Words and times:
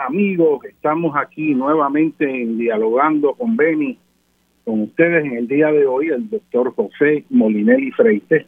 amigos, 0.00 0.64
estamos 0.64 1.16
aquí 1.16 1.54
nuevamente 1.54 2.24
en 2.24 2.58
dialogando 2.58 3.34
con 3.34 3.56
Beni, 3.56 3.98
con 4.64 4.82
ustedes 4.82 5.24
en 5.24 5.36
el 5.36 5.48
día 5.48 5.70
de 5.70 5.86
hoy, 5.86 6.08
el 6.08 6.28
doctor 6.28 6.74
José 6.74 7.24
Molinelli 7.30 7.90
Freite. 7.92 8.46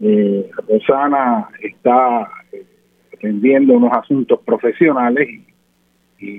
Eh, 0.00 0.50
Rosana 0.68 1.48
está 1.60 2.28
eh, 2.52 2.64
atendiendo 3.12 3.74
unos 3.74 3.92
asuntos 3.92 4.40
profesionales 4.44 5.28
y, 5.28 5.48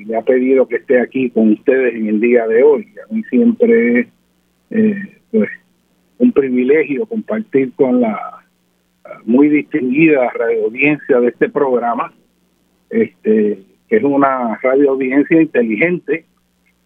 me 0.06 0.18
ha 0.18 0.22
pedido 0.22 0.68
que 0.68 0.76
esté 0.76 1.00
aquí 1.00 1.30
con 1.30 1.54
ustedes 1.54 1.96
en 1.96 2.08
el 2.08 2.20
día 2.20 2.46
de 2.48 2.64
hoy. 2.64 2.88
A 3.10 3.14
mí 3.14 3.24
siempre 3.30 4.02
es 4.02 4.08
eh, 4.72 5.18
pues, 5.32 5.50
un 6.18 6.34
privilegio 6.34 7.06
compartir 7.06 7.72
con 7.76 8.02
la 8.02 8.44
muy 9.26 9.50
distinguida 9.50 10.30
radio 10.32 10.66
audiencia 10.66 11.20
de 11.22 11.30
este 11.30 11.50
programa 11.50 12.14
este 12.90 13.64
que 13.90 13.98
es 13.98 14.04
una 14.04 14.56
radio 14.62 14.92
audiencia 14.92 15.42
inteligente, 15.42 16.26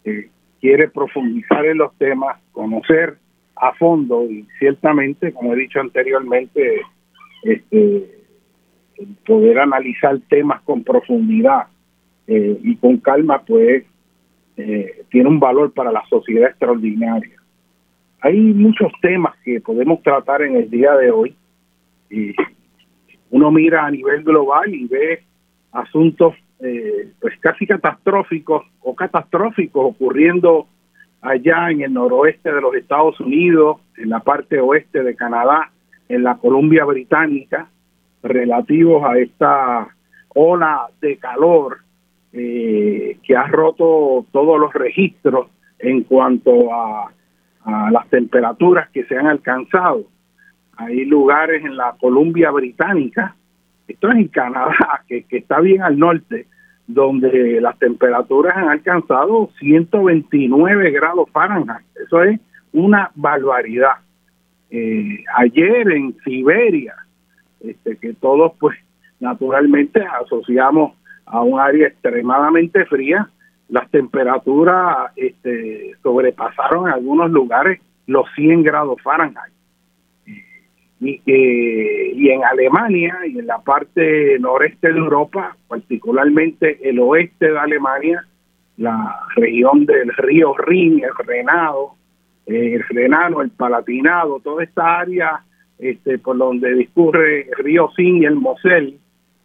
que 0.04 0.30
quiere 0.62 0.88
profundizar 0.88 1.66
en 1.66 1.80
los 1.80 1.94
temas, 1.98 2.40
conocer 2.54 3.18
a 3.56 3.74
fondo 3.74 4.24
y 4.30 4.48
ciertamente, 4.58 5.34
como 5.34 5.54
he 5.54 5.58
dicho 5.58 5.80
anteriormente, 5.80 6.82
este, 7.44 8.10
poder 9.26 9.60
analizar 9.60 10.18
temas 10.30 10.62
con 10.62 10.84
profundidad 10.84 11.68
eh, 12.28 12.58
y 12.64 12.76
con 12.78 12.98
calma, 12.98 13.44
pues 13.46 13.84
eh, 14.56 15.04
tiene 15.10 15.30
un 15.30 15.40
valor 15.40 15.74
para 15.74 15.92
la 15.92 16.04
sociedad 16.10 16.50
extraordinaria. 16.50 17.36
Hay 18.22 18.40
muchos 18.40 18.92
temas 19.02 19.36
que 19.44 19.60
podemos 19.60 20.02
tratar 20.02 20.42
en 20.44 20.56
el 20.56 20.70
día 20.70 20.94
de 20.94 21.12
hoy. 21.12 21.36
Y 22.10 22.34
uno 23.32 23.52
mira 23.52 23.86
a 23.86 23.92
nivel 23.92 24.24
global 24.24 24.74
y 24.74 24.88
ve 24.88 25.24
asuntos 25.74 26.34
eh, 26.64 27.12
pues 27.20 27.38
casi 27.42 27.68
catastróficos 27.68 28.64
o 28.82 28.96
catastróficos 28.96 29.86
ocurriendo 29.86 30.68
allá 31.22 31.70
en 31.70 31.82
el 31.82 31.94
noroeste 31.94 32.54
de 32.54 32.62
los 32.62 32.74
Estados 32.76 33.20
Unidos, 33.20 33.82
en 33.98 34.10
la 34.10 34.22
parte 34.22 34.60
oeste 34.60 35.04
de 35.04 35.16
Canadá, 35.16 35.72
en 36.08 36.24
la 36.24 36.36
Columbia 36.38 36.86
Británica, 36.86 37.68
relativos 38.22 39.04
a 39.04 39.18
esta 39.18 39.88
ola 40.36 40.88
de 41.02 41.18
calor 41.18 41.80
eh, 42.32 43.18
que 43.24 43.36
ha 43.36 43.48
roto 43.48 44.26
todos 44.32 44.60
los 44.60 44.74
registros 44.74 45.48
en 45.80 46.04
cuanto 46.04 46.74
a, 46.74 47.12
a 47.66 47.92
las 47.92 48.08
temperaturas 48.08 48.90
que 48.90 49.04
se 49.04 49.18
han 49.18 49.28
alcanzado. 49.28 50.06
Hay 50.78 51.04
lugares 51.06 51.64
en 51.66 51.76
la 51.76 51.96
Columbia 52.00 52.52
Británica 52.52 53.36
esto 53.88 54.10
es 54.10 54.16
en 54.16 54.28
Canadá, 54.30 55.04
que, 55.08 55.26
está 55.30 55.60
bien 55.60 55.82
al 55.82 55.98
norte, 55.98 56.48
donde 56.88 57.62
las 57.62 57.78
temperaturas 57.80 58.56
han 58.58 58.70
alcanzado 58.70 59.50
129 59.60 60.92
grados 60.92 61.30
Fahrenheit. 61.32 61.86
Eso 62.06 62.24
es 62.24 62.40
una 62.72 63.12
barbaridad. 63.16 63.98
Eh, 64.70 65.24
ayer 65.38 65.92
en 65.92 66.16
Siberia, 66.24 66.96
este, 67.62 67.98
que 67.98 68.14
todos 68.14 68.54
pues 68.60 68.78
naturalmente 69.20 70.02
asociamos 70.02 70.94
a 71.26 71.42
un 71.42 71.60
área 71.60 71.88
extremadamente 71.88 72.86
fría, 72.86 73.30
las 73.70 73.90
temperaturas 73.90 75.12
este, 75.16 75.96
sobrepasaron 76.04 76.88
en 76.88 76.94
algunos 76.94 77.32
lugares 77.32 77.80
los 78.08 78.26
100 78.36 78.64
grados 78.64 79.02
Fahrenheit 79.02 79.54
y, 81.04 81.22
y 81.26 82.30
en 82.30 82.44
Alemania 82.44 83.18
y 83.28 83.40
en 83.40 83.48
la 83.48 83.60
parte 83.60 84.38
noreste 84.40 84.92
de 84.92 85.00
Europa, 85.00 85.56
particularmente 85.68 86.80
el 86.88 87.00
oeste 87.00 87.52
de 87.52 87.60
Alemania, 87.60 88.26
la 88.78 89.20
región 89.36 89.86
del 89.86 90.10
río 90.18 90.56
Rin, 90.58 91.04
el 91.04 91.26
Renado, 91.26 91.96
eh, 92.46 92.76
el 92.76 92.84
Renano, 92.90 93.42
el 93.42 93.52
Palatinado, 93.52 94.40
toda 94.40 94.64
esta 94.64 95.00
área 95.00 95.44
este, 95.78 96.18
por 96.18 96.38
donde 96.38 96.74
discurre 96.74 97.50
el 97.50 97.64
río 97.64 97.90
Sin 97.96 98.22
y 98.22 98.26
el 98.26 98.36
Mosel, 98.36 99.00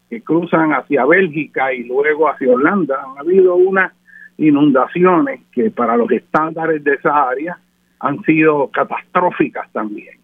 que 0.09 0.23
cruzan 0.23 0.73
hacia 0.73 1.05
Bélgica 1.05 1.73
y 1.73 1.85
luego 1.85 2.29
hacia 2.29 2.53
Holanda, 2.53 2.97
han 3.05 3.19
habido 3.19 3.57
unas 3.57 3.93
inundaciones 4.39 5.41
que 5.53 5.71
para 5.71 5.97
los 5.97 6.11
estándares 6.11 6.83
de 6.85 6.95
esa 6.95 7.29
área 7.29 7.59
han 8.01 8.23
sido 8.23 8.69
catastróficas 8.69 9.71
también. 9.73 10.18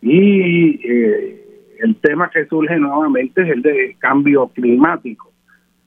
Y 0.00 0.80
eh, 0.88 1.76
el 1.80 1.96
tema 1.96 2.30
que 2.30 2.46
surge 2.46 2.76
nuevamente 2.78 3.42
es 3.42 3.48
el 3.50 3.62
de 3.62 3.96
cambio 3.98 4.48
climático. 4.48 5.32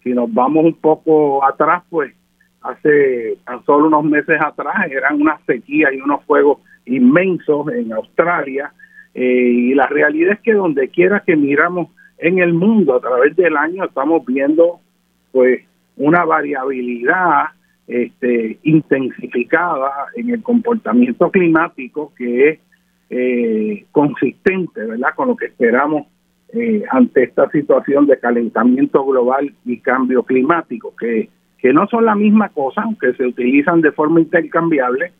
Si 0.03 0.11
nos 0.11 0.33
vamos 0.33 0.65
un 0.65 0.75
poco 0.75 1.45
atrás, 1.45 1.83
pues 1.89 2.13
hace 2.61 3.37
tan 3.45 3.63
solo 3.65 3.87
unos 3.87 4.03
meses 4.03 4.39
atrás 4.41 4.89
eran 4.89 5.21
unas 5.21 5.41
sequías 5.45 5.93
y 5.93 6.01
unos 6.01 6.23
fuegos 6.25 6.59
inmensos 6.85 7.67
en 7.73 7.93
Australia. 7.93 8.73
Eh, 9.13 9.23
y 9.23 9.73
la 9.73 9.87
realidad 9.87 10.33
es 10.33 10.39
que 10.41 10.53
donde 10.53 10.89
quiera 10.89 11.21
que 11.25 11.35
miramos 11.35 11.89
en 12.17 12.39
el 12.39 12.53
mundo 12.53 12.95
a 12.95 13.01
través 13.01 13.35
del 13.35 13.57
año 13.57 13.83
estamos 13.83 14.25
viendo 14.25 14.79
pues 15.31 15.61
una 15.97 16.23
variabilidad 16.23 17.47
este, 17.87 18.59
intensificada 18.63 19.91
en 20.15 20.29
el 20.29 20.41
comportamiento 20.41 21.29
climático 21.29 22.13
que 22.15 22.49
es 22.49 22.59
eh, 23.11 23.85
consistente, 23.91 24.85
¿verdad?, 24.85 25.09
con 25.15 25.27
lo 25.27 25.35
que 25.35 25.47
esperamos 25.47 26.07
eh, 26.53 26.83
ante 26.89 27.23
esta 27.23 27.49
situación 27.49 28.07
de 28.07 28.17
calentamiento 28.17 29.05
global 29.05 29.53
y 29.65 29.79
cambio 29.79 30.23
climático, 30.23 30.95
que, 30.97 31.29
que 31.57 31.73
no 31.73 31.87
son 31.87 32.05
la 32.05 32.15
misma 32.15 32.49
cosa, 32.49 32.81
aunque 32.83 33.13
se 33.13 33.25
utilizan 33.25 33.81
de 33.81 33.91
forma 33.91 34.21
intercambiable. 34.21 35.11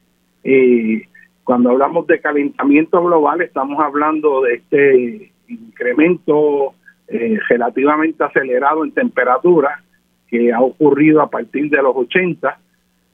Eh, 0.43 1.03
cuando 1.43 1.71
hablamos 1.71 2.07
de 2.07 2.21
calentamiento 2.21 3.03
global, 3.03 3.41
estamos 3.41 3.77
hablando 3.83 4.41
de 4.43 4.53
este 4.53 5.31
incremento 5.49 6.73
eh, 7.09 7.38
relativamente 7.49 8.23
acelerado 8.23 8.85
en 8.85 8.93
temperatura 8.93 9.83
que 10.29 10.53
ha 10.53 10.61
ocurrido 10.61 11.21
a 11.21 11.29
partir 11.29 11.69
de 11.69 11.81
los 11.81 11.93
80 11.93 12.57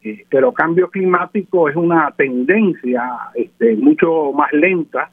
eh, 0.08 0.26
pero 0.30 0.54
cambio 0.54 0.90
climático 0.90 1.68
es 1.68 1.76
una 1.76 2.12
tendencia 2.16 3.04
este, 3.36 3.76
mucho 3.76 4.32
más 4.32 4.54
lenta 4.54 5.10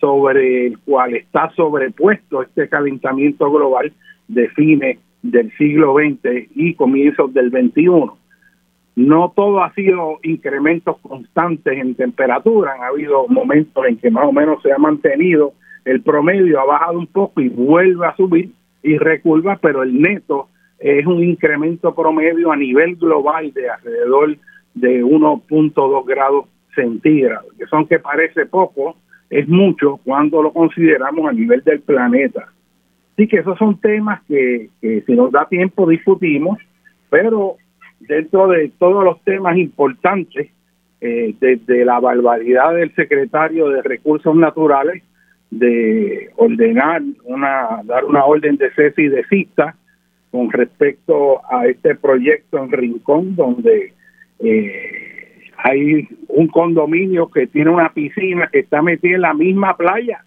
sobre 0.00 0.68
el 0.68 0.78
cual 0.78 1.14
está 1.14 1.50
sobrepuesto 1.54 2.42
este 2.42 2.68
calentamiento 2.68 3.50
global 3.50 3.92
de 4.28 4.48
fines 4.50 4.98
del 5.22 5.52
siglo 5.58 5.94
XX 5.94 6.48
y 6.54 6.74
comienzos 6.74 7.34
del 7.34 7.50
XXI. 7.50 8.10
No 8.96 9.32
todo 9.36 9.62
ha 9.62 9.74
sido 9.74 10.18
incrementos 10.22 10.96
constantes 11.00 11.78
en 11.78 11.94
temperatura, 11.94 12.72
han 12.72 12.84
habido 12.84 13.28
momentos 13.28 13.84
en 13.86 13.98
que 13.98 14.10
más 14.10 14.24
o 14.24 14.32
menos 14.32 14.62
se 14.62 14.72
ha 14.72 14.78
mantenido 14.78 15.52
el 15.84 16.00
promedio, 16.00 16.60
ha 16.60 16.64
bajado 16.64 16.98
un 16.98 17.06
poco 17.06 17.40
y 17.42 17.48
vuelve 17.48 18.06
a 18.06 18.16
subir 18.16 18.50
y 18.82 18.96
recurva, 18.96 19.58
pero 19.60 19.82
el 19.82 20.00
neto 20.00 20.48
es 20.78 21.06
un 21.06 21.22
incremento 21.22 21.94
promedio 21.94 22.52
a 22.52 22.56
nivel 22.56 22.96
global 22.96 23.52
de 23.52 23.68
alrededor 23.68 24.36
de 24.74 25.04
1.2 25.04 26.06
grados 26.06 26.46
centígrados, 26.74 27.52
que 27.58 27.66
son 27.66 27.86
que 27.86 27.98
parece 27.98 28.46
poco, 28.46 28.96
es 29.28 29.48
mucho 29.48 29.98
cuando 30.04 30.42
lo 30.42 30.52
consideramos 30.52 31.28
a 31.28 31.32
nivel 31.32 31.62
del 31.64 31.80
planeta. 31.80 32.48
Así 33.12 33.26
que 33.26 33.38
esos 33.38 33.58
son 33.58 33.80
temas 33.80 34.22
que, 34.28 34.70
si 34.80 35.12
nos 35.12 35.32
da 35.32 35.46
tiempo 35.46 35.88
discutimos, 35.88 36.58
pero 37.10 37.56
dentro 37.98 38.46
de 38.46 38.70
todos 38.78 39.04
los 39.04 39.20
temas 39.24 39.56
importantes, 39.56 40.50
eh, 41.00 41.34
desde 41.40 41.84
la 41.84 41.98
barbaridad 42.00 42.74
del 42.74 42.94
secretario 42.94 43.68
de 43.70 43.82
Recursos 43.82 44.34
Naturales 44.34 45.02
de 45.50 46.30
ordenar 46.36 47.02
una, 47.24 47.80
dar 47.84 48.04
una 48.04 48.24
orden 48.24 48.56
de 48.56 48.70
cese 48.72 49.02
y 49.02 49.08
desista 49.08 49.74
con 50.30 50.50
respecto 50.50 51.40
a 51.50 51.66
este 51.66 51.94
proyecto 51.94 52.58
en 52.58 52.70
Rincón, 52.70 53.34
donde 53.34 53.92
eh, 54.40 55.42
hay 55.56 56.08
un 56.28 56.48
condominio 56.48 57.28
que 57.30 57.46
tiene 57.46 57.70
una 57.70 57.92
piscina 57.92 58.48
que 58.50 58.60
está 58.60 58.82
metida 58.82 59.16
en 59.16 59.22
la 59.22 59.34
misma 59.34 59.76
playa 59.76 60.24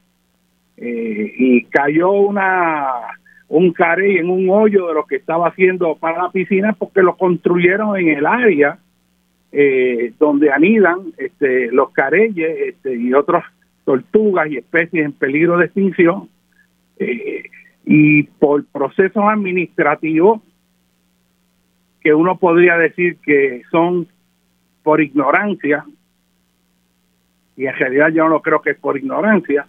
eh, 0.77 1.33
y 1.38 1.63
cayó 1.65 2.12
una 2.12 2.88
un 3.48 3.74
carey 3.74 4.18
en 4.18 4.30
un 4.30 4.50
hoyo 4.50 4.88
de 4.88 4.94
lo 4.94 5.06
que 5.06 5.18
estaba 5.18 5.50
haciendo 5.50 5.95
para 5.95 6.24
la 6.24 6.31
piscina 6.31 6.74
porque 6.74 7.01
lo 7.01 7.18
construyeron 7.18 7.98
en 7.98 8.07
el 8.09 8.25
área 8.25 8.80
eh, 9.51 10.13
donde 10.18 10.51
anidan 10.51 11.13
este, 11.18 11.69
los 11.71 11.92
careyes 11.92 12.57
este, 12.69 12.95
y 12.95 13.13
otras 13.13 13.44
tortugas 13.83 14.50
y 14.50 14.57
especies 14.57 15.06
en 15.06 15.12
peligro 15.12 15.57
de 15.57 15.65
extinción. 15.65 16.30
Eh, 16.98 17.44
y 17.86 18.24
por 18.24 18.66
procesos 18.66 19.24
administrativos 19.24 20.42
que 22.01 22.13
uno 22.13 22.38
podría 22.38 22.78
decir 22.78 23.18
que 23.24 23.62
son 23.72 24.07
por 24.83 25.01
ignorancia, 25.01 25.86
y 27.56 27.66
en 27.66 27.75
realidad 27.75 28.10
yo 28.10 28.28
no 28.28 28.42
creo 28.42 28.62
que 28.62 28.72
es 28.72 28.80
por 28.80 28.98
ignorancia, 28.98 29.68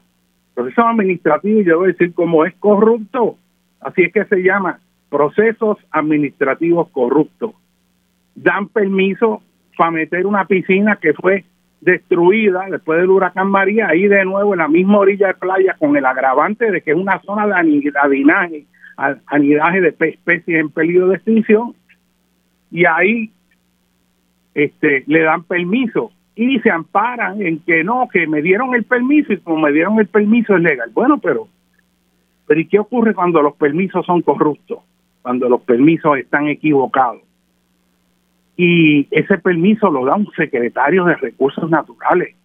procesos 0.55 0.85
administrativos, 0.87 1.65
yo 1.65 1.79
voy 1.79 1.91
a 1.91 1.93
decir 1.93 2.15
como 2.15 2.45
es 2.45 2.55
corrupto, 2.55 3.37
así 3.81 4.03
es 4.03 4.13
que 4.13 4.25
se 4.25 4.43
llama 4.43 4.81
procesos 5.11 5.77
administrativos 5.91 6.89
corruptos. 6.89 7.53
Dan 8.35 8.69
permiso 8.69 9.43
para 9.77 9.91
meter 9.91 10.27
una 10.27 10.47
piscina 10.47 10.97
que 10.97 11.13
fue 11.13 11.45
destruida 11.83 12.67
después 12.71 13.01
del 13.01 13.11
huracán 13.11 13.49
María, 13.49 13.89
ahí 13.89 14.07
de 14.07 14.25
nuevo 14.25 14.55
en 14.55 14.61
la 14.61 14.69
misma 14.69 14.99
orilla 14.99 15.27
de 15.29 15.35
playa 15.35 15.77
con 15.79 15.97
el 15.97 16.07
agravante 16.07 16.71
de 16.71 16.81
que 16.81 16.93
es 16.93 16.97
una 16.97 17.21
zona 17.23 17.47
de 17.49 17.55
anidinaje, 17.55 18.67
anidaje 19.27 19.81
de 19.81 19.89
especies 19.89 20.61
en 20.61 20.71
peligro 20.71 21.09
de 21.09 21.17
extinción, 21.17 21.75
y 22.71 22.85
ahí 22.87 23.33
este, 24.55 25.03
le 25.07 25.23
dan 25.23 25.43
permiso 25.43 26.13
y 26.37 26.61
se 26.61 26.71
amparan 26.71 27.43
en 27.43 27.59
que 27.59 27.83
no, 27.83 28.09
que 28.11 28.29
me 28.29 28.43
dieron 28.43 28.75
el 28.75 28.85
permiso 28.85 29.33
y 29.33 29.39
como 29.39 29.59
me 29.59 29.73
dieron 29.73 29.99
el 29.99 30.07
permiso 30.07 30.55
es 30.57 30.63
legal. 30.63 30.91
Bueno, 30.95 31.19
pero, 31.19 31.49
pero 32.47 32.61
¿y 32.61 32.67
qué 32.67 32.79
ocurre 32.79 33.13
cuando 33.13 33.43
los 33.43 33.57
permisos 33.57 34.07
son 34.07 34.23
corruptos? 34.23 34.79
Cuando 35.21 35.49
los 35.49 35.61
permisos 35.63 36.17
están 36.17 36.47
equivocados 36.47 37.23
y 38.57 39.09
ese 39.11 39.39
permiso 39.39 39.91
lo 39.91 40.05
da 40.05 40.17
un 40.17 40.31
secretario 40.33 41.05
de 41.05 41.17
recursos 41.17 41.69
naturales 41.71 42.37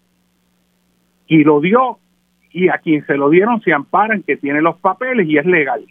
y 1.28 1.44
lo 1.44 1.60
dio 1.60 2.00
y 2.52 2.70
a 2.70 2.78
quien 2.78 3.06
se 3.06 3.18
lo 3.18 3.30
dieron 3.30 3.62
se 3.62 3.74
amparan 3.74 4.24
que 4.24 4.38
tiene 4.38 4.62
los 4.62 4.78
papeles 4.78 5.28
y 5.28 5.38
es 5.38 5.46
legal. 5.46 5.86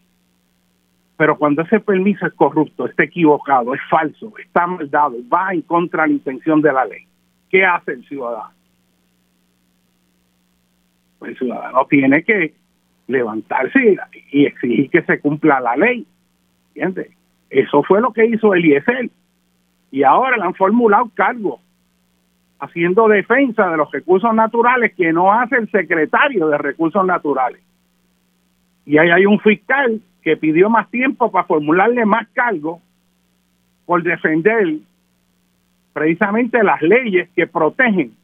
Pero 1.17 1.39
cuando 1.39 1.63
ese 1.63 1.81
permiso 1.81 2.27
es 2.27 2.35
corrupto, 2.35 2.87
está 2.87 3.05
equivocado, 3.05 3.75
es 3.75 3.81
falso, 3.89 4.33
está 4.39 4.67
mal 4.67 4.91
dado, 4.91 5.17
va 5.33 5.53
en 5.53 5.63
contra 5.63 6.03
de 6.03 6.09
la 6.09 6.15
intención 6.15 6.61
de 6.61 6.73
la 6.73 6.85
ley, 6.85 7.07
¿qué 7.51 7.65
hace 7.65 7.93
el 7.93 8.05
ciudadano? 8.07 8.55
Pues 11.19 11.33
el 11.33 11.39
ciudadano 11.39 11.87
tiene 11.89 12.23
que 12.23 12.55
levantarse 13.07 13.97
y 14.33 14.47
exigir 14.47 14.91
que 14.91 15.03
se 15.03 15.21
cumpla 15.21 15.61
la 15.61 15.77
ley. 15.77 16.07
¿Entiendes? 16.75 17.13
Eso 17.49 17.83
fue 17.83 18.01
lo 18.01 18.13
que 18.13 18.27
hizo 18.27 18.53
Eliezer 18.55 19.09
y 19.91 20.03
ahora 20.03 20.37
le 20.37 20.45
han 20.45 20.55
formulado 20.55 21.11
cargo 21.15 21.61
haciendo 22.59 23.09
defensa 23.09 23.69
de 23.69 23.77
los 23.77 23.91
recursos 23.91 24.33
naturales 24.35 24.95
que 24.95 25.13
no 25.13 25.33
hace 25.33 25.57
el 25.57 25.71
secretario 25.71 26.49
de 26.49 26.59
recursos 26.59 27.05
naturales. 27.05 27.63
Y 28.85 28.99
ahí 28.99 29.11
hay 29.11 29.27
un 29.27 29.39
fiscal 29.41 30.01
que 30.23 30.37
pidió 30.37 30.71
más 30.71 30.91
tiempo 30.91 31.31
para 31.31 31.47
formularle 31.47 32.05
más 32.05 32.27
cargo 32.33 32.81
por 33.85 34.03
defender 34.03 34.79
precisamente 35.93 36.63
las 36.63 36.83
leyes 36.83 37.29
que 37.35 37.47
protegen 37.47 38.15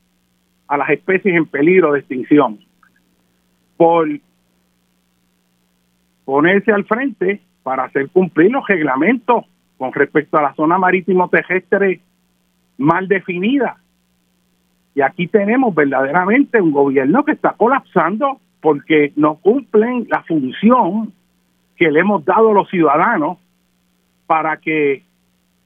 a 0.68 0.76
las 0.76 0.90
especies 0.90 1.34
en 1.34 1.46
peligro 1.46 1.92
de 1.92 2.00
extinción, 2.00 2.58
por 3.76 4.08
ponerse 6.24 6.72
al 6.72 6.84
frente 6.84 7.40
para 7.62 7.84
hacer 7.84 8.08
cumplir 8.10 8.50
los 8.50 8.66
reglamentos 8.66 9.44
con 9.82 9.92
respecto 9.92 10.38
a 10.38 10.42
la 10.42 10.54
zona 10.54 10.78
marítimo 10.78 11.28
terrestre 11.28 11.98
mal 12.78 13.08
definida. 13.08 13.78
Y 14.94 15.00
aquí 15.00 15.26
tenemos 15.26 15.74
verdaderamente 15.74 16.60
un 16.60 16.70
gobierno 16.70 17.24
que 17.24 17.32
está 17.32 17.54
colapsando 17.56 18.38
porque 18.60 19.12
no 19.16 19.34
cumplen 19.34 20.06
la 20.08 20.22
función 20.22 21.12
que 21.74 21.90
le 21.90 21.98
hemos 21.98 22.24
dado 22.24 22.50
a 22.50 22.54
los 22.54 22.70
ciudadanos 22.70 23.38
para 24.28 24.58
que 24.58 25.02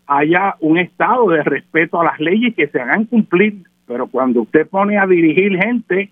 haya 0.07 0.57
un 0.61 0.79
estado 0.79 1.29
de 1.29 1.43
respeto 1.43 2.01
a 2.01 2.05
las 2.05 2.19
leyes 2.19 2.55
que 2.55 2.69
se 2.69 2.81
hagan 2.81 3.05
cumplir. 3.05 3.65
Pero 3.87 4.07
cuando 4.07 4.41
usted 4.41 4.67
pone 4.67 4.97
a 4.97 5.07
dirigir 5.07 5.59
gente 5.63 6.09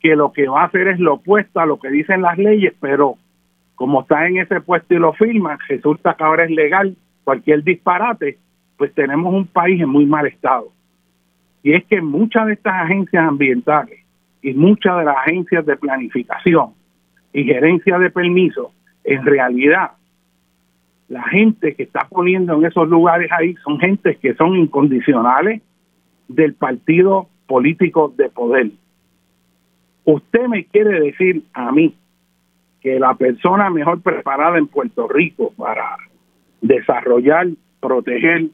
que 0.00 0.16
lo 0.16 0.32
que 0.32 0.48
va 0.48 0.62
a 0.62 0.66
hacer 0.66 0.88
es 0.88 0.98
lo 0.98 1.14
opuesto 1.14 1.60
a 1.60 1.66
lo 1.66 1.78
que 1.78 1.90
dicen 1.90 2.22
las 2.22 2.38
leyes, 2.38 2.74
pero 2.80 3.14
como 3.76 4.00
está 4.00 4.26
en 4.26 4.38
ese 4.38 4.60
puesto 4.60 4.94
y 4.94 4.98
lo 4.98 5.12
firma, 5.12 5.56
resulta 5.68 6.14
que 6.14 6.24
ahora 6.24 6.42
es 6.42 6.50
legal 6.50 6.96
cualquier 7.26 7.64
disparate, 7.64 8.38
pues 8.76 8.94
tenemos 8.94 9.34
un 9.34 9.48
país 9.48 9.82
en 9.82 9.88
muy 9.88 10.06
mal 10.06 10.28
estado. 10.28 10.68
Y 11.64 11.72
es 11.72 11.84
que 11.86 12.00
muchas 12.00 12.46
de 12.46 12.52
estas 12.52 12.74
agencias 12.84 13.26
ambientales 13.26 13.98
y 14.42 14.54
muchas 14.54 14.98
de 14.98 15.06
las 15.06 15.16
agencias 15.16 15.66
de 15.66 15.76
planificación 15.76 16.74
y 17.32 17.42
gerencia 17.42 17.98
de 17.98 18.10
permisos, 18.12 18.68
en 19.02 19.26
realidad, 19.26 19.90
la 21.08 21.24
gente 21.24 21.74
que 21.74 21.82
está 21.82 22.06
poniendo 22.08 22.54
en 22.54 22.64
esos 22.64 22.88
lugares 22.88 23.28
ahí 23.32 23.56
son 23.64 23.80
gentes 23.80 24.18
que 24.18 24.34
son 24.34 24.54
incondicionales 24.54 25.62
del 26.28 26.54
partido 26.54 27.26
político 27.48 28.14
de 28.16 28.28
poder. 28.28 28.70
Usted 30.04 30.46
me 30.46 30.64
quiere 30.66 31.00
decir 31.00 31.42
a 31.54 31.72
mí 31.72 31.92
que 32.80 33.00
la 33.00 33.14
persona 33.14 33.68
mejor 33.68 34.00
preparada 34.00 34.58
en 34.58 34.68
Puerto 34.68 35.08
Rico 35.08 35.52
para 35.56 35.96
desarrollar, 36.60 37.48
proteger, 37.80 38.46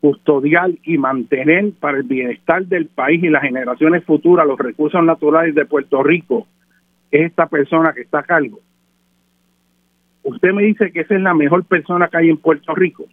custodiar 0.00 0.70
y 0.82 0.98
mantener 0.98 1.72
para 1.78 1.98
el 1.98 2.04
bienestar 2.04 2.64
del 2.66 2.86
país 2.86 3.22
y 3.22 3.28
las 3.28 3.42
generaciones 3.42 4.04
futuras 4.04 4.46
los 4.46 4.58
recursos 4.58 5.02
naturales 5.04 5.54
de 5.54 5.66
Puerto 5.66 6.02
Rico 6.02 6.46
es 7.10 7.26
esta 7.26 7.46
persona 7.46 7.92
que 7.92 8.02
está 8.02 8.20
a 8.20 8.24
cargo. 8.24 8.60
Usted 10.22 10.52
me 10.52 10.62
dice 10.62 10.90
que 10.92 11.00
esa 11.00 11.14
es 11.14 11.20
la 11.20 11.34
mejor 11.34 11.64
persona 11.64 12.08
que 12.08 12.16
hay 12.16 12.30
en 12.30 12.36
Puerto 12.36 12.74
Rico. 12.74 13.04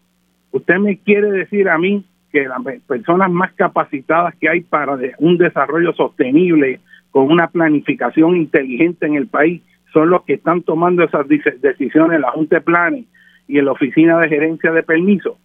Usted 0.52 0.78
me 0.78 0.98
quiere 0.98 1.32
decir 1.32 1.68
a 1.70 1.78
mí 1.78 2.06
que 2.32 2.48
las 2.48 2.62
personas 2.88 3.32
más 3.32 3.54
capacitadas 3.54 4.36
que 4.36 4.50
hay 4.50 4.62
para 4.62 4.98
un 5.20 5.38
desarrollo 5.38 5.94
sostenible 5.94 6.80
con 7.12 7.32
una 7.32 7.48
planificación 7.48 8.36
inteligente 8.36 9.06
en 9.06 9.16
el 9.16 9.28
país 9.28 9.62
son 9.94 10.10
los 10.10 10.24
que 10.24 10.34
están 10.34 10.62
tomando 10.62 11.04
esas 11.04 11.28
decisiones 11.28 12.20
la 12.20 12.32
Junta 12.32 12.58
de 12.58 12.62
Planes 12.62 13.06
y 13.48 13.60
en 13.60 13.66
la 13.66 13.72
oficina 13.72 14.20
de 14.20 14.30
gerencia 14.30 14.72
de 14.72 14.84
permiso. 14.84 15.38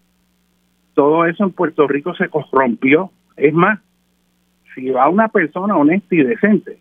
Todo 0.94 1.24
eso 1.24 1.44
en 1.44 1.52
Puerto 1.52 1.86
Rico 1.86 2.14
se 2.14 2.28
corrompió. 2.28 3.10
Es 3.36 3.54
más, 3.54 3.80
si 4.74 4.90
va 4.90 5.08
una 5.08 5.28
persona 5.28 5.76
honesta 5.76 6.14
y 6.14 6.22
decente 6.22 6.78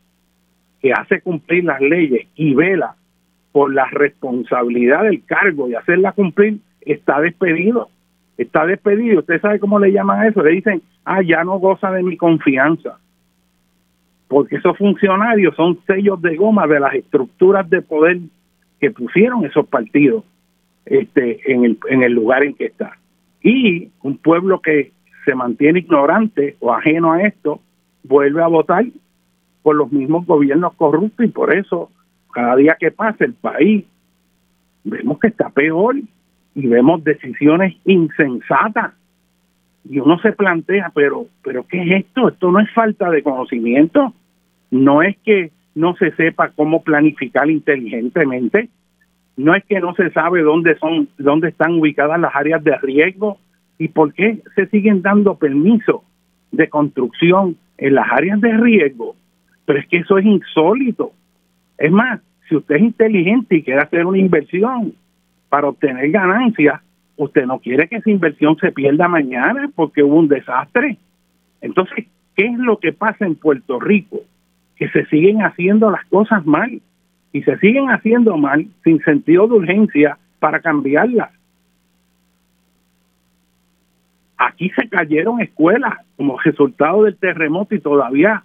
que 0.81 0.91
hace 0.91 1.21
cumplir 1.21 1.63
las 1.63 1.79
leyes 1.79 2.27
y 2.35 2.53
vela 2.55 2.95
por 3.51 3.73
la 3.73 3.85
responsabilidad 3.85 5.03
del 5.03 5.23
cargo 5.25 5.69
y 5.69 5.75
hacerla 5.75 6.13
cumplir, 6.13 6.59
está 6.81 7.21
despedido. 7.21 7.89
Está 8.37 8.65
despedido. 8.65 9.19
¿Usted 9.19 9.39
sabe 9.41 9.59
cómo 9.59 9.77
le 9.77 9.91
llaman 9.91 10.21
a 10.21 10.27
eso? 10.27 10.41
Le 10.41 10.51
dicen, 10.51 10.81
ah, 11.05 11.21
ya 11.21 11.43
no 11.43 11.59
goza 11.59 11.91
de 11.91 12.01
mi 12.01 12.17
confianza. 12.17 12.97
Porque 14.27 14.55
esos 14.55 14.77
funcionarios 14.77 15.55
son 15.55 15.79
sellos 15.85 16.21
de 16.21 16.35
goma 16.37 16.65
de 16.65 16.79
las 16.79 16.95
estructuras 16.95 17.69
de 17.69 17.81
poder 17.81 18.19
que 18.79 18.89
pusieron 18.89 19.45
esos 19.45 19.67
partidos 19.67 20.23
este, 20.85 21.51
en, 21.51 21.65
el, 21.65 21.77
en 21.89 22.03
el 22.03 22.13
lugar 22.13 22.43
en 22.43 22.53
que 22.53 22.65
está. 22.65 22.97
Y 23.41 23.89
un 24.01 24.17
pueblo 24.17 24.61
que 24.61 24.91
se 25.25 25.35
mantiene 25.35 25.79
ignorante 25.79 26.55
o 26.59 26.73
ajeno 26.73 27.13
a 27.13 27.23
esto, 27.23 27.59
vuelve 28.03 28.41
a 28.41 28.47
votar 28.47 28.85
por 29.61 29.75
los 29.75 29.91
mismos 29.91 30.25
gobiernos 30.25 30.73
corruptos 30.73 31.25
y 31.25 31.29
por 31.29 31.55
eso 31.55 31.91
cada 32.33 32.55
día 32.55 32.77
que 32.79 32.91
pasa 32.91 33.25
el 33.25 33.33
país 33.33 33.85
vemos 34.83 35.19
que 35.19 35.27
está 35.27 35.50
peor 35.50 35.97
y 36.55 36.67
vemos 36.67 37.03
decisiones 37.03 37.75
insensatas. 37.85 38.93
Y 39.88 40.00
uno 40.00 40.19
se 40.19 40.31
plantea 40.31 40.91
pero 40.93 41.27
pero 41.43 41.65
qué 41.67 41.81
es 41.81 42.05
esto 42.05 42.29
esto 42.29 42.51
no 42.51 42.59
es 42.59 42.71
falta 42.73 43.09
de 43.09 43.23
conocimiento. 43.23 44.13
No 44.71 45.03
es 45.03 45.17
que 45.19 45.51
no 45.75 45.95
se 45.95 46.11
sepa 46.15 46.50
cómo 46.50 46.83
planificar 46.83 47.50
inteligentemente 47.50 48.69
no 49.38 49.55
es 49.55 49.63
que 49.65 49.79
no 49.79 49.93
se 49.95 50.11
sabe 50.11 50.41
dónde 50.41 50.77
son, 50.77 51.07
dónde 51.17 51.50
están 51.50 51.79
ubicadas 51.79 52.19
las 52.19 52.35
áreas 52.35 52.63
de 52.63 52.77
riesgo 52.77 53.38
y 53.77 53.88
por 53.88 54.13
qué 54.13 54.41
se 54.55 54.67
siguen 54.67 55.01
dando 55.01 55.35
permisos 55.35 56.01
de 56.51 56.69
construcción 56.69 57.55
en 57.77 57.95
las 57.95 58.11
áreas 58.11 58.39
de 58.41 58.55
riesgo. 58.57 59.15
Pero 59.65 59.79
es 59.79 59.88
que 59.88 59.97
eso 59.97 60.17
es 60.17 60.25
insólito. 60.25 61.13
Es 61.77 61.91
más, 61.91 62.19
si 62.47 62.55
usted 62.55 62.75
es 62.75 62.81
inteligente 62.81 63.55
y 63.55 63.63
quiere 63.63 63.81
hacer 63.81 64.05
una 64.05 64.17
inversión 64.17 64.93
para 65.50 65.69
obtener 65.69 66.11
ganancias, 66.11 66.81
usted 67.15 67.45
no 67.45 67.59
quiere 67.59 67.88
que 67.88 67.97
esa 67.97 68.09
inversión 68.09 68.57
se 68.57 68.71
pierda 68.71 69.07
mañana 69.07 69.69
porque 69.75 70.03
hubo 70.03 70.15
un 70.15 70.27
desastre. 70.27 70.97
Entonces, 71.61 72.05
¿qué 72.35 72.45
es 72.45 72.57
lo 72.57 72.77
que 72.77 72.93
pasa 72.93 73.25
en 73.25 73.35
Puerto 73.35 73.79
Rico? 73.79 74.19
Que 74.75 74.89
se 74.89 75.05
siguen 75.05 75.41
haciendo 75.41 75.89
las 75.89 76.05
cosas 76.05 76.45
mal 76.45 76.81
y 77.33 77.43
se 77.43 77.57
siguen 77.57 77.89
haciendo 77.89 78.38
mal 78.38 78.67
sin 78.83 79.00
sentido 79.01 79.47
de 79.47 79.53
urgencia 79.55 80.17
para 80.39 80.59
cambiarlas. 80.59 81.31
Aquí 84.38 84.69
se 84.71 84.89
cayeron 84.89 85.39
escuelas 85.39 86.00
como 86.17 86.39
resultado 86.39 87.03
del 87.03 87.15
terremoto 87.15 87.75
y 87.75 87.79
todavía 87.79 88.43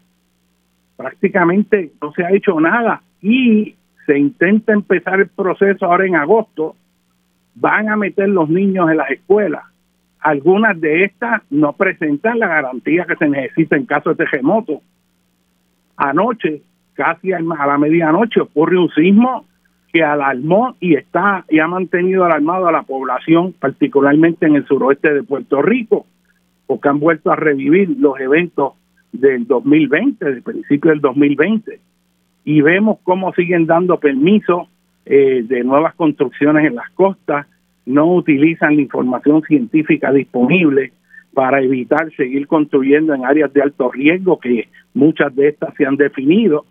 prácticamente 0.97 1.93
no 2.01 2.13
se 2.13 2.25
ha 2.25 2.33
hecho 2.33 2.61
nada 2.61 3.03
y 3.23 3.75
se 4.07 4.19
intenta 4.19 4.73
empezar 4.73 5.21
el 5.21 5.29
proceso 5.29 5.87
ahora 5.87 6.07
en 6.07 6.17
agosto, 6.17 6.77
van 7.55 7.89
a 7.89 7.97
meter 7.97 8.29
los 8.29 8.49
niños 8.49 8.91
en 8.91 8.99
las 8.99 9.11
escuelas. 9.11 9.65
Algunas 10.21 10.81
de 10.81 11.05
estas 11.05 11.43
no 11.51 11.73
presentan 11.73 12.39
la 12.39 12.49
garantía 12.49 13.05
que 13.05 13.17
se 13.17 13.29
necesita 13.29 13.77
en 13.77 13.87
caso 13.87 14.11
de 14.11 14.17
terremoto. 14.17 14.81
Anoche 15.97 16.63
casi 16.97 17.33
a 17.33 17.41
la 17.41 17.79
medianoche 17.79 18.41
ocurre 18.41 18.79
un 18.79 18.91
sismo 18.91 19.45
que 19.93 20.03
alarmó 20.03 20.77
y 20.81 20.95
está 20.95 21.45
y 21.49 21.59
ha 21.59 21.69
mantenido 21.69 22.25
alarmado 22.25 22.69
a 22.69 22.73
la 22.73 22.83
población, 22.83 23.55
particularmente 23.59 24.47
en 24.47 24.57
el 24.57 24.67
suroeste 24.67 25.15
de 25.15 25.23
Puerto 25.23 25.63
Rico, 25.63 26.07
porque 26.67 26.89
han 26.89 26.99
vuelto 26.99 27.31
a 27.31 27.37
revivir 27.37 27.97
los 27.99 28.19
eventos 28.19 28.75
del 29.13 29.47
2020, 29.47 30.25
del 30.25 30.43
principio 30.43 30.91
del 30.91 31.01
2020, 31.01 31.81
y 32.45 32.61
vemos 32.61 32.99
cómo 33.05 33.33
siguen 33.33 33.67
dando 33.67 33.99
permisos 33.99 34.69
eh, 35.05 35.45
de 35.47 35.65
nuevas 35.65 35.95
construcciones 35.95 36.67
en 36.67 36.75
las 36.75 36.91
costas, 36.91 37.47
no 37.87 38.13
utilizan 38.13 38.77
la 38.77 38.83
información 38.83 39.43
científica 39.43 40.13
disponible 40.13 40.93
para 41.33 41.61
evitar 41.61 42.11
seguir 42.17 42.47
construyendo 42.47 43.15
en 43.15 43.25
áreas 43.25 43.53
de 43.53 43.63
alto 43.63 43.91
riesgo, 43.93 44.39
que 44.41 44.69
muchas 44.95 45.35
de 45.37 45.49
estas 45.49 45.75
se 45.75 45.87
han 45.87 45.97
definido, 45.97 46.65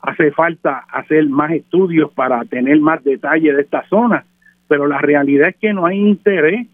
hace 0.00 0.30
falta 0.32 0.84
hacer 0.90 1.28
más 1.28 1.52
estudios 1.52 2.10
para 2.12 2.44
tener 2.44 2.80
más 2.80 3.02
detalle 3.02 3.52
de 3.52 3.62
esta 3.62 3.86
zona, 3.88 4.24
pero 4.68 4.86
la 4.86 4.98
realidad 4.98 5.48
es 5.48 5.56
que 5.56 5.72
no 5.72 5.86
hay 5.86 5.98
interés, 5.98 6.66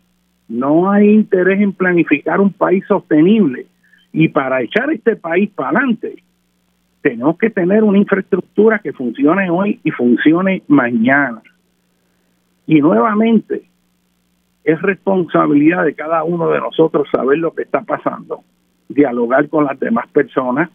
no 0.49 0.91
hay 0.91 1.09
interés 1.11 1.61
en 1.61 1.73
planificar 1.73 2.41
un 2.41 2.53
país 2.53 2.85
sostenible 2.87 3.67
y 4.13 4.29
para 4.29 4.63
echar 4.63 4.93
este 4.93 5.17
país 5.17 5.51
para 5.51 5.71
adelante 5.71 6.23
tenemos 7.01 7.37
que 7.37 7.51
tener 7.51 7.83
una 7.83 7.99
infraestructura 7.99 8.79
que 8.79 8.93
funcione 8.93 9.51
hoy 9.51 9.81
y 9.83 9.91
funcione 9.91 10.63
mañana. 10.69 11.43
Y 12.67 12.81
nuevamente, 12.81 13.63
es 14.63 14.81
responsabilidad 14.81 15.85
de 15.85 15.95
cada 15.95 16.23
uno 16.23 16.49
de 16.51 16.61
nosotros 16.61 17.09
saber 17.11 17.39
lo 17.39 17.53
que 17.53 17.63
está 17.63 17.81
pasando, 17.81 18.45
dialogar 18.89 19.49
con 19.49 19.65
las 19.65 19.79
demás 19.81 20.07
personas 20.09 20.71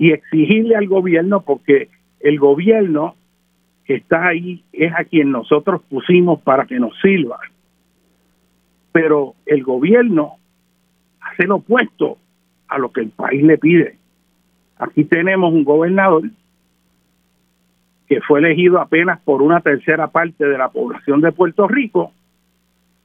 y 0.00 0.12
exigirle 0.12 0.76
al 0.76 0.88
gobierno 0.88 1.42
porque 1.42 1.90
el 2.20 2.38
gobierno 2.38 3.16
que 3.84 3.96
está 3.96 4.28
ahí 4.28 4.64
es 4.72 4.90
a 4.94 5.04
quien 5.04 5.30
nosotros 5.30 5.82
pusimos 5.90 6.40
para 6.40 6.64
que 6.64 6.80
nos 6.80 6.98
sirva. 7.02 7.38
Pero 8.92 9.34
el 9.44 9.62
gobierno 9.62 10.36
hace 11.20 11.46
lo 11.46 11.56
opuesto 11.56 12.16
a 12.66 12.78
lo 12.78 12.90
que 12.90 13.02
el 13.02 13.10
país 13.10 13.42
le 13.42 13.58
pide. 13.58 13.98
Aquí 14.78 15.04
tenemos 15.04 15.52
un 15.52 15.64
gobernador 15.64 16.22
que 18.08 18.22
fue 18.22 18.38
elegido 18.38 18.80
apenas 18.80 19.20
por 19.20 19.42
una 19.42 19.60
tercera 19.60 20.06
parte 20.06 20.46
de 20.46 20.56
la 20.56 20.70
población 20.70 21.20
de 21.20 21.30
Puerto 21.30 21.68
Rico, 21.68 22.10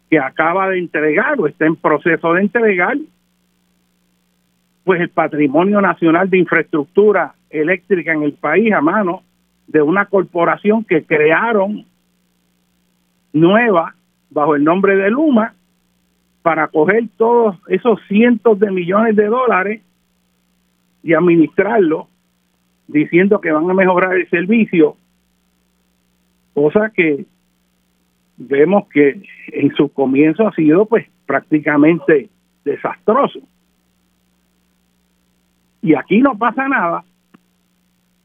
que 0.09 0.17
acaba 0.17 0.69
de 0.69 0.79
entregar 0.79 1.41
o 1.41 1.47
está 1.47 1.65
en 1.65 1.75
proceso 1.75 2.31
de 2.31 2.41
entregar 2.41 2.95
pues 4.85 5.01
el 5.01 5.09
patrimonio 5.09 5.81
nacional 5.81 6.29
de 6.29 6.37
infraestructura 6.37 7.33
eléctrica 7.49 8.13
en 8.13 8.21
el 8.21 8.33
país 8.33 8.71
a 8.71 8.81
mano 8.81 9.23
de 9.67 9.81
una 9.81 10.05
corporación 10.05 10.83
que 10.83 11.03
crearon 11.03 11.85
nueva 13.33 13.95
bajo 14.29 14.55
el 14.55 14.63
nombre 14.63 14.95
de 14.95 15.09
Luma 15.09 15.55
para 16.43 16.67
coger 16.67 17.05
todos 17.17 17.57
esos 17.67 17.99
cientos 18.07 18.59
de 18.59 18.69
millones 18.69 19.15
de 19.15 19.25
dólares 19.25 19.81
y 21.01 21.13
administrarlo 21.13 22.07
diciendo 22.87 23.41
que 23.41 23.51
van 23.51 23.67
a 23.67 23.73
mejorar 23.73 24.15
el 24.15 24.29
servicio, 24.29 24.97
cosa 26.53 26.91
que 26.93 27.25
vemos 28.37 28.87
que 28.89 29.23
en 29.47 29.73
su 29.75 29.89
comienzo 29.89 30.47
ha 30.47 30.53
sido 30.53 30.85
pues 30.85 31.07
prácticamente 31.25 32.29
desastroso. 32.63 33.39
Y 35.85 35.93
aquí 35.93 36.19
no 36.19 36.35
pasa 36.35 36.67
nada. 36.67 37.03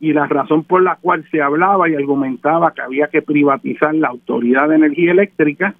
Y 0.00 0.14
la 0.14 0.26
razón 0.26 0.64
por 0.64 0.82
la 0.82 0.96
cual 0.96 1.26
se 1.30 1.42
hablaba 1.42 1.90
y 1.90 1.94
argumentaba 1.94 2.72
que 2.72 2.80
había 2.80 3.08
que 3.08 3.20
privatizar 3.20 3.94
la 3.94 4.08
Autoridad 4.08 4.70
de 4.70 4.76
Energía 4.76 5.12
Eléctrica 5.12 5.74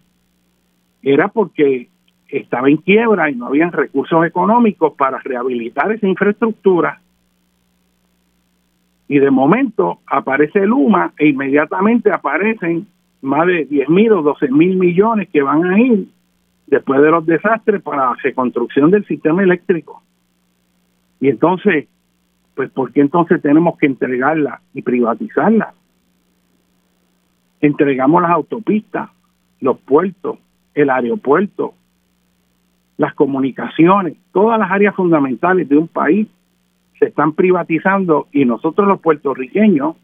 era 1.02 1.28
porque 1.28 1.88
estaba 2.28 2.68
en 2.68 2.76
quiebra 2.76 3.30
y 3.30 3.34
no 3.34 3.46
habían 3.46 3.72
recursos 3.72 4.26
económicos 4.26 4.92
para 4.92 5.20
rehabilitar 5.20 5.90
esa 5.90 6.06
infraestructura. 6.06 7.00
Y 9.08 9.18
de 9.18 9.30
momento 9.30 10.00
aparece 10.06 10.66
Luma 10.66 11.14
e 11.16 11.28
inmediatamente 11.28 12.12
aparecen 12.12 12.88
más 13.22 13.46
de 13.46 13.64
10 13.64 13.88
mil 13.88 14.12
o 14.12 14.20
12 14.20 14.50
mil 14.50 14.76
millones 14.76 15.30
que 15.30 15.40
van 15.40 15.64
a 15.64 15.80
ir 15.80 16.08
después 16.66 17.00
de 17.00 17.10
los 17.10 17.24
desastres 17.24 17.80
para 17.80 18.10
la 18.10 18.16
reconstrucción 18.22 18.90
del 18.90 19.06
sistema 19.06 19.42
eléctrico. 19.42 20.02
Y 21.20 21.28
entonces, 21.28 21.86
pues, 22.54 22.70
¿por 22.70 22.92
qué 22.92 23.00
entonces 23.00 23.40
tenemos 23.42 23.78
que 23.78 23.86
entregarla 23.86 24.60
y 24.74 24.82
privatizarla? 24.82 25.74
Entregamos 27.60 28.22
las 28.22 28.30
autopistas, 28.30 29.10
los 29.60 29.78
puertos, 29.78 30.38
el 30.74 30.88
aeropuerto, 30.88 31.74
las 32.96 33.14
comunicaciones, 33.14 34.16
todas 34.32 34.58
las 34.58 34.70
áreas 34.70 34.94
fundamentales 34.94 35.68
de 35.68 35.76
un 35.76 35.88
país 35.88 36.28
se 36.98 37.06
están 37.06 37.32
privatizando 37.32 38.28
y 38.32 38.44
nosotros 38.44 38.86
los 38.86 39.00
puertorriqueños 39.00 39.96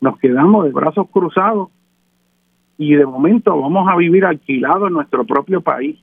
nos 0.00 0.18
quedamos 0.18 0.64
de 0.64 0.72
brazos 0.72 1.08
cruzados 1.10 1.68
y 2.78 2.94
de 2.94 3.06
momento 3.06 3.58
vamos 3.60 3.88
a 3.88 3.96
vivir 3.96 4.24
alquilados 4.24 4.88
en 4.88 4.94
nuestro 4.94 5.24
propio 5.24 5.60
país 5.60 5.98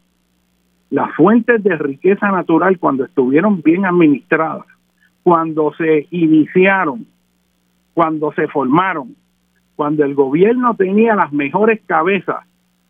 las 0.89 1.13
fuentes 1.15 1.63
de 1.63 1.75
riqueza 1.77 2.31
natural 2.31 2.79
cuando 2.79 3.05
estuvieron 3.05 3.61
bien 3.61 3.85
administradas, 3.85 4.65
cuando 5.23 5.73
se 5.73 6.07
iniciaron, 6.11 7.05
cuando 7.93 8.31
se 8.33 8.47
formaron, 8.47 9.15
cuando 9.75 10.03
el 10.03 10.15
gobierno 10.15 10.75
tenía 10.75 11.15
las 11.15 11.31
mejores 11.31 11.81
cabezas 11.85 12.45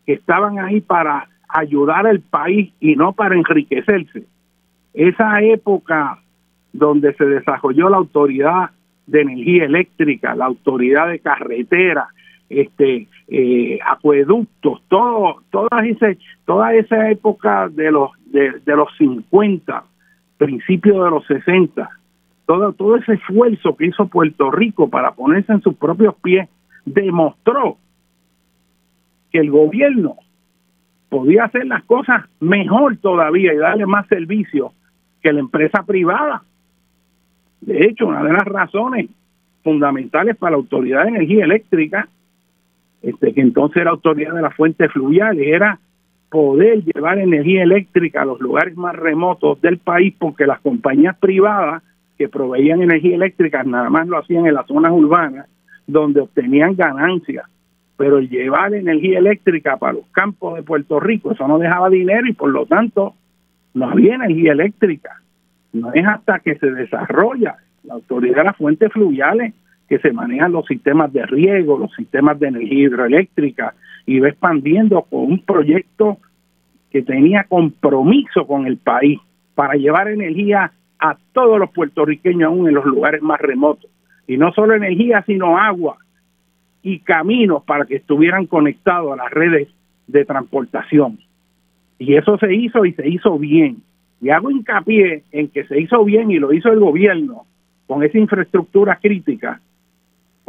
que 0.05 0.13
estaban 0.13 0.59
ahí 0.59 0.81
para 0.81 1.27
ayudar 1.49 2.07
al 2.07 2.21
país 2.21 2.71
y 2.79 2.95
no 2.95 3.13
para 3.13 3.35
enriquecerse. 3.35 4.23
Esa 4.93 5.41
época 5.41 6.19
donde 6.71 7.13
se 7.15 7.25
desarrolló 7.25 7.89
la 7.89 7.97
autoridad 7.97 8.71
de 9.07 9.21
energía 9.21 9.65
eléctrica, 9.65 10.35
la 10.35 10.45
autoridad 10.45 11.09
de 11.09 11.19
carretera, 11.19 12.09
este 12.49 13.07
eh, 13.27 13.79
acueductos, 13.85 14.81
todo, 14.87 15.43
toda, 15.51 15.85
ese, 15.85 16.17
toda 16.45 16.73
esa 16.73 17.09
época 17.11 17.69
de 17.69 17.91
los, 17.91 18.11
de, 18.25 18.61
los 18.65 18.89
50, 18.97 19.83
principios 20.37 21.03
de 21.03 21.11
los 21.11 21.25
60, 21.27 21.89
todo, 22.45 22.73
todo 22.73 22.95
ese 22.95 23.13
esfuerzo 23.13 23.75
que 23.77 23.87
hizo 23.87 24.07
Puerto 24.07 24.49
Rico 24.49 24.89
para 24.89 25.11
ponerse 25.11 25.53
en 25.53 25.61
sus 25.61 25.75
propios 25.75 26.15
pies, 26.15 26.49
demostró 26.85 27.77
que 29.31 29.39
el 29.39 29.51
gobierno 29.51 30.15
podía 31.09 31.45
hacer 31.45 31.67
las 31.67 31.83
cosas 31.83 32.25
mejor 32.39 32.97
todavía 32.97 33.53
y 33.53 33.57
darle 33.57 33.85
más 33.85 34.07
servicio 34.07 34.73
que 35.21 35.33
la 35.33 35.39
empresa 35.39 35.83
privada. 35.83 36.43
De 37.61 37.85
hecho, 37.85 38.07
una 38.07 38.23
de 38.23 38.33
las 38.33 38.45
razones 38.45 39.09
fundamentales 39.63 40.37
para 40.37 40.51
la 40.51 40.57
Autoridad 40.57 41.03
de 41.03 41.09
Energía 41.09 41.45
Eléctrica 41.45 42.07
este, 43.01 43.33
que 43.33 43.41
entonces 43.41 43.77
era 43.77 43.91
autoridad 43.91 44.33
de 44.33 44.41
las 44.41 44.55
fuentes 44.55 44.91
fluviales, 44.91 45.47
era 45.47 45.79
poder 46.29 46.83
llevar 46.83 47.17
energía 47.17 47.63
eléctrica 47.63 48.21
a 48.21 48.25
los 48.25 48.39
lugares 48.39 48.75
más 48.77 48.95
remotos 48.95 49.59
del 49.61 49.79
país 49.79 50.13
porque 50.17 50.45
las 50.45 50.59
compañías 50.59 51.17
privadas 51.17 51.81
que 52.17 52.29
proveían 52.29 52.81
energía 52.81 53.15
eléctrica 53.15 53.63
nada 53.63 53.89
más 53.89 54.07
lo 54.07 54.19
hacían 54.19 54.45
en 54.45 54.53
las 54.53 54.67
zonas 54.67 54.91
urbanas 54.91 55.47
donde 55.87 56.21
obtenían 56.21 56.75
ganancias, 56.75 57.45
pero 57.97 58.19
el 58.19 58.29
llevar 58.29 58.73
energía 58.73 59.17
eléctrica 59.17 59.77
para 59.77 59.93
los 59.93 60.05
campos 60.11 60.55
de 60.55 60.63
Puerto 60.63 60.99
Rico, 60.99 61.31
eso 61.31 61.47
no 61.47 61.57
dejaba 61.57 61.89
dinero 61.89 62.27
y 62.27 62.33
por 62.33 62.49
lo 62.51 62.65
tanto 62.65 63.15
no 63.73 63.89
había 63.89 64.15
energía 64.15 64.51
eléctrica. 64.51 65.21
No 65.73 65.91
es 65.93 66.05
hasta 66.05 66.39
que 66.39 66.55
se 66.55 66.71
desarrolla 66.71 67.57
la 67.83 67.95
autoridad 67.95 68.37
de 68.37 68.43
las 68.43 68.57
fuentes 68.57 68.91
fluviales 68.91 69.53
que 69.89 69.99
se 69.99 70.13
manejan 70.13 70.51
los 70.51 70.67
sistemas 70.67 71.11
de 71.11 71.25
riego, 71.25 71.79
los 71.79 71.93
sistemas 71.95 72.39
de 72.39 72.47
energía 72.47 72.87
hidroeléctrica, 72.87 73.73
y 74.05 74.19
va 74.19 74.29
expandiendo 74.29 75.01
con 75.01 75.21
un 75.21 75.39
proyecto 75.39 76.17
que 76.91 77.01
tenía 77.01 77.43
compromiso 77.43 78.45
con 78.45 78.67
el 78.67 78.77
país 78.77 79.19
para 79.55 79.73
llevar 79.73 80.07
energía 80.07 80.71
a 80.99 81.17
todos 81.33 81.59
los 81.59 81.71
puertorriqueños, 81.71 82.47
aún 82.47 82.67
en 82.67 82.75
los 82.75 82.85
lugares 82.85 83.21
más 83.21 83.39
remotos. 83.39 83.89
Y 84.27 84.37
no 84.37 84.53
solo 84.53 84.75
energía, 84.75 85.23
sino 85.25 85.57
agua 85.57 85.97
y 86.83 86.99
caminos 86.99 87.63
para 87.63 87.85
que 87.85 87.95
estuvieran 87.95 88.45
conectados 88.45 89.13
a 89.13 89.23
las 89.23 89.31
redes 89.31 89.67
de 90.07 90.25
transportación. 90.25 91.19
Y 91.97 92.15
eso 92.15 92.37
se 92.37 92.53
hizo 92.53 92.85
y 92.85 92.93
se 92.93 93.07
hizo 93.07 93.37
bien. 93.37 93.77
Y 94.21 94.29
hago 94.29 94.51
hincapié 94.51 95.23
en 95.31 95.47
que 95.49 95.65
se 95.65 95.79
hizo 95.79 96.03
bien 96.03 96.31
y 96.31 96.39
lo 96.39 96.53
hizo 96.53 96.71
el 96.71 96.79
gobierno 96.79 97.45
con 97.87 98.03
esa 98.03 98.17
infraestructura 98.17 98.99
crítica, 99.01 99.61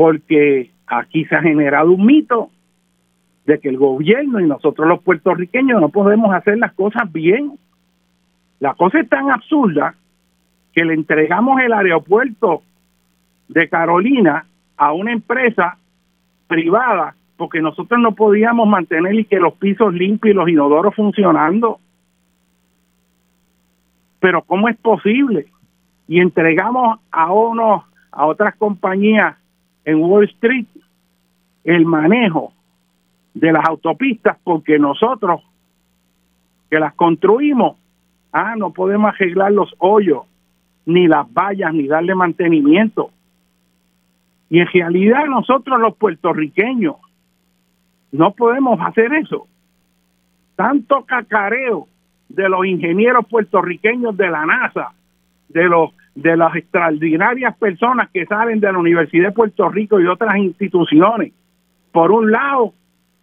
porque 0.00 0.70
aquí 0.86 1.26
se 1.26 1.36
ha 1.36 1.42
generado 1.42 1.90
un 1.90 2.06
mito 2.06 2.48
de 3.44 3.60
que 3.60 3.68
el 3.68 3.76
gobierno 3.76 4.40
y 4.40 4.46
nosotros 4.46 4.88
los 4.88 5.02
puertorriqueños 5.02 5.78
no 5.78 5.90
podemos 5.90 6.34
hacer 6.34 6.56
las 6.56 6.72
cosas 6.72 7.12
bien. 7.12 7.58
La 8.60 8.72
cosa 8.72 9.00
es 9.00 9.10
tan 9.10 9.30
absurda 9.30 9.94
que 10.72 10.86
le 10.86 10.94
entregamos 10.94 11.60
el 11.60 11.74
aeropuerto 11.74 12.62
de 13.48 13.68
Carolina 13.68 14.46
a 14.78 14.94
una 14.94 15.12
empresa 15.12 15.76
privada 16.46 17.14
porque 17.36 17.60
nosotros 17.60 18.00
no 18.00 18.14
podíamos 18.14 18.66
mantener 18.66 19.14
y 19.16 19.26
que 19.26 19.38
los 19.38 19.52
pisos 19.52 19.92
limpios 19.92 20.32
y 20.32 20.34
los 20.34 20.48
inodoros 20.48 20.94
funcionando. 20.94 21.78
Pero 24.18 24.40
¿cómo 24.44 24.70
es 24.70 24.78
posible? 24.78 25.48
Y 26.08 26.20
entregamos 26.20 27.00
a 27.10 27.30
unos 27.30 27.84
a 28.12 28.24
otras 28.24 28.56
compañías 28.56 29.36
en 29.84 30.00
Wall 30.00 30.24
Street 30.24 30.66
el 31.64 31.84
manejo 31.84 32.52
de 33.34 33.52
las 33.52 33.64
autopistas 33.68 34.38
porque 34.42 34.78
nosotros 34.78 35.42
que 36.70 36.78
las 36.78 36.94
construimos, 36.94 37.76
ah, 38.32 38.54
no 38.56 38.72
podemos 38.72 39.12
arreglar 39.12 39.52
los 39.52 39.74
hoyos, 39.78 40.22
ni 40.86 41.08
las 41.08 41.26
vallas, 41.32 41.74
ni 41.74 41.86
darle 41.86 42.14
mantenimiento. 42.14 43.10
Y 44.48 44.60
en 44.60 44.66
realidad 44.68 45.26
nosotros 45.26 45.80
los 45.80 45.96
puertorriqueños 45.96 46.96
no 48.12 48.32
podemos 48.32 48.80
hacer 48.80 49.12
eso. 49.14 49.46
Tanto 50.56 51.04
cacareo 51.04 51.86
de 52.28 52.48
los 52.48 52.64
ingenieros 52.66 53.26
puertorriqueños 53.26 54.16
de 54.16 54.30
la 54.30 54.46
NASA, 54.46 54.92
de 55.48 55.64
los 55.64 55.90
de 56.20 56.36
las 56.36 56.54
extraordinarias 56.54 57.56
personas 57.56 58.10
que 58.10 58.26
salen 58.26 58.60
de 58.60 58.70
la 58.70 58.78
Universidad 58.78 59.28
de 59.28 59.32
Puerto 59.32 59.68
Rico 59.70 59.98
y 60.00 60.06
otras 60.06 60.36
instituciones. 60.36 61.32
Por 61.92 62.12
un 62.12 62.30
lado, 62.30 62.74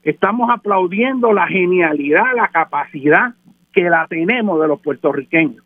estamos 0.04 0.50
aplaudiendo 0.50 1.32
la 1.32 1.48
genialidad, 1.48 2.36
la 2.36 2.48
capacidad 2.48 3.36
que 3.72 3.84
la 3.84 4.08
tenemos 4.08 4.60
de 4.60 4.68
los 4.68 4.82
puertorriqueños. 4.82 5.64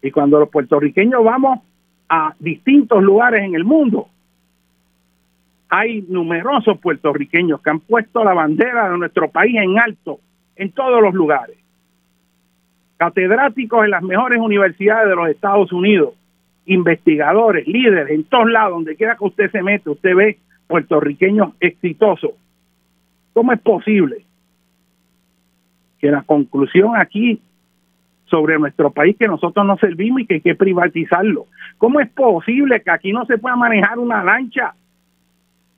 Y 0.00 0.12
cuando 0.12 0.38
los 0.38 0.48
puertorriqueños 0.48 1.24
vamos 1.24 1.58
a 2.08 2.34
distintos 2.38 3.02
lugares 3.02 3.42
en 3.42 3.56
el 3.56 3.64
mundo, 3.64 4.06
hay 5.68 6.02
numerosos 6.02 6.78
puertorriqueños 6.78 7.60
que 7.62 7.70
han 7.70 7.80
puesto 7.80 8.22
la 8.22 8.34
bandera 8.34 8.90
de 8.90 8.98
nuestro 8.98 9.28
país 9.28 9.56
en 9.56 9.78
alto 9.78 10.20
en 10.54 10.70
todos 10.70 11.02
los 11.02 11.14
lugares. 11.14 11.56
Catedráticos 12.96 13.84
en 13.84 13.90
las 13.90 14.02
mejores 14.02 14.38
universidades 14.40 15.08
de 15.08 15.16
los 15.16 15.28
Estados 15.28 15.72
Unidos, 15.72 16.14
investigadores, 16.66 17.66
líderes, 17.66 18.10
en 18.10 18.24
todos 18.24 18.50
lados, 18.50 18.72
donde 18.72 18.96
quiera 18.96 19.16
que 19.16 19.24
usted 19.24 19.50
se 19.50 19.62
mete, 19.62 19.90
usted 19.90 20.14
ve 20.14 20.38
puertorriqueños 20.66 21.54
exitosos. 21.60 22.32
¿Cómo 23.32 23.52
es 23.52 23.60
posible 23.60 24.24
que 25.98 26.10
la 26.10 26.22
conclusión 26.22 26.96
aquí 26.96 27.40
sobre 28.26 28.58
nuestro 28.58 28.90
país 28.90 29.16
que 29.18 29.26
nosotros 29.26 29.66
no 29.66 29.76
servimos 29.78 30.22
y 30.22 30.26
que 30.26 30.34
hay 30.34 30.40
que 30.40 30.54
privatizarlo? 30.54 31.46
¿Cómo 31.78 32.00
es 32.00 32.08
posible 32.10 32.82
que 32.82 32.90
aquí 32.90 33.12
no 33.12 33.24
se 33.26 33.38
pueda 33.38 33.56
manejar 33.56 33.98
una 33.98 34.22
lancha 34.22 34.74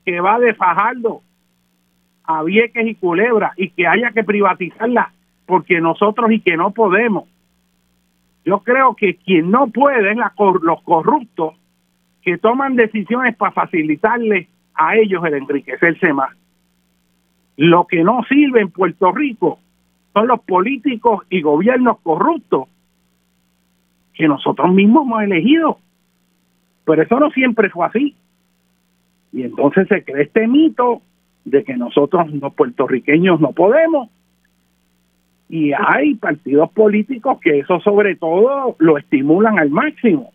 que 0.04 0.20
va 0.20 0.38
de 0.38 0.54
Fajardo 0.54 1.22
a 2.24 2.42
Vieques 2.42 2.86
y 2.86 2.94
Culebra 2.94 3.52
y 3.56 3.70
que 3.70 3.86
haya 3.86 4.10
que 4.10 4.24
privatizarla 4.24 5.12
porque 5.46 5.80
nosotros 5.80 6.30
y 6.32 6.40
que 6.40 6.56
no 6.56 6.70
podemos. 6.70 7.24
Yo 8.44 8.60
creo 8.60 8.94
que 8.94 9.16
quien 9.16 9.50
no 9.50 9.68
puede 9.68 10.10
es 10.12 10.16
los 10.62 10.82
corruptos 10.82 11.54
que 12.22 12.38
toman 12.38 12.76
decisiones 12.76 13.36
para 13.36 13.52
facilitarle 13.52 14.48
a 14.74 14.96
ellos 14.96 15.24
el 15.24 15.34
enriquecerse 15.34 16.12
más. 16.12 16.30
Lo 17.56 17.86
que 17.86 18.02
no 18.02 18.22
sirve 18.28 18.60
en 18.60 18.70
Puerto 18.70 19.12
Rico 19.12 19.58
son 20.12 20.28
los 20.28 20.40
políticos 20.40 21.24
y 21.30 21.42
gobiernos 21.42 21.98
corruptos 22.00 22.68
que 24.14 24.28
nosotros 24.28 24.72
mismos 24.72 25.06
hemos 25.06 25.22
elegido. 25.22 25.78
Pero 26.84 27.02
eso 27.02 27.18
no 27.20 27.30
siempre 27.30 27.70
fue 27.70 27.86
así. 27.86 28.16
Y 29.32 29.42
entonces 29.42 29.88
se 29.88 30.04
cree 30.04 30.24
este 30.24 30.46
mito 30.46 31.02
de 31.44 31.64
que 31.64 31.76
nosotros 31.76 32.30
los 32.32 32.54
puertorriqueños 32.54 33.40
no 33.40 33.52
podemos. 33.52 34.08
Y 35.52 35.74
hay 35.74 36.14
partidos 36.14 36.70
políticos 36.70 37.38
que 37.42 37.58
eso 37.58 37.78
sobre 37.80 38.16
todo 38.16 38.74
lo 38.78 38.96
estimulan 38.96 39.58
al 39.58 39.68
máximo. 39.68 40.32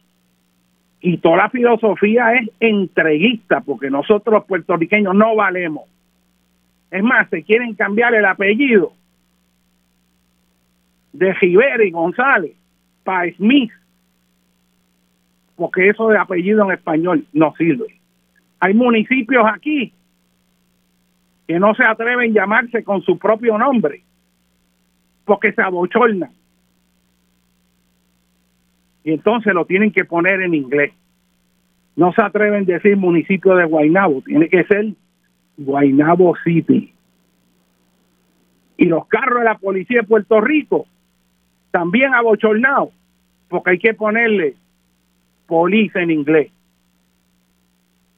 Y 1.02 1.18
toda 1.18 1.38
la 1.38 1.50
filosofía 1.50 2.34
es 2.34 2.52
entreguista, 2.60 3.62
porque 3.62 3.90
nosotros 3.90 4.46
puertorriqueños 4.46 5.16
no 5.16 5.36
valemos. 5.36 5.86
Es 6.92 7.02
más, 7.02 7.28
se 7.32 7.42
quieren 7.42 7.74
cambiar 7.74 8.14
el 8.14 8.26
apellido 8.26 8.94
de 11.14 11.34
Rivera 11.34 11.84
y 11.84 11.90
González 11.90 12.56
para 13.04 13.32
Smith, 13.38 13.72
porque 15.56 15.90
eso 15.90 16.10
de 16.10 16.20
apellido 16.20 16.64
en 16.66 16.74
español 16.74 17.26
no 17.34 17.56
sirve. 17.58 17.88
Hay 18.60 18.76
municipios 18.76 19.48
aquí 19.52 19.92
que 21.48 21.60
no 21.60 21.74
se 21.74 21.86
atreven 21.86 22.30
a 22.30 22.42
llamarse 22.42 22.84
con 22.84 23.02
su 23.02 23.18
propio 23.18 23.58
nombre 23.58 24.04
porque 25.28 25.52
se 25.52 25.62
abochornan. 25.62 26.32
Y 29.04 29.12
entonces 29.12 29.54
lo 29.54 29.66
tienen 29.66 29.92
que 29.92 30.06
poner 30.06 30.42
en 30.42 30.54
inglés. 30.54 30.94
No 31.96 32.14
se 32.14 32.22
atreven 32.22 32.64
a 32.64 32.74
decir 32.74 32.96
municipio 32.96 33.56
de 33.56 33.66
Guaynabo, 33.66 34.22
tiene 34.22 34.48
que 34.48 34.64
ser 34.64 34.94
Guaynabo 35.58 36.36
City. 36.44 36.94
Y 38.78 38.86
los 38.86 39.06
carros 39.08 39.40
de 39.40 39.46
la 39.46 39.58
policía 39.58 40.02
de 40.02 40.08
Puerto 40.08 40.40
Rico 40.40 40.88
también 41.72 42.14
abochornados, 42.14 42.90
porque 43.50 43.72
hay 43.72 43.80
que 43.80 43.94
ponerle 43.94 44.56
police 45.46 46.00
en 46.00 46.12
inglés. 46.12 46.52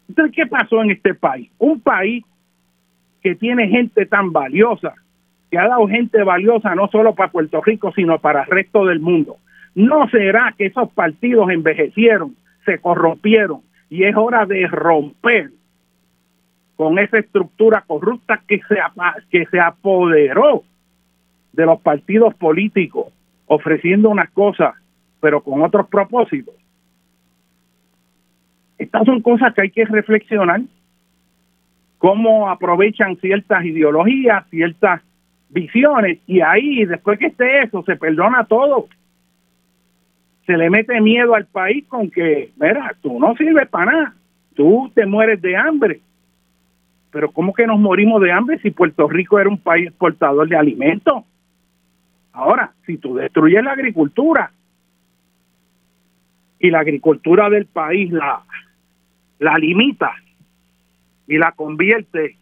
Entonces, 0.07 0.35
¿qué 0.35 0.45
pasó 0.45 0.81
en 0.83 0.91
este 0.91 1.13
país? 1.13 1.49
Un 1.57 1.79
país 1.81 2.23
que 3.21 3.35
tiene 3.35 3.67
gente 3.67 4.05
tan 4.05 4.31
valiosa, 4.31 4.93
que 5.49 5.57
ha 5.57 5.67
dado 5.67 5.87
gente 5.87 6.23
valiosa 6.23 6.75
no 6.75 6.87
solo 6.89 7.15
para 7.15 7.31
Puerto 7.31 7.61
Rico, 7.61 7.91
sino 7.93 8.19
para 8.19 8.43
el 8.43 8.47
resto 8.47 8.85
del 8.85 8.99
mundo. 8.99 9.37
¿No 9.75 10.07
será 10.09 10.53
que 10.57 10.67
esos 10.67 10.91
partidos 10.91 11.49
envejecieron, 11.49 12.35
se 12.65 12.79
corrompieron 12.79 13.61
y 13.89 14.03
es 14.03 14.15
hora 14.15 14.45
de 14.45 14.67
romper 14.67 15.51
con 16.75 16.99
esa 16.99 17.17
estructura 17.17 17.83
corrupta 17.85 18.41
que 18.47 18.61
se, 18.67 18.77
que 19.29 19.45
se 19.47 19.59
apoderó 19.59 20.63
de 21.53 21.65
los 21.65 21.81
partidos 21.81 22.33
políticos, 22.35 23.07
ofreciendo 23.47 24.09
unas 24.09 24.29
cosas, 24.31 24.75
pero 25.19 25.41
con 25.41 25.61
otros 25.61 25.87
propósitos? 25.87 26.55
Estas 28.77 29.03
son 29.05 29.21
cosas 29.21 29.53
que 29.53 29.63
hay 29.63 29.71
que 29.71 29.85
reflexionar, 29.85 30.61
cómo 31.97 32.49
aprovechan 32.49 33.17
ciertas 33.17 33.65
ideologías, 33.65 34.47
ciertas 34.49 35.01
visiones, 35.49 36.19
y 36.27 36.41
ahí, 36.41 36.85
después 36.85 37.19
que 37.19 37.27
esté 37.27 37.63
eso, 37.63 37.83
se 37.83 37.95
perdona 37.95 38.45
todo. 38.45 38.87
Se 40.45 40.57
le 40.57 40.69
mete 40.69 40.99
miedo 41.01 41.35
al 41.35 41.45
país 41.45 41.85
con 41.87 42.09
que, 42.09 42.51
mira, 42.59 42.95
tú 43.01 43.19
no 43.19 43.35
sirves 43.35 43.67
para 43.69 43.91
nada, 43.91 44.13
tú 44.55 44.91
te 44.93 45.05
mueres 45.05 45.41
de 45.41 45.55
hambre. 45.55 46.01
Pero 47.11 47.31
¿cómo 47.31 47.53
que 47.53 47.65
nos 47.65 47.79
morimos 47.79 48.21
de 48.21 48.31
hambre 48.31 48.59
si 48.59 48.71
Puerto 48.71 49.07
Rico 49.07 49.39
era 49.39 49.49
un 49.49 49.59
país 49.59 49.87
exportador 49.87 50.47
de 50.47 50.55
alimentos? 50.55 51.23
Ahora, 52.31 52.71
si 52.85 52.97
tú 52.97 53.15
destruyes 53.15 53.63
la 53.63 53.71
agricultura 53.71 54.51
y 56.59 56.69
la 56.69 56.79
agricultura 56.79 57.49
del 57.49 57.65
país 57.65 58.11
la 58.11 58.43
la 59.39 59.57
limita 59.57 60.11
y 61.27 61.37
la 61.37 61.53
convierte 61.53 62.35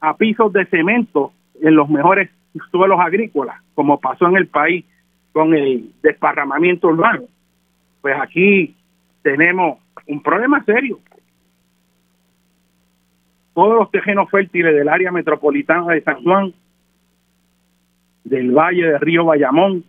a 0.00 0.16
pisos 0.16 0.52
de 0.52 0.66
cemento 0.66 1.32
en 1.60 1.74
los 1.74 1.88
mejores 1.88 2.30
suelos 2.70 2.98
agrícolas, 3.00 3.60
como 3.74 4.00
pasó 4.00 4.26
en 4.28 4.36
el 4.36 4.46
país 4.46 4.84
con 5.32 5.54
el 5.54 5.92
desparramamiento 6.02 6.88
urbano. 6.88 7.24
Pues 8.00 8.16
aquí 8.20 8.74
tenemos 9.22 9.78
un 10.06 10.22
problema 10.22 10.62
serio. 10.64 10.98
todos 13.58 13.74
los 13.74 13.90
tejenos 13.90 14.30
fértiles 14.30 14.72
del 14.72 14.88
área 14.88 15.10
metropolitana 15.10 15.92
de 15.92 16.00
San 16.02 16.22
Juan, 16.22 16.54
del 18.22 18.52
Valle 18.52 18.86
del 18.86 19.00
Río 19.00 19.24
Bayamón, 19.24 19.82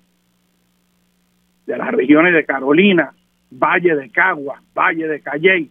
de 1.67 1.77
las 1.77 1.91
regiones 1.91 2.33
de 2.33 2.45
Carolina, 2.45 3.13
Valle 3.51 3.95
de 3.95 4.09
Cagua, 4.09 4.59
Valle 4.75 5.07
de 5.07 5.21
Calley, 5.21 5.69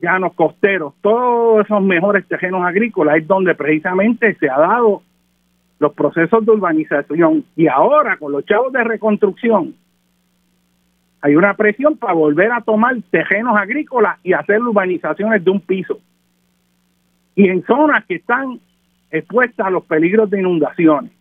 llanos 0.00 0.34
costeros, 0.34 0.94
todos 1.00 1.64
esos 1.64 1.82
mejores 1.82 2.26
tejenos 2.26 2.64
agrícolas 2.64 3.16
es 3.16 3.26
donde 3.26 3.54
precisamente 3.54 4.34
se 4.34 4.48
ha 4.48 4.58
dado 4.58 5.02
los 5.78 5.92
procesos 5.92 6.44
de 6.44 6.52
urbanización 6.52 7.44
y 7.56 7.68
ahora 7.68 8.16
con 8.16 8.32
los 8.32 8.44
chavos 8.44 8.72
de 8.72 8.84
reconstrucción 8.84 9.74
hay 11.20 11.34
una 11.34 11.54
presión 11.54 11.96
para 11.96 12.12
volver 12.12 12.52
a 12.52 12.60
tomar 12.60 12.96
tejenos 13.10 13.56
agrícolas 13.56 14.18
y 14.22 14.32
hacer 14.32 14.62
urbanizaciones 14.62 15.44
de 15.44 15.50
un 15.50 15.60
piso. 15.60 15.98
Y 17.34 17.48
en 17.48 17.64
zonas 17.64 18.04
que 18.06 18.16
están 18.16 18.60
expuestas 19.10 19.66
a 19.66 19.70
los 19.70 19.84
peligros 19.84 20.30
de 20.30 20.40
inundaciones 20.40 21.12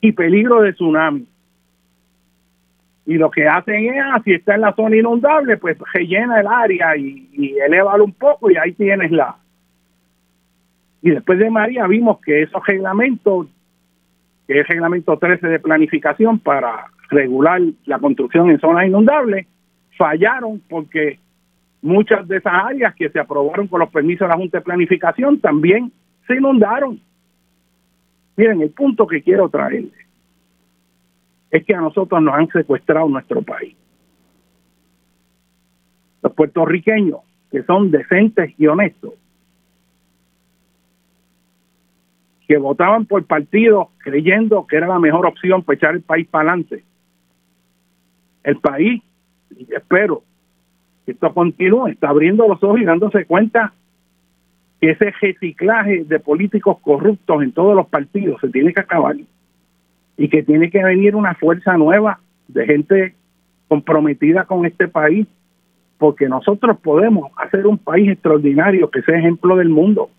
y 0.00 0.12
peligro 0.12 0.62
de 0.62 0.72
tsunami. 0.72 1.26
Y 3.06 3.14
lo 3.14 3.30
que 3.30 3.46
hacen 3.46 3.84
es, 3.84 4.02
ah, 4.02 4.20
si 4.24 4.32
está 4.32 4.56
en 4.56 4.62
la 4.62 4.74
zona 4.74 4.96
inundable, 4.96 5.56
pues 5.58 5.78
rellena 5.94 6.40
el 6.40 6.46
área 6.48 6.96
y, 6.96 7.28
y 7.32 7.56
eleva 7.58 7.94
un 8.02 8.12
poco 8.12 8.50
y 8.50 8.56
ahí 8.56 8.72
tienes 8.72 9.12
la... 9.12 9.36
Y 11.02 11.10
después 11.10 11.38
de 11.38 11.48
María 11.48 11.86
vimos 11.86 12.18
que 12.20 12.42
esos 12.42 12.66
reglamentos, 12.66 13.46
que 14.48 14.54
es 14.54 14.58
el 14.58 14.66
reglamento 14.66 15.16
13 15.16 15.46
de 15.46 15.60
planificación 15.60 16.40
para 16.40 16.86
regular 17.10 17.60
la 17.84 18.00
construcción 18.00 18.50
en 18.50 18.58
zonas 18.58 18.88
inundables, 18.88 19.46
fallaron 19.96 20.60
porque 20.68 21.20
muchas 21.82 22.26
de 22.26 22.38
esas 22.38 22.54
áreas 22.54 22.92
que 22.96 23.08
se 23.08 23.20
aprobaron 23.20 23.68
con 23.68 23.78
los 23.78 23.90
permisos 23.90 24.26
de 24.26 24.34
la 24.34 24.36
Junta 24.36 24.58
de 24.58 24.64
Planificación 24.64 25.38
también 25.38 25.92
se 26.26 26.34
inundaron. 26.34 27.00
Miren, 28.36 28.62
el 28.62 28.70
punto 28.70 29.06
que 29.06 29.22
quiero 29.22 29.48
traerles 29.48 30.05
es 31.50 31.64
que 31.64 31.74
a 31.74 31.80
nosotros 31.80 32.20
nos 32.22 32.34
han 32.34 32.48
secuestrado 32.48 33.08
nuestro 33.08 33.42
país. 33.42 33.74
Los 36.22 36.32
puertorriqueños, 36.32 37.20
que 37.50 37.62
son 37.62 37.90
decentes 37.90 38.52
y 38.58 38.66
honestos, 38.66 39.14
que 42.48 42.58
votaban 42.58 43.06
por 43.06 43.24
partidos 43.24 43.88
creyendo 43.98 44.66
que 44.66 44.76
era 44.76 44.86
la 44.86 44.98
mejor 44.98 45.26
opción 45.26 45.62
para 45.62 45.76
echar 45.76 45.94
el 45.94 46.02
país 46.02 46.28
para 46.28 46.50
adelante, 46.50 46.84
el 48.44 48.58
país, 48.58 49.02
y 49.56 49.74
espero 49.74 50.22
que 51.04 51.12
esto 51.12 51.32
continúe, 51.34 51.88
está 51.88 52.08
abriendo 52.08 52.46
los 52.46 52.62
ojos 52.62 52.80
y 52.80 52.84
dándose 52.84 53.24
cuenta 53.24 53.72
que 54.80 54.90
ese 54.90 55.12
reciclaje 55.20 56.04
de 56.04 56.20
políticos 56.20 56.78
corruptos 56.80 57.42
en 57.42 57.52
todos 57.52 57.74
los 57.74 57.88
partidos 57.88 58.40
se 58.40 58.48
tiene 58.48 58.72
que 58.72 58.80
acabar 58.80 59.16
y 60.16 60.28
que 60.28 60.42
tiene 60.42 60.70
que 60.70 60.82
venir 60.82 61.14
una 61.14 61.34
fuerza 61.34 61.76
nueva 61.76 62.20
de 62.48 62.66
gente 62.66 63.14
comprometida 63.68 64.44
con 64.44 64.64
este 64.64 64.88
país, 64.88 65.26
porque 65.98 66.28
nosotros 66.28 66.78
podemos 66.80 67.30
hacer 67.36 67.66
un 67.66 67.78
país 67.78 68.10
extraordinario 68.10 68.90
que 68.90 69.02
sea 69.02 69.18
ejemplo 69.18 69.56
del 69.56 69.68
mundo. 69.68 70.10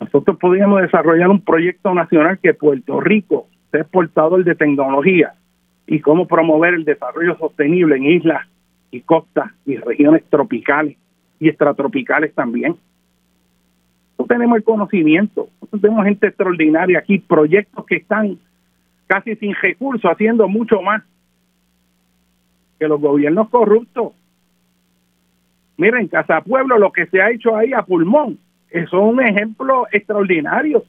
Nosotros 0.00 0.38
podríamos 0.38 0.80
desarrollar 0.82 1.28
un 1.28 1.42
proyecto 1.42 1.92
nacional 1.94 2.38
que 2.38 2.54
Puerto 2.54 3.00
Rico 3.00 3.46
sea 3.70 3.82
exportador 3.82 4.44
de 4.44 4.54
tecnología, 4.54 5.34
y 5.90 5.98
cómo 5.98 6.28
promover 6.28 6.74
el 6.74 6.84
desarrollo 6.84 7.36
sostenible 7.36 7.96
en 7.96 8.04
islas 8.04 8.46
y 8.92 9.00
costas 9.00 9.50
y 9.66 9.76
regiones 9.76 10.22
tropicales 10.30 10.96
y 11.40 11.48
extratropicales 11.48 12.32
también. 12.32 12.76
Tenemos 14.28 14.58
el 14.58 14.64
conocimiento, 14.64 15.48
nosotros 15.60 15.82
tenemos 15.82 16.04
gente 16.04 16.26
extraordinaria 16.28 16.98
aquí, 16.98 17.18
proyectos 17.18 17.84
que 17.86 17.96
están 17.96 18.38
casi 19.06 19.34
sin 19.36 19.54
recursos, 19.54 20.10
haciendo 20.10 20.48
mucho 20.48 20.80
más 20.82 21.02
que 22.78 22.88
los 22.88 23.00
gobiernos 23.00 23.48
corruptos. 23.48 24.12
Miren, 25.76 26.08
Casa 26.08 26.40
Pueblo, 26.42 26.78
lo 26.78 26.92
que 26.92 27.06
se 27.06 27.20
ha 27.20 27.30
hecho 27.30 27.56
ahí 27.56 27.72
a 27.72 27.82
pulmón, 27.82 28.38
eso 28.70 28.96
es 28.98 29.14
un 29.14 29.22
ejemplo 29.22 29.86
extraordinario. 29.90 30.84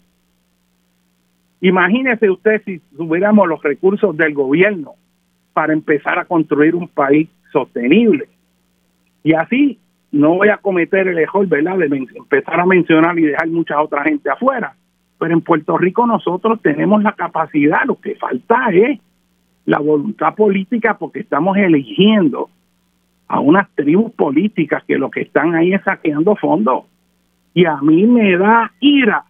Imagínese 1.61 2.29
usted 2.29 2.61
si 2.65 2.79
tuviéramos 2.95 3.47
los 3.47 3.61
recursos 3.61 4.15
del 4.17 4.33
gobierno 4.33 4.93
para 5.53 5.73
empezar 5.73 6.19
a 6.19 6.25
construir 6.25 6.75
un 6.75 6.87
país 6.87 7.29
sostenible. 7.51 8.27
Y 9.23 9.33
así 9.33 9.79
no 10.11 10.35
voy 10.35 10.49
a 10.49 10.57
cometer 10.57 11.07
el 11.07 11.17
error, 11.17 11.47
¿verdad?, 11.47 11.77
de 11.77 11.85
empezar 11.85 12.59
a 12.59 12.65
mencionar 12.65 13.17
y 13.17 13.23
dejar 13.23 13.47
mucha 13.47 13.81
otra 13.81 14.03
gente 14.03 14.29
afuera. 14.29 14.73
Pero 15.17 15.33
en 15.33 15.41
Puerto 15.41 15.77
Rico 15.77 16.05
nosotros 16.05 16.61
tenemos 16.61 17.01
la 17.03 17.13
capacidad, 17.13 17.85
lo 17.85 17.99
que 17.99 18.15
falta 18.15 18.69
es 18.71 18.99
la 19.65 19.79
voluntad 19.79 20.35
política 20.35 20.97
porque 20.97 21.19
estamos 21.19 21.55
eligiendo 21.57 22.49
a 23.27 23.39
unas 23.39 23.69
tribus 23.75 24.11
políticas 24.11 24.83
que 24.85 24.97
lo 24.97 25.09
que 25.09 25.21
están 25.21 25.55
ahí 25.55 25.73
es 25.73 25.81
saqueando 25.83 26.35
fondos. 26.35 26.85
Y 27.53 27.65
a 27.65 27.77
mí 27.77 28.05
me 28.05 28.37
da 28.37 28.71
ira 28.79 29.23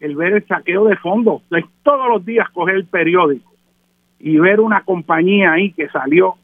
el 0.00 0.16
ver 0.16 0.34
el 0.34 0.46
saqueo 0.46 0.84
de 0.84 0.96
fondos. 0.96 1.42
todos 1.82 2.08
los 2.08 2.24
días 2.24 2.48
coger 2.50 2.76
el 2.76 2.86
periódico 2.86 3.50
y 4.18 4.38
ver 4.38 4.60
una 4.60 4.82
compañía 4.82 5.52
ahí 5.52 5.72
que 5.72 5.88
salió 5.88 6.34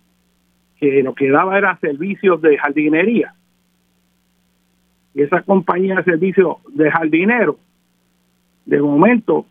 que 0.79 1.03
lo 1.03 1.15
que 1.15 1.31
daba 1.31 1.57
era 1.59 1.79
servicios 1.79 2.41
de 2.43 2.59
jardinería. 2.59 3.35
Y 5.15 5.23
esa 5.23 5.43
compañía 5.43 5.97
de 5.97 6.05
servicios 6.05 6.59
de 6.75 6.91
jardinero, 6.91 7.59
de 8.67 8.81
momento, 8.81 9.47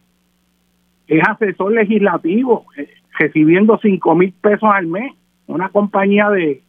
es 1.07 1.21
asesor 1.27 1.71
legislativo, 1.73 2.65
eh, 2.77 2.89
recibiendo 3.17 3.79
cinco 3.81 4.15
mil 4.15 4.33
pesos 4.33 4.69
al 4.71 4.87
mes, 4.87 5.13
una 5.47 5.69
compañía 5.69 6.29
de 6.29 6.61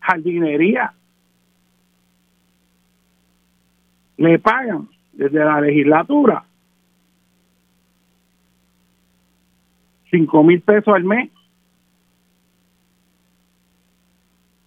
jardinería. 0.00 0.92
Le 4.16 4.38
pagan 4.38 4.88
desde 5.12 5.38
la 5.38 5.60
legislatura 5.60 6.44
cinco 10.10 10.42
mil 10.42 10.60
pesos 10.60 10.94
al 10.94 11.04
mes. 11.04 11.30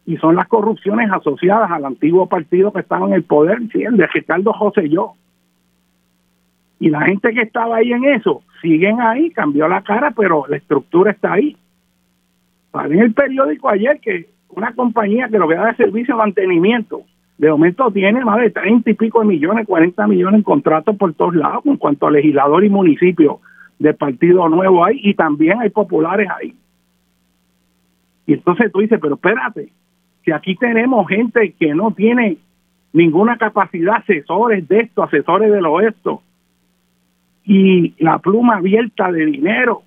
Y 0.06 0.18
son 0.18 0.36
las 0.36 0.48
corrupciones 0.48 1.10
asociadas 1.12 1.72
al 1.72 1.86
antiguo 1.86 2.28
partido 2.28 2.74
que 2.74 2.82
estaba 2.82 3.08
en 3.08 3.14
el 3.14 3.24
poder, 3.24 3.60
¿sí? 3.72 3.84
el 3.84 3.98
de 3.98 4.08
Ricardo 4.08 4.52
José 4.54 4.90
yo. 4.90 5.14
Y 6.80 6.90
la 6.90 7.02
gente 7.02 7.32
que 7.34 7.42
estaba 7.42 7.78
ahí 7.78 7.94
en 7.94 8.04
eso, 8.04 8.44
siguen 8.62 9.00
ahí, 9.00 9.32
cambió 9.32 9.68
la 9.68 9.82
cara, 9.82 10.12
pero 10.12 10.46
la 10.48 10.58
estructura 10.58 11.12
está 11.12 11.34
ahí. 11.34 11.56
Salió 12.72 12.98
en 12.98 13.04
el 13.06 13.14
periódico 13.14 13.70
ayer 13.70 14.00
que 14.02 14.30
una 14.50 14.74
compañía 14.74 15.30
que 15.30 15.38
lo 15.38 15.48
que 15.48 15.56
da 15.56 15.68
de 15.68 15.76
servicio 15.76 16.16
de 16.16 16.20
mantenimiento, 16.20 17.04
de 17.38 17.50
momento 17.50 17.90
tiene 17.92 18.24
más 18.24 18.40
de 18.40 18.50
30 18.50 18.90
y 18.90 18.94
pico 18.94 19.22
de 19.22 19.28
millones, 19.28 19.66
40 19.66 20.08
millones 20.08 20.40
en 20.40 20.44
contratos 20.44 20.96
por 20.98 21.14
todos 21.14 21.36
lados, 21.36 21.66
en 21.66 21.78
cuanto 21.78 22.08
a 22.08 22.12
legislador 22.12 22.64
y 22.64 22.70
municipio 22.70 23.40
de 23.80 23.94
Partido 23.94 24.48
Nuevo 24.50 24.84
ahí 24.84 25.00
y 25.02 25.14
también 25.14 25.60
hay 25.60 25.70
populares 25.70 26.30
ahí. 26.30 26.54
Y 28.26 28.34
entonces 28.34 28.72
tú 28.72 28.80
dices, 28.80 29.00
pero 29.02 29.16
espérate, 29.16 29.72
si 30.24 30.32
aquí 30.32 30.56
tenemos 30.56 31.08
gente 31.08 31.54
que 31.54 31.74
no 31.74 31.92
tiene 31.92 32.38
ninguna 32.94 33.38
capacidad, 33.38 33.96
asesores 33.96 34.68
de 34.68 34.80
esto, 34.82 35.04
asesores 35.04 35.52
de 35.52 35.62
lo 35.62 35.82
esto, 35.82 36.22
y 37.44 37.94
la 38.02 38.20
pluma 38.20 38.58
abierta 38.58 39.12
de 39.12 39.26
dinero. 39.26 39.84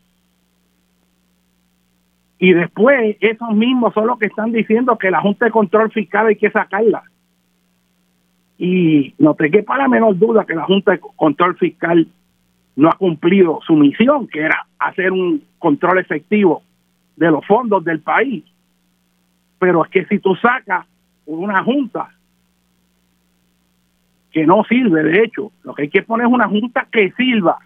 Y 2.38 2.52
después 2.52 3.16
esos 3.20 3.54
mismos 3.54 3.94
son 3.94 4.08
los 4.08 4.18
que 4.18 4.26
están 4.26 4.52
diciendo 4.52 4.98
que 4.98 5.10
la 5.10 5.22
Junta 5.22 5.46
de 5.46 5.50
Control 5.50 5.90
Fiscal 5.90 6.26
hay 6.26 6.36
que 6.36 6.50
sacarla. 6.50 7.02
Y 8.58 9.14
no 9.18 9.34
te 9.34 9.50
quepa 9.50 9.78
la 9.78 9.88
menor 9.88 10.18
duda 10.18 10.44
que 10.44 10.54
la 10.54 10.64
Junta 10.64 10.92
de 10.92 11.00
Control 11.00 11.56
Fiscal 11.56 12.06
no 12.74 12.88
ha 12.88 12.92
cumplido 12.92 13.60
su 13.66 13.74
misión, 13.74 14.28
que 14.28 14.40
era 14.40 14.66
hacer 14.78 15.12
un 15.12 15.42
control 15.58 15.98
efectivo 15.98 16.62
de 17.16 17.30
los 17.30 17.44
fondos 17.46 17.82
del 17.84 18.00
país. 18.00 18.44
Pero 19.58 19.84
es 19.84 19.90
que 19.90 20.04
si 20.06 20.18
tú 20.18 20.34
sacas 20.36 20.86
una 21.24 21.62
junta 21.64 22.10
que 24.30 24.46
no 24.46 24.64
sirve, 24.64 25.02
de 25.02 25.22
hecho, 25.24 25.50
lo 25.62 25.74
que 25.74 25.82
hay 25.82 25.88
que 25.88 26.02
poner 26.02 26.26
es 26.26 26.32
una 26.32 26.48
junta 26.48 26.86
que 26.90 27.10
sirva. 27.12 27.58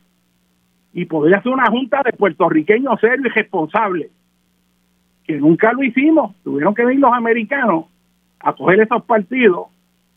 Y 0.93 1.05
podría 1.05 1.43
ser 1.43 1.53
una 1.53 1.67
junta 1.67 2.03
de 2.05 2.13
puertorriqueños 2.13 3.01
serios 3.01 3.27
y 3.27 3.29
responsables, 3.29 4.11
que 5.25 5.39
nunca 5.39 5.73
lo 5.73 5.83
hicimos. 5.83 6.35
Tuvieron 6.43 6.75
que 6.75 6.85
venir 6.85 7.01
los 7.01 7.13
americanos 7.13 7.87
a 8.41 8.53
coger 8.53 8.81
esos 8.81 9.05
partidos 9.05 9.69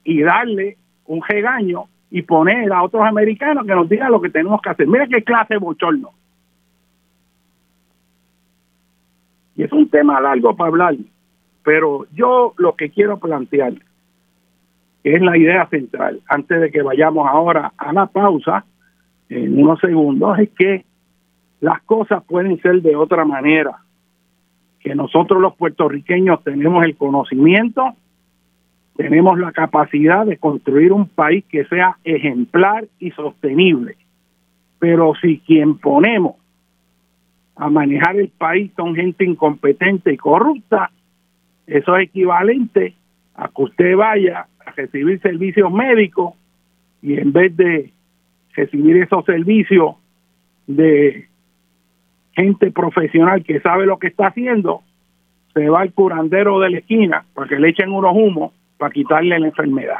y 0.03 0.21
darle 0.21 0.77
un 1.05 1.21
regaño 1.27 1.85
y 2.09 2.21
poner 2.21 2.71
a 2.71 2.83
otros 2.83 3.03
americanos 3.03 3.65
que 3.65 3.73
nos 3.73 3.89
digan 3.89 4.11
lo 4.11 4.21
que 4.21 4.29
tenemos 4.29 4.61
que 4.61 4.69
hacer. 4.69 4.87
Mira 4.87 5.07
qué 5.07 5.23
clase 5.23 5.55
de 5.55 5.59
bochorno. 5.59 6.11
Y 9.55 9.63
es 9.63 9.71
un 9.71 9.89
tema 9.89 10.19
largo 10.21 10.55
para 10.55 10.69
hablar, 10.69 10.95
pero 11.63 12.05
yo 12.13 12.53
lo 12.57 12.75
que 12.75 12.89
quiero 12.89 13.19
plantear, 13.19 13.73
es 15.03 15.21
la 15.21 15.37
idea 15.37 15.67
central, 15.67 16.21
antes 16.27 16.61
de 16.61 16.71
que 16.71 16.81
vayamos 16.81 17.27
ahora 17.27 17.73
a 17.77 17.91
la 17.91 18.05
pausa, 18.05 18.65
en 19.29 19.61
unos 19.61 19.79
segundos, 19.79 20.39
es 20.39 20.49
que 20.51 20.85
las 21.59 21.81
cosas 21.83 22.23
pueden 22.23 22.61
ser 22.61 22.81
de 22.81 22.95
otra 22.95 23.25
manera, 23.25 23.79
que 24.79 24.95
nosotros 24.95 25.41
los 25.41 25.55
puertorriqueños 25.55 26.43
tenemos 26.43 26.83
el 26.85 26.95
conocimiento, 26.95 27.95
tenemos 28.95 29.39
la 29.39 29.51
capacidad 29.51 30.25
de 30.25 30.37
construir 30.37 30.91
un 30.91 31.07
país 31.07 31.43
que 31.49 31.65
sea 31.65 31.97
ejemplar 32.03 32.85
y 32.99 33.11
sostenible. 33.11 33.95
Pero 34.79 35.13
si 35.21 35.39
quien 35.39 35.77
ponemos 35.77 36.35
a 37.55 37.69
manejar 37.69 38.17
el 38.17 38.29
país 38.29 38.71
son 38.75 38.95
gente 38.95 39.23
incompetente 39.23 40.13
y 40.13 40.17
corrupta, 40.17 40.91
eso 41.67 41.97
es 41.97 42.09
equivalente 42.09 42.95
a 43.35 43.47
que 43.47 43.61
usted 43.61 43.95
vaya 43.95 44.47
a 44.65 44.71
recibir 44.71 45.19
servicios 45.21 45.71
médicos 45.71 46.33
y 47.01 47.17
en 47.19 47.31
vez 47.31 47.55
de 47.55 47.91
recibir 48.55 48.97
esos 48.97 49.25
servicios 49.25 49.95
de 50.67 51.27
gente 52.33 52.71
profesional 52.71 53.43
que 53.43 53.59
sabe 53.59 53.85
lo 53.85 53.97
que 53.97 54.07
está 54.07 54.27
haciendo, 54.27 54.81
se 55.53 55.69
va 55.69 55.81
al 55.81 55.93
curandero 55.93 56.59
de 56.59 56.71
la 56.71 56.77
esquina 56.79 57.25
para 57.33 57.47
que 57.47 57.59
le 57.59 57.69
echen 57.69 57.91
unos 57.91 58.15
humos 58.15 58.53
para 58.77 58.91
quitarle 58.91 59.39
la 59.39 59.47
enfermedad. 59.47 59.99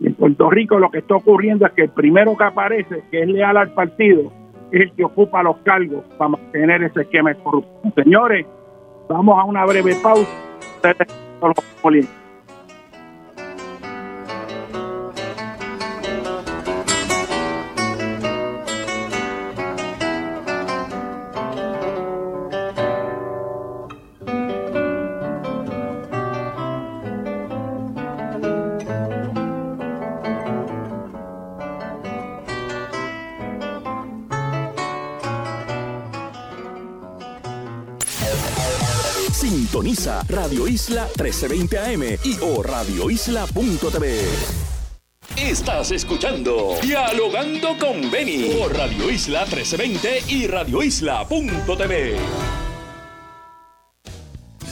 Y 0.00 0.08
en 0.08 0.14
Puerto 0.14 0.50
Rico 0.50 0.78
lo 0.78 0.90
que 0.90 0.98
está 0.98 1.14
ocurriendo 1.14 1.66
es 1.66 1.72
que 1.72 1.82
el 1.82 1.90
primero 1.90 2.36
que 2.36 2.44
aparece, 2.44 3.02
que 3.10 3.22
es 3.22 3.28
leal 3.28 3.56
al 3.56 3.72
partido, 3.72 4.32
es 4.72 4.82
el 4.82 4.92
que 4.92 5.04
ocupa 5.04 5.42
los 5.42 5.56
cargos 5.58 6.04
para 6.16 6.30
mantener 6.30 6.82
ese 6.82 7.02
esquema 7.02 7.30
de 7.30 7.42
corrupción. 7.42 7.92
Señores, 7.94 8.46
vamos 9.08 9.38
a 9.38 9.44
una 9.44 9.64
breve 9.66 9.94
pausa. 10.02 10.49
solo 11.40 11.54
politica. 11.80 12.19
Isla 40.80 41.04
1320 41.04 41.78
AM 41.78 42.02
y 42.24 42.38
o 42.40 42.62
radioisla.tv. 42.62 44.24
Estás 45.36 45.90
escuchando 45.90 46.74
Dialogando 46.80 47.76
con 47.78 48.10
Beni 48.10 48.44
por 48.54 48.74
Radio 48.74 49.10
Isla 49.10 49.44
1320 49.44 50.22
y 50.28 50.46
radioisla.tv. 50.46 52.16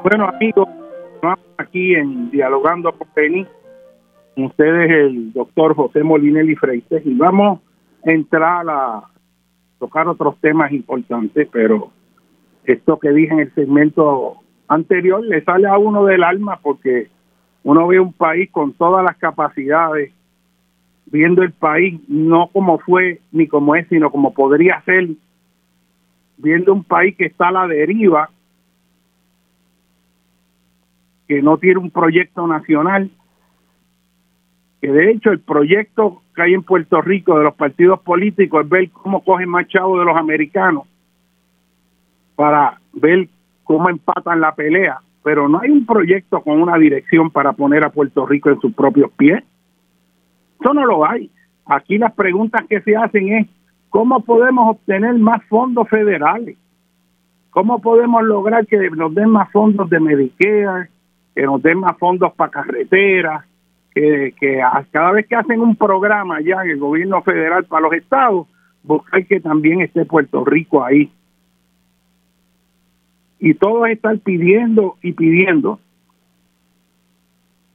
Bueno, 0.08 0.28
amigos, 0.28 0.70
aquí 1.58 1.96
en 1.96 2.30
Dialogando 2.30 2.92
con 2.92 3.08
Penny, 3.16 3.44
ustedes 4.36 4.92
el 4.92 5.34
doctor 5.34 5.74
José 5.74 6.04
Molinelli 6.04 6.56
Freites, 6.56 7.04
y 7.04 7.16
vamos 7.16 7.60
a 8.06 8.12
entrar 8.12 8.70
a 8.70 9.02
tocar 9.80 10.08
otros 10.08 10.40
temas 10.42 10.72
importantes, 10.74 11.50
pero 11.52 11.90
esto 12.66 13.00
que 13.00 13.10
dije 13.14 13.34
en 13.34 13.40
el 13.40 13.54
segmento 13.56 14.36
anterior 14.68 15.26
le 15.26 15.44
sale 15.44 15.68
a 15.68 15.80
uno 15.80 16.06
del 16.06 16.24
alma 16.24 16.60
porque 16.62 17.08
uno 17.64 17.88
ve 17.88 18.00
un 18.00 18.14
país 18.14 18.52
con 18.52 18.74
todas 18.74 19.04
las 19.04 19.18
capacidades, 19.18 20.14
viendo 21.08 21.42
el 21.42 21.52
país 21.52 22.00
no 22.08 22.52
como 22.54 22.78
fue 22.78 23.22
ni 23.32 23.48
como 23.48 23.76
es, 23.76 23.88
sino 23.88 24.12
como 24.12 24.36
podría 24.36 24.84
ser, 24.84 25.08
viendo 26.38 26.74
un 26.74 26.84
país 26.84 27.16
que 27.18 27.26
está 27.26 27.48
a 27.48 27.54
la 27.54 27.68
deriva 27.68 28.30
que 31.28 31.42
no 31.42 31.58
tiene 31.58 31.80
un 31.80 31.92
proyecto 31.92 32.46
nacional, 32.48 33.10
que 34.82 34.92
de 34.92 35.12
hecho 35.12 35.32
el 35.32 35.40
proyecto 35.40 36.22
que 36.36 36.42
hay 36.44 36.54
en 36.54 36.64
Puerto 36.64 37.02
Rico 37.02 37.38
de 37.38 37.44
los 37.44 37.56
partidos 37.56 38.00
políticos 38.02 38.64
es 38.64 38.70
ver 38.70 38.90
cómo 38.92 39.24
cogen 39.24 39.50
más 39.50 39.68
chavos 39.68 40.00
de 40.00 40.06
los 40.06 40.18
americanos 40.18 40.84
para 42.36 42.80
ver 42.94 43.30
cómo 43.64 43.90
empatan 43.90 44.42
la 44.42 44.54
pelea, 44.54 45.00
pero 45.24 45.48
no 45.50 45.62
hay 45.62 45.72
un 45.72 45.86
proyecto 45.86 46.42
con 46.42 46.62
una 46.62 46.78
dirección 46.78 47.32
para 47.32 47.54
poner 47.54 47.84
a 47.84 47.90
Puerto 47.90 48.26
Rico 48.26 48.50
en 48.50 48.60
sus 48.60 48.74
propios 48.74 49.12
pies. 49.12 49.44
Eso 50.60 50.74
no 50.74 50.86
lo 50.86 51.10
hay. 51.10 51.32
Aquí 51.66 51.98
las 51.98 52.14
preguntas 52.14 52.66
que 52.70 52.82
se 52.82 52.96
hacen 52.96 53.30
es, 53.30 53.48
¿cómo 53.90 54.20
podemos 54.20 54.76
obtener 54.76 55.16
más 55.16 55.44
fondos 55.46 55.90
federales? 55.90 56.58
¿Cómo 57.50 57.80
podemos 57.82 58.22
lograr 58.24 58.68
que 58.68 58.90
nos 58.92 59.16
den 59.16 59.30
más 59.30 59.50
fondos 59.52 59.90
de 59.90 60.00
Medicare, 60.00 60.90
que 61.36 61.44
nos 61.44 61.62
den 61.62 61.80
más 61.80 61.98
fondos 61.98 62.34
para 62.34 62.50
carreteras, 62.50 63.46
que, 63.94 64.34
cada 64.92 65.12
vez 65.12 65.28
que 65.28 65.36
hacen 65.36 65.60
un 65.60 65.76
programa 65.76 66.40
ya 66.42 66.64
en 66.64 66.72
el 66.72 66.80
gobierno 66.80 67.22
federal 67.22 67.66
para 67.66 67.84
los 67.84 67.94
estados, 67.94 68.48
buscar 68.84 69.26
que 69.26 69.40
también 69.42 69.82
esté 69.82 70.06
Puerto 70.06 70.46
Rico 70.46 70.84
ahí. 70.84 71.12
Y 73.40 73.54
todos 73.54 73.90
están 73.90 74.20
pidiendo 74.20 74.96
y 75.02 75.12
pidiendo. 75.12 75.80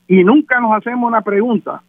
Y 0.09 0.25
nunca 0.25 0.59
nos 0.61 0.73
hacemos 0.73 1.07
una 1.07 1.23
pregunta. 1.23 1.83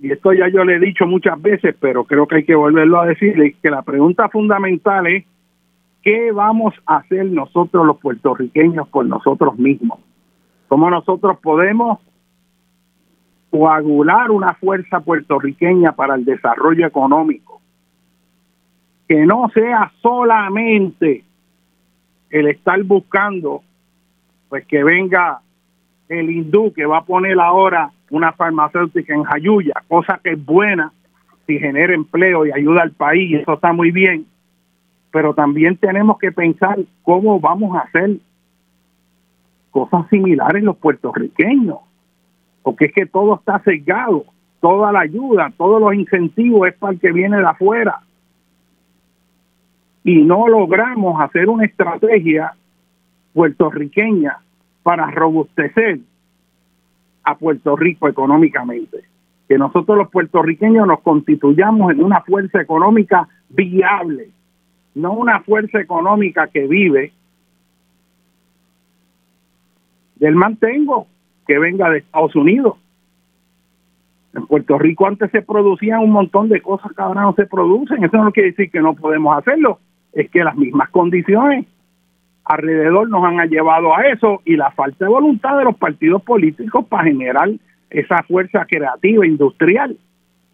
y 0.00 0.12
esto 0.12 0.32
ya 0.32 0.48
yo 0.48 0.64
le 0.64 0.76
he 0.76 0.80
dicho 0.80 1.06
muchas 1.06 1.40
veces, 1.40 1.74
pero 1.80 2.04
creo 2.04 2.26
que 2.26 2.36
hay 2.36 2.44
que 2.44 2.54
volverlo 2.54 3.00
a 3.00 3.06
decirle, 3.06 3.56
que 3.60 3.70
la 3.70 3.82
pregunta 3.82 4.28
fundamental 4.28 5.06
es, 5.06 5.24
¿qué 6.02 6.30
vamos 6.32 6.74
a 6.86 6.96
hacer 6.96 7.26
nosotros 7.26 7.86
los 7.86 7.98
puertorriqueños 7.98 8.88
por 8.88 9.06
nosotros 9.06 9.58
mismos? 9.58 9.98
¿Cómo 10.68 10.90
nosotros 10.90 11.38
podemos 11.40 11.98
coagular 13.50 14.30
una 14.30 14.54
fuerza 14.54 15.00
puertorriqueña 15.00 15.92
para 15.92 16.14
el 16.14 16.24
desarrollo 16.24 16.86
económico? 16.86 17.60
Que 19.06 19.26
no 19.26 19.48
sea 19.54 19.92
solamente 20.00 21.24
el 22.30 22.48
estar 22.48 22.82
buscando 22.82 23.62
pues 24.48 24.66
que 24.66 24.84
venga 24.84 25.40
el 26.08 26.30
hindú 26.30 26.72
que 26.72 26.86
va 26.86 26.98
a 26.98 27.04
poner 27.04 27.38
ahora 27.40 27.90
una 28.10 28.32
farmacéutica 28.32 29.14
en 29.14 29.24
Jayuya, 29.24 29.74
cosa 29.88 30.20
que 30.22 30.32
es 30.32 30.44
buena 30.44 30.92
si 31.46 31.58
genera 31.58 31.94
empleo 31.94 32.46
y 32.46 32.52
ayuda 32.52 32.82
al 32.82 32.92
país, 32.92 33.40
eso 33.40 33.54
está 33.54 33.72
muy 33.72 33.90
bien, 33.90 34.26
pero 35.10 35.34
también 35.34 35.76
tenemos 35.76 36.18
que 36.18 36.32
pensar 36.32 36.78
cómo 37.02 37.40
vamos 37.40 37.76
a 37.76 37.80
hacer 37.80 38.18
cosas 39.74 40.08
similares 40.08 40.62
los 40.62 40.76
puertorriqueños, 40.76 41.78
porque 42.62 42.84
es 42.84 42.92
que 42.92 43.06
todo 43.06 43.34
está 43.34 43.58
sesgado, 43.64 44.24
toda 44.60 44.92
la 44.92 45.00
ayuda, 45.00 45.52
todos 45.58 45.80
los 45.80 45.92
incentivos 45.94 46.68
es 46.68 46.74
para 46.74 46.92
el 46.92 47.00
que 47.00 47.10
viene 47.10 47.38
de 47.38 47.46
afuera. 47.46 47.98
Y 50.04 50.22
no 50.22 50.46
logramos 50.46 51.20
hacer 51.20 51.48
una 51.48 51.64
estrategia 51.64 52.54
puertorriqueña 53.32 54.38
para 54.84 55.10
robustecer 55.10 55.98
a 57.24 57.34
Puerto 57.34 57.74
Rico 57.74 58.06
económicamente. 58.06 59.00
Que 59.48 59.58
nosotros 59.58 59.98
los 59.98 60.08
puertorriqueños 60.08 60.86
nos 60.86 61.00
constituyamos 61.00 61.90
en 61.90 62.04
una 62.04 62.20
fuerza 62.20 62.60
económica 62.60 63.26
viable, 63.48 64.28
no 64.94 65.14
una 65.14 65.40
fuerza 65.40 65.80
económica 65.80 66.46
que 66.46 66.68
vive 66.68 67.12
del 70.24 70.36
mantengo 70.36 71.06
que 71.46 71.58
venga 71.58 71.90
de 71.90 71.98
Estados 71.98 72.34
Unidos. 72.34 72.78
En 74.34 74.46
Puerto 74.46 74.78
Rico 74.78 75.06
antes 75.06 75.30
se 75.30 75.42
producían 75.42 76.00
un 76.00 76.12
montón 76.12 76.48
de 76.48 76.62
cosas 76.62 76.92
que 76.96 77.02
ahora 77.02 77.20
no 77.20 77.34
se 77.34 77.44
producen. 77.44 78.02
Eso 78.02 78.16
no 78.16 78.32
quiere 78.32 78.52
decir 78.52 78.70
que 78.70 78.80
no 78.80 78.94
podemos 78.94 79.36
hacerlo. 79.36 79.80
Es 80.14 80.30
que 80.30 80.42
las 80.42 80.56
mismas 80.56 80.88
condiciones 80.88 81.66
alrededor 82.42 83.10
nos 83.10 83.22
han 83.22 83.36
llevado 83.50 83.94
a 83.94 84.06
eso 84.06 84.40
y 84.46 84.56
la 84.56 84.70
falta 84.70 85.04
de 85.04 85.10
voluntad 85.10 85.58
de 85.58 85.64
los 85.64 85.76
partidos 85.76 86.22
políticos 86.22 86.86
para 86.86 87.04
generar 87.04 87.50
esa 87.90 88.22
fuerza 88.22 88.64
creativa 88.64 89.26
industrial. 89.26 89.98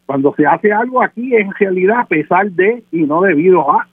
Cuando 0.04 0.34
se 0.34 0.46
hace 0.46 0.72
algo 0.72 1.00
aquí 1.00 1.32
en 1.36 1.52
realidad 1.54 2.00
a 2.00 2.06
pesar 2.06 2.50
de 2.50 2.82
y 2.90 3.02
no 3.02 3.22
debido 3.22 3.70
a 3.70 3.86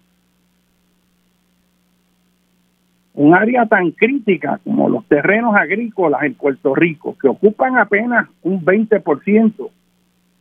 un 3.17 3.33
área 3.33 3.65
tan 3.65 3.91
crítica 3.91 4.59
como 4.63 4.87
los 4.89 5.03
terrenos 5.07 5.55
agrícolas 5.55 6.21
en 6.21 6.35
Puerto 6.35 6.75
Rico, 6.75 7.17
que 7.19 7.27
ocupan 7.27 7.75
apenas 7.79 8.29
un 8.43 8.63
20% 8.63 9.69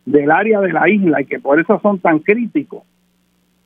del 0.04 0.30
área 0.30 0.60
de 0.60 0.72
la 0.74 0.86
isla 0.86 1.22
y 1.22 1.24
que 1.24 1.40
por 1.40 1.58
eso 1.58 1.80
son 1.80 1.98
tan 2.00 2.18
críticos, 2.18 2.82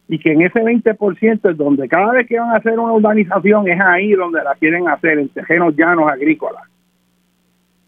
y 0.06 0.16
que 0.20 0.32
en 0.32 0.42
ese 0.42 0.60
20% 0.60 1.50
es 1.50 1.56
donde 1.56 1.88
cada 1.88 2.12
vez 2.12 2.28
que 2.28 2.38
van 2.38 2.50
a 2.50 2.58
hacer 2.58 2.78
una 2.78 2.92
urbanización 2.92 3.68
es 3.68 3.80
ahí 3.80 4.12
donde 4.12 4.44
la 4.44 4.54
quieren 4.54 4.88
hacer, 4.88 5.18
en 5.18 5.28
terrenos 5.28 5.74
llanos 5.74 6.08
agrícolas. 6.08 6.62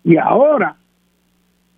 Y 0.03 0.17
ahora, 0.17 0.75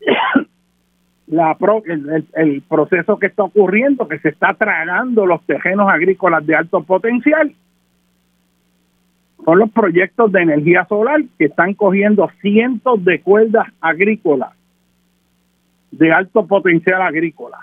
la 1.26 1.54
el, 1.84 2.26
el, 2.32 2.62
proceso 2.62 3.18
que 3.18 3.26
está 3.26 3.42
ocurriendo, 3.42 4.08
que 4.08 4.18
se 4.20 4.30
está 4.30 4.54
tragando 4.54 5.26
los 5.26 5.42
terrenos 5.44 5.90
agrícolas 5.90 6.46
de 6.46 6.54
alto 6.54 6.82
potencial, 6.82 7.54
son 9.44 9.58
los 9.58 9.70
proyectos 9.70 10.30
de 10.32 10.42
energía 10.42 10.84
solar 10.86 11.22
que 11.38 11.46
están 11.46 11.74
cogiendo 11.74 12.30
cientos 12.40 13.04
de 13.04 13.20
cuerdas 13.20 13.66
agrícolas 13.80 14.52
de 15.90 16.12
alto 16.12 16.46
potencial 16.46 17.02
agrícola 17.02 17.58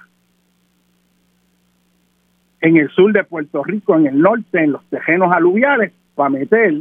en 2.61 2.77
el 2.77 2.89
sur 2.89 3.11
de 3.11 3.23
Puerto 3.23 3.63
Rico, 3.63 3.95
en 3.95 4.05
el 4.05 4.19
norte, 4.19 4.63
en 4.63 4.73
los 4.73 4.85
tejenos 4.85 5.33
aluviales, 5.33 5.91
para 6.15 6.29
meter 6.29 6.75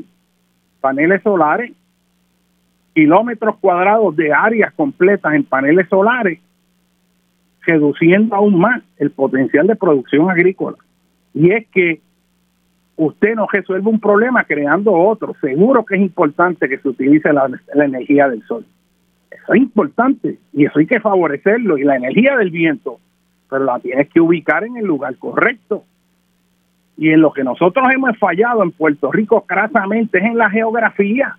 paneles 0.80 1.22
solares, 1.22 1.72
kilómetros 2.94 3.56
cuadrados 3.60 4.14
de 4.14 4.32
áreas 4.32 4.72
completas 4.74 5.32
en 5.34 5.44
paneles 5.44 5.88
solares, 5.88 6.38
reduciendo 7.62 8.34
aún 8.34 8.58
más 8.58 8.82
el 8.98 9.10
potencial 9.10 9.66
de 9.66 9.76
producción 9.76 10.30
agrícola. 10.30 10.76
Y 11.32 11.50
es 11.50 11.66
que 11.68 12.00
usted 13.00 13.34
no 13.34 13.46
resuelve 13.50 13.88
un 13.88 13.98
problema 13.98 14.44
creando 14.44 14.92
otro. 14.92 15.34
Seguro 15.40 15.84
que 15.84 15.94
es 15.94 16.02
importante 16.02 16.68
que 16.68 16.78
se 16.78 16.88
utilice 16.88 17.32
la, 17.32 17.50
energía 17.74 18.28
del 18.28 18.42
sol. 18.46 18.66
Eso 19.30 19.54
es 19.54 19.60
importante 19.60 20.38
y 20.52 20.66
eso 20.66 20.78
hay 20.78 20.86
que 20.86 21.00
favorecerlo. 21.00 21.78
Y 21.78 21.84
la 21.84 21.96
energía 21.96 22.36
del 22.36 22.50
viento, 22.50 23.00
pero 23.48 23.64
la 23.64 23.78
tienes 23.78 24.08
que 24.10 24.20
ubicar 24.20 24.64
en 24.64 24.76
el 24.76 24.84
lugar 24.84 25.16
correcto. 25.16 25.84
Y 26.98 27.08
en 27.08 27.22
lo 27.22 27.32
que 27.32 27.42
nosotros 27.42 27.86
hemos 27.90 28.18
fallado 28.18 28.62
en 28.62 28.72
Puerto 28.72 29.10
Rico 29.10 29.46
crasamente 29.46 30.18
es 30.18 30.24
en 30.24 30.36
la 30.36 30.50
geografía. 30.50 31.36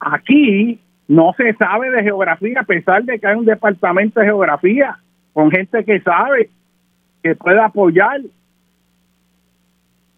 Aquí 0.00 0.80
no 1.06 1.32
se 1.36 1.54
sabe 1.54 1.90
de 1.90 2.02
geografía 2.02 2.60
a 2.60 2.64
pesar 2.64 3.04
de 3.04 3.20
que 3.20 3.28
hay 3.28 3.36
un 3.36 3.44
departamento 3.44 4.18
de 4.18 4.26
geografía 4.26 4.98
con 5.32 5.52
gente 5.52 5.84
que 5.84 6.00
sabe, 6.00 6.50
que 7.22 7.36
puede 7.36 7.60
apoyar 7.60 8.20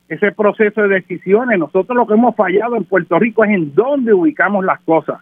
ese 0.08 0.32
proceso 0.32 0.82
de 0.82 0.88
decisiones. 0.88 1.58
Nosotros 1.58 1.96
lo 1.96 2.06
que 2.06 2.14
hemos 2.14 2.36
fallado 2.36 2.76
en 2.76 2.84
Puerto 2.84 3.18
Rico 3.18 3.44
es 3.44 3.50
en 3.50 3.74
dónde 3.74 4.12
ubicamos 4.12 4.64
las 4.64 4.80
cosas. 4.80 5.20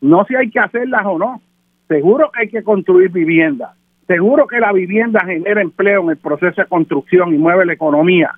No 0.00 0.24
si 0.24 0.34
hay 0.34 0.50
que 0.50 0.60
hacerlas 0.60 1.02
o 1.04 1.18
no. 1.18 1.40
Seguro 1.88 2.30
que 2.30 2.42
hay 2.42 2.48
que 2.48 2.62
construir 2.62 3.10
viviendas. 3.10 3.70
Seguro 4.06 4.46
que 4.46 4.58
la 4.58 4.72
vivienda 4.72 5.20
genera 5.24 5.62
empleo 5.62 6.02
en 6.02 6.10
el 6.10 6.16
proceso 6.16 6.60
de 6.60 6.68
construcción 6.68 7.34
y 7.34 7.38
mueve 7.38 7.64
la 7.64 7.72
economía. 7.72 8.32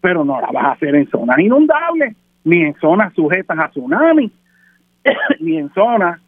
Pero 0.00 0.24
no 0.24 0.40
la 0.40 0.50
vas 0.52 0.64
a 0.64 0.72
hacer 0.72 0.94
en 0.94 1.08
zonas 1.08 1.38
inundables, 1.38 2.16
ni 2.44 2.62
en 2.62 2.74
zonas 2.76 3.12
sujetas 3.14 3.58
a 3.58 3.68
tsunami, 3.68 4.30
ni 5.40 5.58
en 5.58 5.72
zonas 5.72 6.20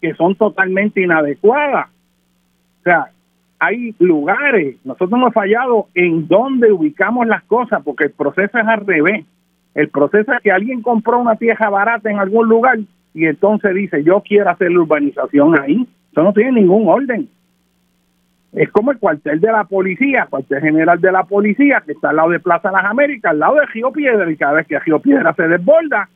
que 0.00 0.14
son 0.14 0.34
totalmente 0.36 1.02
inadecuadas. 1.02 1.88
O 2.80 2.82
sea, 2.84 3.10
hay 3.58 3.94
lugares, 3.98 4.76
nosotros 4.84 5.12
hemos 5.12 5.34
fallado 5.34 5.88
en 5.94 6.28
dónde 6.28 6.70
ubicamos 6.70 7.26
las 7.26 7.42
cosas, 7.44 7.82
porque 7.84 8.04
el 8.04 8.10
proceso 8.12 8.58
es 8.58 8.66
al 8.66 8.86
revés. 8.86 9.24
El 9.74 9.88
proceso 9.88 10.32
es 10.32 10.40
que 10.42 10.52
alguien 10.52 10.82
compró 10.82 11.18
una 11.18 11.36
tierra 11.36 11.68
barata 11.68 12.10
en 12.10 12.18
algún 12.18 12.48
lugar 12.48 12.78
y 13.14 13.26
entonces 13.26 13.74
dice, 13.74 14.04
yo 14.04 14.22
quiero 14.22 14.50
hacer 14.50 14.70
la 14.70 14.80
urbanización 14.80 15.58
ahí. 15.58 15.86
Eso 16.12 16.22
no 16.22 16.32
tiene 16.32 16.60
ningún 16.60 16.88
orden. 16.88 17.28
Es 18.52 18.70
como 18.70 18.92
el 18.92 18.98
cuartel 18.98 19.40
de 19.40 19.52
la 19.52 19.64
policía, 19.64 20.26
cuartel 20.30 20.60
general 20.60 21.00
de 21.00 21.12
la 21.12 21.24
policía, 21.24 21.82
que 21.84 21.92
está 21.92 22.10
al 22.10 22.16
lado 22.16 22.30
de 22.30 22.40
Plaza 22.40 22.70
Las 22.70 22.84
Américas, 22.84 23.32
al 23.32 23.40
lado 23.40 23.56
de 23.56 23.66
Río 23.66 23.92
Piedra, 23.92 24.30
y 24.30 24.36
cada 24.36 24.54
vez 24.54 24.66
que 24.66 24.78
Río 24.78 25.00
Piedra 25.00 25.34
se 25.34 25.48
desborda, 25.48 26.08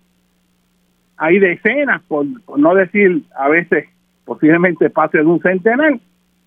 hay 1.16 1.38
decenas, 1.38 2.02
por 2.02 2.24
no 2.56 2.74
decir 2.74 3.22
a 3.36 3.48
veces 3.48 3.86
posiblemente 4.24 4.90
pase 4.90 5.18
de 5.18 5.24
un 5.24 5.40
centenar, 5.40 5.98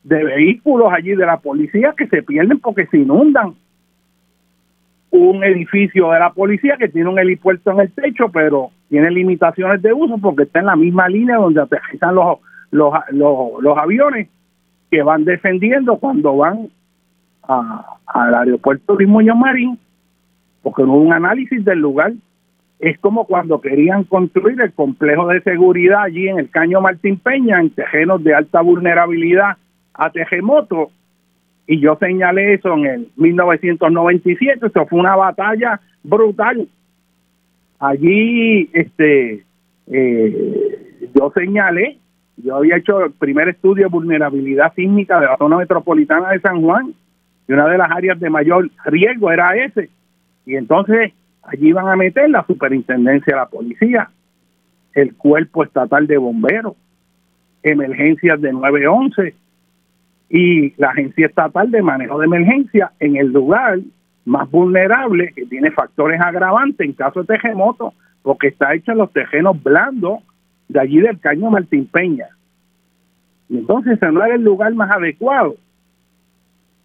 de 0.06 0.24
vehículos 0.24 0.94
allí 0.94 1.16
de 1.16 1.26
la 1.26 1.38
policía 1.38 1.94
que 1.98 2.08
se 2.08 2.22
pierden 2.22 2.60
porque 2.60 2.86
se 2.86 3.00
inundan. 3.00 3.56
Un 5.10 5.44
edificio 5.44 6.12
de 6.12 6.20
la 6.20 6.32
policía 6.32 6.78
que 6.78 6.90
tiene 6.90 7.10
un 7.10 7.18
helipuerto 7.18 7.72
en 7.72 7.80
el 7.80 7.92
techo, 7.92 8.30
pero 8.32 8.70
tiene 8.90 9.10
limitaciones 9.10 9.82
de 9.82 9.94
uso 9.94 10.18
porque 10.20 10.44
está 10.44 10.60
en 10.60 10.68
la 10.68 10.76
misma 10.76 11.10
línea 11.10 11.38
donde 11.38 11.62
aterrizan 11.62 12.14
los, 12.14 12.38
los, 12.70 12.94
los, 13.10 13.78
aviones 13.78 14.30
que 14.92 15.02
van 15.02 15.26
defendiendo 15.26 15.98
cuando 15.98 16.38
van 16.38 16.70
al 17.48 18.36
aeropuerto 18.36 18.94
Luis 18.94 19.10
Muñoz 19.10 19.38
Marín, 19.38 19.80
porque 20.62 20.84
no 20.84 20.94
hubo 20.94 21.02
un 21.02 21.14
análisis 21.14 21.66
del 21.66 21.80
lugar. 21.80 22.14
Es 22.78 23.00
como 23.00 23.26
cuando 23.26 23.60
querían 23.60 24.04
construir 24.04 24.62
el 24.62 24.74
complejo 24.74 25.28
de 25.30 25.42
seguridad 25.42 26.04
allí 26.04 26.28
en 26.28 26.38
el 26.38 26.50
Caño 26.52 26.82
Martín 26.82 27.18
Peña, 27.18 27.60
en 27.60 27.72
terrenos 27.72 28.24
de 28.24 28.36
alta 28.36 28.62
vulnerabilidad 28.62 29.58
a 29.98 30.10
terremotos 30.10 30.90
y 31.68 31.80
yo 31.80 31.98
señalé 32.00 32.54
eso 32.54 32.74
en 32.74 32.86
el 32.86 33.08
1997, 33.16 34.68
eso 34.68 34.86
fue 34.86 35.00
una 35.00 35.16
batalla 35.16 35.80
brutal. 36.04 36.68
Allí 37.80 38.70
este 38.74 39.44
eh, 39.88 41.10
yo 41.14 41.32
señalé, 41.34 41.98
yo 42.38 42.56
había 42.56 42.78
hecho 42.78 43.06
el 43.06 43.12
primer 43.14 43.50
estudio 43.50 43.86
de 43.86 43.90
vulnerabilidad 43.90 44.74
sísmica 44.76 45.20
de 45.20 45.28
la 45.28 45.38
zona 45.38 45.58
metropolitana 45.58 46.30
de 46.32 46.40
San 46.40 46.62
Juan 46.62 46.94
y 47.48 47.54
una 47.54 47.68
de 47.68 47.78
las 47.78 47.90
áreas 47.90 48.20
de 48.20 48.30
mayor 48.30 48.70
riesgo 48.86 49.32
era 49.32 49.56
ese. 49.56 49.90
Y 50.46 50.56
entonces 50.56 51.14
allí 51.42 51.70
iban 51.70 51.88
a 51.88 51.96
meter 51.96 52.30
la 52.30 52.46
superintendencia 52.46 53.34
de 53.34 53.40
la 53.40 53.48
policía, 53.48 54.10
el 54.94 55.16
cuerpo 55.16 55.64
estatal 55.64 56.06
de 56.06 56.18
bomberos, 56.18 56.76
emergencias 57.64 58.40
de 58.40 58.54
911 58.54 59.34
y 60.30 60.74
la 60.80 60.90
Agencia 60.90 61.28
Estatal 61.28 61.70
de 61.72 61.82
Manejo 61.82 62.20
de 62.20 62.26
Emergencia 62.26 62.92
en 63.00 63.16
el 63.16 63.32
lugar 63.32 63.80
más 64.26 64.50
vulnerable 64.50 65.32
que 65.36 65.46
tiene 65.46 65.72
factores 65.72 66.20
agravantes 66.20 66.86
en 66.86 66.94
caso 66.94 67.22
de 67.22 67.38
terremoto, 67.38 67.94
porque 68.24 68.48
está 68.48 68.74
hecho 68.74 68.92
en 68.92 68.98
los 68.98 69.14
terrenos 69.14 69.62
blandos 69.62 70.20
de 70.68 70.80
allí 70.80 71.00
del 71.00 71.20
Caño 71.20 71.52
Martín 71.52 71.86
Peña. 71.86 72.28
Y 73.50 73.58
entonces 73.60 73.94
ese 73.94 74.12
no 74.12 74.24
era 74.24 74.36
el 74.36 74.44
lugar 74.44 74.74
más 74.74 74.90
adecuado. 74.92 75.56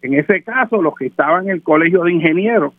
En 0.03 0.13
ese 0.13 0.43
caso, 0.43 0.81
los 0.81 0.95
que 0.95 1.07
estaban 1.07 1.45
en 1.45 1.51
el 1.51 1.63
colegio 1.63 2.03
de 2.03 2.13
ingenieros 2.13 2.73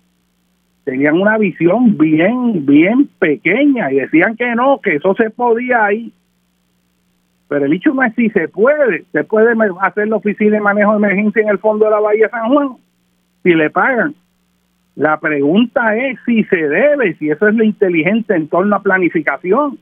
tenían 0.84 1.20
una 1.20 1.38
visión 1.38 1.96
bien, 1.96 2.66
bien 2.66 3.08
pequeña 3.18 3.92
y 3.92 3.96
decían 3.96 4.36
que 4.36 4.54
no, 4.54 4.80
que 4.80 4.96
eso 4.96 5.14
se 5.14 5.30
podía 5.30 5.84
ahí. 5.84 6.12
Pero 7.52 7.66
el 7.66 7.72
hecho 7.74 7.92
no 7.92 8.02
es 8.02 8.14
si 8.14 8.30
se 8.30 8.48
puede, 8.48 9.04
se 9.12 9.24
puede 9.24 9.54
hacer 9.82 10.08
la 10.08 10.16
oficina 10.16 10.52
de 10.52 10.62
manejo 10.62 10.92
de 10.92 10.96
emergencia 10.96 11.42
en 11.42 11.50
el 11.50 11.58
fondo 11.58 11.84
de 11.84 11.90
la 11.90 12.00
Bahía 12.00 12.30
San 12.30 12.48
Juan, 12.48 12.76
si 13.42 13.52
le 13.52 13.68
pagan. 13.68 14.14
La 14.96 15.20
pregunta 15.20 15.94
es 15.94 16.18
si 16.24 16.44
se 16.44 16.56
debe, 16.56 17.14
si 17.18 17.28
eso 17.28 17.48
es 17.48 17.54
lo 17.54 17.62
inteligente 17.62 18.34
en 18.34 18.48
torno 18.48 18.74
a 18.74 18.82
planificación. 18.82 19.78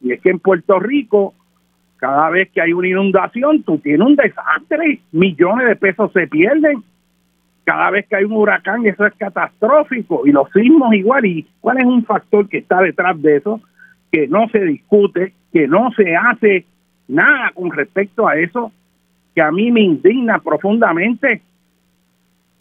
Y 0.00 0.12
es 0.12 0.22
que 0.22 0.30
en 0.30 0.38
Puerto 0.38 0.80
Rico, 0.80 1.34
cada 1.98 2.30
vez 2.30 2.48
que 2.54 2.62
hay 2.62 2.72
una 2.72 2.88
inundación, 2.88 3.62
tú 3.64 3.76
tienes 3.76 4.06
un 4.06 4.16
desastre, 4.16 5.00
millones 5.12 5.68
de 5.68 5.76
pesos 5.76 6.10
se 6.14 6.26
pierden. 6.26 6.82
Cada 7.64 7.90
vez 7.90 8.06
que 8.08 8.16
hay 8.16 8.24
un 8.24 8.32
huracán, 8.32 8.86
eso 8.86 9.04
es 9.04 9.12
catastrófico. 9.16 10.26
Y 10.26 10.32
los 10.32 10.50
sismos 10.52 10.94
igual. 10.94 11.26
¿Y 11.26 11.46
cuál 11.60 11.80
es 11.80 11.84
un 11.84 12.02
factor 12.06 12.48
que 12.48 12.56
está 12.58 12.80
detrás 12.80 13.20
de 13.20 13.36
eso? 13.36 13.60
Que 14.10 14.26
no 14.26 14.48
se 14.48 14.64
discute, 14.64 15.34
que 15.52 15.68
no 15.68 15.90
se 15.94 16.16
hace 16.16 16.64
nada 17.08 17.50
con 17.54 17.72
respecto 17.72 18.28
a 18.28 18.36
eso, 18.36 18.70
que 19.34 19.42
a 19.42 19.50
mí 19.50 19.72
me 19.72 19.80
indigna 19.80 20.38
profundamente 20.38 21.42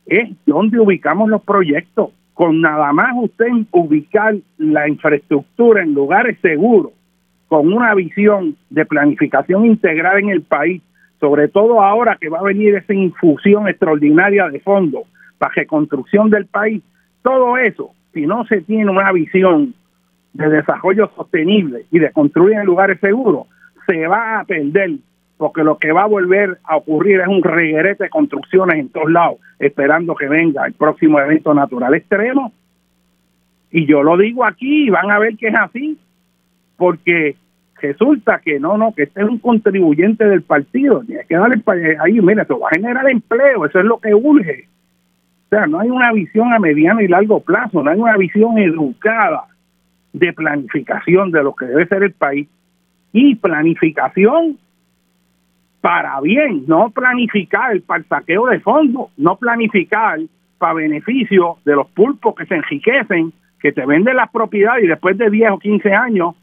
es 0.06 0.30
dónde 0.46 0.80
ubicamos 0.80 1.30
los 1.30 1.44
proyectos. 1.44 2.12
Con 2.34 2.62
nada 2.62 2.94
más 2.94 3.14
usted 3.16 3.48
ubicar 3.72 4.36
la 4.58 4.88
infraestructura 4.88 5.82
en 5.82 5.94
lugares 5.94 6.38
seguros, 6.42 6.92
con 7.48 7.72
una 7.72 7.94
visión 7.96 8.56
de 8.70 8.86
planificación 8.86 9.66
integral 9.66 10.20
en 10.20 10.30
el 10.30 10.44
país, 10.44 10.82
sobre 11.20 11.48
todo 11.48 11.82
ahora 11.82 12.18
que 12.20 12.30
va 12.30 12.40
a 12.40 12.44
venir 12.44 12.76
esa 12.76 12.94
infusión 12.94 13.68
extraordinaria 13.68 14.50
de 14.50 14.60
fondos 14.60 15.04
para 15.40 15.54
reconstrucción 15.56 16.30
del 16.30 16.46
país, 16.46 16.84
todo 17.24 17.58
eso, 17.58 17.92
si 18.14 18.28
no 18.28 18.46
se 18.46 18.62
tiene 18.62 18.90
una 18.92 19.12
visión 19.12 19.74
de 20.34 20.50
desarrollo 20.50 21.10
sostenible 21.16 21.86
y 21.92 22.00
de 22.00 22.12
construir 22.12 22.58
en 22.58 22.66
lugares 22.66 23.00
seguros, 23.00 23.48
se 23.88 24.08
va 24.08 24.40
a 24.40 24.44
perder 24.44 24.92
porque 25.38 25.64
lo 25.64 25.78
que 25.78 25.92
va 25.92 26.04
a 26.04 26.08
volver 26.08 26.58
a 26.64 26.78
ocurrir 26.78 27.22
es 27.22 27.28
un 27.28 27.44
reguerete 27.44 28.06
de 28.06 28.10
construcciones 28.10 28.80
en 28.80 28.90
todos 28.90 29.12
lados, 29.12 29.38
esperando 29.60 30.16
que 30.16 30.28
venga 30.28 30.66
el 30.66 30.74
próximo 30.74 31.20
evento 31.20 31.54
natural 31.54 31.94
extremo. 31.94 32.52
Y 33.72 33.86
yo 33.86 34.02
lo 34.02 34.18
digo 34.18 34.46
aquí 34.46 34.90
van 34.90 35.12
a 35.12 35.20
ver 35.20 35.38
que 35.38 35.50
es 35.50 35.56
así, 35.56 35.98
porque 36.76 37.36
resulta 37.80 38.40
que 38.40 38.60
no, 38.60 38.78
no, 38.78 38.94
que 38.94 39.04
este 39.04 39.22
es 39.22 39.28
un 39.28 39.38
contribuyente 39.38 40.26
del 40.26 40.42
partido, 40.42 41.04
tiene 41.06 41.26
que 41.26 41.36
darle 41.36 41.62
ahí, 42.00 42.20
mira, 42.22 42.44
eso 42.44 42.60
va 42.60 42.70
a 42.72 42.76
generar 42.76 43.08
empleo, 43.10 43.66
eso 43.66 43.80
es 43.80 43.86
lo 43.86 44.00
que 44.00 44.14
urge. 44.16 44.68
O 45.46 45.50
sea, 45.50 45.68
no 45.68 45.80
hay 45.80 45.90
una 45.90 46.12
visión 46.12 46.52
a 46.52 46.60
mediano 46.60 47.00
y 47.02 47.08
largo 47.08 47.40
plazo, 47.40 47.84
no 47.84 47.92
hay 47.92 48.00
una 48.00 48.18
visión 48.18 48.58
educada 48.58 49.46
de 50.14 50.34
planificación 50.34 51.32
de 51.32 51.44
lo 51.44 51.54
que 51.54 51.66
debe 51.66 51.88
ser 51.88 52.04
el 52.04 52.14
país. 52.14 52.48
Y 53.20 53.34
planificación 53.34 54.60
para 55.82 56.22
bien, 56.22 56.66
no 56.68 56.92
planificar 56.92 57.82
para 57.82 58.02
el 58.02 58.06
saqueo 58.06 58.46
de 58.46 58.60
fondos, 58.60 59.08
no 59.18 59.38
planificar 59.38 60.20
para 60.60 60.76
beneficio 60.76 61.58
de 61.66 61.74
los 61.74 61.88
pulpos 61.88 62.36
que 62.36 62.46
se 62.46 62.54
enriquecen, 62.54 63.34
que 63.60 63.72
te 63.72 63.88
venden 63.88 64.18
las 64.18 64.30
propiedades 64.30 64.84
y 64.84 64.88
después 64.88 65.18
de 65.18 65.32
10 65.32 65.50
o 65.50 65.58
15 65.58 65.94
años 65.94 66.36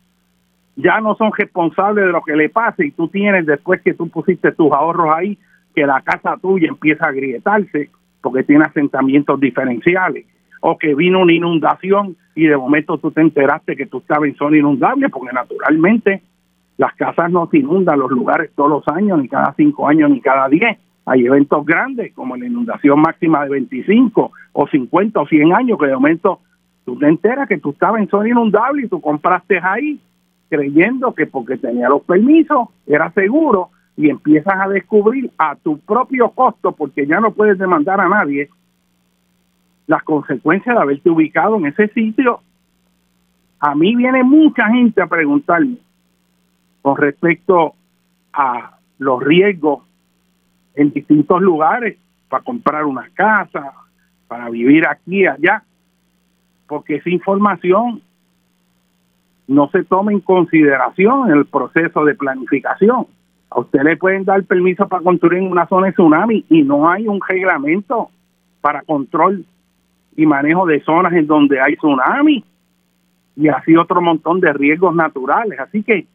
ya 0.74 1.00
no 1.00 1.14
son 1.14 1.30
responsables 1.38 2.06
de 2.06 2.10
lo 2.10 2.22
que 2.22 2.34
le 2.34 2.48
pase 2.48 2.86
y 2.86 2.90
tú 2.90 3.06
tienes 3.06 3.46
después 3.46 3.80
que 3.80 3.94
tú 3.94 4.08
pusiste 4.08 4.50
tus 4.50 4.72
ahorros 4.72 5.14
ahí, 5.14 5.38
que 5.76 5.86
la 5.86 6.00
casa 6.00 6.36
tuya 6.42 6.66
empieza 6.66 7.06
a 7.06 7.10
agrietarse 7.10 7.88
porque 8.20 8.42
tiene 8.42 8.64
asentamientos 8.64 9.38
diferenciales 9.38 10.26
o 10.60 10.76
que 10.76 10.92
vino 10.96 11.20
una 11.20 11.34
inundación 11.34 12.16
y 12.34 12.48
de 12.48 12.56
momento 12.56 12.98
tú 12.98 13.12
te 13.12 13.20
enteraste 13.20 13.76
que 13.76 13.86
tú 13.86 13.98
estabas 13.98 14.28
en 14.28 14.34
zona 14.34 14.56
inundable 14.56 15.08
porque 15.08 15.32
naturalmente 15.32 16.20
las 16.76 16.94
casas 16.94 17.30
no 17.30 17.46
se 17.48 17.58
inundan 17.58 17.98
los 17.98 18.10
lugares 18.10 18.50
todos 18.54 18.70
los 18.70 18.88
años, 18.88 19.20
ni 19.20 19.28
cada 19.28 19.54
cinco 19.54 19.86
años, 19.86 20.10
ni 20.10 20.20
cada 20.20 20.48
diez. 20.48 20.78
Hay 21.06 21.26
eventos 21.26 21.64
grandes, 21.64 22.12
como 22.14 22.36
la 22.36 22.46
inundación 22.46 23.00
máxima 23.00 23.44
de 23.44 23.50
25 23.50 24.32
o 24.52 24.66
50 24.66 25.20
o 25.20 25.26
100 25.26 25.54
años, 25.54 25.78
que 25.78 25.86
de 25.86 25.94
momento 25.94 26.40
tú 26.84 26.98
te 26.98 27.06
enteras 27.06 27.48
que 27.48 27.58
tú 27.58 27.70
estabas 27.70 28.00
en 28.00 28.08
zona 28.08 28.28
inundable 28.28 28.84
y 28.84 28.88
tú 28.88 29.00
compraste 29.00 29.60
ahí, 29.62 30.00
creyendo 30.48 31.14
que 31.14 31.26
porque 31.26 31.56
tenía 31.58 31.88
los 31.88 32.02
permisos 32.02 32.68
era 32.86 33.10
seguro, 33.12 33.70
y 33.96 34.10
empiezas 34.10 34.54
a 34.60 34.68
descubrir 34.68 35.30
a 35.38 35.54
tu 35.56 35.78
propio 35.78 36.30
costo, 36.30 36.72
porque 36.72 37.06
ya 37.06 37.20
no 37.20 37.32
puedes 37.32 37.58
demandar 37.58 38.00
a 38.00 38.08
nadie, 38.08 38.48
las 39.86 40.02
consecuencias 40.02 40.74
de 40.74 40.82
haberte 40.82 41.10
ubicado 41.10 41.56
en 41.56 41.66
ese 41.66 41.88
sitio. 41.88 42.40
A 43.60 43.74
mí 43.74 43.94
viene 43.94 44.24
mucha 44.24 44.66
gente 44.68 45.00
a 45.00 45.06
preguntarme, 45.06 45.76
con 46.84 46.98
respecto 46.98 47.72
a 48.34 48.76
los 48.98 49.22
riesgos 49.22 49.84
en 50.74 50.92
distintos 50.92 51.40
lugares 51.40 51.96
para 52.28 52.44
comprar 52.44 52.84
una 52.84 53.08
casa, 53.14 53.72
para 54.28 54.50
vivir 54.50 54.86
aquí 54.86 55.22
y 55.22 55.26
allá, 55.26 55.62
porque 56.68 56.96
esa 56.96 57.08
información 57.08 58.02
no 59.46 59.70
se 59.70 59.82
toma 59.84 60.12
en 60.12 60.20
consideración 60.20 61.30
en 61.30 61.38
el 61.38 61.46
proceso 61.46 62.04
de 62.04 62.14
planificación. 62.16 63.06
A 63.48 63.60
usted 63.60 63.80
le 63.80 63.96
pueden 63.96 64.26
dar 64.26 64.44
permiso 64.44 64.86
para 64.86 65.02
construir 65.02 65.38
en 65.38 65.50
una 65.50 65.66
zona 65.66 65.86
de 65.86 65.92
tsunami 65.92 66.44
y 66.50 66.64
no 66.64 66.90
hay 66.90 67.08
un 67.08 67.18
reglamento 67.26 68.10
para 68.60 68.82
control 68.82 69.46
y 70.18 70.26
manejo 70.26 70.66
de 70.66 70.82
zonas 70.82 71.14
en 71.14 71.26
donde 71.26 71.62
hay 71.62 71.76
tsunami 71.76 72.44
y 73.36 73.48
así 73.48 73.74
otro 73.74 74.02
montón 74.02 74.40
de 74.40 74.52
riesgos 74.52 74.94
naturales. 74.94 75.58
Así 75.58 75.82
que 75.82 76.06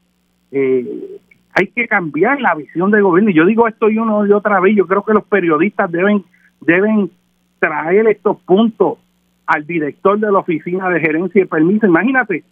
eh, 0.51 1.19
hay 1.53 1.67
que 1.67 1.87
cambiar 1.87 2.39
la 2.41 2.55
visión 2.55 2.91
del 2.91 3.03
gobierno. 3.03 3.31
Y 3.31 3.35
yo 3.35 3.45
digo 3.45 3.67
esto 3.67 3.89
y 3.89 3.97
uno 3.97 4.25
y 4.25 4.31
otra 4.31 4.59
vez, 4.59 4.75
yo 4.75 4.87
creo 4.87 5.03
que 5.03 5.13
los 5.13 5.25
periodistas 5.25 5.91
deben, 5.91 6.23
deben 6.61 7.11
traer 7.59 8.07
estos 8.07 8.37
puntos 8.41 8.97
al 9.45 9.65
director 9.65 10.19
de 10.19 10.31
la 10.31 10.39
oficina 10.39 10.89
de 10.89 10.99
gerencia 10.99 11.41
y 11.41 11.45
permiso. 11.45 11.87
Imagínate 11.87 12.43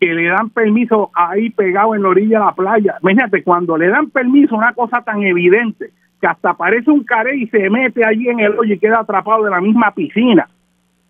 que 0.00 0.14
le 0.14 0.26
dan 0.26 0.50
permiso 0.50 1.10
ahí 1.14 1.50
pegado 1.50 1.94
en 1.94 2.02
la 2.02 2.08
orilla 2.08 2.38
de 2.40 2.44
la 2.44 2.54
playa. 2.54 2.96
Imagínate, 3.02 3.42
cuando 3.44 3.76
le 3.76 3.88
dan 3.88 4.10
permiso, 4.10 4.56
una 4.56 4.72
cosa 4.72 5.02
tan 5.02 5.22
evidente, 5.22 5.90
que 6.20 6.26
hasta 6.26 6.50
aparece 6.50 6.90
un 6.90 7.04
caré 7.04 7.36
y 7.36 7.46
se 7.48 7.68
mete 7.70 8.04
allí 8.04 8.28
en 8.28 8.40
el 8.40 8.58
hoyo 8.58 8.74
y 8.74 8.78
queda 8.78 9.00
atrapado 9.00 9.44
de 9.44 9.50
la 9.50 9.60
misma 9.60 9.92
piscina. 9.92 10.48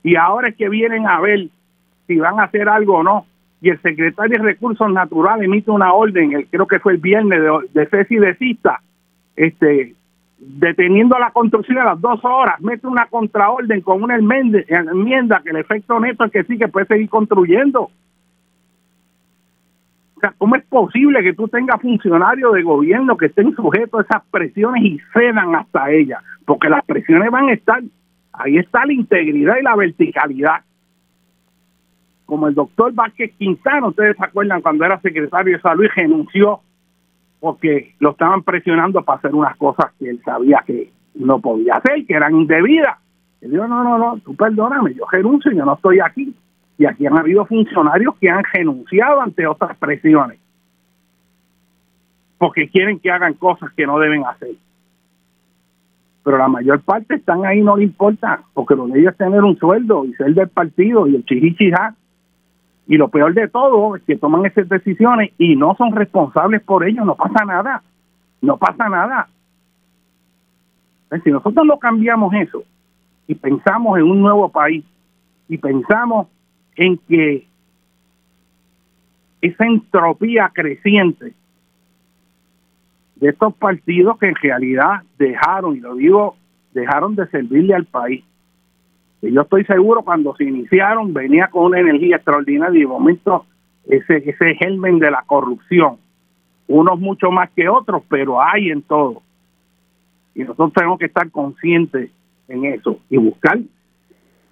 Y 0.03 0.17
ahora 0.17 0.49
es 0.49 0.57
que 0.57 0.69
vienen 0.69 1.07
a 1.07 1.21
ver 1.21 1.49
si 2.07 2.17
van 2.17 2.41
a 2.41 2.45
hacer 2.45 2.69
algo 2.69 2.99
o 2.99 3.03
no 3.03 3.27
y 3.63 3.71
el 3.71 3.81
secretario 3.81 4.39
de 4.39 4.45
Recursos 4.45 4.93
Naturales 4.93 5.45
emite 5.45 5.71
una 5.71 5.95
orden, 5.95 6.33
el, 6.33 6.47
creo 6.49 6.67
que 6.67 6.81
fue 6.81 6.95
el 6.95 6.99
viernes, 6.99 7.41
de, 7.41 7.81
de 7.81 7.87
cese 7.89 8.15
y 8.15 8.19
desista, 8.19 8.81
este, 9.37 9.95
deteniendo 10.37 11.17
la 11.17 11.31
construcción 11.31 11.79
a 11.79 11.85
las 11.85 12.01
dos 12.01 12.19
horas, 12.25 12.61
mete 12.61 12.89
una 12.89 13.07
contraorden 13.07 13.81
con 13.83 14.03
una 14.03 14.17
enmienda, 14.17 15.41
que 15.45 15.51
el 15.51 15.57
efecto 15.57 16.01
neto 16.01 16.25
es 16.25 16.33
que 16.33 16.43
sí 16.43 16.59
que 16.59 16.67
puede 16.67 16.87
seguir 16.87 17.09
construyendo. 17.09 17.83
O 20.17 20.21
sea, 20.21 20.35
¿cómo 20.37 20.57
es 20.57 20.65
posible 20.65 21.23
que 21.23 21.35
tú 21.35 21.47
tengas 21.47 21.81
funcionarios 21.81 22.53
de 22.55 22.63
gobierno 22.63 23.17
que 23.17 23.27
estén 23.27 23.55
sujetos 23.55 24.01
a 24.01 24.03
esas 24.03 24.23
presiones 24.33 24.83
y 24.83 25.01
cedan 25.13 25.55
hasta 25.55 25.89
ellas? 25.93 26.21
Porque 26.45 26.69
las 26.69 26.85
presiones 26.85 27.31
van 27.31 27.49
a 27.49 27.53
estar, 27.53 27.81
ahí 28.33 28.59
está 28.59 28.85
la 28.85 28.93
integridad 28.93 29.55
y 29.61 29.63
la 29.63 29.77
verticalidad 29.77 30.63
como 32.33 32.49
el 32.49 32.55
doctor 32.55 32.95
Vázquez 32.95 33.31
Quintana, 33.37 33.89
ustedes 33.89 34.17
se 34.17 34.25
acuerdan 34.25 34.63
cuando 34.63 34.87
era 34.87 34.99
secretario 35.03 35.55
de 35.55 35.61
salud 35.61 35.85
y 35.85 35.89
renunció 35.89 36.63
porque 37.41 37.95
lo 37.99 38.13
estaban 38.13 38.43
presionando 38.43 39.03
para 39.03 39.19
hacer 39.19 39.35
unas 39.35 39.55
cosas 39.59 39.93
que 39.99 40.09
él 40.09 40.19
sabía 40.25 40.65
que 40.67 40.91
no 41.15 41.41
podía 41.41 41.75
hacer, 41.75 42.07
que 42.07 42.15
eran 42.15 42.35
indebidas. 42.35 42.97
Él 43.43 43.51
dijo, 43.51 43.69
no, 43.69 43.85
no, 43.85 43.99
no, 43.99 44.19
tú 44.21 44.35
perdóname, 44.35 44.95
yo 44.95 45.05
renuncio, 45.13 45.53
yo 45.53 45.63
no 45.67 45.75
estoy 45.75 46.01
aquí. 46.01 46.35
Y 46.79 46.87
aquí 46.87 47.07
han 47.07 47.19
habido 47.19 47.45
funcionarios 47.45 48.15
que 48.19 48.31
han 48.31 48.45
renunciado 48.51 49.21
ante 49.21 49.47
otras 49.47 49.77
presiones, 49.77 50.39
porque 52.39 52.67
quieren 52.71 52.99
que 52.99 53.11
hagan 53.11 53.35
cosas 53.35 53.71
que 53.75 53.87
no 53.87 53.99
deben 53.99 54.25
hacer. 54.25 54.53
Pero 56.25 56.39
la 56.39 56.49
mayor 56.49 56.81
parte 56.81 57.17
están 57.17 57.45
ahí, 57.45 57.61
no 57.61 57.77
le 57.77 57.85
importa, 57.85 58.43
porque 58.55 58.75
lo 58.75 58.87
de 58.87 59.01
ellos 59.01 59.13
es 59.13 59.19
tener 59.19 59.45
un 59.45 59.59
sueldo 59.59 60.07
y 60.07 60.15
ser 60.15 60.33
del 60.33 60.49
partido 60.49 61.07
y 61.07 61.17
el 61.17 61.27
chichichijá 61.27 61.95
Y 62.87 62.97
lo 62.97 63.09
peor 63.09 63.35
de 63.35 63.49
todo 63.49 63.97
es 63.97 64.03
que 64.03 64.17
toman 64.17 64.45
esas 64.47 64.69
decisiones 64.69 65.33
y 65.39 65.57
no 65.57 65.75
son 65.77 65.95
responsables 65.95 66.63
por 66.63 66.87
ello, 66.87 67.05
no 67.05 67.15
pasa 67.15 67.45
nada, 67.45 67.83
no 68.41 68.57
pasa 68.57 68.89
nada. 68.89 69.29
Si 71.23 71.31
nosotros 71.31 71.67
no 71.67 71.79
cambiamos 71.79 72.33
eso 72.35 72.65
y 73.27 73.35
pensamos 73.35 73.99
en 73.99 74.05
un 74.05 74.21
nuevo 74.21 74.49
país 74.49 74.85
y 75.49 75.59
pensamos 75.59 76.27
en 76.77 76.99
que 76.99 77.47
esa 79.43 79.65
entropía 79.67 80.51
creciente 80.55 81.35
de 83.17 83.29
estos 83.29 83.55
partidos 83.55 84.19
que 84.19 84.29
en 84.29 84.35
realidad 84.37 85.03
dejaron, 85.19 85.77
y 85.77 85.81
lo 85.81 85.95
digo, 85.95 86.37
dejaron 86.73 87.15
de 87.15 87.29
servirle 87.29 87.75
al 87.75 87.85
país. 87.85 88.25
Yo 89.31 89.43
estoy 89.43 89.65
seguro 89.65 90.03
cuando 90.03 90.35
se 90.35 90.45
iniciaron 90.45 91.15
venía 91.15 91.47
con 91.47 91.67
una 91.67 91.79
energía 91.79 92.17
extraordinaria 92.17 92.77
y 92.77 92.83
de 92.83 92.89
momento 92.89 93.47
ese, 93.87 94.17
ese 94.17 94.55
germen 94.57 94.99
de 94.99 95.11
la 95.11 95.23
corrupción, 95.25 95.97
unos 96.67 96.99
mucho 96.99 97.31
más 97.31 97.51
que 97.51 97.69
otros, 97.69 98.03
pero 98.09 98.43
hay 98.43 98.71
en 98.71 98.83
todo. 98.83 99.23
Y 100.35 100.41
nosotros 100.41 100.73
tenemos 100.73 100.99
que 100.99 101.07
estar 101.07 101.31
conscientes 101.31 102.11
en 102.49 102.65
eso 102.65 102.99
y 103.09 103.17
buscar 103.17 103.59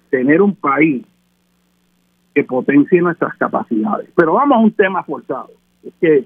tener 0.09 0.41
un 0.41 0.55
país 0.55 1.05
que 2.33 2.43
potencie 2.43 3.01
nuestras 3.01 3.35
capacidades. 3.35 4.09
Pero 4.15 4.33
vamos 4.33 4.57
a 4.57 4.61
un 4.61 4.71
tema 4.71 5.03
forzado. 5.03 5.49
Es 5.83 5.93
que 5.99 6.25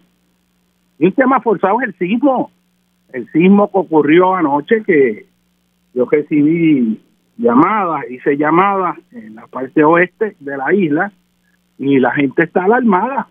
un 1.00 1.12
tema 1.14 1.40
forzado 1.42 1.82
es 1.82 1.88
el 1.88 1.96
sismo. 1.96 2.52
El 3.12 3.32
sismo 3.32 3.72
que 3.72 3.78
ocurrió 3.78 4.36
anoche, 4.36 4.84
que 4.84 5.26
yo 5.94 6.06
recibí 6.06 7.00
llamadas, 7.38 8.10
hice 8.10 8.38
llamadas 8.38 8.98
en 9.12 9.36
la 9.36 9.48
parte 9.48 9.84
oeste 9.84 10.36
de 10.40 10.58
la 10.58 10.74
isla 10.74 11.12
y 11.78 12.00
la 12.00 12.12
gente 12.12 12.44
está 12.44 12.64
alarmada. 12.64 13.28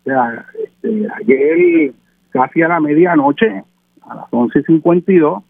O 0.00 0.04
sea, 0.04 0.46
este, 0.62 1.06
ayer 1.16 1.92
casi 2.30 2.62
a 2.62 2.68
la 2.68 2.80
medianoche, 2.80 3.64
a 4.02 4.14
las 4.14 4.30
11.52, 4.30 5.42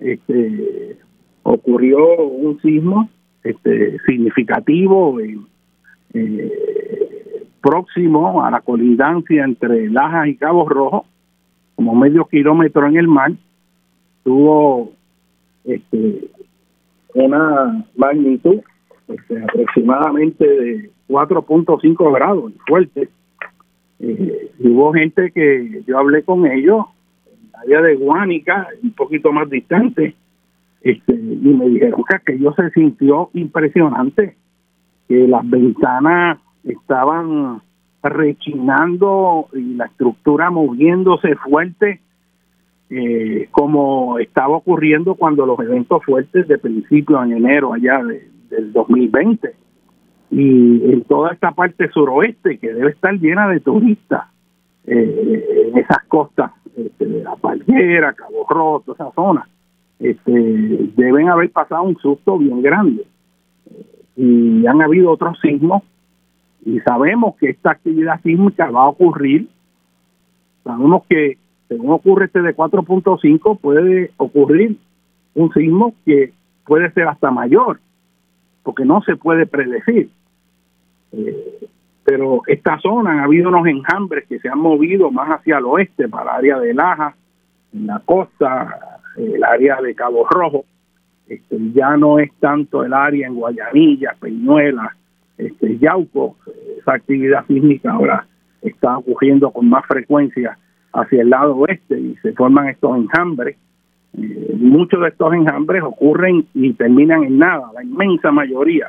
este, 0.00 0.98
ocurrió 1.42 2.16
un 2.22 2.60
sismo 2.60 3.08
este, 3.42 3.98
significativo 4.06 5.18
eh, 5.20 5.38
próximo 7.60 8.44
a 8.44 8.50
la 8.50 8.60
colindancia 8.60 9.44
entre 9.44 9.88
Lajas 9.90 10.28
y 10.28 10.36
Cabo 10.36 10.68
Rojo, 10.68 11.06
como 11.76 11.94
medio 11.94 12.24
kilómetro 12.26 12.86
en 12.86 12.96
el 12.96 13.08
mar, 13.08 13.32
tuvo 14.22 14.92
este, 15.64 16.30
una 17.14 17.84
magnitud 17.96 18.60
este, 19.08 19.42
aproximadamente 19.42 20.46
de 20.46 20.90
4.5 21.08 22.14
grados 22.14 22.52
fuerte. 22.66 23.08
Eh, 24.00 24.50
hubo 24.60 24.92
gente 24.92 25.30
que 25.30 25.82
yo 25.86 25.98
hablé 25.98 26.22
con 26.22 26.46
ellos 26.46 26.86
en 27.26 27.52
la 27.52 27.60
área 27.60 27.82
de 27.82 27.96
Guánica, 27.96 28.68
un 28.82 28.92
poquito 28.92 29.32
más 29.32 29.48
distante, 29.48 30.14
este, 30.82 31.14
y 31.14 31.48
me 31.48 31.68
dijeron 31.68 32.02
que 32.08 32.16
aquello 32.16 32.52
se 32.54 32.70
sintió 32.70 33.30
impresionante, 33.32 34.36
que 35.08 35.28
las 35.28 35.48
ventanas 35.48 36.38
estaban 36.64 37.62
rechinando 38.02 39.48
y 39.54 39.74
la 39.74 39.86
estructura 39.86 40.50
moviéndose 40.50 41.36
fuerte 41.36 42.00
eh, 42.96 43.48
como 43.50 44.18
estaba 44.18 44.56
ocurriendo 44.56 45.16
cuando 45.16 45.46
los 45.46 45.58
eventos 45.58 46.04
fuertes 46.04 46.46
de 46.46 46.58
principio 46.58 47.22
en 47.22 47.32
enero 47.32 47.72
allá 47.72 48.00
del 48.50 48.72
2020 48.72 49.52
y 50.30 50.92
en 50.92 51.02
toda 51.02 51.32
esta 51.32 51.50
parte 51.52 51.88
suroeste 51.90 52.58
que 52.58 52.72
debe 52.72 52.90
estar 52.90 53.14
llena 53.14 53.48
de 53.48 53.60
turistas 53.60 54.26
eh, 54.86 55.68
en 55.68 55.78
esas 55.78 56.04
costas 56.04 56.52
este, 56.76 57.06
de 57.06 57.22
la 57.24 57.34
Palguera, 57.36 58.12
Cabo 58.12 58.46
Roto, 58.48 58.92
esa 58.92 59.10
zona 59.12 59.48
este, 59.98 60.32
deben 60.96 61.28
haber 61.28 61.50
pasado 61.50 61.82
un 61.82 61.96
susto 61.96 62.38
bien 62.38 62.62
grande. 62.62 63.04
Y 64.16 64.66
han 64.66 64.80
habido 64.82 65.10
otros 65.10 65.38
sismos 65.40 65.82
y 66.64 66.80
sabemos 66.80 67.36
que 67.36 67.50
esta 67.50 67.72
actividad 67.72 68.20
sísmica 68.22 68.70
va 68.70 68.82
a 68.82 68.88
ocurrir. 68.88 69.48
Sabemos 70.62 71.02
que 71.08 71.38
según 71.74 71.90
ocurre 71.90 72.26
este 72.26 72.40
de 72.40 72.54
4.5, 72.54 73.58
puede 73.58 74.12
ocurrir 74.16 74.76
un 75.34 75.52
sismo 75.52 75.92
que 76.04 76.32
puede 76.64 76.90
ser 76.92 77.08
hasta 77.08 77.32
mayor, 77.32 77.80
porque 78.62 78.84
no 78.84 79.02
se 79.02 79.16
puede 79.16 79.46
predecir. 79.46 80.08
Eh, 81.10 81.66
pero 82.04 82.42
esta 82.46 82.78
zona 82.78 83.20
ha 83.20 83.24
habido 83.24 83.48
unos 83.48 83.66
enjambres 83.66 84.24
que 84.28 84.38
se 84.38 84.48
han 84.48 84.60
movido 84.60 85.10
más 85.10 85.40
hacia 85.40 85.58
el 85.58 85.64
oeste, 85.64 86.08
para 86.08 86.22
el 86.22 86.36
área 86.36 86.58
de 86.60 86.74
Laja, 86.74 87.16
en 87.72 87.86
la 87.88 87.98
costa, 88.04 89.00
el 89.16 89.42
área 89.42 89.80
de 89.80 89.96
Cabo 89.96 90.28
Rojo. 90.28 90.64
Este, 91.26 91.56
ya 91.72 91.96
no 91.96 92.20
es 92.20 92.30
tanto 92.38 92.84
el 92.84 92.92
área 92.92 93.26
en 93.26 93.34
Guayanilla, 93.34 94.14
Peñuela, 94.20 94.94
este, 95.38 95.76
Yauco. 95.78 96.36
Esa 96.78 96.94
actividad 96.94 97.44
sísmica 97.46 97.90
ahora 97.90 98.28
está 98.62 98.96
ocurriendo 98.96 99.50
con 99.50 99.68
más 99.68 99.84
frecuencia 99.86 100.56
hacia 100.94 101.22
el 101.22 101.30
lado 101.30 101.56
oeste 101.56 101.98
y 101.98 102.16
se 102.22 102.32
forman 102.32 102.68
estos 102.68 102.96
enjambres. 102.96 103.56
Eh, 104.16 104.54
muchos 104.56 105.00
de 105.00 105.08
estos 105.08 105.34
enjambres 105.34 105.82
ocurren 105.82 106.46
y 106.54 106.72
terminan 106.72 107.24
en 107.24 107.38
nada, 107.38 107.70
la 107.74 107.82
inmensa 107.82 108.30
mayoría. 108.30 108.88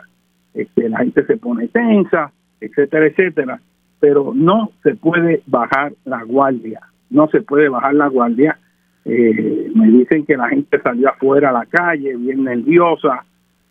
Este, 0.53 0.87
la 0.87 0.99
gente 0.99 1.25
se 1.25 1.37
pone 1.37 1.67
tensa, 1.67 2.31
etcétera, 2.61 3.07
etcétera, 3.07 3.59
pero 3.99 4.33
no 4.33 4.69
se 4.83 4.95
puede 4.95 5.41
bajar 5.47 5.93
la 6.05 6.23
guardia, 6.23 6.81
no 7.09 7.27
se 7.27 7.41
puede 7.41 7.69
bajar 7.69 7.95
la 7.95 8.07
guardia. 8.07 8.59
Eh, 9.03 9.71
me 9.73 9.87
dicen 9.87 10.25
que 10.25 10.37
la 10.37 10.47
gente 10.49 10.79
salió 10.81 11.09
afuera 11.09 11.49
a 11.49 11.53
la 11.53 11.65
calle 11.65 12.15
bien 12.15 12.43
nerviosa, 12.43 13.25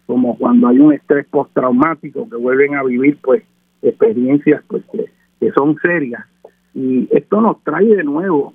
como 0.06 0.36
cuando 0.36 0.68
hay 0.68 0.80
un 0.80 0.92
estrés 0.92 1.26
postraumático 1.28 2.28
que 2.28 2.36
vuelven 2.36 2.74
a 2.74 2.82
vivir 2.82 3.16
pues 3.22 3.42
experiencias 3.80 4.62
pues 4.66 4.82
que 5.40 5.52
son 5.52 5.76
serias 5.80 6.24
y 6.74 7.08
esto 7.10 7.40
nos 7.40 7.62
trae 7.62 7.86
de 7.86 8.04
nuevo 8.04 8.52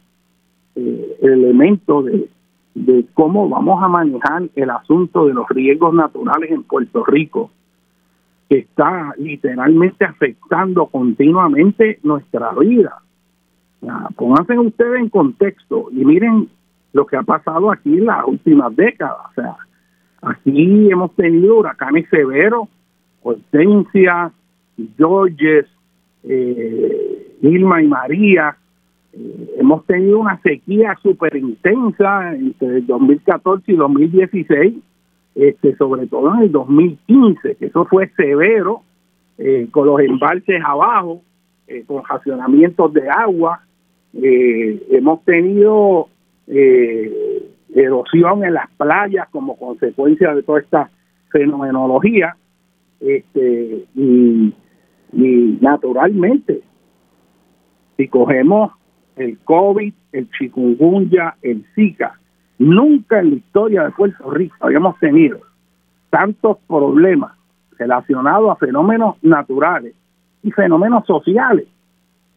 eh, 0.76 1.18
el 1.22 1.32
elemento 1.32 2.04
de, 2.04 2.30
de 2.76 3.06
cómo 3.14 3.50
vamos 3.50 3.82
a 3.82 3.88
manejar 3.88 4.44
el 4.56 4.70
asunto 4.70 5.28
de 5.28 5.34
los 5.34 5.48
riesgos 5.50 5.94
naturales 5.94 6.52
en 6.52 6.64
Puerto 6.64 7.06
Rico, 7.06 7.52
que 8.50 8.60
está 8.60 9.14
literalmente 9.18 10.06
afectando 10.06 10.88
continuamente 10.88 12.00
nuestra 12.04 12.52
vida. 12.54 13.02
pónganse 14.16 14.58
ustedes 14.58 15.00
en 15.00 15.10
contexto 15.10 15.90
y 15.92 16.04
miren 16.04 16.50
lo 16.94 17.06
que 17.06 17.18
ha 17.18 17.24
pasado 17.24 17.72
aquí 17.72 17.98
en 17.98 18.06
las 18.06 18.26
últimas 18.26 18.76
décadas. 18.76 19.18
O 19.32 19.34
sea, 19.36 19.58
aquí 20.22 20.90
hemos 20.92 21.16
tenido 21.16 21.58
huracanes 21.58 22.08
severos, 22.10 22.68
Hortensia, 23.22 24.32
Georges, 24.98 25.66
eh, 26.24 27.19
Irma 27.42 27.82
y 27.82 27.88
María. 27.88 28.56
Eh, 29.14 29.56
hemos 29.58 29.86
tenido 29.86 30.20
una 30.20 30.40
sequía 30.42 30.98
súper 31.02 31.36
intensa 31.36 32.36
entre 32.36 32.82
2014 32.82 33.72
y 33.72 33.76
2016, 33.76 34.74
este, 35.36 35.76
sobre 35.78 36.08
todo 36.08 36.34
en 36.36 36.44
el 36.44 36.52
2015, 36.52 37.56
que 37.56 37.66
eso 37.68 37.86
fue 37.86 38.10
severo, 38.16 38.82
eh, 39.38 39.68
con 39.72 39.88
los 39.88 40.00
embalses 40.02 40.62
abajo, 40.66 41.22
eh, 41.68 41.84
con 41.86 42.04
racionamientos 42.04 42.94
de 42.94 43.10
agua. 43.10 43.62
hemos 44.12 45.24
tenido 45.24 46.08
erosión 47.76 48.44
en 48.44 48.56
las 48.56 48.70
playas 48.72 49.30
como 49.30 49.56
consecuencia 49.56 50.34
de 50.34 50.42
toda 50.42 50.62
esta 50.62 50.90
fenomenología. 51.32 52.36
Este, 53.00 53.86
y 53.96 54.54
naturalmente 55.62 56.64
si 58.00 58.08
cogemos 58.08 58.72
el 59.18 59.38
COVID, 59.40 59.94
el 60.14 60.32
chikungunya, 60.32 61.36
el 61.42 61.66
Zika, 61.76 62.18
nunca 62.58 63.20
en 63.20 63.32
la 63.32 63.36
historia 63.36 63.84
de 63.84 63.92
Puerto 63.92 64.32
Rico 64.32 64.56
habíamos 64.62 64.98
tenido 65.00 65.42
tantos 66.10 66.60
problemas 66.66 67.34
relacionados 67.78 68.52
a 68.52 68.56
fenómenos 68.56 69.22
naturales 69.22 69.96
y 70.44 70.52
fenómenos 70.52 71.06
sociales. 71.06 71.68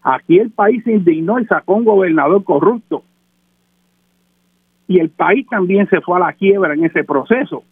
Aquí 0.03 0.41
el 0.41 0.51
país 0.51 0.83
se 0.83 0.95
indignó 0.95 1.39
y 1.39 1.47
sacó 1.47 1.77
un 1.77 1.85
gobernador 1.85 2.43
corrupto. 2.43 3.05
Y 4.89 4.99
el 4.99 5.11
país 5.11 5.47
también 5.49 5.89
se 5.91 6.01
fue 6.01 6.17
a 6.17 6.27
la 6.27 6.33
quiebra 6.33 6.75
en 6.75 6.87
ese 6.87 7.05
proceso. 7.05 7.63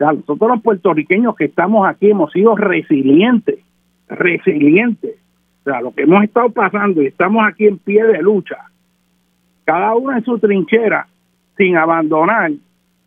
O 0.00 0.12
nosotros 0.12 0.48
los 0.48 0.62
puertorriqueños 0.62 1.36
que 1.36 1.44
estamos 1.44 1.86
aquí 1.86 2.08
hemos 2.08 2.32
sido 2.32 2.56
resilientes, 2.56 3.58
resilientes 4.08 5.16
sea, 5.64 5.80
lo 5.80 5.92
que 5.92 6.02
hemos 6.02 6.22
estado 6.24 6.50
pasando 6.50 7.02
y 7.02 7.06
estamos 7.06 7.44
aquí 7.46 7.66
en 7.66 7.78
pie 7.78 8.04
de 8.04 8.22
lucha, 8.22 8.56
cada 9.64 9.94
uno 9.94 10.16
en 10.16 10.24
su 10.24 10.38
trinchera, 10.38 11.06
sin 11.56 11.76
abandonar, 11.76 12.52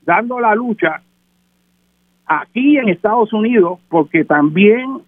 dando 0.04 0.40
la 0.40 0.54
lucha 0.56 1.02
aquí 2.26 2.78
en 2.78 2.90
Estados 2.90 3.34
Unidos, 3.34 3.80
porque 3.90 4.26
también, 4.26 5.00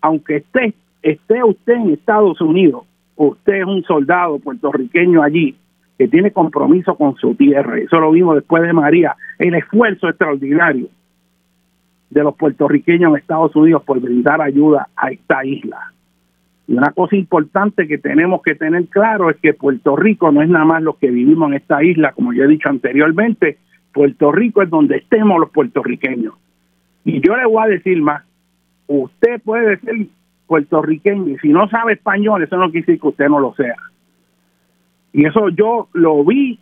aunque 0.00 0.36
estés 0.36 0.74
esté 1.02 1.42
usted 1.42 1.74
en 1.74 1.90
Estados 1.90 2.40
Unidos, 2.40 2.84
usted 3.16 3.54
es 3.54 3.66
un 3.66 3.82
soldado 3.82 4.38
puertorriqueño 4.38 5.22
allí 5.22 5.56
que 5.98 6.08
tiene 6.08 6.30
compromiso 6.30 6.94
con 6.94 7.16
su 7.16 7.34
tierra. 7.34 7.78
Eso 7.78 7.98
lo 7.98 8.10
vimos 8.12 8.36
después 8.36 8.62
de 8.62 8.72
María, 8.72 9.16
el 9.38 9.54
esfuerzo 9.54 10.08
extraordinario 10.08 10.88
de 12.10 12.22
los 12.22 12.34
puertorriqueños 12.36 13.10
en 13.10 13.18
Estados 13.18 13.54
Unidos 13.56 13.82
por 13.84 14.00
brindar 14.00 14.40
ayuda 14.40 14.88
a 14.96 15.10
esta 15.10 15.44
isla. 15.44 15.92
Y 16.66 16.74
una 16.74 16.92
cosa 16.92 17.16
importante 17.16 17.88
que 17.88 17.98
tenemos 17.98 18.42
que 18.42 18.54
tener 18.54 18.86
claro 18.86 19.30
es 19.30 19.36
que 19.36 19.54
Puerto 19.54 19.96
Rico 19.96 20.30
no 20.30 20.42
es 20.42 20.48
nada 20.48 20.64
más 20.64 20.82
los 20.82 20.96
que 20.96 21.10
vivimos 21.10 21.48
en 21.50 21.56
esta 21.56 21.82
isla, 21.82 22.12
como 22.12 22.32
yo 22.32 22.44
he 22.44 22.48
dicho 22.48 22.68
anteriormente, 22.68 23.58
Puerto 23.92 24.32
Rico 24.32 24.62
es 24.62 24.70
donde 24.70 24.96
estemos 24.96 25.38
los 25.40 25.50
puertorriqueños. 25.50 26.34
Y 27.04 27.20
yo 27.20 27.36
le 27.36 27.46
voy 27.46 27.64
a 27.64 27.66
decir 27.66 28.00
más, 28.00 28.22
usted 28.86 29.40
puede 29.42 29.78
ser 29.80 30.06
puertorriqueño 30.46 31.28
y 31.34 31.38
si 31.38 31.48
no 31.48 31.68
sabe 31.68 31.94
español, 31.94 32.42
eso 32.42 32.56
no 32.56 32.70
quiere 32.70 32.86
decir 32.86 33.00
que 33.00 33.08
usted 33.08 33.28
no 33.28 33.40
lo 33.40 33.54
sea. 33.54 33.76
Y 35.12 35.26
eso 35.26 35.48
yo 35.50 35.88
lo 35.92 36.24
vi 36.24 36.58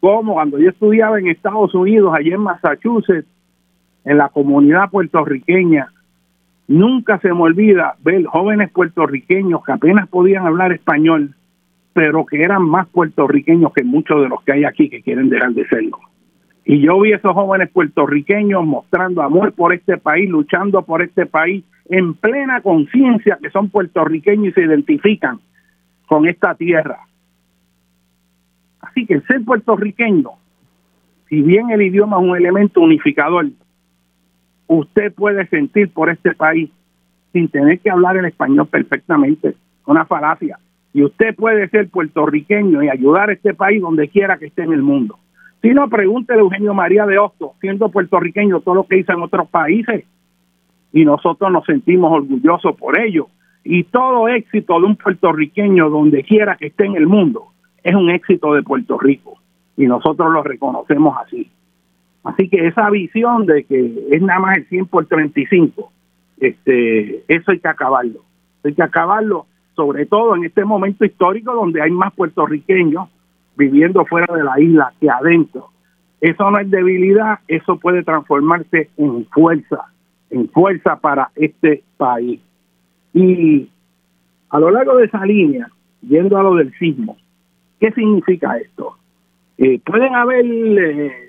como 0.00 0.34
cuando 0.34 0.58
yo 0.58 0.68
estudiaba 0.68 1.18
en 1.18 1.28
Estados 1.28 1.74
Unidos, 1.74 2.14
allí 2.14 2.30
en 2.30 2.40
Massachusetts, 2.40 3.26
en 4.04 4.18
la 4.18 4.28
comunidad 4.28 4.90
puertorriqueña, 4.90 5.93
nunca 6.68 7.18
se 7.18 7.32
me 7.32 7.40
olvida 7.40 7.96
ver 8.02 8.24
jóvenes 8.24 8.70
puertorriqueños 8.70 9.64
que 9.64 9.72
apenas 9.72 10.08
podían 10.08 10.46
hablar 10.46 10.72
español, 10.72 11.34
pero 11.92 12.26
que 12.26 12.42
eran 12.42 12.62
más 12.62 12.88
puertorriqueños 12.88 13.72
que 13.72 13.84
muchos 13.84 14.22
de 14.22 14.28
los 14.28 14.42
que 14.42 14.52
hay 14.52 14.64
aquí 14.64 14.88
que 14.88 15.02
quieren 15.02 15.28
dejar 15.28 15.52
de 15.52 15.66
serlo. 15.68 15.98
Y 16.64 16.80
yo 16.80 16.98
vi 17.00 17.12
esos 17.12 17.34
jóvenes 17.34 17.70
puertorriqueños 17.70 18.64
mostrando 18.64 19.22
amor 19.22 19.52
por 19.52 19.74
este 19.74 19.98
país, 19.98 20.28
luchando 20.30 20.82
por 20.82 21.02
este 21.02 21.26
país, 21.26 21.62
en 21.90 22.14
plena 22.14 22.62
conciencia 22.62 23.38
que 23.40 23.50
son 23.50 23.68
puertorriqueños 23.68 24.48
y 24.48 24.52
se 24.52 24.62
identifican 24.62 25.40
con 26.06 26.26
esta 26.26 26.54
tierra. 26.54 27.00
Así 28.80 29.06
que 29.06 29.20
ser 29.22 29.44
puertorriqueño, 29.44 30.30
si 31.28 31.42
bien 31.42 31.70
el 31.70 31.82
idioma 31.82 32.16
es 32.16 32.22
un 32.22 32.36
elemento 32.36 32.80
unificador, 32.80 33.46
usted 34.66 35.12
puede 35.12 35.46
sentir 35.48 35.90
por 35.92 36.10
este 36.10 36.34
país 36.34 36.70
sin 37.32 37.48
tener 37.48 37.80
que 37.80 37.90
hablar 37.90 38.16
el 38.16 38.26
español 38.26 38.66
perfectamente, 38.68 39.54
una 39.86 40.04
falacia. 40.04 40.58
Y 40.92 41.02
usted 41.02 41.34
puede 41.34 41.68
ser 41.68 41.88
puertorriqueño 41.88 42.82
y 42.82 42.88
ayudar 42.88 43.30
a 43.30 43.32
este 43.32 43.54
país 43.54 43.82
donde 43.82 44.08
quiera 44.08 44.38
que 44.38 44.46
esté 44.46 44.62
en 44.62 44.72
el 44.72 44.82
mundo. 44.82 45.18
Si 45.60 45.70
no, 45.70 45.88
pregúntele 45.88 46.38
a 46.38 46.42
Eugenio 46.42 46.74
María 46.74 47.06
de 47.06 47.18
Hostos, 47.18 47.52
siendo 47.60 47.88
puertorriqueño, 47.88 48.60
todo 48.60 48.76
lo 48.76 48.86
que 48.86 48.98
hizo 48.98 49.12
en 49.12 49.22
otros 49.22 49.48
países. 49.48 50.04
Y 50.92 51.04
nosotros 51.04 51.50
nos 51.50 51.64
sentimos 51.64 52.12
orgullosos 52.12 52.76
por 52.76 53.00
ello. 53.00 53.28
Y 53.64 53.84
todo 53.84 54.28
éxito 54.28 54.78
de 54.78 54.86
un 54.86 54.96
puertorriqueño, 54.96 55.90
donde 55.90 56.22
quiera 56.22 56.56
que 56.56 56.66
esté 56.66 56.84
en 56.84 56.96
el 56.96 57.08
mundo, 57.08 57.46
es 57.82 57.94
un 57.94 58.10
éxito 58.10 58.54
de 58.54 58.62
Puerto 58.62 58.98
Rico. 58.98 59.38
Y 59.76 59.86
nosotros 59.86 60.32
lo 60.32 60.42
reconocemos 60.42 61.16
así. 61.24 61.50
Así 62.24 62.48
que 62.48 62.66
esa 62.66 62.88
visión 62.90 63.46
de 63.46 63.64
que 63.64 64.08
es 64.10 64.22
nada 64.22 64.40
más 64.40 64.56
el 64.56 64.66
100 64.66 64.86
por 64.86 65.06
35, 65.06 65.92
este, 66.38 67.22
eso 67.28 67.50
hay 67.50 67.60
que 67.60 67.68
acabarlo. 67.68 68.20
Hay 68.64 68.74
que 68.74 68.82
acabarlo, 68.82 69.46
sobre 69.76 70.06
todo 70.06 70.34
en 70.34 70.44
este 70.44 70.64
momento 70.64 71.04
histórico 71.04 71.54
donde 71.54 71.82
hay 71.82 71.90
más 71.90 72.14
puertorriqueños 72.14 73.08
viviendo 73.56 74.04
fuera 74.06 74.34
de 74.34 74.42
la 74.42 74.58
isla 74.58 74.92
que 75.00 75.10
adentro. 75.10 75.68
Eso 76.20 76.50
no 76.50 76.58
es 76.58 76.70
debilidad, 76.70 77.40
eso 77.46 77.76
puede 77.76 78.02
transformarse 78.02 78.88
en 78.96 79.26
fuerza, 79.26 79.84
en 80.30 80.48
fuerza 80.48 80.96
para 80.96 81.30
este 81.36 81.84
país. 81.98 82.40
Y 83.12 83.68
a 84.48 84.58
lo 84.58 84.70
largo 84.70 84.96
de 84.96 85.04
esa 85.04 85.24
línea, 85.26 85.68
yendo 86.00 86.38
a 86.38 86.42
lo 86.42 86.54
del 86.54 86.72
sismo, 86.78 87.18
¿qué 87.78 87.92
significa 87.92 88.56
esto? 88.56 88.96
Eh, 89.58 89.78
¿Pueden 89.84 90.14
haber 90.14 90.46
eh, 90.46 91.23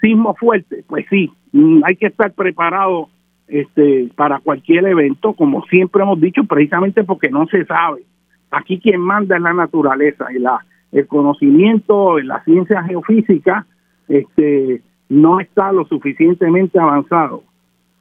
sismos 0.00 0.38
fuertes? 0.38 0.84
Pues 0.86 1.06
sí, 1.10 1.30
mm, 1.52 1.82
hay 1.84 1.96
que 1.96 2.06
estar 2.06 2.32
preparado 2.32 3.08
este, 3.46 4.10
para 4.14 4.40
cualquier 4.40 4.86
evento, 4.86 5.32
como 5.32 5.64
siempre 5.66 6.02
hemos 6.02 6.20
dicho, 6.20 6.44
precisamente 6.44 7.04
porque 7.04 7.30
no 7.30 7.46
se 7.46 7.64
sabe. 7.64 8.02
Aquí 8.50 8.78
quien 8.78 9.00
manda 9.00 9.36
es 9.36 9.42
la 9.42 9.52
naturaleza 9.52 10.26
y 10.32 10.38
la 10.38 10.64
el 10.92 11.06
conocimiento 11.06 12.18
en 12.18 12.28
la 12.28 12.42
ciencia 12.44 12.82
geofísica 12.82 13.66
este, 14.08 14.82
no 15.08 15.40
está 15.40 15.72
lo 15.72 15.84
suficientemente 15.86 16.78
avanzado 16.78 17.42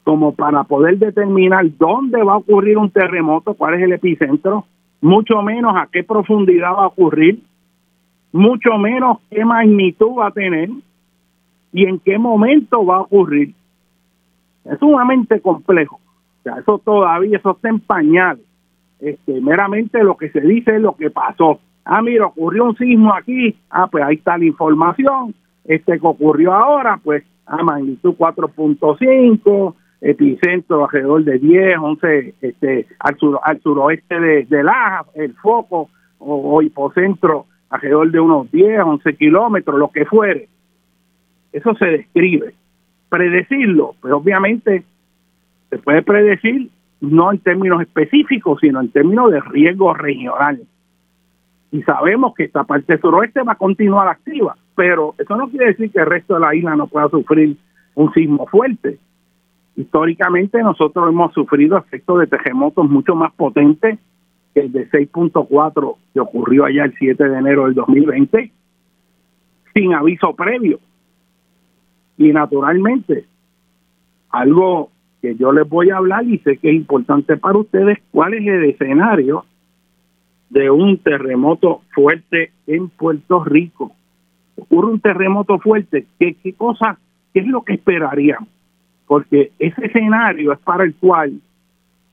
como 0.03 0.33
para 0.33 0.63
poder 0.63 0.97
determinar 0.97 1.65
dónde 1.77 2.23
va 2.23 2.33
a 2.33 2.37
ocurrir 2.37 2.77
un 2.77 2.89
terremoto, 2.89 3.55
cuál 3.55 3.73
es 3.73 3.81
el 3.81 3.91
epicentro, 3.91 4.65
mucho 5.01 5.41
menos 5.41 5.75
a 5.75 5.89
qué 5.91 6.01
profundidad 6.03 6.71
va 6.71 6.83
a 6.83 6.87
ocurrir, 6.87 7.41
mucho 8.31 8.77
menos 8.77 9.17
qué 9.29 9.43
magnitud 9.43 10.19
va 10.19 10.27
a 10.27 10.31
tener 10.31 10.69
y 11.71 11.85
en 11.85 11.99
qué 11.99 12.17
momento 12.17 12.85
va 12.85 12.97
a 12.97 13.01
ocurrir. 13.01 13.53
Es 14.65 14.79
sumamente 14.79 15.39
complejo. 15.41 15.99
O 16.39 16.43
sea, 16.43 16.55
eso 16.59 16.79
todavía, 16.79 17.37
eso 17.37 17.51
está 17.51 17.69
en 17.69 17.79
pañales. 17.79 18.45
Este, 18.99 19.39
meramente 19.41 20.03
lo 20.03 20.17
que 20.17 20.29
se 20.29 20.41
dice 20.41 20.75
es 20.75 20.81
lo 20.81 20.95
que 20.95 21.09
pasó 21.09 21.59
ah, 21.87 22.01
mira, 22.01 22.25
ocurrió 22.27 22.65
un 22.65 22.77
sismo 22.77 23.13
aquí, 23.13 23.55
ah, 23.69 23.87
pues 23.87 24.03
ahí 24.03 24.15
está 24.15 24.37
la 24.37 24.45
información, 24.45 25.33
este 25.65 25.99
que 25.99 26.07
ocurrió 26.07 26.53
ahora, 26.53 26.99
pues 27.03 27.23
a 27.45 27.63
magnitud 27.63 28.15
4.5, 28.17 29.73
epicentro 30.01 30.85
alrededor 30.85 31.23
de 31.23 31.39
10, 31.39 31.77
11, 31.79 32.35
este, 32.41 32.87
al, 32.99 33.17
sur, 33.17 33.39
al 33.41 33.61
suroeste 33.61 34.19
de, 34.19 34.45
de 34.45 34.63
Laja, 34.63 35.05
el 35.15 35.33
foco 35.35 35.89
o, 36.19 36.61
hipocentro 36.61 37.45
alrededor 37.69 38.11
de 38.11 38.19
unos 38.19 38.51
10, 38.51 38.81
11 38.81 39.15
kilómetros, 39.15 39.79
lo 39.79 39.89
que 39.89 40.05
fuere. 40.05 40.49
Eso 41.51 41.73
se 41.75 41.85
describe. 41.85 42.53
Predecirlo, 43.09 43.95
pues 44.01 44.13
obviamente 44.13 44.83
se 45.69 45.77
puede 45.77 46.01
predecir 46.01 46.69
no 46.99 47.31
en 47.31 47.39
términos 47.39 47.81
específicos, 47.81 48.59
sino 48.61 48.81
en 48.81 48.89
términos 48.89 49.31
de 49.31 49.39
riesgo 49.39 49.93
regional 49.93 50.61
y 51.71 51.81
sabemos 51.83 52.33
que 52.33 52.45
esta 52.45 52.63
parte 52.63 52.97
suroeste 52.97 53.43
va 53.43 53.53
a 53.53 53.57
continuar 53.57 54.07
activa, 54.07 54.55
pero 54.75 55.15
eso 55.17 55.35
no 55.35 55.49
quiere 55.49 55.67
decir 55.67 55.91
que 55.91 55.99
el 55.99 56.05
resto 56.05 56.35
de 56.35 56.39
la 56.39 56.55
isla 56.55 56.75
no 56.75 56.87
pueda 56.87 57.09
sufrir 57.09 57.57
un 57.95 58.13
sismo 58.13 58.47
fuerte. 58.47 58.99
Históricamente 59.75 60.61
nosotros 60.63 61.09
hemos 61.09 61.33
sufrido 61.33 61.77
efectos 61.77 62.19
de 62.19 62.27
terremotos 62.27 62.89
mucho 62.89 63.15
más 63.15 63.33
potentes 63.33 63.99
que 64.53 64.61
el 64.61 64.71
de 64.71 64.89
6.4 64.89 65.95
que 66.13 66.19
ocurrió 66.19 66.65
allá 66.65 66.85
el 66.85 66.95
7 66.97 67.21
de 67.21 67.37
enero 67.37 67.65
del 67.65 67.75
2020, 67.75 68.51
sin 69.73 69.93
aviso 69.93 70.33
previo. 70.35 70.79
Y 72.17 72.31
naturalmente, 72.33 73.25
algo 74.29 74.89
que 75.21 75.35
yo 75.35 75.51
les 75.51 75.67
voy 75.67 75.89
a 75.89 75.97
hablar 75.97 76.25
y 76.25 76.39
sé 76.39 76.57
que 76.57 76.69
es 76.69 76.75
importante 76.75 77.37
para 77.37 77.57
ustedes, 77.57 77.99
cuál 78.11 78.33
es 78.33 78.45
el 78.47 78.65
escenario 78.65 79.45
de 80.49 80.69
un 80.69 80.97
terremoto 80.97 81.81
fuerte 81.93 82.51
en 82.65 82.89
Puerto 82.89 83.43
Rico. 83.43 83.91
Ocurre 84.55 84.91
un 84.91 84.99
terremoto 84.99 85.59
fuerte, 85.59 86.05
¿qué, 86.19 86.35
qué 86.35 86.53
cosa, 86.53 86.97
qué 87.33 87.41
es 87.41 87.47
lo 87.47 87.63
que 87.63 87.73
esperaríamos? 87.73 88.49
Porque 89.05 89.51
ese 89.59 89.85
escenario 89.85 90.51
es 90.51 90.59
para 90.59 90.83
el 90.83 90.95
cual 90.95 91.39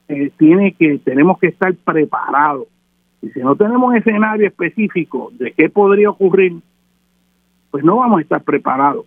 eh, 0.08 0.30
tiene 0.36 0.72
que, 0.72 0.98
tenemos 0.98 1.38
que 1.38 1.48
estar 1.48 1.74
preparados. 1.74 2.66
Y 3.22 3.30
si 3.30 3.40
no 3.40 3.56
tenemos 3.56 3.94
escenario 3.94 4.46
específico 4.46 5.32
de 5.38 5.52
qué 5.52 5.70
podría 5.70 6.10
ocurrir, 6.10 6.60
pues 7.70 7.82
no 7.82 7.96
vamos 7.96 8.18
a 8.18 8.22
estar 8.22 8.42
preparados 8.42 9.06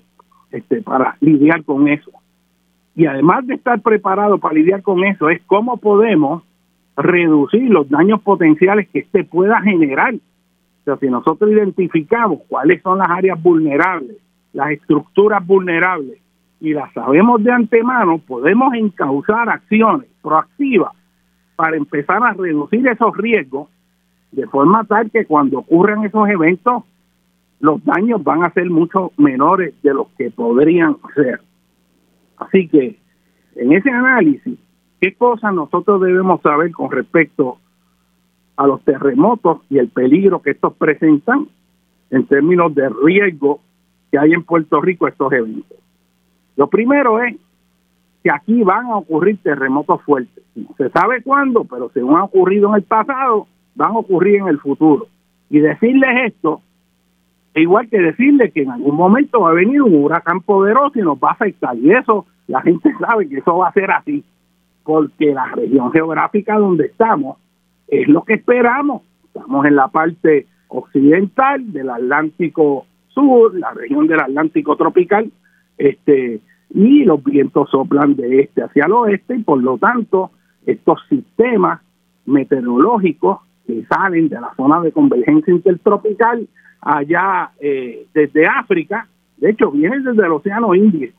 este, 0.52 0.82
para 0.82 1.18
lidiar 1.20 1.64
con 1.64 1.88
eso. 1.88 2.12
Y 2.96 3.06
además 3.06 3.46
de 3.46 3.56
estar 3.56 3.80
preparados 3.82 4.40
para 4.40 4.56
lidiar 4.56 4.82
con 4.82 5.04
eso, 5.04 5.30
es 5.30 5.42
cómo 5.46 5.78
podemos 5.78 6.44
reducir 6.96 7.70
los 7.70 7.90
daños 7.90 8.22
potenciales 8.22 8.88
que 8.90 9.00
este 9.00 9.24
pueda 9.24 9.62
generar. 9.62 10.16
O 10.16 10.84
sea, 10.84 10.98
si 10.98 11.08
nosotros 11.08 11.52
identificamos 11.52 12.40
cuáles 12.48 12.82
son 12.82 12.98
las 12.98 13.10
áreas 13.10 13.42
vulnerables, 13.42 14.18
las 14.54 14.72
estructuras 14.72 15.46
vulnerables, 15.46 16.20
y 16.60 16.74
las 16.74 16.92
sabemos 16.94 17.44
de 17.44 17.52
antemano, 17.52 18.18
podemos 18.20 18.74
encauzar 18.74 19.50
acciones 19.50 20.10
proactivas 20.22 20.92
para 21.56 21.78
empezar 21.78 22.24
a 22.24 22.34
reducir 22.34 22.88
esos 22.88 23.16
riesgos 23.16 23.70
de 24.32 24.48
forma 24.48 24.84
tal 24.84 25.10
que 25.12 25.26
cuando 25.26 25.60
ocurran 25.60 26.04
esos 26.04 26.28
eventos, 26.30 26.84
los 27.60 27.84
daños 27.84 28.24
van 28.24 28.44
a 28.44 28.52
ser 28.52 28.70
mucho 28.70 29.12
menores 29.18 29.74
de 29.82 29.94
los 29.94 30.08
que 30.18 30.30
podrían 30.30 30.98
ser. 31.16 31.42
Así 32.38 32.68
que 32.68 33.00
en 33.56 33.74
ese 33.74 33.90
análisis 33.90 34.58
¿Qué 35.00 35.14
cosas 35.14 35.54
nosotros 35.54 36.02
debemos 36.02 36.42
saber 36.42 36.72
con 36.72 36.92
respecto 36.92 37.60
a 38.56 38.66
los 38.66 38.82
terremotos 38.82 39.60
y 39.70 39.78
el 39.78 39.90
peligro 39.90 40.42
que 40.42 40.52
estos 40.52 40.74
presentan 40.74 41.48
en 42.10 42.26
términos 42.26 42.74
de 42.74 42.90
riesgo 42.90 43.60
que 44.12 44.18
hay 44.18 44.34
en 44.34 44.44
Puerto 44.44 44.82
Rico 44.82 45.08
estos 45.08 45.32
eventos? 45.32 45.78
Lo 46.56 46.68
primero 46.68 47.22
es 47.22 47.36
que 48.24 48.32
aquí 48.32 48.64
van 48.64 48.88
a 48.88 48.98
ocurrir 48.98 49.38
terremotos 49.44 50.02
fuertes. 50.02 50.44
No 50.56 50.74
se 50.76 50.90
sabe 50.90 51.22
cuándo, 51.22 51.64
pero 51.66 51.92
según 51.94 52.16
ha 52.16 52.24
ocurrido 52.24 52.70
en 52.70 52.76
el 52.76 52.84
pasado, 52.84 53.46
van 53.76 53.92
a 53.92 54.00
ocurrir 54.00 54.38
en 54.38 54.48
el 54.48 54.60
futuro. 54.60 55.08
Y 55.52 55.60
decirles 55.60 56.34
esto 56.34 56.62
es 56.62 56.67
igual 57.60 57.90
que 57.90 58.00
decirles 58.00 58.54
que 58.54 58.64
en 58.64 58.72
algún 58.72 58.96
momento 58.96 59.42
va 59.42 59.52
a 59.52 59.54
venir 59.54 59.82
un 59.82 59.96
huracán 60.04 60.42
poderoso 60.42 61.00
y 61.00 61.02
nos 61.02 61.18
va 61.18 61.30
a 61.30 61.34
afectar. 61.34 61.76
Y 61.78 61.92
eso, 61.92 62.26
la 62.48 62.62
gente 62.62 62.94
sabe 63.00 63.28
que 63.28 63.38
eso 63.38 63.58
va 63.58 63.70
a 63.70 63.74
ser 63.74 63.92
así, 63.92 64.24
porque 64.84 65.34
la 65.34 65.46
región 65.48 65.92
geográfica 65.92 66.58
donde 66.58 66.88
estamos 66.88 67.38
es 67.88 68.08
lo 68.08 68.24
que 68.24 68.36
esperamos. 68.36 69.04
Estamos 69.26 69.66
en 69.66 69.76
la 69.76 69.88
parte 69.88 70.48
occidental 70.68 71.72
del 71.72 71.90
Atlántico 71.90 72.86
Sur, 73.10 73.56
la 73.56 73.72
región 73.72 74.08
del 74.08 74.20
Atlántico 74.20 74.76
tropical, 74.76 75.32
este 75.78 76.42
y 76.70 77.06
los 77.06 77.24
vientos 77.24 77.70
soplan 77.70 78.16
de 78.16 78.42
este 78.42 78.62
hacia 78.62 78.86
el 78.86 78.92
oeste 78.92 79.36
y 79.36 79.44
por 79.44 79.64
lo 79.64 79.78
tanto 79.78 80.32
estos 80.66 81.00
sistemas 81.08 81.82
meteorológicos 82.26 83.40
que 83.68 83.86
salen 83.86 84.30
de 84.30 84.40
la 84.40 84.54
zona 84.56 84.82
de 84.82 84.92
convergencia 84.92 85.54
intertropical 85.54 86.48
allá 86.82 87.52
eh, 87.60 88.08
desde 88.14 88.48
África, 88.48 89.08
de 89.38 89.52
hecho 89.52 89.70
vienen 89.72 90.04
desde 90.04 90.26
el 90.26 90.32
Océano 90.32 90.74
Índico, 90.74 91.18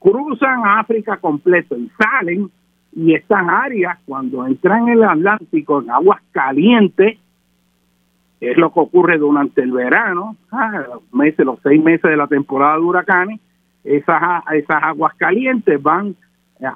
cruzan 0.00 0.66
África 0.66 1.16
completo 1.18 1.76
y 1.76 1.90
salen 1.96 2.50
y 2.96 3.14
estas 3.14 3.46
áreas 3.48 3.98
cuando 4.06 4.46
entran 4.46 4.88
en 4.88 4.98
el 4.98 5.04
Atlántico 5.04 5.82
en 5.82 5.90
aguas 5.90 6.20
calientes, 6.32 7.18
es 8.40 8.56
lo 8.56 8.72
que 8.72 8.80
ocurre 8.80 9.18
durante 9.18 9.62
el 9.62 9.72
verano, 9.72 10.36
ah, 10.52 10.84
los 10.88 11.14
meses, 11.14 11.46
los 11.46 11.58
seis 11.62 11.82
meses 11.82 12.10
de 12.10 12.16
la 12.16 12.26
temporada 12.26 12.76
de 12.76 12.82
huracanes, 12.82 13.40
esas, 13.84 14.20
esas 14.52 14.82
aguas 14.82 15.14
calientes 15.14 15.82
van 15.82 16.16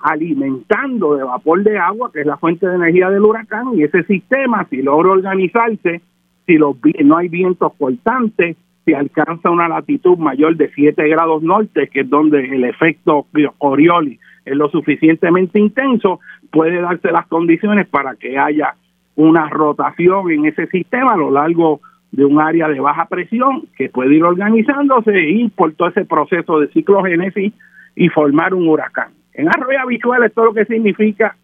alimentando 0.03 1.17
de 1.17 1.25
vapor 1.25 1.63
de 1.63 1.79
agua, 1.79 2.11
que 2.13 2.21
es 2.21 2.27
la 2.27 2.37
fuente 2.37 2.67
de 2.67 2.77
energía 2.77 3.11
del 3.11 3.23
huracán, 3.23 3.75
y 3.75 3.85
ese 3.85 4.03
sistema, 4.05 4.67
si 4.69 4.83
logra 4.83 5.13
organizarse, 5.13 6.03
si 6.47 6.57
los, 6.57 6.77
no 7.05 7.17
hay 7.17 7.29
vientos 7.29 7.73
cortantes, 7.79 8.57
si 8.85 8.95
alcanza 8.95 9.51
una 9.51 9.69
latitud 9.69 10.17
mayor 10.17 10.57
de 10.57 10.71
7 10.75 11.09
grados 11.09 11.43
norte, 11.43 11.89
que 11.89 12.01
es 12.01 12.11
donde 12.11 12.45
el 12.45 12.65
efecto 12.65 13.27
Coriolis 13.59 14.19
es 14.47 14.57
lo 14.57 14.71
suficientemente 14.71 15.59
intenso, 15.59 16.21
puede 16.51 16.81
darse 16.81 17.13
las 17.13 17.27
condiciones 17.27 17.87
para 17.87 18.17
que 18.17 18.39
haya 18.39 18.75
una 19.15 19.49
rotación 19.51 20.31
en 20.31 20.47
ese 20.47 20.67
sistema 20.69 21.13
a 21.13 21.17
lo 21.19 21.31
largo 21.31 21.81
de 22.13 22.25
un 22.25 22.41
área 22.41 22.69
de 22.69 22.81
baja 22.81 23.07
presión 23.07 23.69
que 23.77 23.91
puede 23.91 24.15
ir 24.15 24.25
organizándose 24.25 25.21
y 25.21 25.49
por 25.49 25.75
todo 25.75 25.89
ese 25.89 26.07
proceso 26.07 26.61
de 26.61 26.69
ciclogénesis 26.69 27.53
y 27.95 28.09
formar 28.09 28.55
un 28.55 28.69
huracán. 28.69 29.18
En 29.39 29.49
arroyo 29.49 29.79
habitual 29.81 30.25
esto 30.25 30.45
lo 30.45 30.53
que 30.53 30.65
significa 30.65 31.37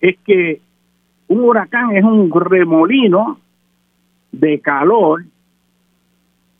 es 0.00 0.16
que 0.24 0.60
un 1.26 1.40
huracán 1.40 1.96
es 1.96 2.04
un 2.04 2.30
remolino 2.32 3.40
de 4.30 4.60
calor 4.60 5.24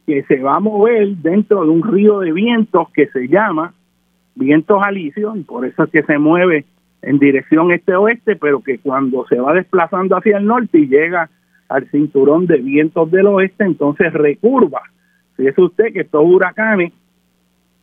que 0.08 0.24
se 0.24 0.40
va 0.40 0.56
a 0.56 0.60
mover 0.60 1.08
dentro 1.18 1.62
de 1.62 1.68
un 1.70 1.84
río 1.84 2.18
de 2.18 2.32
vientos 2.32 2.90
que 2.90 3.06
se 3.06 3.28
llama 3.28 3.74
vientos 4.34 4.82
alisios 4.82 5.36
y 5.36 5.42
por 5.42 5.66
eso 5.66 5.84
es 5.84 5.90
que 5.90 6.02
se 6.02 6.18
mueve 6.18 6.64
en 7.02 7.20
dirección 7.20 7.70
este-oeste, 7.70 8.34
pero 8.34 8.60
que 8.60 8.78
cuando 8.78 9.24
se 9.28 9.38
va 9.38 9.52
desplazando 9.52 10.16
hacia 10.16 10.38
el 10.38 10.46
norte 10.46 10.80
y 10.80 10.88
llega 10.88 11.30
al 11.68 11.88
cinturón 11.92 12.46
de 12.46 12.56
vientos 12.56 13.08
del 13.12 13.28
oeste, 13.28 13.62
entonces 13.62 14.12
recurva. 14.12 14.82
Fíjese 15.36 15.62
usted 15.62 15.92
que 15.92 16.00
estos 16.00 16.24
huracanes 16.24 16.92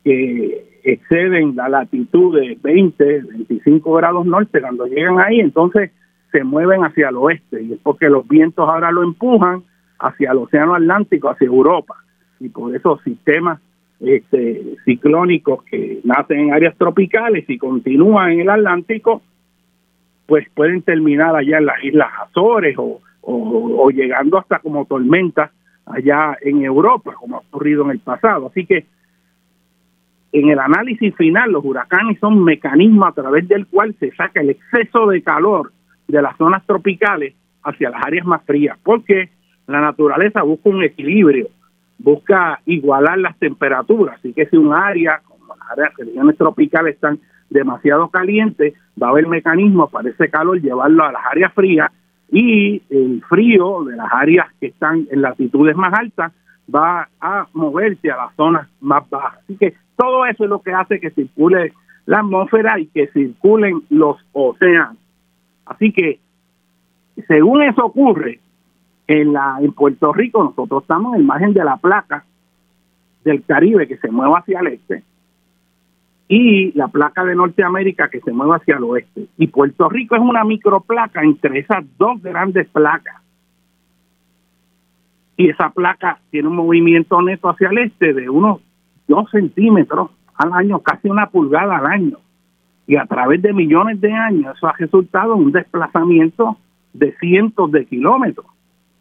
que 0.04 0.71
exceden 0.84 1.56
la 1.56 1.70
latitud 1.70 2.40
de 2.40 2.58
20, 2.62 3.22
25 3.22 3.94
grados 3.94 4.26
norte, 4.26 4.62
cuando 4.62 4.86
llegan 4.86 5.20
ahí, 5.20 5.40
entonces 5.40 5.92
se 6.32 6.44
mueven 6.44 6.84
hacia 6.84 7.10
el 7.10 7.18
oeste, 7.18 7.62
y 7.62 7.74
es 7.74 7.80
porque 7.82 8.10
los 8.10 8.28
vientos 8.28 8.68
ahora 8.68 8.92
lo 8.92 9.04
empujan 9.04 9.64
hacia 10.00 10.32
el 10.32 10.38
Océano 10.38 10.76
Atlántico, 10.76 11.30
hacia 11.30 11.48
Europa, 11.48 11.96
y 12.40 12.50
por 12.50 12.76
esos 12.76 13.02
sistemas 13.04 13.60
este, 14.00 14.76
ciclónicos 14.86 15.64
que 15.64 16.00
nacen 16.04 16.40
en 16.40 16.54
áreas 16.54 16.76
tropicales 16.78 17.48
y 17.50 17.58
continúan 17.58 18.32
en 18.32 18.42
el 18.42 18.50
Atlántico, 18.50 19.22
pues 20.26 20.48
pueden 20.54 20.82
terminar 20.82 21.36
allá 21.36 21.58
en 21.58 21.66
las 21.66 21.84
Islas 21.84 22.10
Azores 22.22 22.76
o 22.78 23.02
o, 23.22 23.90
llegando 23.92 24.38
hasta 24.38 24.60
como 24.60 24.86
tormentas 24.86 25.52
allá 25.86 26.38
en 26.42 26.64
Europa, 26.64 27.14
como 27.20 27.38
ha 27.38 27.40
ocurrido 27.40 27.84
en 27.86 27.92
el 27.92 28.00
pasado. 28.00 28.48
Así 28.48 28.66
que 28.66 28.86
en 30.32 30.50
el 30.50 30.60
análisis 30.60 31.14
final, 31.16 31.52
los 31.52 31.66
huracanes 31.66 32.20
son 32.20 32.44
mecanismos 32.44 33.10
a 33.10 33.22
través 33.22 33.48
del 33.48 33.68
cual 33.68 33.96
se 34.00 34.12
saca 34.12 34.42
el 34.42 34.52
exceso 34.52 35.08
de 35.08 35.22
calor 35.22 35.72
de 36.08 36.22
las 36.22 36.38
zonas 36.38 36.66
tropicales 36.66 37.34
hacia 37.64 37.90
las 37.90 38.06
áreas 38.06 38.26
más 38.26 38.44
frías, 38.44 38.78
porque 38.84 39.30
la 39.68 39.82
naturaleza 39.82 40.42
busca 40.42 40.70
un 40.70 40.84
equilibrio, 40.84 41.48
busca 41.98 42.62
igualar 42.66 43.18
las 43.20 43.38
temperaturas. 43.40 44.18
Así 44.20 44.34
que 44.34 44.46
si 44.46 44.58
un 44.58 44.74
área, 44.74 45.22
como 45.26 45.56
las 45.56 45.72
áreas 45.72 45.96
regiones 45.98 46.38
tropicales 46.38 46.96
están 46.96 47.20
demasiado 47.50 48.08
calientes, 48.10 48.74
va 49.02 49.08
a 49.08 49.10
haber 49.12 49.28
mecanismos 49.28 49.92
para 49.92 50.10
ese 50.10 50.30
calor 50.30 50.62
llevarlo 50.62 51.04
a 51.04 51.12
las 51.12 51.26
áreas 51.30 51.54
frías 51.54 51.92
y 52.32 52.82
el 52.90 53.22
frío 53.28 53.84
de 53.84 53.98
las 53.98 54.08
áreas 54.12 54.48
que 54.60 54.68
están 54.68 55.06
en 55.12 55.22
latitudes 55.22 55.76
más 55.76 55.94
altas 55.94 56.32
va 56.74 57.10
a 57.20 57.48
moverse 57.54 58.10
a 58.10 58.18
las 58.18 58.36
zonas 58.36 58.68
más 58.80 59.08
bajas. 59.10 59.40
Así 59.44 59.58
que 59.58 59.74
todo 60.02 60.26
eso 60.26 60.46
es 60.46 60.50
lo 60.50 60.64
que 60.64 60.74
hace 60.74 61.00
que 61.00 61.12
circule 61.12 61.74
la 62.08 62.20
atmósfera 62.22 62.80
y 62.80 62.88
que 62.88 63.06
circulen 63.10 63.84
los 63.92 64.18
océanos. 64.34 64.98
Así 65.68 65.94
que, 65.94 66.20
según 67.28 67.62
eso 67.62 67.86
ocurre, 67.86 68.40
en, 69.08 69.34
la, 69.34 69.58
en 69.62 69.74
Puerto 69.74 70.12
Rico 70.12 70.44
nosotros 70.44 70.82
estamos 70.82 71.16
en 71.16 71.26
margen 71.26 71.54
de 71.54 71.64
la 71.64 71.78
placa 71.78 72.26
del 73.24 73.44
Caribe 73.44 73.88
que 73.88 73.98
se 73.98 74.10
mueve 74.10 74.34
hacia 74.40 74.62
el 74.62 74.68
este 74.68 75.04
y 76.28 76.72
la 76.72 76.88
placa 76.88 77.24
de 77.24 77.36
Norteamérica 77.36 78.10
que 78.10 78.22
se 78.22 78.32
mueve 78.32 78.56
hacia 78.56 78.78
el 78.78 78.84
oeste. 78.86 79.28
Y 79.38 79.48
Puerto 79.48 79.88
Rico 79.88 80.16
es 80.16 80.22
una 80.22 80.44
microplaca 80.46 81.22
entre 81.22 81.60
esas 81.60 81.86
dos 81.98 82.24
grandes 82.24 82.68
placas. 82.70 83.22
Y 85.38 85.50
esa 85.50 85.70
placa 85.70 86.20
tiene 86.32 86.48
un 86.48 86.56
movimiento 86.56 87.22
neto 87.22 87.50
hacia 87.50 87.70
el 87.70 87.80
este 87.80 88.14
de 88.14 88.30
unos 88.30 88.62
dos 89.12 89.30
centímetros 89.30 90.10
al 90.36 90.54
año, 90.54 90.80
casi 90.80 91.10
una 91.10 91.28
pulgada 91.28 91.78
al 91.78 91.86
año. 91.86 92.18
Y 92.88 92.96
a 92.96 93.06
través 93.06 93.42
de 93.42 93.54
millones 93.54 94.02
de 94.02 94.12
años 94.12 94.56
eso 94.58 94.68
ha 94.68 94.74
resultado 94.74 95.36
en 95.36 95.44
un 95.44 95.52
desplazamiento 95.52 96.58
de 96.94 97.16
cientos 97.20 97.72
de 97.72 97.86
kilómetros. 97.86 98.48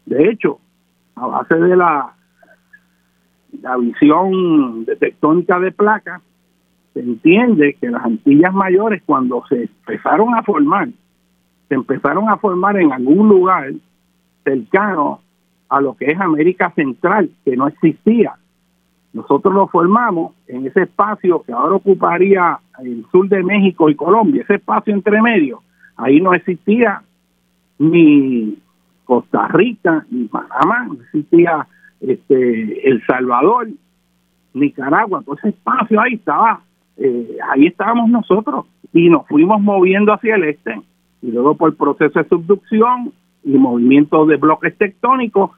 De 0.05 0.29
hecho, 0.29 0.59
a 1.15 1.27
base 1.27 1.55
de 1.55 1.75
la, 1.75 2.13
la 3.61 3.77
visión 3.77 4.85
de 4.85 4.95
tectónica 4.95 5.59
de 5.59 5.71
placas, 5.71 6.21
se 6.93 6.99
entiende 6.99 7.77
que 7.79 7.89
las 7.89 8.03
Antillas 8.03 8.53
Mayores 8.53 9.01
cuando 9.05 9.43
se 9.47 9.63
empezaron 9.63 10.35
a 10.35 10.43
formar, 10.43 10.89
se 11.69 11.75
empezaron 11.75 12.29
a 12.29 12.37
formar 12.37 12.77
en 12.77 12.91
algún 12.91 13.29
lugar 13.29 13.71
cercano 14.43 15.21
a 15.69 15.79
lo 15.79 15.95
que 15.95 16.05
es 16.11 16.19
América 16.19 16.71
Central, 16.75 17.29
que 17.45 17.55
no 17.55 17.67
existía. 17.67 18.33
Nosotros 19.13 19.53
lo 19.53 19.67
formamos 19.67 20.33
en 20.47 20.67
ese 20.67 20.83
espacio 20.83 21.43
que 21.43 21.51
ahora 21.51 21.75
ocuparía 21.75 22.59
el 22.79 23.05
sur 23.11 23.27
de 23.27 23.43
México 23.43 23.89
y 23.89 23.95
Colombia, 23.95 24.43
ese 24.43 24.55
espacio 24.55 24.93
entre 24.93 25.21
medio. 25.21 25.61
Ahí 25.97 26.21
no 26.21 26.33
existía 26.33 27.01
ni 27.77 28.57
Costa 29.03 29.47
Rica, 29.49 30.05
ni 30.09 30.25
Panamá, 30.25 30.85
no 30.87 30.93
existía 30.93 31.67
este, 31.99 32.87
El 32.87 33.05
Salvador, 33.05 33.67
Nicaragua, 34.53 35.21
todo 35.23 35.35
ese 35.35 35.49
espacio 35.49 35.99
ahí 35.99 36.15
estaba 36.15 36.61
eh, 36.97 37.37
ahí 37.49 37.67
estábamos 37.67 38.09
nosotros 38.09 38.65
y 38.93 39.09
nos 39.09 39.25
fuimos 39.27 39.61
moviendo 39.61 40.13
hacia 40.13 40.35
el 40.35 40.43
este 40.43 40.81
y 41.21 41.31
luego 41.31 41.55
por 41.55 41.75
proceso 41.75 42.19
de 42.19 42.27
subducción 42.27 43.11
y 43.43 43.57
movimiento 43.57 44.25
de 44.25 44.37
bloques 44.37 44.77
tectónicos 44.77 45.51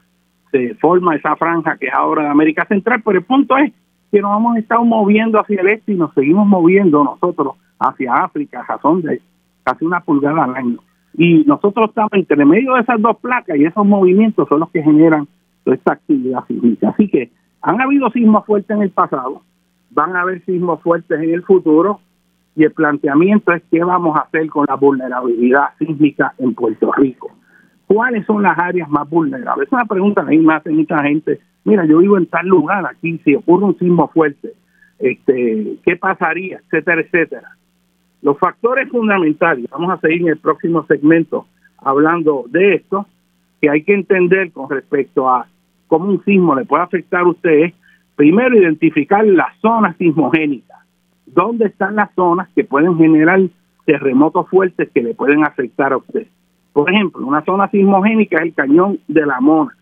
se 0.54 0.74
forma 0.76 1.16
esa 1.16 1.34
franja 1.34 1.76
que 1.76 1.88
es 1.88 1.92
ahora 1.92 2.22
de 2.22 2.28
América 2.28 2.64
Central, 2.66 3.02
pero 3.04 3.18
el 3.18 3.24
punto 3.24 3.56
es 3.56 3.72
que 4.12 4.20
nos 4.20 4.38
hemos 4.38 4.56
estado 4.56 4.84
moviendo 4.84 5.40
hacia 5.40 5.60
el 5.60 5.68
este 5.68 5.92
y 5.92 5.96
nos 5.96 6.14
seguimos 6.14 6.46
moviendo 6.46 7.02
nosotros 7.02 7.56
hacia 7.80 8.14
África, 8.14 8.62
razón 8.62 9.02
de 9.02 9.20
casi 9.64 9.84
una 9.84 9.98
pulgada 10.00 10.44
al 10.44 10.54
año. 10.54 10.78
Y 11.14 11.42
nosotros 11.44 11.88
estamos 11.88 12.12
entre 12.12 12.44
medio 12.44 12.74
de 12.74 12.82
esas 12.82 13.02
dos 13.02 13.16
placas 13.16 13.56
y 13.56 13.64
esos 13.64 13.84
movimientos 13.84 14.48
son 14.48 14.60
los 14.60 14.70
que 14.70 14.82
generan 14.82 15.26
toda 15.64 15.76
esta 15.76 15.94
actividad 15.94 16.44
sísmica. 16.46 16.90
Así 16.90 17.08
que 17.08 17.32
han 17.60 17.80
habido 17.80 18.08
sismos 18.10 18.46
fuertes 18.46 18.76
en 18.76 18.82
el 18.82 18.90
pasado, 18.90 19.42
van 19.90 20.14
a 20.14 20.20
haber 20.20 20.44
sismos 20.44 20.80
fuertes 20.82 21.20
en 21.20 21.34
el 21.34 21.42
futuro 21.42 21.98
y 22.54 22.62
el 22.62 22.70
planteamiento 22.70 23.52
es 23.52 23.62
qué 23.72 23.82
vamos 23.82 24.16
a 24.16 24.20
hacer 24.20 24.46
con 24.48 24.66
la 24.68 24.76
vulnerabilidad 24.76 25.70
sísmica 25.80 26.34
en 26.38 26.54
Puerto 26.54 26.92
Rico. 26.92 27.32
¿Cuáles 27.86 28.26
son 28.26 28.42
las 28.42 28.58
áreas 28.58 28.88
más 28.88 29.08
vulnerables? 29.08 29.66
Es 29.66 29.72
una 29.72 29.84
pregunta 29.84 30.24
que 30.26 30.38
me 30.38 30.54
hace 30.54 30.70
mucha 30.70 31.02
gente. 31.02 31.40
Mira, 31.64 31.84
yo 31.84 31.98
vivo 31.98 32.16
en 32.16 32.26
tal 32.26 32.46
lugar 32.46 32.84
aquí, 32.86 33.18
si 33.24 33.34
ocurre 33.34 33.64
un 33.66 33.78
sismo 33.78 34.08
fuerte, 34.08 34.52
este, 34.98 35.76
¿qué 35.84 35.96
pasaría? 35.96 36.60
Etcétera, 36.64 37.00
etcétera. 37.02 37.48
Los 38.22 38.38
factores 38.38 38.88
fundamentales, 38.88 39.66
vamos 39.70 39.92
a 39.92 40.00
seguir 40.00 40.22
en 40.22 40.28
el 40.28 40.38
próximo 40.38 40.84
segmento 40.86 41.46
hablando 41.76 42.44
de 42.48 42.76
esto, 42.76 43.06
que 43.60 43.68
hay 43.70 43.82
que 43.82 43.94
entender 43.94 44.50
con 44.52 44.70
respecto 44.70 45.28
a 45.28 45.46
cómo 45.86 46.06
un 46.06 46.24
sismo 46.24 46.54
le 46.54 46.64
puede 46.64 46.82
afectar 46.82 47.20
a 47.20 47.28
ustedes, 47.28 47.74
primero 48.16 48.56
identificar 48.56 49.26
las 49.26 49.56
zonas 49.60 49.96
sismogénicas, 49.98 50.78
dónde 51.26 51.66
están 51.66 51.96
las 51.96 52.14
zonas 52.14 52.48
que 52.54 52.64
pueden 52.64 52.96
generar 52.96 53.40
terremotos 53.84 54.48
fuertes 54.48 54.88
que 54.92 55.02
le 55.02 55.14
pueden 55.14 55.44
afectar 55.44 55.92
a 55.92 55.98
usted. 55.98 56.26
Por 56.74 56.90
ejemplo, 56.90 57.24
una 57.24 57.44
zona 57.44 57.70
sismogénica 57.70 58.38
es 58.38 58.42
el 58.42 58.54
cañón 58.54 58.98
de 59.06 59.24
la 59.24 59.40
Mona. 59.40 59.74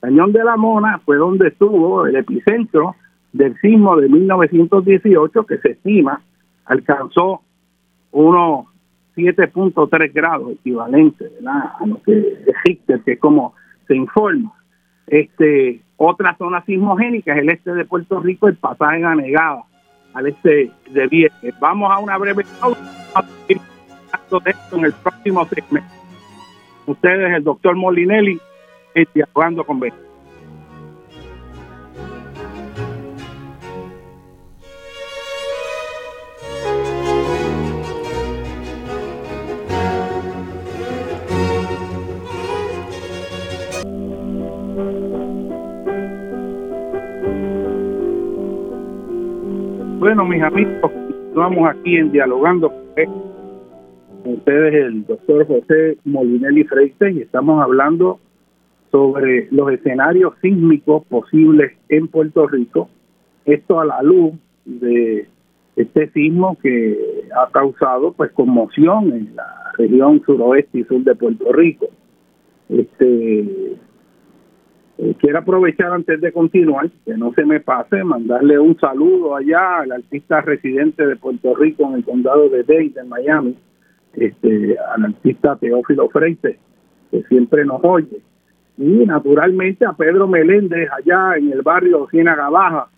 El 0.00 0.10
cañón 0.10 0.32
de 0.32 0.44
la 0.44 0.56
Mona 0.56 1.00
fue 1.04 1.16
donde 1.16 1.48
estuvo 1.48 2.06
el 2.06 2.14
epicentro 2.14 2.94
del 3.32 3.58
sismo 3.60 3.96
de 3.96 4.08
1918 4.08 5.44
que 5.44 5.58
se 5.58 5.72
estima 5.72 6.20
alcanzó 6.64 7.42
unos 8.12 8.66
7.3 9.16 10.12
grados 10.12 10.52
equivalente 10.52 11.24
a 11.44 11.84
lo 11.84 12.00
que 12.02 12.38
existe, 12.46 13.00
que 13.04 13.12
es 13.12 13.18
como 13.18 13.54
se 13.88 13.96
informa. 13.96 14.52
Este, 15.08 15.80
otra 15.96 16.36
zona 16.36 16.64
sismogénica 16.64 17.34
es 17.34 17.40
el 17.40 17.50
este 17.50 17.74
de 17.74 17.84
Puerto 17.84 18.20
Rico, 18.20 18.46
el 18.46 18.54
pasaje 18.54 19.02
Anegada, 19.02 19.64
al 20.14 20.28
este 20.28 20.70
de 20.88 21.06
Vieques. 21.08 21.58
Vamos 21.58 21.90
a 21.90 21.98
una 21.98 22.16
breve 22.16 22.44
pausa 22.60 23.24
en 24.72 24.84
el 24.84 24.92
próximo 24.92 25.44
segmento. 25.46 25.97
Ustedes, 26.88 27.34
el 27.36 27.44
doctor 27.44 27.76
Molinelli, 27.76 28.40
dialogando 29.12 29.62
con 29.62 29.78
Betty. 29.78 29.94
Bueno, 49.98 50.24
mis 50.24 50.42
amigos, 50.42 50.90
estamos 51.28 51.68
aquí 51.68 51.98
en 51.98 52.10
Dialogando 52.10 52.70
con 52.70 53.27
ustedes, 54.24 54.74
el 54.74 55.06
doctor 55.06 55.46
José 55.46 55.98
Molinelli 56.04 56.64
Freite, 56.64 57.10
y 57.12 57.20
estamos 57.20 57.62
hablando 57.62 58.20
sobre 58.90 59.48
los 59.50 59.70
escenarios 59.72 60.34
sísmicos 60.40 61.04
posibles 61.06 61.72
en 61.88 62.08
Puerto 62.08 62.46
Rico. 62.46 62.88
Esto 63.44 63.80
a 63.80 63.84
la 63.84 64.02
luz 64.02 64.32
de 64.64 65.28
este 65.76 66.10
sismo 66.10 66.56
que 66.60 66.98
ha 67.36 67.50
causado 67.50 68.12
pues 68.12 68.32
conmoción 68.32 69.12
en 69.12 69.36
la 69.36 69.72
región 69.76 70.22
suroeste 70.24 70.80
y 70.80 70.84
sur 70.84 71.02
de 71.02 71.14
Puerto 71.14 71.52
Rico. 71.52 71.86
Este 72.68 73.76
eh, 74.98 75.14
quiero 75.20 75.38
aprovechar 75.38 75.92
antes 75.92 76.20
de 76.20 76.32
continuar, 76.32 76.90
que 77.04 77.16
no 77.16 77.32
se 77.34 77.44
me 77.44 77.60
pase, 77.60 78.02
mandarle 78.02 78.58
un 78.58 78.76
saludo 78.80 79.36
allá 79.36 79.78
al 79.78 79.92
artista 79.92 80.40
residente 80.40 81.06
de 81.06 81.14
Puerto 81.14 81.54
Rico 81.54 81.84
en 81.88 81.94
el 81.94 82.04
condado 82.04 82.48
de 82.48 82.64
Dade, 82.64 82.94
en 83.00 83.08
Miami, 83.08 83.56
este, 84.20 84.76
al 84.94 85.04
artista 85.06 85.56
Teófilo 85.56 86.08
Freite, 86.08 86.58
que 87.10 87.22
siempre 87.24 87.64
nos 87.64 87.80
oye. 87.82 88.20
Y 88.76 89.04
naturalmente 89.06 89.84
a 89.84 89.92
Pedro 89.92 90.28
Meléndez 90.28 90.88
allá 90.90 91.36
en 91.36 91.52
el 91.52 91.62
barrio 91.62 92.06
Ciénaga 92.10 92.48
Baja 92.48 92.88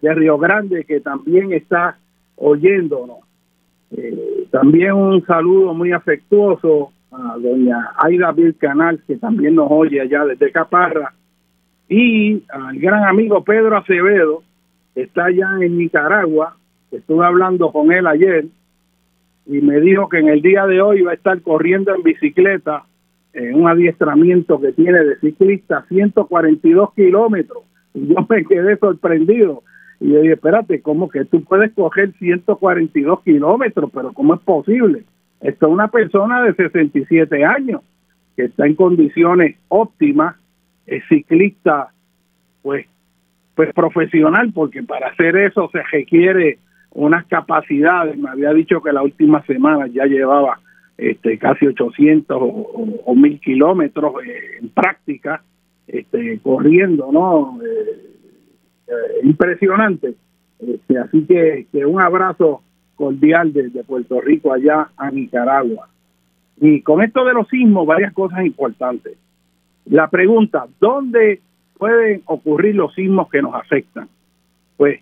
de 0.00 0.14
Río 0.14 0.38
Grande, 0.38 0.84
que 0.84 1.00
también 1.00 1.52
está 1.52 1.98
oyéndonos. 2.36 3.18
Eh, 3.90 4.48
también 4.50 4.92
un 4.92 5.24
saludo 5.26 5.74
muy 5.74 5.92
afectuoso 5.92 6.92
a 7.12 7.36
doña 7.38 7.92
Aida 7.96 8.34
Canal, 8.58 9.02
que 9.06 9.16
también 9.16 9.54
nos 9.54 9.70
oye 9.70 10.00
allá 10.00 10.24
desde 10.24 10.50
Caparra 10.50 11.12
y 11.88 12.42
al 12.48 12.78
gran 12.78 13.04
amigo 13.04 13.44
Pedro 13.44 13.76
Acevedo, 13.76 14.42
que 14.94 15.02
está 15.02 15.26
allá 15.26 15.48
en 15.60 15.78
Nicaragua, 15.78 16.56
estuve 16.90 17.24
hablando 17.24 17.70
con 17.70 17.92
él 17.92 18.06
ayer 18.06 18.46
y 19.46 19.60
me 19.60 19.80
dijo 19.80 20.08
que 20.08 20.18
en 20.18 20.28
el 20.28 20.42
día 20.42 20.66
de 20.66 20.80
hoy 20.80 21.02
va 21.02 21.12
a 21.12 21.14
estar 21.14 21.40
corriendo 21.40 21.94
en 21.94 22.02
bicicleta 22.02 22.84
en 23.32 23.54
un 23.54 23.68
adiestramiento 23.68 24.60
que 24.60 24.72
tiene 24.72 24.98
de 25.04 25.16
ciclista 25.20 25.84
142 25.88 26.94
kilómetros. 26.94 27.62
Y 27.94 28.08
yo 28.08 28.26
me 28.28 28.44
quedé 28.44 28.76
sorprendido. 28.78 29.62
Y 30.00 30.12
yo 30.12 30.20
dije, 30.20 30.34
espérate, 30.34 30.80
¿cómo 30.80 31.08
que 31.08 31.24
tú 31.26 31.44
puedes 31.44 31.72
coger 31.72 32.12
142 32.18 33.22
kilómetros? 33.22 33.90
Pero 33.92 34.12
¿cómo 34.12 34.34
es 34.34 34.40
posible? 34.40 35.04
Esto 35.40 35.66
es 35.66 35.72
una 35.72 35.88
persona 35.88 36.42
de 36.42 36.54
67 36.54 37.44
años 37.44 37.82
que 38.36 38.44
está 38.44 38.66
en 38.66 38.74
condiciones 38.74 39.56
óptimas 39.68 40.36
es 40.86 41.02
ciclista 41.08 41.88
pues 42.62 42.86
pues 43.54 43.72
profesional 43.72 44.52
porque 44.52 44.82
para 44.82 45.08
hacer 45.08 45.36
eso 45.36 45.68
se 45.72 45.82
requiere 45.90 46.58
unas 46.96 47.26
capacidades 47.26 48.16
me 48.16 48.30
había 48.30 48.52
dicho 48.52 48.82
que 48.82 48.92
la 48.92 49.02
última 49.02 49.44
semana 49.44 49.86
ya 49.86 50.06
llevaba 50.06 50.58
este 50.96 51.38
casi 51.38 51.66
800 51.66 52.38
o, 52.40 53.14
mil 53.14 53.38
kilómetros 53.38 54.14
eh, 54.24 54.58
en 54.60 54.70
práctica 54.70 55.42
este 55.86 56.40
corriendo 56.42 57.10
no 57.12 57.60
eh, 57.62 58.06
eh, 58.88 58.92
impresionante. 59.24 60.14
Este, 60.58 60.98
así 60.98 61.24
que, 61.26 61.66
que, 61.70 61.84
un 61.84 62.00
abrazo 62.00 62.62
cordial 62.94 63.52
desde 63.52 63.84
Puerto 63.84 64.20
Rico 64.22 64.54
allá 64.54 64.88
a 64.96 65.10
Nicaragua. 65.10 65.88
Y 66.58 66.80
con 66.80 67.02
esto 67.02 67.26
de 67.26 67.34
los 67.34 67.46
sismos 67.48 67.86
varias 67.86 68.14
cosas 68.14 68.46
importantes. 68.46 69.18
La 69.84 70.08
pregunta, 70.08 70.66
¿dónde 70.80 71.40
pueden 71.76 72.22
ocurrir 72.24 72.74
los 72.74 72.94
sismos 72.94 73.28
que 73.28 73.42
nos 73.42 73.54
afectan? 73.54 74.08
Pues 74.78 75.00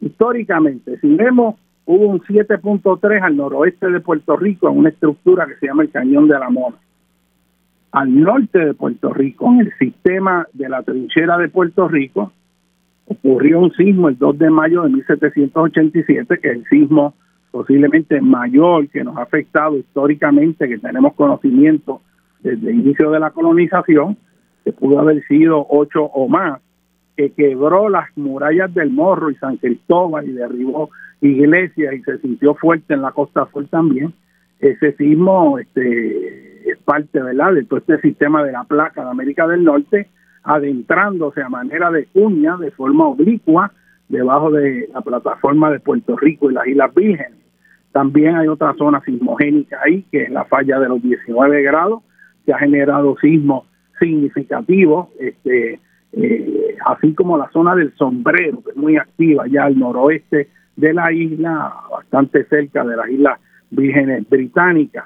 históricamente, 0.00 0.98
si 1.00 1.14
vemos, 1.14 1.56
hubo 1.84 2.08
un 2.08 2.20
7.3 2.20 3.22
al 3.22 3.36
noroeste 3.36 3.90
de 3.90 4.00
Puerto 4.00 4.36
Rico 4.36 4.68
en 4.68 4.78
una 4.78 4.88
estructura 4.90 5.46
que 5.46 5.56
se 5.56 5.66
llama 5.66 5.84
el 5.84 5.90
Cañón 5.90 6.28
de 6.28 6.38
la 6.38 6.50
Mona. 6.50 6.76
Al 7.92 8.20
norte 8.20 8.58
de 8.58 8.74
Puerto 8.74 9.12
Rico, 9.14 9.50
en 9.52 9.60
el 9.60 9.72
sistema 9.78 10.46
de 10.52 10.68
la 10.68 10.82
trinchera 10.82 11.38
de 11.38 11.48
Puerto 11.48 11.88
Rico, 11.88 12.32
ocurrió 13.06 13.60
un 13.60 13.72
sismo 13.72 14.08
el 14.08 14.18
2 14.18 14.38
de 14.38 14.50
mayo 14.50 14.82
de 14.82 14.90
1787, 14.90 16.38
que 16.40 16.48
es 16.48 16.56
el 16.56 16.64
sismo 16.64 17.14
posiblemente 17.50 18.20
mayor 18.20 18.88
que 18.88 19.02
nos 19.02 19.16
ha 19.16 19.22
afectado 19.22 19.78
históricamente, 19.78 20.68
que 20.68 20.78
tenemos 20.78 21.14
conocimiento 21.14 22.02
desde 22.40 22.70
el 22.70 22.80
inicio 22.80 23.10
de 23.10 23.20
la 23.20 23.30
colonización, 23.30 24.18
que 24.64 24.72
pudo 24.72 24.98
haber 25.00 25.24
sido 25.26 25.64
ocho 25.70 26.04
o 26.04 26.28
más, 26.28 26.60
que 27.16 27.30
quebró 27.32 27.88
las 27.88 28.16
murallas 28.16 28.72
del 28.74 28.90
Morro 28.90 29.30
y 29.30 29.36
San 29.36 29.56
Cristóbal 29.56 30.28
y 30.28 30.32
derribó 30.32 30.90
iglesias 31.20 31.94
y 31.94 32.02
se 32.02 32.18
sintió 32.18 32.54
fuerte 32.54 32.94
en 32.94 33.02
la 33.02 33.12
Costa 33.12 33.48
Sur 33.52 33.66
también. 33.68 34.12
Ese 34.60 34.92
sismo 34.96 35.58
este, 35.58 36.70
es 36.70 36.78
parte 36.78 37.22
¿verdad? 37.22 37.54
de 37.54 37.64
todo 37.64 37.78
este 37.78 38.00
sistema 38.00 38.44
de 38.44 38.52
la 38.52 38.64
placa 38.64 39.02
de 39.02 39.10
América 39.10 39.46
del 39.46 39.64
Norte, 39.64 40.08
adentrándose 40.42 41.42
a 41.42 41.48
manera 41.48 41.90
de 41.90 42.06
cuña, 42.06 42.56
de 42.56 42.70
forma 42.70 43.06
oblicua, 43.08 43.72
debajo 44.08 44.50
de 44.50 44.88
la 44.92 45.00
plataforma 45.00 45.70
de 45.70 45.80
Puerto 45.80 46.16
Rico 46.16 46.50
y 46.50 46.54
las 46.54 46.66
Islas 46.66 46.94
Vírgenes. 46.94 47.40
También 47.92 48.36
hay 48.36 48.46
otra 48.46 48.74
zona 48.74 49.00
sismogénica 49.00 49.80
ahí, 49.82 50.04
que 50.12 50.24
es 50.24 50.30
la 50.30 50.44
falla 50.44 50.78
de 50.78 50.88
los 50.88 51.02
19 51.02 51.62
grados, 51.62 52.02
que 52.44 52.52
ha 52.52 52.58
generado 52.58 53.16
sismos 53.20 53.66
significativos, 53.98 55.08
este, 55.18 55.80
eh, 56.12 56.76
así 56.84 57.14
como 57.14 57.38
la 57.38 57.50
zona 57.50 57.74
del 57.74 57.94
sombrero, 57.96 58.62
que 58.62 58.70
es 58.70 58.76
muy 58.76 58.96
activa 58.96 59.46
ya 59.48 59.64
al 59.64 59.78
noroeste 59.78 60.48
de 60.76 60.94
la 60.94 61.12
isla, 61.12 61.74
bastante 61.90 62.44
cerca 62.44 62.84
de 62.84 62.96
las 62.96 63.08
Islas 63.08 63.40
Vírgenes 63.70 64.28
Británicas. 64.28 65.04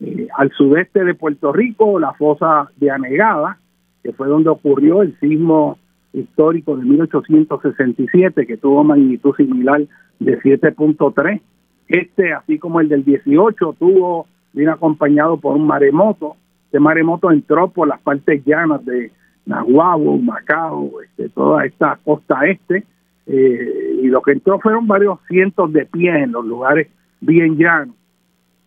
Eh, 0.00 0.28
al 0.36 0.50
sudeste 0.52 1.04
de 1.04 1.14
Puerto 1.14 1.52
Rico, 1.52 1.98
la 1.98 2.12
fosa 2.12 2.70
de 2.76 2.90
Anegada, 2.90 3.58
que 4.02 4.12
fue 4.12 4.28
donde 4.28 4.50
ocurrió 4.50 5.02
el 5.02 5.18
sismo 5.18 5.78
histórico 6.12 6.76
de 6.76 6.84
1867, 6.84 8.46
que 8.46 8.56
tuvo 8.56 8.84
magnitud 8.84 9.34
similar 9.36 9.82
de 10.18 10.40
7.3. 10.40 11.40
Este, 11.88 12.32
así 12.32 12.58
como 12.58 12.80
el 12.80 12.88
del 12.88 13.04
18, 13.04 13.76
tuvo, 13.78 14.26
bien 14.52 14.68
acompañado 14.68 15.36
por 15.38 15.56
un 15.56 15.66
maremoto 15.66 16.36
este 16.68 16.80
maremoto 16.80 17.30
entró 17.30 17.70
por 17.70 17.88
las 17.88 17.98
partes 18.00 18.44
llanas 18.44 18.84
de 18.84 19.10
Nahuabo, 19.48 20.18
Macao, 20.18 21.00
este, 21.02 21.28
toda 21.30 21.64
esta 21.64 21.98
costa 22.04 22.46
este, 22.46 22.84
eh, 23.26 24.00
y 24.02 24.06
lo 24.06 24.22
que 24.22 24.32
entró 24.32 24.60
fueron 24.60 24.86
varios 24.86 25.18
cientos 25.26 25.72
de 25.72 25.86
pies 25.86 26.14
en 26.16 26.32
los 26.32 26.44
lugares 26.44 26.88
bien 27.20 27.56
llanos. 27.56 27.96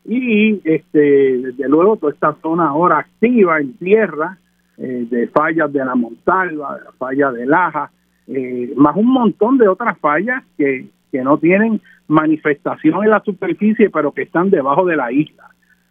Y 0.04 0.60
este, 0.64 1.00
desde 1.00 1.70
luego 1.70 1.98
toda 1.98 2.12
esta 2.12 2.36
zona 2.42 2.68
ahora 2.68 3.00
activa 3.00 3.60
en 3.60 3.74
tierra, 3.78 4.38
eh, 4.78 5.08
de 5.10 5.28
fallas 5.28 5.72
de 5.72 5.86
la 5.86 5.96
Montalva, 5.96 6.78
de 6.78 6.84
la 6.84 6.92
falla 6.94 7.32
de 7.32 7.46
Laja, 7.46 7.92
eh, 8.28 8.74
más 8.76 8.96
un 8.96 9.14
montón 9.14 9.58
de 9.58 9.68
otras 9.68 9.98
fallas 10.00 10.44
que 10.58 10.88
que 11.12 11.24
no 11.24 11.38
tienen 11.38 11.82
manifestación 12.08 13.04
en 13.04 13.10
la 13.12 13.22
superficie, 13.22 13.90
pero 13.90 14.12
que 14.12 14.24
están 14.24 14.50
debajo 14.50 14.86
de 14.86 14.96
la 14.96 15.12
isla. 15.12 15.50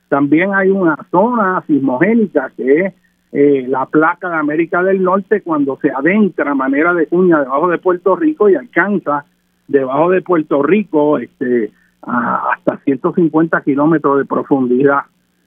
También 0.08 0.54
hay 0.54 0.70
una 0.70 0.96
zona 1.10 1.62
sismogénica 1.66 2.50
que 2.56 2.86
es 2.86 2.94
eh, 3.32 3.64
la 3.68 3.86
placa 3.86 4.28
de 4.28 4.36
América 4.36 4.82
del 4.82 5.02
Norte 5.02 5.42
cuando 5.42 5.78
se 5.80 5.90
adentra 5.90 6.50
a 6.50 6.54
manera 6.54 6.92
de 6.94 7.06
cuña 7.06 7.40
debajo 7.40 7.68
de 7.68 7.78
Puerto 7.78 8.16
Rico 8.16 8.48
y 8.48 8.56
alcanza 8.56 9.24
debajo 9.68 10.10
de 10.10 10.20
Puerto 10.20 10.62
Rico 10.62 11.18
este, 11.18 11.70
hasta 12.02 12.78
150 12.84 13.60
kilómetros 13.62 14.18
de 14.18 14.24
profundidad. 14.24 15.02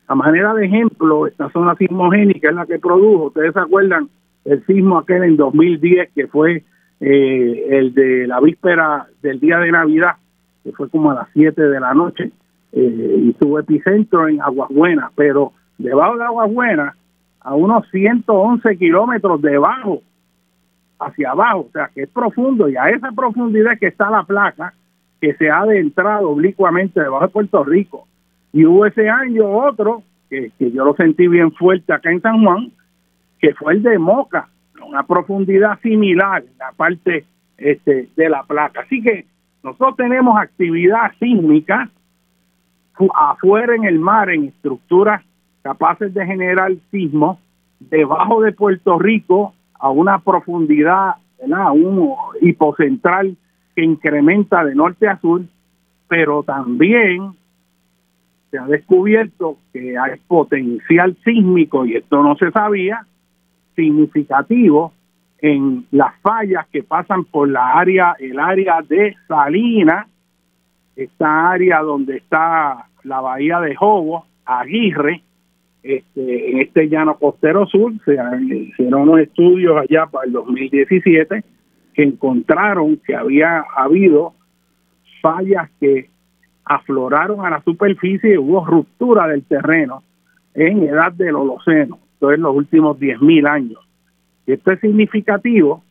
A 0.07 0.15
manera 0.15 0.53
de 0.53 0.65
ejemplo, 0.65 1.27
esta 1.27 1.49
zona 1.49 1.75
sismogénica 1.75 2.49
es 2.49 2.55
la 2.55 2.65
que 2.65 2.79
produjo, 2.79 3.25
ustedes 3.25 3.53
se 3.53 3.59
acuerdan, 3.59 4.09
el 4.45 4.65
sismo 4.65 4.97
aquel 4.97 5.23
en 5.23 5.37
2010 5.37 6.11
que 6.13 6.27
fue 6.27 6.63
eh, 6.99 7.65
el 7.69 7.93
de 7.93 8.27
la 8.27 8.39
víspera 8.39 9.07
del 9.21 9.39
día 9.39 9.57
de 9.59 9.71
Navidad, 9.71 10.15
que 10.63 10.71
fue 10.71 10.89
como 10.89 11.11
a 11.11 11.15
las 11.15 11.27
7 11.33 11.61
de 11.61 11.79
la 11.79 11.93
noche, 11.93 12.31
eh, 12.71 13.21
y 13.23 13.35
su 13.39 13.57
epicentro 13.59 14.27
en 14.27 14.41
Aguas 14.41 14.69
Buenas, 14.69 15.11
pero 15.15 15.51
debajo 15.77 16.17
de 16.17 16.23
Aguas 16.23 16.51
Buenas, 16.51 16.95
a 17.43 17.55
unos 17.55 17.87
111 17.91 18.77
kilómetros 18.77 19.41
debajo, 19.41 20.01
hacia 20.99 21.31
abajo, 21.31 21.67
o 21.67 21.71
sea 21.71 21.89
que 21.93 22.03
es 22.03 22.09
profundo, 22.09 22.69
y 22.69 22.77
a 22.77 22.89
esa 22.89 23.11
profundidad 23.11 23.77
que 23.77 23.87
está 23.87 24.09
la 24.09 24.23
placa, 24.23 24.73
que 25.19 25.33
se 25.35 25.49
ha 25.49 25.59
adentrado 25.59 26.29
oblicuamente 26.29 27.01
debajo 27.01 27.25
de 27.25 27.31
Puerto 27.31 27.63
Rico. 27.63 28.07
Y 28.51 28.65
hubo 28.65 28.85
ese 28.85 29.09
año 29.09 29.49
otro, 29.49 30.03
que, 30.29 30.51
yo 30.59 30.85
lo 30.85 30.95
sentí 30.95 31.27
bien 31.27 31.51
fuerte 31.51 31.93
acá 31.93 32.11
en 32.11 32.21
San 32.21 32.43
Juan, 32.43 32.71
que 33.39 33.53
fue 33.53 33.73
el 33.73 33.83
de 33.83 33.97
Moca, 33.99 34.47
una 34.85 35.03
profundidad 35.03 35.79
similar 35.81 36.43
en 36.43 36.57
la 36.57 36.71
parte 36.71 37.25
este, 37.57 38.09
de 38.15 38.29
la 38.29 38.43
placa. 38.43 38.81
Así 38.81 39.01
que 39.01 39.25
nosotros 39.63 39.95
tenemos 39.95 40.37
actividad 40.37 41.11
sísmica 41.19 41.89
afuera 43.15 43.75
en 43.75 43.85
el 43.85 43.99
mar, 43.99 44.29
en 44.29 44.45
estructuras 44.45 45.23
capaces 45.63 46.13
de 46.13 46.25
generar 46.25 46.71
sismos, 46.91 47.39
debajo 47.79 48.41
de 48.41 48.51
Puerto 48.51 48.99
Rico, 48.99 49.53
a 49.79 49.89
una 49.89 50.19
profundidad, 50.19 51.15
un 51.73 52.15
hipocentral 52.41 53.35
que 53.75 53.83
incrementa 53.83 54.63
de 54.63 54.75
norte 54.75 55.07
a 55.07 55.19
sur, 55.19 55.41
pero 56.07 56.43
también 56.43 57.33
se 58.51 58.59
ha 58.59 58.65
descubierto 58.65 59.57
que 59.73 59.97
hay 59.97 60.19
potencial 60.27 61.17
sísmico, 61.23 61.85
y 61.85 61.95
esto 61.95 62.21
no 62.21 62.35
se 62.35 62.51
sabía, 62.51 63.05
significativo 63.75 64.93
en 65.39 65.85
las 65.91 66.15
fallas 66.21 66.67
que 66.67 66.83
pasan 66.83 67.25
por 67.25 67.49
la 67.49 67.73
área, 67.73 68.15
el 68.19 68.39
área 68.39 68.81
de 68.81 69.15
Salinas, 69.27 70.07
esta 70.95 71.51
área 71.51 71.81
donde 71.81 72.17
está 72.17 72.85
la 73.03 73.19
bahía 73.19 73.59
de 73.59 73.75
Jobo, 73.75 74.25
Aguirre, 74.45 75.21
este, 75.83 76.51
en 76.51 76.59
este 76.59 76.87
llano 76.89 77.17
costero 77.17 77.67
sur, 77.67 77.93
se 78.05 78.17
hicieron 78.53 79.01
unos 79.01 79.19
estudios 79.19 79.77
allá 79.77 80.07
para 80.07 80.25
el 80.25 80.31
2017 80.31 81.43
que 81.93 82.03
encontraron 82.03 82.97
que 83.05 83.15
había 83.15 83.63
habido 83.75 84.33
fallas 85.21 85.69
que 85.79 86.09
afloraron 86.65 87.45
a 87.45 87.49
la 87.49 87.61
superficie 87.61 88.33
y 88.33 88.37
hubo 88.37 88.65
ruptura 88.65 89.27
del 89.27 89.43
terreno 89.43 90.03
en 90.53 90.83
edad 90.83 91.11
del 91.11 91.35
Holoceno 91.35 91.99
en 92.31 92.41
los 92.41 92.55
últimos 92.55 92.97
10.000 92.99 93.47
años. 93.47 93.79
Y 94.45 94.53
esto 94.53 94.71
es 94.71 94.79
significativo 94.79 95.83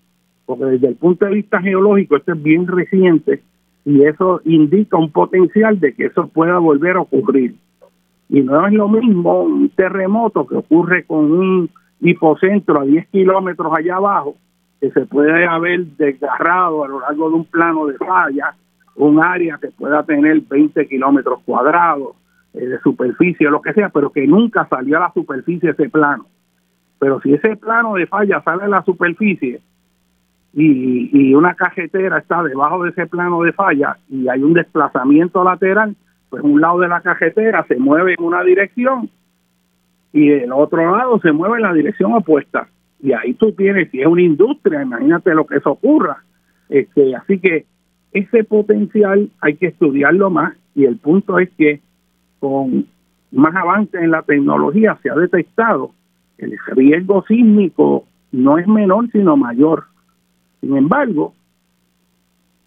porque 0.47 0.65
desde 0.65 0.89
el 0.89 0.97
punto 0.97 1.25
de 1.27 1.33
vista 1.33 1.61
geológico 1.61 2.17
esto 2.17 2.33
es 2.33 2.43
bien 2.43 2.67
reciente 2.67 3.43
y 3.85 4.05
eso 4.05 4.41
indica 4.45 4.97
un 4.97 5.11
potencial 5.11 5.79
de 5.81 5.95
que 5.95 6.07
eso 6.07 6.29
pueda 6.29 6.59
volver 6.59 6.97
a 6.97 7.01
ocurrir. 7.01 7.55
Y 8.33 8.41
no 8.41 8.67
es 8.67 8.73
lo 8.73 8.89
mismo 8.89 9.43
un 9.43 9.69
terremoto 9.69 10.47
que 10.47 10.57
ocurre 10.57 11.05
con 11.05 11.31
un 11.31 11.71
hipocentro 12.01 12.81
a 12.81 12.85
10 12.85 13.09
kilómetros 13.09 13.71
allá 13.77 13.97
abajo, 13.97 14.37
que 14.81 14.91
se 14.91 15.05
puede 15.05 15.45
haber 15.47 15.85
desgarrado 15.99 16.83
a 16.83 16.89
lo 16.89 17.01
largo 17.01 17.29
de 17.29 17.37
un 17.37 17.45
plano 17.45 17.85
de 17.85 17.99
falla, 17.99 18.55
un 18.97 19.23
área 19.23 19.59
que 19.61 19.69
pueda 19.69 20.03
tener 20.05 20.41
20 20.49 20.89
kilómetros 20.89 21.41
cuadrados, 21.45 22.17
eh, 22.55 22.65
de 22.65 22.81
superficie, 22.81 23.51
lo 23.51 23.61
que 23.61 23.75
sea, 23.75 23.91
pero 23.91 24.09
que 24.09 24.27
nunca 24.27 24.67
salió 24.67 24.97
a 24.97 25.01
la 25.01 25.13
superficie 25.13 25.69
ese 25.69 25.91
plano. 25.91 26.25
Pero 26.99 27.21
si 27.21 27.35
ese 27.35 27.57
plano 27.57 27.97
de 27.97 28.07
falla 28.07 28.41
sale 28.41 28.63
a 28.63 28.69
la 28.69 28.83
superficie 28.83 29.61
y, 30.55 31.11
y 31.13 31.35
una 31.35 31.55
cajetera 31.55 32.17
está 32.17 32.43
debajo 32.43 32.83
de 32.85 32.91
ese 32.93 33.07
plano 33.07 33.43
de 33.43 33.53
falla 33.53 33.99
y 34.09 34.27
hay 34.27 34.43
un 34.43 34.55
desplazamiento 34.55 35.45
lateral, 35.45 35.95
pues 36.33 36.43
un 36.43 36.63
lado 36.63 36.79
de 36.79 36.89
la 36.89 37.03
cajetera 37.03 37.63
se 37.69 37.77
mueve 37.77 38.15
en 38.17 38.25
una 38.25 38.43
dirección 38.43 39.11
y 40.15 40.31
el 40.31 40.51
otro 40.51 40.97
lado 40.97 41.21
se 41.21 41.31
mueve 41.31 41.57
en 41.57 41.63
la 41.65 41.75
dirección 41.75 42.15
opuesta. 42.15 42.69
Y 43.03 43.13
ahí 43.13 43.35
tú 43.35 43.53
tienes, 43.53 43.91
si 43.91 44.01
es 44.01 44.07
una 44.07 44.23
industria, 44.23 44.81
imagínate 44.81 45.35
lo 45.35 45.45
que 45.45 45.59
eso 45.59 45.73
ocurra. 45.73 46.25
Este, 46.71 47.15
así 47.15 47.39
que 47.39 47.67
ese 48.15 48.45
potencial 48.45 49.29
hay 49.43 49.57
que 49.57 49.67
estudiarlo 49.67 50.31
más 50.31 50.55
y 50.75 50.87
el 50.87 50.97
punto 50.97 51.39
es 51.39 51.51
que 51.51 51.81
con 52.41 52.87
más 53.31 53.55
avance 53.55 53.99
en 53.99 54.11
la 54.11 54.23
tecnología 54.23 54.99
se 55.03 55.11
ha 55.11 55.15
detectado 55.15 55.91
que 56.39 56.47
el 56.47 56.59
riesgo 56.69 57.27
sísmico 57.29 58.07
no 58.31 58.57
es 58.57 58.67
menor 58.67 59.11
sino 59.13 59.37
mayor. 59.37 59.85
Sin 60.63 60.79
embargo, 60.79 61.35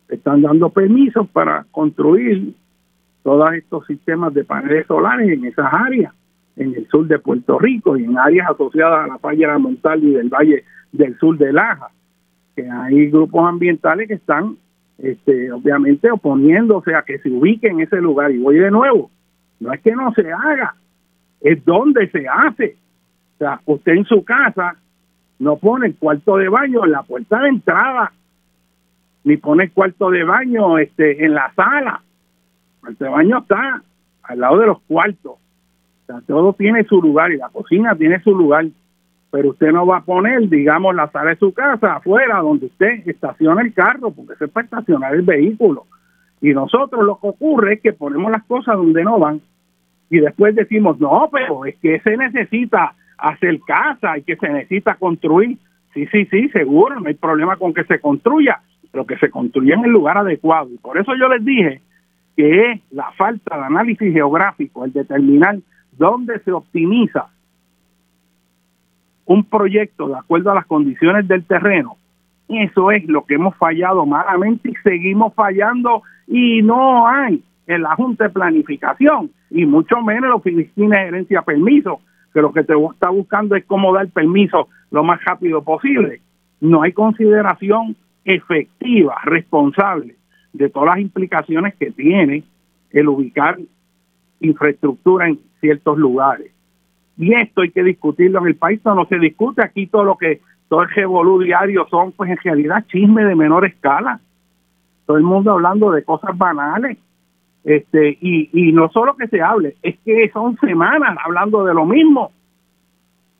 están 0.07 0.43
dando 0.43 0.69
permisos 0.69 1.27
para 1.29 1.65
construir 1.71 2.53
todos 3.25 3.53
estos 3.53 3.87
sistemas 3.87 4.35
de 4.35 4.43
paneles 4.43 4.85
solares 4.85 5.27
en 5.27 5.45
esas 5.45 5.73
áreas, 5.73 6.13
en 6.57 6.75
el 6.75 6.87
sur 6.89 7.07
de 7.07 7.17
Puerto 7.17 7.57
Rico 7.57 7.97
y 7.97 8.03
en 8.03 8.19
áreas 8.19 8.51
asociadas 8.51 9.05
a 9.05 9.07
la 9.07 9.17
falla 9.17 9.53
de 9.53 9.57
Montal 9.57 10.03
y 10.03 10.11
del 10.11 10.29
Valle 10.29 10.63
del 10.91 11.17
Sur 11.17 11.35
de 11.39 11.51
Laja, 11.51 11.89
que 12.55 12.69
hay 12.69 13.09
grupos 13.09 13.49
ambientales 13.49 14.07
que 14.07 14.13
están 14.13 14.57
este, 14.99 15.51
obviamente 15.51 16.11
oponiéndose 16.11 16.93
a 16.93 17.01
que 17.01 17.17
se 17.17 17.31
ubique 17.31 17.67
en 17.67 17.79
ese 17.79 17.99
lugar. 17.99 18.31
Y 18.31 18.37
voy 18.37 18.57
de 18.57 18.69
nuevo, 18.69 19.09
no 19.59 19.73
es 19.73 19.81
que 19.81 19.95
no 19.95 20.13
se 20.13 20.31
haga, 20.31 20.75
es 21.41 21.65
donde 21.65 22.07
se 22.11 22.27
hace. 22.27 22.77
O 23.33 23.37
sea, 23.39 23.59
usted 23.65 23.93
en 23.93 24.05
su 24.05 24.23
casa 24.23 24.75
no 25.39 25.57
pone 25.57 25.93
cuarto 25.93 26.37
de 26.37 26.47
baño 26.47 26.85
en 26.85 26.91
la 26.91 27.01
puerta 27.01 27.39
de 27.39 27.49
entrada, 27.49 28.11
ni 29.23 29.37
pone 29.37 29.71
cuarto 29.71 30.11
de 30.11 30.23
baño 30.23 30.77
este, 30.77 31.25
en 31.25 31.33
la 31.33 31.51
sala. 31.55 32.03
El 32.87 32.95
cuarto 32.97 33.03
de 33.05 33.09
baño 33.09 33.37
está 33.39 33.81
al 34.23 34.39
lado 34.39 34.59
de 34.59 34.67
los 34.67 34.81
cuartos. 34.83 35.33
Todo 36.27 36.53
tiene 36.53 36.83
su 36.83 37.01
lugar 37.01 37.31
y 37.31 37.37
la 37.37 37.49
cocina 37.49 37.95
tiene 37.95 38.19
su 38.21 38.35
lugar. 38.35 38.65
Pero 39.31 39.49
usted 39.49 39.71
no 39.71 39.85
va 39.85 39.97
a 39.97 40.03
poner, 40.03 40.47
digamos, 40.49 40.95
la 40.95 41.09
sala 41.09 41.31
de 41.31 41.37
su 41.37 41.53
casa 41.53 41.95
afuera 41.95 42.39
donde 42.39 42.67
usted 42.67 43.07
estaciona 43.07 43.61
el 43.61 43.73
carro, 43.73 44.11
porque 44.11 44.35
se 44.35 44.47
puede 44.47 44.65
estacionar 44.65 45.13
el 45.15 45.23
vehículo. 45.23 45.85
Y 46.41 46.53
nosotros 46.53 47.03
lo 47.03 47.19
que 47.19 47.27
ocurre 47.27 47.73
es 47.73 47.81
que 47.81 47.93
ponemos 47.93 48.31
las 48.31 48.43
cosas 48.43 48.77
donde 48.77 49.03
no 49.03 49.19
van 49.19 49.41
y 50.09 50.19
después 50.19 50.55
decimos, 50.55 50.99
no, 50.99 51.29
pero 51.31 51.65
es 51.65 51.75
que 51.77 51.99
se 51.99 52.15
necesita 52.17 52.93
hacer 53.17 53.59
casa 53.65 54.17
y 54.17 54.23
que 54.23 54.35
se 54.35 54.49
necesita 54.49 54.95
construir. 54.95 55.57
Sí, 55.93 56.05
sí, 56.07 56.25
sí, 56.25 56.49
seguro, 56.49 56.99
no 56.99 57.07
hay 57.07 57.15
problema 57.15 57.55
con 57.57 57.73
que 57.73 57.83
se 57.85 57.99
construya, 57.99 58.59
pero 58.91 59.05
que 59.05 59.17
se 59.17 59.29
construya 59.29 59.75
en 59.75 59.85
el 59.85 59.91
lugar 59.91 60.17
adecuado. 60.17 60.69
Y 60.69 60.77
por 60.77 60.97
eso 60.97 61.13
yo 61.19 61.27
les 61.29 61.43
dije 61.43 61.81
que 62.35 62.71
es 62.71 62.81
la 62.91 63.11
falta 63.11 63.57
de 63.57 63.63
análisis 63.63 64.11
geográfico, 64.11 64.85
el 64.85 64.93
determinar 64.93 65.57
dónde 65.97 66.39
se 66.39 66.51
optimiza 66.51 67.27
un 69.25 69.43
proyecto 69.45 70.07
de 70.07 70.17
acuerdo 70.17 70.51
a 70.51 70.55
las 70.55 70.65
condiciones 70.65 71.27
del 71.27 71.45
terreno. 71.45 71.97
Eso 72.47 72.91
es 72.91 73.05
lo 73.05 73.25
que 73.25 73.35
hemos 73.35 73.55
fallado 73.55 74.05
malamente 74.05 74.69
y 74.69 74.75
seguimos 74.83 75.33
fallando 75.33 76.03
y 76.27 76.61
no 76.61 77.07
hay 77.07 77.43
en 77.65 77.81
la 77.81 77.95
Junta 77.95 78.25
de 78.25 78.29
Planificación 78.29 79.31
y 79.49 79.65
mucho 79.65 80.01
menos 80.01 80.29
los 80.29 80.39
oficina 80.39 80.99
de 80.99 81.05
gerencia 81.05 81.41
permiso, 81.41 82.01
que 82.33 82.41
lo 82.41 82.51
que 82.51 82.63
te 82.63 82.73
está 82.73 83.09
buscando 83.09 83.55
es 83.55 83.65
cómo 83.65 83.93
dar 83.93 84.07
permiso 84.09 84.67
lo 84.91 85.03
más 85.03 85.23
rápido 85.23 85.63
posible. 85.63 86.21
No 86.59 86.83
hay 86.83 86.91
consideración 86.91 87.95
efectiva, 88.25 89.17
responsable 89.23 90.15
de 90.57 90.69
todas 90.69 90.95
las 90.95 90.99
implicaciones 90.99 91.75
que 91.75 91.91
tiene 91.91 92.43
el 92.91 93.07
ubicar 93.09 93.57
infraestructura 94.39 95.27
en 95.27 95.39
ciertos 95.59 95.97
lugares. 95.97 96.51
Y 97.17 97.33
esto 97.33 97.61
hay 97.61 97.71
que 97.71 97.83
discutirlo 97.83 98.39
en 98.39 98.47
el 98.47 98.55
país, 98.55 98.79
no 98.83 99.05
se 99.05 99.19
discute 99.19 99.63
aquí 99.63 99.87
todo 99.87 100.03
lo 100.03 100.17
que 100.17 100.41
todo 100.67 100.83
el 100.83 100.89
revolú 100.89 101.39
diario 101.39 101.87
son 101.89 102.11
pues 102.11 102.29
en 102.31 102.37
realidad 102.37 102.85
chisme 102.87 103.23
de 103.23 103.35
menor 103.35 103.65
escala 103.65 104.19
todo 105.05 105.17
el 105.17 105.23
mundo 105.23 105.51
hablando 105.51 105.91
de 105.91 106.03
cosas 106.03 106.37
banales. 106.37 106.97
Este, 107.63 108.17
y, 108.21 108.49
y 108.53 108.71
no 108.71 108.89
solo 108.89 109.15
que 109.15 109.27
se 109.27 109.41
hable, 109.41 109.75
es 109.81 109.97
que 110.05 110.29
son 110.31 110.55
semanas 110.57 111.17
hablando 111.23 111.65
de 111.65 111.73
lo 111.73 111.85
mismo, 111.85 112.31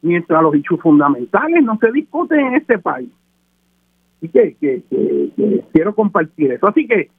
mientras 0.01 0.41
los 0.41 0.55
hechos 0.55 0.79
fundamentales 0.81 1.63
no 1.63 1.77
se 1.77 1.91
discuten 1.91 2.39
en 2.39 2.55
este 2.55 2.79
país. 2.79 3.09
Que, 4.29 4.55
que, 4.59 4.81
quiero 5.71 5.95
compartir 5.95 6.51
eso. 6.51 6.67
Así 6.67 6.87
que 6.87 7.09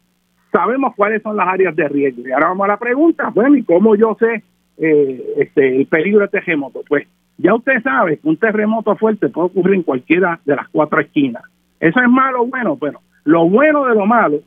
sabemos 0.52 0.94
cuáles 0.96 1.22
son 1.22 1.36
las 1.36 1.48
áreas 1.48 1.74
de 1.76 1.88
riesgo. 1.88 2.22
Y 2.26 2.32
ahora 2.32 2.48
vamos 2.48 2.64
a 2.64 2.68
la 2.68 2.78
pregunta, 2.78 3.30
bueno, 3.34 3.56
¿y 3.56 3.62
cómo 3.62 3.94
yo 3.96 4.16
sé 4.18 4.42
eh, 4.78 5.34
este, 5.38 5.76
el 5.76 5.86
peligro 5.86 6.20
de 6.20 6.28
terremoto? 6.28 6.82
Pues 6.88 7.06
ya 7.38 7.54
usted 7.54 7.82
sabe 7.82 8.18
que 8.18 8.28
un 8.28 8.36
terremoto 8.36 8.96
fuerte 8.96 9.28
puede 9.28 9.48
ocurrir 9.48 9.74
en 9.74 9.82
cualquiera 9.82 10.40
de 10.44 10.56
las 10.56 10.68
cuatro 10.68 11.00
esquinas. 11.00 11.42
Eso 11.80 12.00
es 12.00 12.08
malo 12.08 12.42
o 12.42 12.46
bueno, 12.46 12.76
pero 12.76 13.00
lo 13.24 13.48
bueno 13.48 13.84
de 13.86 13.94
lo 13.94 14.06
malo 14.06 14.38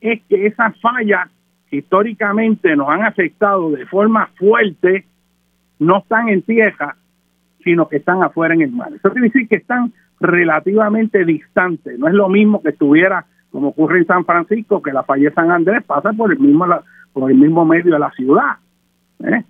es 0.00 0.20
que 0.28 0.46
esas 0.46 0.78
fallas 0.80 1.28
históricamente 1.70 2.74
nos 2.76 2.88
han 2.88 3.02
afectado 3.02 3.70
de 3.70 3.86
forma 3.86 4.28
fuerte, 4.36 5.04
no 5.78 5.98
están 5.98 6.28
en 6.28 6.42
tierra, 6.42 6.96
sino 7.62 7.88
que 7.88 7.96
están 7.96 8.22
afuera 8.22 8.54
en 8.54 8.62
el 8.62 8.70
mar. 8.70 8.90
Eso 8.94 9.10
quiere 9.10 9.28
decir 9.28 9.48
que 9.48 9.56
están 9.56 9.92
relativamente 10.24 11.24
distantes. 11.24 11.98
No 11.98 12.08
es 12.08 12.14
lo 12.14 12.28
mismo 12.28 12.62
que 12.62 12.70
estuviera, 12.70 13.24
como 13.50 13.68
ocurre 13.68 13.98
en 13.98 14.06
San 14.06 14.24
Francisco, 14.24 14.82
que 14.82 14.92
la 14.92 15.02
falla 15.02 15.28
de 15.28 15.34
San 15.34 15.50
Andrés 15.50 15.84
pasa 15.84 16.12
por 16.12 16.32
el 16.32 16.38
mismo, 16.38 16.66
por 17.12 17.30
el 17.30 17.36
mismo 17.36 17.64
medio 17.64 17.92
de 17.92 17.98
la 17.98 18.10
ciudad. 18.10 18.56
¿eh? 19.24 19.44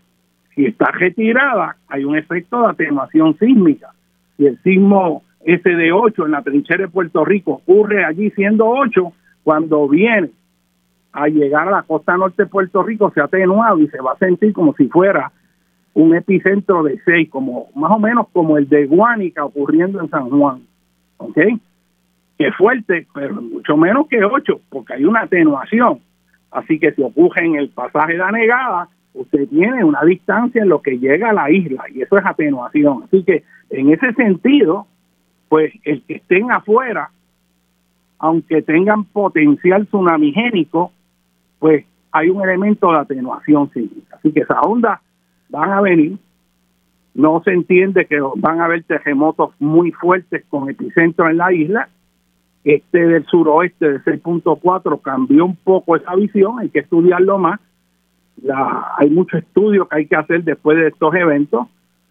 Si 0.54 0.66
está 0.66 0.90
retirada, 0.92 1.76
hay 1.88 2.04
un 2.04 2.16
efecto 2.16 2.60
de 2.60 2.68
atenuación 2.68 3.36
sísmica. 3.38 3.90
Si 4.36 4.46
el 4.46 4.58
sismo 4.62 5.22
ese 5.44 5.70
de 5.70 5.92
8 5.92 6.26
en 6.26 6.32
la 6.32 6.42
trinchera 6.42 6.84
de 6.84 6.88
Puerto 6.88 7.24
Rico 7.24 7.52
ocurre 7.52 8.04
allí 8.04 8.30
siendo 8.30 8.66
8, 8.66 9.12
cuando 9.42 9.88
viene 9.88 10.30
a 11.12 11.28
llegar 11.28 11.68
a 11.68 11.70
la 11.70 11.82
costa 11.82 12.16
norte 12.16 12.44
de 12.44 12.48
Puerto 12.48 12.82
Rico 12.82 13.12
se 13.14 13.20
ha 13.20 13.24
atenuado 13.24 13.78
y 13.78 13.88
se 13.88 14.00
va 14.00 14.12
a 14.12 14.18
sentir 14.18 14.52
como 14.52 14.74
si 14.74 14.88
fuera 14.88 15.30
un 15.94 16.14
epicentro 16.14 16.82
de 16.82 17.00
6, 17.04 17.30
como 17.30 17.68
más 17.74 17.92
o 17.92 17.98
menos 17.98 18.28
como 18.32 18.58
el 18.58 18.68
de 18.68 18.86
Guánica 18.86 19.44
ocurriendo 19.44 20.00
en 20.00 20.10
San 20.10 20.28
Juan. 20.28 20.62
¿Ok? 21.16 21.38
Que 22.36 22.52
fuerte, 22.52 23.06
pero 23.14 23.40
mucho 23.40 23.76
menos 23.76 24.08
que 24.08 24.22
8, 24.24 24.60
porque 24.68 24.94
hay 24.94 25.04
una 25.04 25.22
atenuación. 25.22 26.00
Así 26.50 26.78
que 26.78 26.92
si 26.92 27.02
ocurre 27.02 27.46
en 27.46 27.56
el 27.56 27.68
pasaje 27.68 28.12
de 28.12 28.18
la 28.18 28.32
negada, 28.32 28.88
usted 29.14 29.48
tiene 29.48 29.84
una 29.84 30.02
distancia 30.02 30.62
en 30.62 30.68
lo 30.68 30.82
que 30.82 30.98
llega 30.98 31.30
a 31.30 31.32
la 31.32 31.50
isla 31.50 31.84
y 31.92 32.02
eso 32.02 32.18
es 32.18 32.26
atenuación. 32.26 33.04
Así 33.04 33.22
que 33.22 33.44
en 33.70 33.92
ese 33.92 34.12
sentido, 34.14 34.86
pues 35.48 35.72
el 35.84 36.02
que 36.02 36.14
estén 36.14 36.50
afuera, 36.50 37.10
aunque 38.18 38.62
tengan 38.62 39.04
potencial 39.04 39.86
tsunamigénico, 39.86 40.92
pues 41.60 41.84
hay 42.10 42.30
un 42.30 42.42
elemento 42.42 42.90
de 42.90 42.98
atenuación 42.98 43.70
sísmica. 43.70 44.16
Así 44.16 44.32
que 44.32 44.40
esas 44.40 44.58
ondas 44.62 45.00
van 45.48 45.72
a 45.72 45.80
venir. 45.80 46.18
No 47.14 47.42
se 47.44 47.52
entiende 47.52 48.06
que 48.06 48.20
van 48.36 48.60
a 48.60 48.64
haber 48.64 48.82
terremotos 48.84 49.50
muy 49.60 49.92
fuertes 49.92 50.44
con 50.48 50.68
epicentro 50.68 51.28
en 51.28 51.36
la 51.36 51.52
isla. 51.52 51.88
Este 52.64 53.06
del 53.06 53.26
suroeste 53.26 53.92
de 53.92 54.00
6.4 54.00 55.00
cambió 55.02 55.44
un 55.44 55.56
poco 55.56 55.96
esa 55.96 56.14
visión, 56.16 56.58
hay 56.58 56.70
que 56.70 56.80
estudiarlo 56.80 57.38
más. 57.38 57.60
Hay 58.98 59.10
mucho 59.10 59.38
estudio 59.38 59.86
que 59.86 59.96
hay 59.96 60.06
que 60.06 60.16
hacer 60.16 60.42
después 60.42 60.76
de 60.76 60.88
estos 60.88 61.14
eventos 61.14 61.68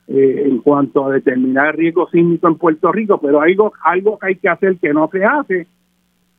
eh, 0.08 0.44
en 0.46 0.60
cuanto 0.60 1.06
a 1.06 1.12
determinar 1.14 1.70
el 1.70 1.78
riesgo 1.78 2.10
sísmico 2.10 2.48
en 2.48 2.56
Puerto 2.56 2.92
Rico, 2.92 3.20
pero 3.20 3.42
algo, 3.42 3.74
algo 3.84 4.20
que 4.20 4.28
hay 4.28 4.36
que 4.36 4.50
hacer 4.50 4.78
que 4.78 4.94
no 4.94 5.10
se 5.12 5.26
hace 5.26 5.68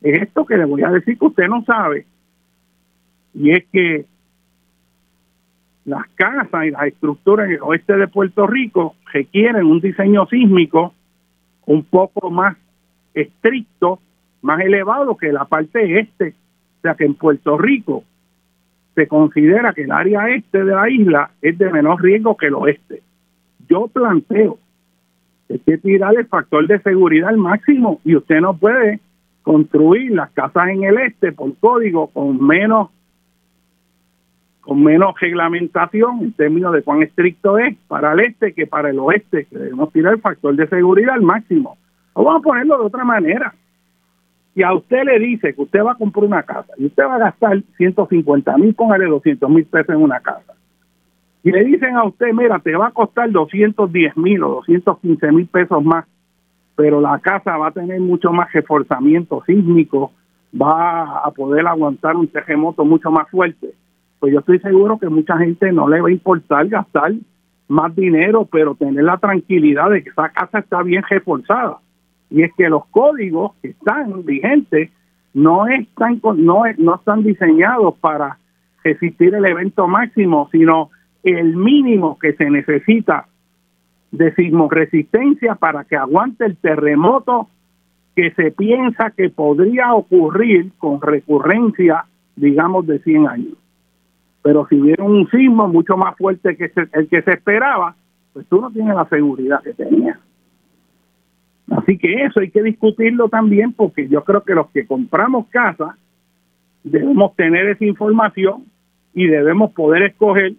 es 0.02 0.22
esto 0.22 0.44
que 0.44 0.56
le 0.56 0.66
voy 0.66 0.82
a 0.82 0.90
decir 0.90 1.18
que 1.18 1.24
usted 1.24 1.48
no 1.48 1.64
sabe, 1.64 2.04
y 3.32 3.50
es 3.52 3.64
que 3.72 4.04
las 5.84 6.06
casas 6.14 6.66
y 6.66 6.70
las 6.70 6.86
estructuras 6.86 7.46
en 7.46 7.54
el 7.54 7.62
oeste 7.62 7.96
de 7.96 8.08
Puerto 8.08 8.46
Rico 8.46 8.94
requieren 9.12 9.66
un 9.66 9.80
diseño 9.80 10.26
sísmico 10.26 10.94
un 11.66 11.84
poco 11.84 12.30
más 12.30 12.56
estricto, 13.12 14.00
más 14.42 14.60
elevado 14.60 15.16
que 15.16 15.32
la 15.32 15.44
parte 15.44 16.00
este. 16.00 16.34
O 16.78 16.82
sea 16.82 16.94
que 16.94 17.04
en 17.04 17.14
Puerto 17.14 17.56
Rico 17.58 18.04
se 18.94 19.06
considera 19.06 19.72
que 19.72 19.82
el 19.82 19.92
área 19.92 20.28
este 20.28 20.64
de 20.64 20.74
la 20.74 20.88
isla 20.88 21.30
es 21.42 21.58
de 21.58 21.70
menor 21.70 22.02
riesgo 22.02 22.36
que 22.36 22.46
el 22.46 22.54
oeste 22.54 23.02
yo 23.68 23.88
planteo 23.88 24.58
que 25.46 25.54
hay 25.54 25.58
que 25.60 25.78
tirar 25.78 26.14
el 26.16 26.26
factor 26.26 26.66
de 26.66 26.80
seguridad 26.80 27.28
al 27.28 27.36
máximo 27.36 28.00
y 28.04 28.16
usted 28.16 28.40
no 28.40 28.56
puede 28.56 29.00
construir 29.42 30.12
las 30.12 30.30
casas 30.30 30.68
en 30.68 30.84
el 30.84 30.98
este 30.98 31.32
por 31.32 31.54
código 31.58 32.08
con 32.08 32.44
menos 32.44 32.90
con 34.64 34.82
menos 34.82 35.14
reglamentación 35.20 36.20
en 36.20 36.32
términos 36.32 36.72
de 36.72 36.82
cuán 36.82 37.02
estricto 37.02 37.58
es 37.58 37.76
para 37.86 38.12
el 38.14 38.20
este 38.20 38.54
que 38.54 38.66
para 38.66 38.90
el 38.90 38.98
oeste, 38.98 39.46
que 39.46 39.58
debemos 39.58 39.92
tirar 39.92 40.14
el 40.14 40.20
factor 40.20 40.56
de 40.56 40.66
seguridad 40.68 41.14
al 41.14 41.22
máximo. 41.22 41.76
Vamos 42.14 42.36
a 42.36 42.42
ponerlo 42.42 42.78
de 42.78 42.84
otra 42.84 43.04
manera. 43.04 43.54
Si 44.54 44.62
a 44.62 44.72
usted 44.72 45.04
le 45.04 45.18
dice 45.18 45.52
que 45.52 45.62
usted 45.62 45.84
va 45.84 45.92
a 45.92 45.96
comprar 45.96 46.24
una 46.24 46.42
casa 46.42 46.72
y 46.78 46.86
usted 46.86 47.04
va 47.04 47.16
a 47.16 47.18
gastar 47.18 47.60
150 47.76 48.56
mil, 48.56 48.74
póngale 48.74 49.06
200 49.06 49.50
mil 49.50 49.66
pesos 49.66 49.94
en 49.94 50.02
una 50.02 50.20
casa 50.20 50.54
y 51.44 51.52
le 51.52 51.62
dicen 51.62 51.94
a 51.96 52.04
usted, 52.04 52.32
mira, 52.32 52.58
te 52.58 52.74
va 52.74 52.88
a 52.88 52.90
costar 52.90 53.30
210 53.30 54.16
mil 54.16 54.42
o 54.42 54.48
215 54.66 55.30
mil 55.30 55.46
pesos 55.46 55.84
más, 55.84 56.06
pero 56.74 57.02
la 57.02 57.18
casa 57.18 57.58
va 57.58 57.68
a 57.68 57.72
tener 57.72 58.00
mucho 58.00 58.32
más 58.32 58.50
reforzamiento 58.50 59.42
sísmico, 59.46 60.10
va 60.60 61.18
a 61.18 61.30
poder 61.32 61.66
aguantar 61.66 62.16
un 62.16 62.28
terremoto 62.28 62.86
mucho 62.86 63.10
más 63.10 63.28
fuerte. 63.28 63.74
Pues 64.24 64.32
yo 64.32 64.38
estoy 64.38 64.58
seguro 64.60 64.98
que 64.98 65.10
mucha 65.10 65.36
gente 65.36 65.70
no 65.70 65.86
le 65.86 66.00
va 66.00 66.08
a 66.08 66.12
importar 66.12 66.66
gastar 66.68 67.12
más 67.68 67.94
dinero, 67.94 68.48
pero 68.50 68.74
tener 68.74 69.04
la 69.04 69.18
tranquilidad 69.18 69.90
de 69.90 70.02
que 70.02 70.08
esa 70.08 70.30
casa 70.30 70.60
está 70.60 70.82
bien 70.82 71.02
reforzada. 71.06 71.76
Y 72.30 72.42
es 72.42 72.50
que 72.54 72.70
los 72.70 72.86
códigos 72.86 73.52
que 73.60 73.68
están 73.68 74.24
vigentes 74.24 74.90
no 75.34 75.66
están 75.66 76.22
no, 76.38 76.62
no 76.78 76.94
están 76.94 77.22
diseñados 77.22 77.98
para 77.98 78.38
resistir 78.82 79.34
el 79.34 79.44
evento 79.44 79.88
máximo, 79.88 80.48
sino 80.50 80.88
el 81.22 81.54
mínimo 81.54 82.18
que 82.18 82.32
se 82.32 82.48
necesita 82.48 83.26
de 84.10 84.34
sismoresistencia 84.36 85.56
para 85.56 85.84
que 85.84 85.96
aguante 85.96 86.46
el 86.46 86.56
terremoto 86.56 87.50
que 88.16 88.30
se 88.30 88.52
piensa 88.52 89.10
que 89.10 89.28
podría 89.28 89.92
ocurrir 89.92 90.72
con 90.78 91.02
recurrencia, 91.02 92.06
digamos, 92.36 92.86
de 92.86 93.00
100 93.00 93.28
años. 93.28 93.58
Pero 94.44 94.66
si 94.68 94.78
hubiera 94.78 95.02
un 95.02 95.26
sismo 95.30 95.66
mucho 95.68 95.96
más 95.96 96.16
fuerte 96.18 96.54
que 96.54 96.70
el 96.92 97.08
que 97.08 97.22
se 97.22 97.30
esperaba, 97.32 97.96
pues 98.34 98.46
tú 98.46 98.60
no 98.60 98.70
tienes 98.70 98.94
la 98.94 99.08
seguridad 99.08 99.62
que 99.62 99.72
tenías. 99.72 100.18
Así 101.70 101.96
que 101.96 102.24
eso 102.24 102.40
hay 102.40 102.50
que 102.50 102.62
discutirlo 102.62 103.30
también 103.30 103.72
porque 103.72 104.06
yo 104.06 104.22
creo 104.22 104.42
que 104.44 104.54
los 104.54 104.68
que 104.70 104.86
compramos 104.86 105.46
casa 105.48 105.96
debemos 106.82 107.34
tener 107.36 107.70
esa 107.70 107.86
información 107.86 108.66
y 109.14 109.26
debemos 109.28 109.72
poder 109.72 110.02
escoger 110.02 110.52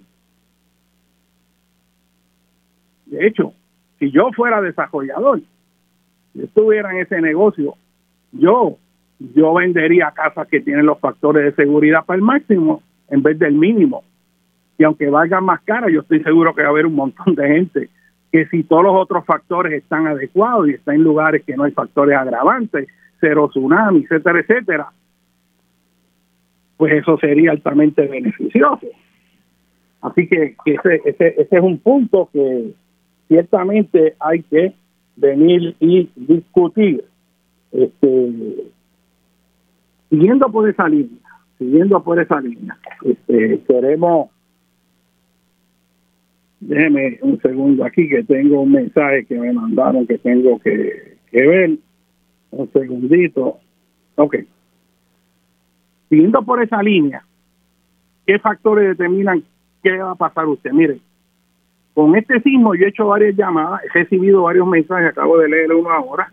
De 3.06 3.28
hecho, 3.28 3.54
si 4.00 4.12
yo 4.12 4.32
fuera 4.36 4.62
desarrollador, 4.62 5.42
si 6.34 6.42
estuviera 6.42 6.92
en 6.92 7.02
ese 7.02 7.22
negocio, 7.22 7.76
yo, 8.32 8.78
yo 9.20 9.54
vendería 9.54 10.12
casas 10.12 10.48
que 10.48 10.60
tienen 10.60 10.86
los 10.86 11.00
factores 11.00 11.44
de 11.44 11.64
seguridad 11.64 12.04
para 12.04 12.18
el 12.18 12.24
máximo 12.24 12.82
en 13.10 13.24
vez 13.24 13.38
del 13.40 13.54
mínimo. 13.54 14.04
Y 14.78 14.84
aunque 14.84 15.10
valgan 15.10 15.46
más 15.46 15.62
caras, 15.62 15.92
yo 15.92 16.02
estoy 16.02 16.22
seguro 16.24 16.54
que 16.54 16.62
va 16.62 16.68
a 16.68 16.72
haber 16.72 16.86
un 16.86 16.96
montón 16.96 17.36
de 17.36 17.48
gente 17.48 17.90
que 18.32 18.46
si 18.48 18.64
todos 18.64 18.84
los 18.84 18.96
otros 18.96 19.26
factores 19.26 19.72
están 19.74 20.08
adecuados 20.08 20.68
y 20.68 20.74
están 20.74 20.96
en 20.96 21.04
lugares 21.04 21.44
que 21.46 21.56
no 21.56 21.64
hay 21.64 21.72
factores 21.72 22.18
agravantes, 22.18 22.88
cero 23.22 23.48
tsunami, 23.50 24.04
etcétera, 24.04 24.40
etcétera, 24.40 24.88
pues 26.76 26.94
eso 26.94 27.18
sería 27.18 27.52
altamente 27.52 28.06
beneficioso. 28.08 28.88
Así 30.02 30.28
que 30.28 30.56
ese, 30.66 31.02
ese, 31.06 31.28
ese 31.38 31.56
es 31.56 31.62
un 31.62 31.78
punto 31.80 32.30
que, 32.34 32.74
ciertamente 33.28 34.16
hay 34.20 34.44
que 34.44 34.74
venir 35.16 35.76
y 35.80 36.10
discutir. 36.16 37.04
Este, 37.72 38.72
siguiendo 40.10 40.50
por 40.50 40.70
esa 40.70 40.88
línea, 40.88 41.20
siguiendo 41.58 42.04
por 42.04 42.20
esa 42.20 42.42
línea, 42.42 42.78
este, 43.04 43.62
queremos, 43.68 44.30
déjeme 46.60 47.20
un 47.22 47.40
segundo 47.42 47.86
aquí 47.86 48.10
que 48.10 48.24
tengo 48.24 48.62
un 48.62 48.72
mensaje 48.72 49.26
que 49.26 49.38
me 49.38 49.54
mandaron 49.54 50.08
que 50.08 50.18
tengo 50.18 50.60
que, 50.60 51.18
que 51.32 51.48
ver, 51.48 51.78
un 52.52 52.72
segundito, 52.72 53.60
ok. 54.16 54.36
Siguiendo 56.10 56.44
por 56.44 56.62
esa 56.62 56.82
línea, 56.82 57.26
¿qué 58.26 58.40
factores 58.40 58.90
determinan 58.90 59.44
qué 59.84 59.98
va 59.98 60.12
a 60.12 60.16
pasar 60.16 60.46
usted? 60.48 60.72
Mire, 60.72 61.00
con 61.94 62.16
este 62.16 62.42
sismo 62.42 62.76
yo 62.76 62.86
he 62.86 62.90
hecho 62.90 63.08
varias 63.08 63.36
llamadas, 63.36 63.82
he 63.86 64.00
recibido 64.00 64.44
varios 64.44 64.68
mensajes, 64.68 65.10
acabo 65.10 65.38
de 65.38 65.50
leer 65.50 65.72
uno 65.74 65.90
ahora, 65.90 66.32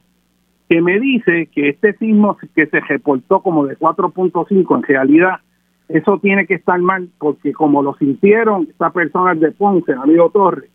que 0.73 0.81
me 0.81 0.99
dice 0.99 1.51
que 1.53 1.69
este 1.69 1.93
sismo 1.99 2.39
que 2.55 2.65
se 2.65 2.81
reportó 2.81 3.43
como 3.43 3.67
de 3.67 3.77
4.5, 3.77 4.77
en 4.79 4.83
realidad 4.83 5.41
eso 5.87 6.19
tiene 6.19 6.47
que 6.47 6.55
estar 6.55 6.81
mal, 6.81 7.11
porque 7.19 7.53
como 7.53 7.83
lo 7.83 7.93
sintieron 7.97 8.69
estas 8.71 8.91
personas 8.91 9.39
de 9.39 9.53
Ponce, 9.53 9.93
amigo 9.93 10.31
Torres, 10.31 10.71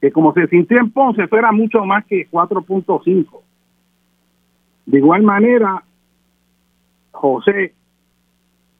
que 0.00 0.12
como 0.12 0.32
se 0.32 0.46
sintió 0.46 0.78
en 0.78 0.92
Ponce, 0.92 1.24
eso 1.24 1.36
era 1.36 1.52
mucho 1.52 1.84
más 1.84 2.06
que 2.06 2.26
4.5. 2.30 3.42
De 4.86 4.96
igual 4.96 5.22
manera, 5.24 5.82
José, 7.10 7.74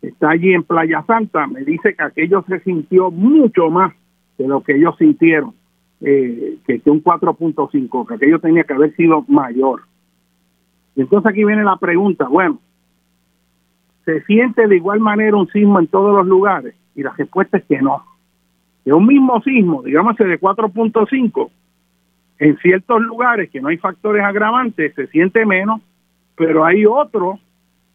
está 0.00 0.30
allí 0.30 0.54
en 0.54 0.62
Playa 0.62 1.04
Santa, 1.06 1.46
me 1.46 1.60
dice 1.60 1.94
que 1.94 2.04
aquello 2.04 2.42
se 2.48 2.60
sintió 2.60 3.10
mucho 3.10 3.68
más 3.68 3.92
de 4.38 4.48
lo 4.48 4.62
que 4.62 4.76
ellos 4.76 4.96
sintieron, 4.96 5.52
eh, 6.00 6.56
que, 6.66 6.80
que 6.80 6.90
un 6.90 7.04
4.5, 7.04 8.08
que 8.08 8.14
aquello 8.14 8.38
tenía 8.38 8.64
que 8.64 8.72
haber 8.72 8.96
sido 8.96 9.26
mayor. 9.28 9.82
Entonces 10.98 11.30
aquí 11.30 11.44
viene 11.44 11.62
la 11.62 11.76
pregunta, 11.76 12.26
bueno, 12.26 12.58
¿se 14.04 14.20
siente 14.24 14.66
de 14.66 14.76
igual 14.76 14.98
manera 14.98 15.36
un 15.36 15.46
sismo 15.48 15.78
en 15.78 15.86
todos 15.86 16.14
los 16.14 16.26
lugares? 16.26 16.74
Y 16.96 17.04
la 17.04 17.12
respuesta 17.12 17.58
es 17.58 17.64
que 17.66 17.80
no. 17.80 18.02
Que 18.84 18.92
un 18.92 19.06
mismo 19.06 19.40
sismo, 19.42 19.82
digamos 19.84 20.16
de 20.16 20.40
4.5, 20.40 21.50
en 22.40 22.58
ciertos 22.58 23.00
lugares 23.00 23.48
que 23.48 23.60
no 23.60 23.68
hay 23.68 23.76
factores 23.76 24.24
agravantes 24.24 24.92
se 24.94 25.06
siente 25.06 25.46
menos, 25.46 25.80
pero 26.36 26.64
hay 26.64 26.84
otros 26.84 27.38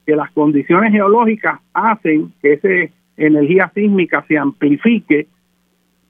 que 0.06 0.16
las 0.16 0.32
condiciones 0.32 0.94
geológicas 0.94 1.60
hacen 1.74 2.34
que 2.42 2.54
esa 2.54 2.94
energía 3.18 3.70
sísmica 3.76 4.24
se 4.30 4.38
amplifique 4.38 5.28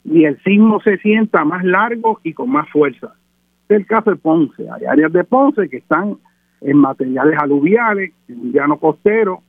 y 0.03 0.25
el 0.25 0.39
sismo 0.43 0.79
se 0.81 0.97
sienta 0.97 1.43
más 1.43 1.63
largo 1.63 2.19
y 2.23 2.33
con 2.33 2.51
más 2.51 2.69
fuerza. 2.69 3.15
Es 3.67 3.77
el 3.77 3.87
caso 3.87 4.11
de 4.11 4.17
Ponce. 4.17 4.67
Hay 4.69 4.85
áreas 4.85 5.11
de 5.11 5.23
Ponce 5.23 5.69
que 5.69 5.77
están 5.77 6.17
en 6.63 6.77
materiales 6.77 7.37
aluviales, 7.39 8.13
en 8.27 8.39
un 8.39 8.51
llano 8.51 8.77
costero, 8.77 9.41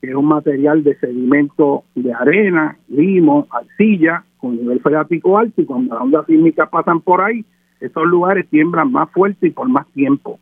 que 0.00 0.10
es 0.10 0.14
un 0.14 0.26
material 0.26 0.84
de 0.84 0.96
sedimento 0.98 1.84
de 1.94 2.12
arena, 2.12 2.76
limo, 2.88 3.46
arcilla, 3.50 4.24
con 4.38 4.56
nivel 4.56 4.80
freático 4.80 5.38
alto, 5.38 5.62
y 5.62 5.64
cuando 5.64 5.94
las 5.94 6.02
ondas 6.02 6.26
sísmicas 6.26 6.68
pasan 6.68 7.00
por 7.00 7.22
ahí, 7.22 7.44
esos 7.80 8.04
lugares 8.04 8.48
tiemblan 8.50 8.92
más 8.92 9.10
fuerte 9.10 9.46
y 9.46 9.50
por 9.50 9.68
más 9.68 9.86
tiempo. 9.88 10.38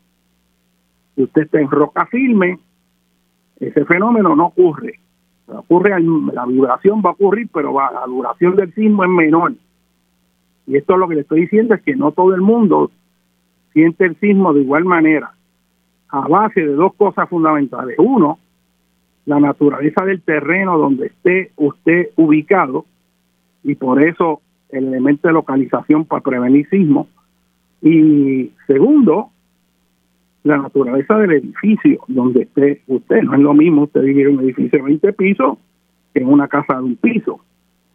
Si 1.15 1.23
usted 1.23 1.43
está 1.43 1.59
en 1.59 1.71
roca 1.71 2.05
firme, 2.07 2.59
ese 3.59 3.85
fenómeno 3.85 4.35
no 4.35 4.47
ocurre. 4.47 4.99
Ocurre, 5.47 5.91
la 6.33 6.45
vibración 6.45 7.01
va 7.05 7.11
a 7.11 7.13
ocurrir, 7.13 7.49
pero 7.53 7.73
va, 7.73 7.91
la 7.91 8.05
duración 8.05 8.55
del 8.55 8.73
sismo 8.73 9.03
es 9.03 9.09
menor. 9.09 9.53
Y 10.67 10.77
esto 10.77 10.97
lo 10.97 11.07
que 11.07 11.15
le 11.15 11.21
estoy 11.21 11.41
diciendo 11.41 11.75
es 11.75 11.81
que 11.81 11.95
no 11.95 12.11
todo 12.11 12.33
el 12.33 12.41
mundo 12.41 12.91
siente 13.73 14.05
el 14.05 14.15
sismo 14.19 14.53
de 14.53 14.61
igual 14.61 14.85
manera, 14.85 15.33
a 16.13 16.27
base 16.27 16.61
de 16.61 16.73
dos 16.73 16.93
cosas 16.93 17.27
fundamentales. 17.27 17.97
Uno, 17.97 18.37
la 19.25 19.39
naturaleza 19.39 20.05
del 20.05 20.21
terreno 20.21 20.77
donde 20.77 21.07
esté 21.07 21.51
usted 21.55 22.09
ubicado, 22.17 22.85
y 23.63 23.73
por 23.73 24.03
eso 24.03 24.41
el 24.69 24.89
elemento 24.89 25.27
de 25.27 25.33
localización 25.33 26.05
para 26.05 26.21
prevenir 26.21 26.69
sismo. 26.69 27.07
Y 27.81 28.51
segundo, 28.67 29.29
la 30.43 30.57
naturaleza 30.57 31.17
del 31.17 31.31
edificio 31.31 32.03
donde 32.07 32.43
esté 32.43 32.83
usted. 32.85 33.23
No 33.23 33.33
es 33.33 33.39
lo 33.39 33.55
mismo 33.55 33.83
usted 33.83 34.01
vivir 34.01 34.27
en 34.27 34.37
un 34.37 34.43
edificio 34.43 34.77
de 34.79 34.85
20 34.85 35.13
pisos 35.13 35.57
que 36.13 36.19
en 36.19 36.27
una 36.27 36.47
casa 36.47 36.75
de 36.75 36.83
un 36.83 36.95
piso. 36.95 37.39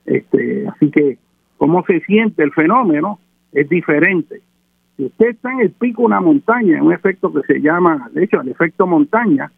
Este, 0.07 0.66
así 0.66 0.90
que 0.90 1.19
cómo 1.57 1.85
se 1.85 2.01
siente 2.01 2.43
el 2.43 2.51
fenómeno 2.51 3.20
es 3.53 3.69
diferente. 3.69 4.40
Si 4.99 5.05
usted 5.05 5.29
está 5.29 5.53
en 5.53 5.61
el 5.61 5.70
pico 5.70 6.03
de 6.03 6.07
una 6.07 6.20
montaña, 6.20 6.83
un 6.83 6.93
efecto 6.93 7.33
que 7.33 7.43
se 7.43 7.61
llama, 7.61 8.11
de 8.12 8.25
hecho, 8.25 8.41
el 8.41 8.49
efecto 8.49 8.85
montaña, 8.85 9.53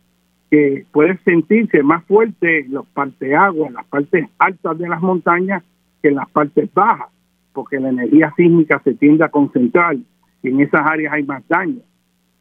que 0.50 0.84
puede 0.92 1.16
sentirse 1.24 1.82
más 1.82 2.04
fuerte 2.04 2.66
en 2.66 2.74
las 2.74 2.84
partes 2.88 3.34
agua, 3.34 3.68
en 3.68 3.72
las 3.72 3.86
partes 3.86 4.28
altas 4.38 4.76
de 4.76 4.86
las 4.86 5.00
montañas 5.00 5.62
que 6.02 6.08
en 6.08 6.16
las 6.16 6.28
partes 6.28 6.68
bajas, 6.74 7.08
porque 7.54 7.80
la 7.80 7.88
energía 7.88 8.34
sísmica 8.36 8.82
se 8.84 8.92
tiende 8.92 9.24
a 9.24 9.30
concentrar 9.30 9.96
y 10.42 10.48
en 10.48 10.60
esas 10.60 10.82
áreas 10.84 11.14
hay 11.14 11.22
más 11.22 11.42
daño. 11.48 11.80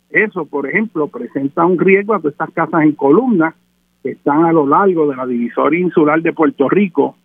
Eso, 0.09 0.45
por 0.45 0.67
ejemplo, 0.67 1.07
presenta 1.07 1.65
un 1.65 1.79
riesgo 1.79 2.15
a 2.15 2.19
todas 2.19 2.33
estas 2.33 2.51
casas 2.51 2.81
en 2.81 2.91
columnas 2.93 3.55
que 4.03 4.11
están 4.11 4.43
a 4.43 4.51
lo 4.51 4.67
largo 4.67 5.07
de 5.07 5.15
la 5.15 5.25
divisoria 5.25 5.79
insular 5.79 6.21
de 6.21 6.33
Puerto 6.33 6.67
Rico, 6.67 7.15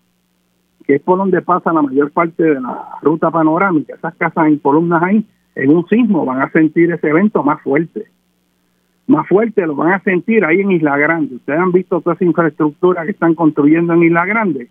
que 0.87 0.97
es 0.97 1.03
por 1.03 1.19
donde 1.19 1.43
pasa 1.43 1.73
la 1.73 1.83
mayor 1.83 2.13
parte 2.13 2.45
de 2.45 2.61
la 2.61 2.91
ruta 3.03 3.33
panorámica. 3.33 3.97
Esas 3.97 4.15
casas 4.15 4.47
en 4.47 4.59
columnas 4.59 5.03
ahí, 5.03 5.27
en 5.55 5.71
un 5.71 5.87
sismo, 5.89 6.25
van 6.25 6.43
a 6.43 6.51
sentir 6.51 6.93
ese 6.93 7.09
evento 7.09 7.43
más 7.43 7.63
fuerte. 7.63 8.05
Más 9.07 9.29
fuerte 9.29 9.67
lo 9.67 9.75
van 9.75 9.93
a 9.93 10.01
sentir 10.01 10.45
ahí 10.45 10.61
en 10.61 10.73
Isla 10.73 10.97
Grande. 10.97 11.37
Ustedes 11.37 11.59
han 11.59 11.73
visto 11.73 12.01
toda 12.01 12.15
esa 12.15 12.25
infraestructura 12.25 13.05
que 13.05 13.13
están 13.13 13.35
construyendo 13.35 13.93
en 13.93 14.05
Isla 14.05 14.25
Grande. 14.25 14.69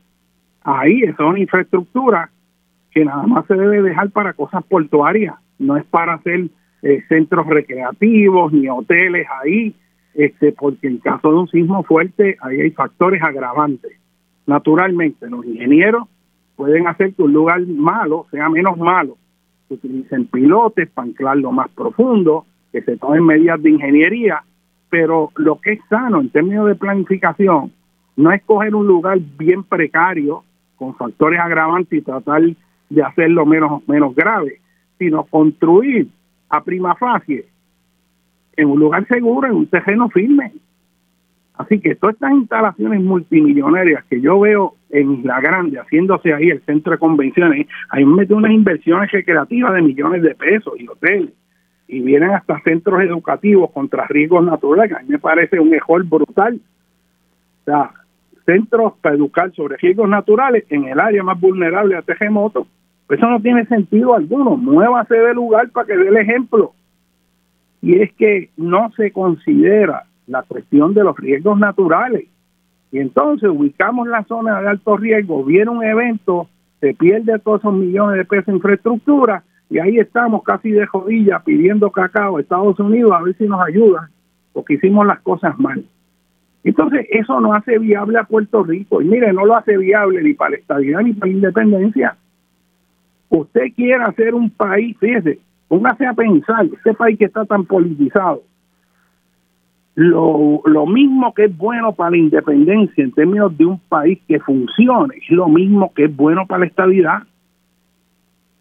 Ahí 0.64 1.04
es 1.04 1.18
una 1.20 1.40
infraestructura 1.40 2.30
que 2.92 3.06
nada 3.06 3.24
más 3.24 3.46
se 3.48 3.56
debe 3.56 3.82
dejar 3.82 4.10
para 4.12 4.34
cosas 4.34 4.64
portuarias, 4.64 5.36
no 5.60 5.78
es 5.78 5.84
para 5.86 6.14
hacer 6.14 6.48
eh, 6.84 7.04
centros 7.10 7.48
recreativos 7.48 8.54
ni 8.54 8.70
hoteles 8.70 9.28
ahí, 9.42 9.76
este, 10.14 10.52
porque 10.52 10.88
en 10.88 11.00
caso 11.00 11.32
de 11.32 11.38
un 11.38 11.48
sismo 11.48 11.84
fuerte 11.84 12.38
ahí 12.42 12.62
hay 12.62 12.72
factores 12.72 13.22
agravantes. 13.22 13.94
Naturalmente, 14.46 15.30
los 15.30 15.46
ingenieros 15.46 16.08
pueden 16.56 16.88
hacer 16.88 17.14
que 17.14 17.24
un 17.24 17.34
lugar 17.34 17.62
malo 17.66 18.28
sea 18.32 18.50
menos 18.50 18.78
malo, 18.78 19.18
utilicen 19.74 20.26
pilotes 20.26 20.90
para 20.90 21.08
anclarlo 21.08 21.52
más 21.52 21.70
profundo, 21.70 22.46
que 22.72 22.82
se 22.82 22.98
tomen 22.98 23.26
medidas 23.26 23.62
de 23.62 23.70
ingeniería, 23.70 24.44
pero 24.90 25.32
lo 25.36 25.60
que 25.60 25.74
es 25.74 25.80
sano 25.90 26.22
en 26.22 26.30
términos 26.30 26.68
de 26.68 26.76
planificación 26.76 27.72
no 28.16 28.32
es 28.32 28.44
coger 28.44 28.76
un 28.76 28.88
lugar 28.88 29.20
bien 29.38 29.64
precario 29.64 30.44
con 30.76 30.96
factores 30.96 31.40
agravantes 31.40 32.00
y 32.00 32.02
tratar 32.02 32.42
de 32.90 33.04
hacerlo 33.04 33.46
menos, 33.46 33.88
menos 33.88 34.16
grave, 34.16 34.60
sino 34.98 35.24
construir 35.24 36.08
a 36.50 36.64
prima 36.64 36.96
facie 36.96 37.46
en 38.56 38.70
un 38.70 38.80
lugar 38.80 39.08
seguro, 39.08 39.48
en 39.48 39.56
un 39.56 39.68
terreno 39.68 40.10
firme. 40.10 40.52
Así 41.56 41.80
que 41.80 41.96
todas 41.96 42.16
estas 42.16 42.32
instalaciones 42.32 43.02
multimillonarias 43.02 44.04
que 44.06 44.20
yo 44.20 44.40
veo 44.40 44.76
en 44.90 45.20
Isla 45.20 45.40
Grande, 45.40 45.80
haciéndose 45.80 46.34
ahí 46.34 46.50
el 46.50 46.62
centro 46.62 46.94
de 46.94 46.98
convenciones, 46.98 47.68
ahí 47.90 48.06
meten 48.06 48.38
unas 48.38 48.52
inversiones 48.52 49.12
recreativas 49.12 49.74
de 49.74 49.82
millones 49.82 50.24
de 50.24 50.34
pesos 50.36 50.74
y 50.80 50.88
hoteles, 50.88 51.32
y 51.88 52.02
vienen 52.02 52.32
hasta 52.32 52.60
centros 52.62 53.02
educativos 53.02 53.72
contra 53.72 54.08
riesgos 54.08 54.44
naturales, 54.44 54.92
a 54.94 55.02
mí 55.02 55.10
me 55.10 55.20
parece 55.20 55.60
un 55.60 55.70
mejor 55.70 56.04
brutal. 56.06 56.60
O 57.62 57.66
sea, 57.66 57.92
centros 58.46 58.94
para 59.02 59.16
educar 59.16 59.52
sobre 59.54 59.78
riesgos 59.78 60.10
naturales 60.10 60.66
en 60.70 60.86
el 60.86 61.00
área 61.00 61.24
más 61.24 61.40
vulnerable 61.40 61.96
a 61.96 62.02
terremotos 62.02 62.68
eso 63.14 63.30
no 63.30 63.40
tiene 63.40 63.66
sentido 63.66 64.16
alguno. 64.16 64.58
Muévase 64.58 65.16
de 65.16 65.34
lugar 65.34 65.70
para 65.70 65.88
que 65.88 65.98
dé 65.98 66.08
el 66.08 66.18
ejemplo. 66.18 66.74
Y 67.82 68.00
es 68.02 68.14
que 68.14 68.50
no 68.58 68.92
se 68.96 69.12
considera 69.12 70.06
la 70.28 70.44
cuestión 70.44 70.94
de 70.94 71.04
los 71.04 71.18
riesgos 71.18 71.60
naturales. 71.60 72.26
Y 72.92 73.00
entonces 73.00 73.50
ubicamos 73.50 74.08
la 74.08 74.24
zona 74.24 74.62
de 74.62 74.68
alto 74.68 74.98
riesgo, 74.98 75.44
viene 75.44 75.72
un 75.72 75.84
evento, 75.84 76.48
se 76.80 76.94
pierde 76.94 77.40
todos 77.40 77.62
esos 77.62 77.74
millones 77.74 78.18
de 78.18 78.26
pesos 78.26 78.50
en 78.50 78.56
infraestructura 78.56 79.44
y 79.70 79.80
ahí 79.80 79.98
estamos 79.98 80.44
casi 80.44 80.72
de 80.72 80.86
jodilla 80.86 81.40
pidiendo 81.40 81.90
cacao 81.90 82.38
a 82.38 82.42
Estados 82.42 82.80
Unidos 82.80 83.12
a 83.12 83.24
ver 83.24 83.36
si 83.38 83.46
nos 83.46 83.66
ayudan, 83.66 84.10
porque 84.52 84.76
hicimos 84.76 85.08
las 85.08 85.22
cosas 85.22 85.58
mal. 85.58 85.84
Entonces, 86.64 87.08
eso 87.10 87.42
no 87.42 87.54
hace 87.54 87.78
viable 87.80 88.20
a 88.20 88.24
Puerto 88.24 88.64
Rico. 88.64 89.02
Y 89.02 89.06
mire, 89.06 89.34
no 89.34 89.46
lo 89.46 89.56
hace 89.56 89.78
viable 89.78 90.24
ni 90.24 90.34
para 90.34 90.52
la 90.52 90.58
estabilidad 90.58 91.02
ni 91.02 91.14
para 91.14 91.32
la 91.32 91.38
independencia 91.38 92.18
usted 93.40 93.74
quiere 93.76 94.04
hacer 94.04 94.34
un 94.34 94.50
país, 94.50 94.96
fíjese, 95.00 95.40
póngase 95.68 96.06
a 96.06 96.14
pensar, 96.14 96.66
este 96.66 96.94
país 96.94 97.18
que 97.18 97.26
está 97.26 97.46
tan 97.46 97.66
politizado, 97.66 98.44
lo, 99.96 100.62
lo 100.66 100.86
mismo 100.86 101.34
que 101.34 101.46
es 101.46 101.58
bueno 101.58 101.94
para 101.94 102.12
la 102.12 102.18
independencia 102.18 103.04
en 103.04 103.12
términos 103.12 103.56
de 103.58 103.66
un 103.66 103.80
país 103.80 104.20
que 104.28 104.40
funcione, 104.40 105.18
es 105.18 105.30
lo 105.30 105.48
mismo 105.48 105.94
que 105.94 106.06
es 106.06 106.16
bueno 106.16 106.48
para 106.48 106.62
la 106.62 106.66
estabilidad. 106.68 107.24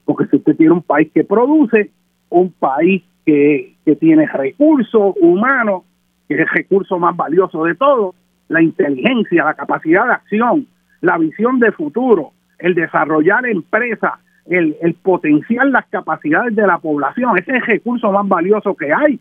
Porque 0.04 0.26
si 0.26 0.36
usted 0.36 0.56
tiene 0.56 0.72
un 0.72 0.82
país 0.82 1.10
que 1.14 1.24
produce, 1.24 1.90
un 2.28 2.50
país 2.52 3.02
que, 3.24 3.74
que 3.84 3.96
tiene 3.96 4.26
recursos 4.26 5.14
humanos, 5.20 5.84
que 6.28 6.34
es 6.34 6.40
el 6.40 6.48
recurso 6.48 6.98
más 6.98 7.16
valioso 7.16 7.64
de 7.64 7.74
todo, 7.76 8.14
la 8.48 8.62
inteligencia, 8.62 9.44
la 9.44 9.54
capacidad 9.54 10.04
de 10.06 10.12
acción, 10.12 10.66
la 11.00 11.16
visión 11.18 11.59
de 11.60 11.72
futuro, 11.72 12.32
el 12.59 12.74
desarrollar 12.74 13.46
empresas 13.46 14.12
el, 14.46 14.76
el 14.80 14.94
potencial, 14.94 15.72
las 15.72 15.86
capacidades 15.86 16.54
de 16.54 16.66
la 16.66 16.78
población. 16.78 17.38
Ese 17.38 17.52
es 17.52 17.56
el 17.56 17.66
recurso 17.66 18.10
más 18.12 18.26
valioso 18.26 18.74
que 18.74 18.92
hay. 18.92 19.18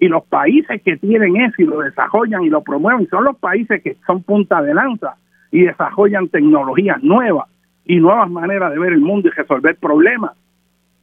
Y 0.00 0.08
los 0.08 0.24
países 0.24 0.80
que 0.82 0.96
tienen 0.96 1.36
eso 1.36 1.54
y 1.58 1.64
lo 1.64 1.80
desarrollan 1.80 2.44
y 2.44 2.50
lo 2.50 2.62
promueven 2.62 3.08
son 3.08 3.24
los 3.24 3.36
países 3.36 3.82
que 3.82 3.96
son 4.06 4.22
punta 4.22 4.62
de 4.62 4.74
lanza 4.74 5.16
y 5.50 5.62
desarrollan 5.62 6.28
tecnologías 6.28 7.02
nuevas 7.02 7.48
y 7.84 7.96
nuevas 7.96 8.30
maneras 8.30 8.72
de 8.72 8.78
ver 8.78 8.92
el 8.92 9.00
mundo 9.00 9.28
y 9.28 9.30
resolver 9.32 9.76
problemas. 9.76 10.32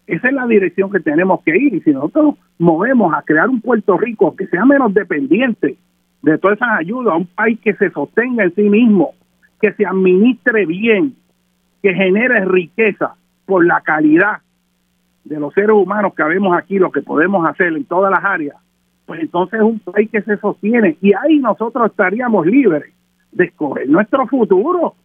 Esa 0.08 0.28
es 0.28 0.34
la 0.34 0.46
dirección 0.46 0.92
que 0.92 1.00
tenemos 1.00 1.42
que 1.44 1.58
ir. 1.58 1.74
Y 1.74 1.82
si 1.82 1.92
nosotros 1.92 2.36
movemos 2.58 3.14
a 3.14 3.24
crear 3.24 3.50
un 3.50 3.60
Puerto 3.60 3.98
Rico 3.98 4.36
que 4.36 4.48
sea 4.48 4.64
menos 4.66 4.94
dependiente 4.94 5.78
de 6.22 6.38
todas 6.38 6.58
esas 6.58 6.80
ayudas, 6.80 7.16
un 7.18 7.28
país 7.28 7.60
que 7.60 7.74
se 7.74 7.90
sostenga 7.90 8.44
en 8.44 8.56
sí 8.56 8.70
mismo, 8.70 9.14
que 9.60 9.74
se 9.74 9.86
administre 9.86 10.66
bien, 10.66 11.16
que 11.82 11.94
genere 11.94 12.46
riqueza 12.46 13.16
por 13.46 13.66
la 13.66 13.82
calidad 13.82 14.38
de 15.24 15.40
los 15.40 15.54
seres 15.54 15.72
humanos 15.72 16.14
que 16.16 16.24
vemos 16.24 16.56
aquí, 16.58 16.78
lo 16.78 16.92
que 16.92 17.02
podemos 17.02 17.48
hacer 17.48 17.68
en 17.74 17.86
todas 17.86 18.12
las 18.12 18.24
áreas, 18.24 18.58
pues 19.06 19.22
entonces 19.22 19.60
es 19.60 19.66
un 19.66 19.80
país 19.80 20.10
que 20.10 20.22
se 20.22 20.38
sostiene 20.38 20.98
y 21.02 21.14
ahí 21.14 21.40
nosotros 21.40 21.92
estaríamos 21.92 22.46
libres 22.46 22.92
de 23.32 23.46
escoger 23.46 23.88
nuestro 23.90 24.26
futuro. 24.28 24.96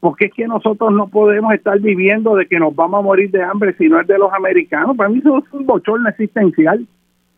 Porque 0.00 0.26
es 0.26 0.34
que 0.34 0.46
nosotros 0.46 0.92
no 0.92 1.08
podemos 1.08 1.52
estar 1.54 1.80
viviendo 1.80 2.36
de 2.36 2.46
que 2.46 2.58
nos 2.58 2.74
vamos 2.74 3.00
a 3.00 3.02
morir 3.02 3.30
de 3.30 3.42
hambre 3.42 3.74
si 3.78 3.88
no 3.88 4.00
es 4.00 4.06
de 4.06 4.18
los 4.18 4.32
americanos. 4.32 4.96
Para 4.96 5.08
mí 5.08 5.18
eso 5.18 5.38
es 5.38 5.52
un 5.52 5.66
bochorno 5.66 6.08
existencial. 6.08 6.86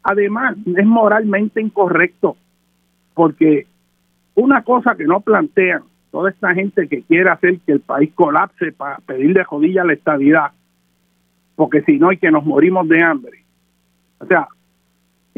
Además, 0.03 0.57
es 0.77 0.87
moralmente 0.87 1.61
incorrecto. 1.61 2.37
Porque 3.15 3.67
una 4.35 4.63
cosa 4.63 4.97
que 4.97 5.05
no 5.05 5.21
plantean 5.21 5.83
toda 6.11 6.31
esta 6.31 6.53
gente 6.55 6.89
que 6.89 7.03
quiere 7.03 7.31
hacer 7.31 7.59
que 7.61 7.73
el 7.73 7.81
país 7.81 8.11
colapse 8.15 8.73
para 8.73 8.99
pedirle 8.99 9.45
jodilla 9.45 9.85
la 9.85 9.93
estabilidad, 9.93 10.53
porque 11.55 11.83
si 11.83 11.99
no 11.99 12.09
hay 12.09 12.17
que 12.17 12.31
nos 12.31 12.45
morimos 12.45 12.89
de 12.89 13.03
hambre. 13.03 13.45
O 14.21 14.27
sea, 14.27 14.49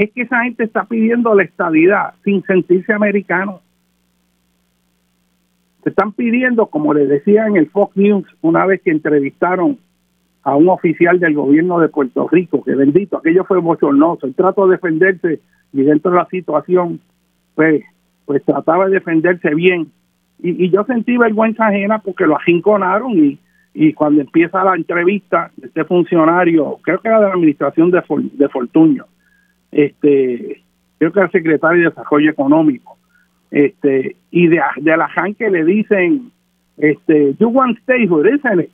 es 0.00 0.10
que 0.12 0.22
esa 0.22 0.44
gente 0.44 0.64
está 0.64 0.84
pidiendo 0.84 1.34
la 1.34 1.42
estabilidad 1.42 2.14
sin 2.24 2.42
sentirse 2.44 2.90
americano. 2.90 3.60
Se 5.82 5.90
están 5.90 6.12
pidiendo, 6.12 6.68
como 6.68 6.94
les 6.94 7.06
decía 7.06 7.46
en 7.46 7.58
el 7.58 7.68
Fox 7.68 7.98
News 7.98 8.24
una 8.40 8.64
vez 8.64 8.80
que 8.80 8.92
entrevistaron 8.92 9.78
a 10.42 10.56
un 10.56 10.70
oficial 10.70 11.20
del 11.20 11.34
gobierno 11.34 11.80
de 11.80 11.90
Puerto 11.90 12.26
Rico, 12.28 12.64
que 12.64 12.74
bendito, 12.74 13.18
aquello 13.18 13.44
fue 13.44 13.60
bochornoso, 13.60 14.26
el 14.26 14.34
trato 14.34 14.66
de 14.66 14.76
defenderse 14.76 15.40
y 15.74 15.82
dentro 15.82 16.12
de 16.12 16.16
la 16.16 16.26
situación, 16.30 16.98
pues, 17.54 17.82
pues 18.24 18.42
trataba 18.42 18.86
de 18.86 18.92
defenderse 18.92 19.54
bien. 19.54 19.92
Y, 20.38 20.70
yo 20.70 20.82
sentí 20.84 21.18
vergüenza 21.18 21.66
ajena 21.66 21.98
porque 21.98 22.24
lo 22.24 22.36
aginconaron 22.36 23.38
y, 23.74 23.92
cuando 23.92 24.22
empieza 24.22 24.64
la 24.64 24.76
entrevista, 24.76 25.50
este 25.62 25.84
funcionario, 25.84 26.78
creo 26.80 27.00
que 27.00 27.08
era 27.08 27.20
de 27.20 27.26
la 27.26 27.34
administración 27.34 27.90
de, 27.90 28.02
de 28.32 28.48
Fortuño, 28.48 29.04
este, 29.72 30.62
creo 30.98 31.12
que 31.12 31.20
era 31.20 31.30
secretario 31.30 31.82
de 31.82 31.88
Desarrollo 31.90 32.30
Económico, 32.30 32.98
este, 33.50 34.16
y 34.30 34.46
de, 34.48 34.60
de 34.76 34.96
la 34.96 35.08
Han 35.16 35.34
que 35.34 35.50
le 35.50 35.64
dicen, 35.64 36.30
este, 36.76 37.34
you 37.38 37.48
want 37.48 37.78
statehood, 37.80 38.26
isn't 38.26 38.60
it? 38.60 38.70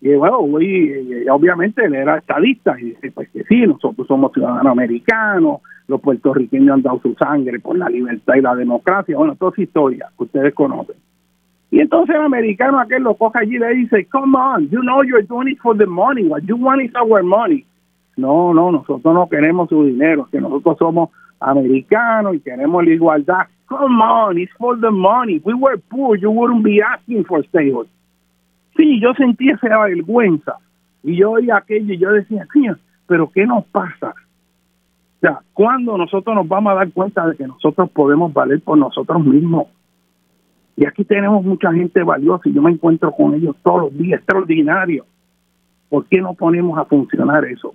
Y 0.00 0.14
bueno, 0.14 0.38
obviamente 0.38 1.84
él 1.84 1.94
era 1.94 2.18
estadista 2.18 2.78
y 2.78 2.90
dice, 2.90 3.10
pues 3.10 3.28
que 3.30 3.42
sí, 3.44 3.66
nosotros 3.66 4.06
somos 4.06 4.32
ciudadanos 4.32 4.70
americanos, 4.70 5.60
los 5.88 6.00
puertorriqueños 6.00 6.74
han 6.74 6.82
dado 6.82 7.00
su 7.00 7.14
sangre 7.14 7.58
por 7.58 7.76
la 7.76 7.88
libertad 7.88 8.34
y 8.36 8.42
la 8.42 8.54
democracia, 8.54 9.16
bueno, 9.16 9.34
toda 9.34 9.52
esa 9.52 9.62
historia 9.62 10.08
que 10.16 10.24
ustedes 10.24 10.54
conocen. 10.54 10.96
Y 11.70 11.80
entonces 11.80 12.14
el 12.14 12.22
americano 12.22 12.78
aquel 12.78 13.02
lo 13.02 13.14
coge 13.14 13.40
allí 13.40 13.58
le 13.58 13.74
dice, 13.74 14.06
come 14.06 14.38
on, 14.38 14.68
you 14.70 14.80
know 14.82 15.02
you're 15.02 15.26
doing 15.26 15.48
it 15.48 15.58
for 15.60 15.76
the 15.76 15.86
money, 15.86 16.24
what 16.24 16.42
you 16.42 16.56
want 16.56 16.82
is 16.82 16.92
our 16.94 17.22
money. 17.22 17.66
No, 18.18 18.52
no, 18.52 18.72
nosotros 18.72 19.14
no 19.14 19.28
queremos 19.28 19.68
su 19.68 19.84
dinero, 19.84 20.26
que 20.28 20.40
nosotros 20.40 20.76
somos 20.76 21.10
americanos 21.38 22.34
y 22.34 22.40
queremos 22.40 22.84
la 22.84 22.90
igualdad. 22.90 23.46
Come 23.68 24.02
on, 24.02 24.38
it's 24.38 24.52
for 24.58 24.76
the 24.80 24.90
money. 24.90 25.40
We 25.44 25.54
were 25.54 25.78
poor, 25.78 26.18
you 26.18 26.28
wouldn't 26.28 26.64
be 26.64 26.82
asking 26.82 27.24
for 27.26 27.46
statehood. 27.46 27.86
Sí, 28.76 29.00
yo 29.00 29.14
sentí 29.14 29.50
esa 29.50 29.78
vergüenza. 29.84 30.56
Y 31.04 31.16
yo 31.16 31.30
oía 31.30 31.58
aquello 31.58 31.94
y 31.94 31.98
yo 31.98 32.10
decía, 32.10 32.44
pero 33.06 33.30
¿qué 33.30 33.46
nos 33.46 33.64
pasa? 33.66 34.08
O 34.10 35.20
sea, 35.20 35.38
¿cuándo 35.52 35.96
nosotros 35.96 36.34
nos 36.34 36.48
vamos 36.48 36.72
a 36.72 36.76
dar 36.76 36.90
cuenta 36.90 37.24
de 37.24 37.36
que 37.36 37.46
nosotros 37.46 37.88
podemos 37.90 38.32
valer 38.32 38.60
por 38.62 38.78
nosotros 38.78 39.24
mismos? 39.24 39.68
Y 40.74 40.84
aquí 40.86 41.04
tenemos 41.04 41.44
mucha 41.44 41.72
gente 41.72 42.02
valiosa 42.02 42.48
y 42.48 42.52
yo 42.52 42.62
me 42.62 42.72
encuentro 42.72 43.12
con 43.12 43.34
ellos 43.34 43.54
todos 43.62 43.82
los 43.82 43.96
días, 43.96 44.18
extraordinario. 44.18 45.06
¿Por 45.88 46.06
qué 46.06 46.20
no 46.20 46.34
ponemos 46.34 46.76
a 46.78 46.84
funcionar 46.84 47.44
eso? 47.44 47.74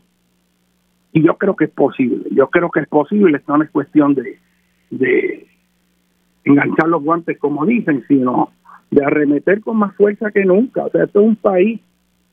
Y 1.14 1.22
yo 1.22 1.38
creo 1.38 1.56
que 1.56 1.66
es 1.66 1.72
posible, 1.72 2.26
yo 2.32 2.50
creo 2.50 2.72
que 2.72 2.82
es 2.82 2.88
posible, 2.88 3.38
esto 3.38 3.56
no 3.56 3.64
es 3.64 3.70
cuestión 3.70 4.16
de, 4.16 4.40
de 4.90 5.48
enganchar 6.44 6.88
los 6.90 7.04
guantes 7.04 7.38
como 7.38 7.66
dicen, 7.66 8.04
sino 8.08 8.52
de 8.90 9.06
arremeter 9.06 9.62
con 9.62 9.78
más 9.78 9.96
fuerza 9.96 10.32
que 10.32 10.44
nunca. 10.44 10.86
O 10.86 10.90
sea, 10.90 11.04
esto 11.04 11.22
es 11.22 11.28
un 11.28 11.36
país 11.36 11.80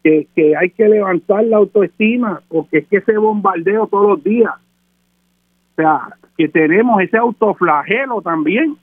que, 0.03 0.29
que 0.35 0.57
hay 0.57 0.71
que 0.71 0.89
levantar 0.89 1.45
la 1.45 1.59
autoestima, 1.59 2.41
porque 2.49 2.79
es 2.79 2.89
que 2.89 2.97
ese 2.99 3.19
bombardeo 3.19 3.87
todos 3.87 4.09
los 4.09 4.25
días, 4.25 4.55
o 4.55 5.75
sea, 5.77 6.17
que 6.37 6.49
tenemos 6.49 7.03
ese 7.03 7.19
autoflagelo 7.19 8.23
también. 8.23 8.77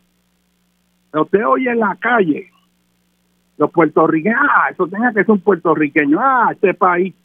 Usted 1.12 1.44
oye 1.48 1.72
en 1.72 1.80
la 1.80 1.96
calle, 2.00 2.52
los 3.58 3.72
puertorriqueños, 3.72 4.40
ah, 4.40 4.70
eso 4.72 4.88
tenga 4.88 5.12
que 5.12 5.24
ser 5.24 5.32
un 5.32 5.40
puertorriqueño, 5.40 6.20
ah, 6.22 6.50
este 6.52 6.76
país 6.76 7.16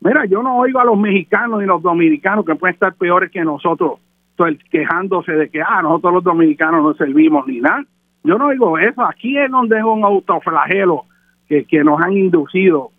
Mira, 0.00 0.24
yo 0.24 0.42
no 0.42 0.56
oigo 0.56 0.80
a 0.80 0.84
los 0.84 0.98
mexicanos 0.98 1.62
y 1.62 1.66
los 1.66 1.82
dominicanos 1.82 2.46
que 2.46 2.54
pueden 2.54 2.74
estar 2.74 2.94
peores 2.94 3.30
que 3.30 3.44
nosotros, 3.44 4.00
quejándose 4.70 5.32
de 5.32 5.50
que, 5.50 5.60
ah, 5.60 5.82
nosotros 5.82 6.14
los 6.14 6.24
dominicanos 6.24 6.82
no 6.82 6.94
servimos 6.94 7.46
ni 7.46 7.60
nada. 7.60 7.84
Yo 8.24 8.38
no 8.38 8.46
oigo 8.46 8.78
eso. 8.78 9.04
Aquí 9.04 9.36
es 9.36 9.50
donde 9.50 9.78
es 9.78 9.84
un 9.84 10.04
autoflagelo 10.04 11.04
que, 11.48 11.84
nos 11.84 12.00
han 12.00 12.16
inducido 12.16 12.90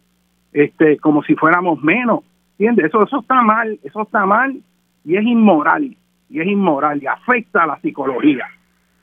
este 0.53 0.97
como 0.97 1.23
si 1.23 1.35
fuéramos 1.35 1.81
menos. 1.81 2.19
¿Entiendes? 2.51 2.87
Eso, 2.87 3.03
eso 3.03 3.21
está 3.21 3.41
mal, 3.41 3.79
eso 3.83 4.01
está 4.03 4.25
mal 4.27 4.61
y 5.03 5.15
es 5.15 5.23
inmoral. 5.23 5.95
Y 6.29 6.39
es 6.39 6.47
inmoral 6.47 7.01
y 7.01 7.07
afecta 7.07 7.63
a 7.63 7.67
la 7.67 7.79
psicología. 7.79 8.45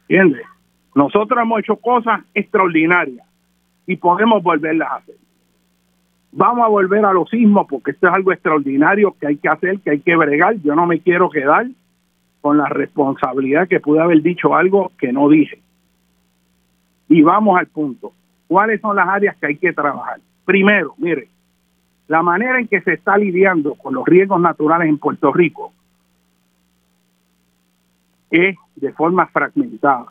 ¿Entiendes? 0.08 0.46
Nosotros 0.94 1.40
hemos 1.42 1.60
hecho 1.60 1.76
cosas 1.76 2.20
extraordinarias 2.32 3.26
y 3.86 3.96
podemos 3.96 4.42
volverlas 4.42 4.88
a 4.90 4.96
hacer 4.96 5.16
vamos 6.32 6.64
a 6.64 6.68
volver 6.68 7.04
a 7.04 7.12
los 7.12 7.28
sismos 7.30 7.66
porque 7.68 7.92
esto 7.92 8.08
es 8.08 8.14
algo 8.14 8.32
extraordinario 8.32 9.14
que 9.18 9.26
hay 9.26 9.36
que 9.36 9.48
hacer, 9.48 9.80
que 9.80 9.90
hay 9.90 10.00
que 10.00 10.16
bregar. 10.16 10.56
Yo 10.62 10.74
no 10.74 10.86
me 10.86 11.00
quiero 11.00 11.30
quedar 11.30 11.66
con 12.40 12.58
la 12.58 12.66
responsabilidad 12.66 13.68
que 13.68 13.80
pude 13.80 14.00
haber 14.00 14.22
dicho 14.22 14.54
algo 14.54 14.92
que 14.98 15.12
no 15.12 15.28
dije. 15.28 15.60
Y 17.08 17.22
vamos 17.22 17.58
al 17.58 17.66
punto. 17.66 18.12
¿Cuáles 18.46 18.80
son 18.80 18.96
las 18.96 19.08
áreas 19.08 19.36
que 19.36 19.46
hay 19.46 19.56
que 19.56 19.72
trabajar? 19.72 20.20
Primero, 20.44 20.94
mire, 20.98 21.28
la 22.06 22.22
manera 22.22 22.58
en 22.58 22.68
que 22.68 22.80
se 22.80 22.94
está 22.94 23.18
lidiando 23.18 23.74
con 23.74 23.94
los 23.94 24.06
riesgos 24.06 24.40
naturales 24.40 24.88
en 24.88 24.98
Puerto 24.98 25.32
Rico 25.32 25.72
es 28.30 28.56
de 28.76 28.92
forma 28.92 29.26
fragmentada. 29.26 30.06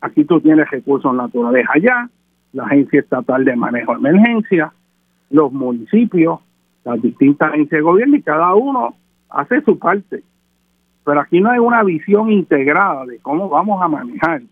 Aquí 0.00 0.24
tú 0.24 0.40
tienes 0.40 0.70
recursos 0.70 1.14
naturales 1.14 1.66
allá, 1.72 2.08
la 2.52 2.64
Agencia 2.64 3.00
Estatal 3.00 3.44
de 3.44 3.56
Manejo 3.56 3.92
de 3.98 3.98
Emergencia, 4.08 4.72
los 5.30 5.52
municipios, 5.52 6.40
las 6.84 7.00
distintas 7.00 7.52
agencias 7.52 7.78
de 7.78 7.82
gobierno 7.82 8.16
y 8.16 8.22
cada 8.22 8.54
uno 8.54 8.94
hace 9.30 9.62
su 9.62 9.78
parte. 9.78 10.22
Pero 11.04 11.20
aquí 11.20 11.40
no 11.40 11.50
hay 11.50 11.58
una 11.58 11.82
visión 11.82 12.30
integrada 12.30 13.06
de 13.06 13.18
cómo 13.20 13.48
vamos 13.48 13.80
a 13.82 13.88
manejar 13.88 14.42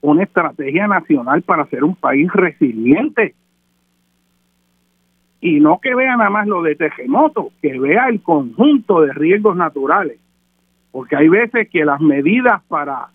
una 0.00 0.22
estrategia 0.22 0.86
nacional 0.86 1.42
para 1.42 1.66
ser 1.66 1.84
un 1.84 1.94
país 1.94 2.30
resiliente. 2.32 3.34
Y 5.40 5.60
no 5.60 5.78
que 5.80 5.94
vea 5.94 6.16
nada 6.16 6.30
más 6.30 6.46
lo 6.46 6.62
de 6.62 6.74
terremoto, 6.74 7.52
que 7.62 7.78
vea 7.78 8.08
el 8.08 8.20
conjunto 8.22 9.00
de 9.02 9.12
riesgos 9.12 9.56
naturales. 9.56 10.18
Porque 10.90 11.16
hay 11.16 11.28
veces 11.28 11.68
que 11.70 11.84
las 11.84 12.00
medidas 12.00 12.62
para 12.68 13.08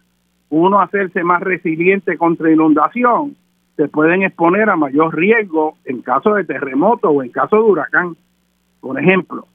uno 0.50 0.80
hacerse 0.80 1.24
más 1.24 1.42
resiliente 1.42 2.18
contra 2.18 2.52
inundación 2.52 3.36
se 3.76 3.88
pueden 3.88 4.24
exponer 4.24 4.70
a 4.70 4.76
mayor 4.76 5.16
riesgo 5.16 5.78
en 5.86 6.02
caso 6.02 6.36
de 6.36 6.44
terremoto 6.44 7.10
o 7.10 7.24
en 7.24 7.30
caso 7.30 7.56
de 7.56 7.64
huracán. 7.64 8.16
Por 8.80 9.00
ejemplo, 9.00 9.48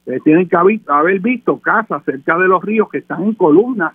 ustedes 0.00 0.22
tienen 0.22 0.48
que 0.48 0.56
haber 0.88 1.20
visto 1.20 1.58
casas 1.58 2.04
cerca 2.04 2.36
de 2.36 2.48
los 2.48 2.62
ríos 2.62 2.88
que 2.90 2.98
están 2.98 3.22
en 3.22 3.34
columnas 3.34 3.94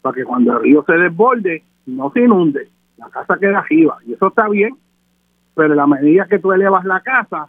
para 0.00 0.14
que 0.14 0.24
cuando 0.24 0.52
el 0.52 0.62
río 0.62 0.84
se 0.86 0.94
desborde 0.94 1.62
no 1.86 2.10
se 2.12 2.20
inunde, 2.20 2.68
la 2.96 3.08
casa 3.08 3.38
queda 3.38 3.58
arriba 3.58 3.98
y 4.06 4.12
eso 4.12 4.28
está 4.28 4.48
bien, 4.48 4.76
pero 5.54 5.74
la 5.74 5.86
medida 5.86 6.26
que 6.26 6.38
tú 6.38 6.52
elevas 6.52 6.84
la 6.84 7.00
casa, 7.00 7.48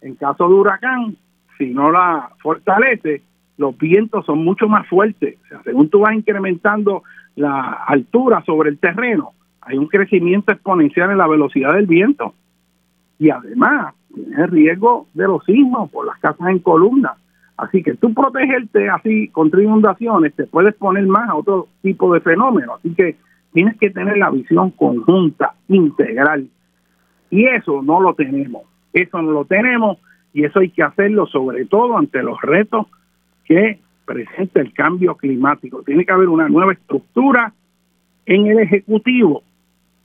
en 0.00 0.14
caso 0.14 0.48
de 0.48 0.54
huracán, 0.54 1.16
si 1.58 1.74
no 1.74 1.90
la 1.90 2.30
fortalece, 2.42 3.22
los 3.58 3.76
vientos 3.76 4.24
son 4.24 4.42
mucho 4.42 4.66
más 4.66 4.86
fuertes. 4.88 5.36
Según 5.64 5.90
tú 5.90 6.00
vas 6.00 6.14
incrementando 6.14 7.02
la 7.36 7.84
altura 7.86 8.42
sobre 8.46 8.70
el 8.70 8.78
terreno, 8.78 9.32
hay 9.70 9.78
un 9.78 9.86
crecimiento 9.86 10.52
exponencial 10.52 11.10
en 11.10 11.18
la 11.18 11.28
velocidad 11.28 11.74
del 11.74 11.86
viento 11.86 12.34
y 13.18 13.30
además 13.30 13.94
tiene 14.12 14.46
riesgo 14.46 15.06
de 15.14 15.24
los 15.24 15.44
sismos 15.44 15.90
por 15.90 16.06
las 16.06 16.18
casas 16.18 16.48
en 16.48 16.58
columna. 16.58 17.14
Así 17.56 17.82
que 17.82 17.94
tú 17.94 18.12
protegerte 18.14 18.88
así 18.88 19.28
contra 19.28 19.62
inundaciones 19.62 20.34
te 20.34 20.46
puedes 20.46 20.74
poner 20.74 21.06
más 21.06 21.28
a 21.28 21.34
otro 21.34 21.68
tipo 21.82 22.12
de 22.12 22.20
fenómeno. 22.20 22.74
Así 22.74 22.94
que 22.94 23.16
tienes 23.52 23.76
que 23.78 23.90
tener 23.90 24.16
la 24.16 24.30
visión 24.30 24.70
conjunta, 24.70 25.54
integral. 25.68 26.48
Y 27.30 27.44
eso 27.46 27.82
no 27.82 28.00
lo 28.00 28.14
tenemos. 28.14 28.62
Eso 28.92 29.22
no 29.22 29.30
lo 29.30 29.44
tenemos 29.44 29.98
y 30.32 30.44
eso 30.44 30.60
hay 30.60 30.70
que 30.70 30.82
hacerlo 30.82 31.26
sobre 31.26 31.66
todo 31.66 31.96
ante 31.96 32.22
los 32.22 32.40
retos 32.40 32.86
que 33.44 33.78
presenta 34.04 34.60
el 34.60 34.72
cambio 34.72 35.14
climático. 35.16 35.82
Tiene 35.82 36.04
que 36.04 36.12
haber 36.12 36.28
una 36.28 36.48
nueva 36.48 36.72
estructura 36.72 37.52
en 38.26 38.46
el 38.46 38.58
Ejecutivo 38.60 39.42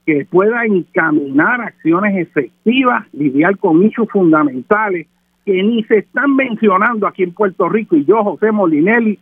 que 0.06 0.24
pueda 0.24 0.64
encaminar 0.64 1.60
acciones 1.60 2.16
efectivas, 2.16 3.04
lidiar 3.12 3.58
con 3.58 3.82
hechos 3.82 4.08
fundamentales 4.08 5.08
que 5.44 5.62
ni 5.62 5.82
se 5.84 5.98
están 5.98 6.34
mencionando 6.36 7.08
aquí 7.08 7.24
en 7.24 7.32
Puerto 7.32 7.68
Rico. 7.68 7.96
Y 7.96 8.04
yo, 8.04 8.22
José 8.22 8.52
Molinelli, 8.52 9.18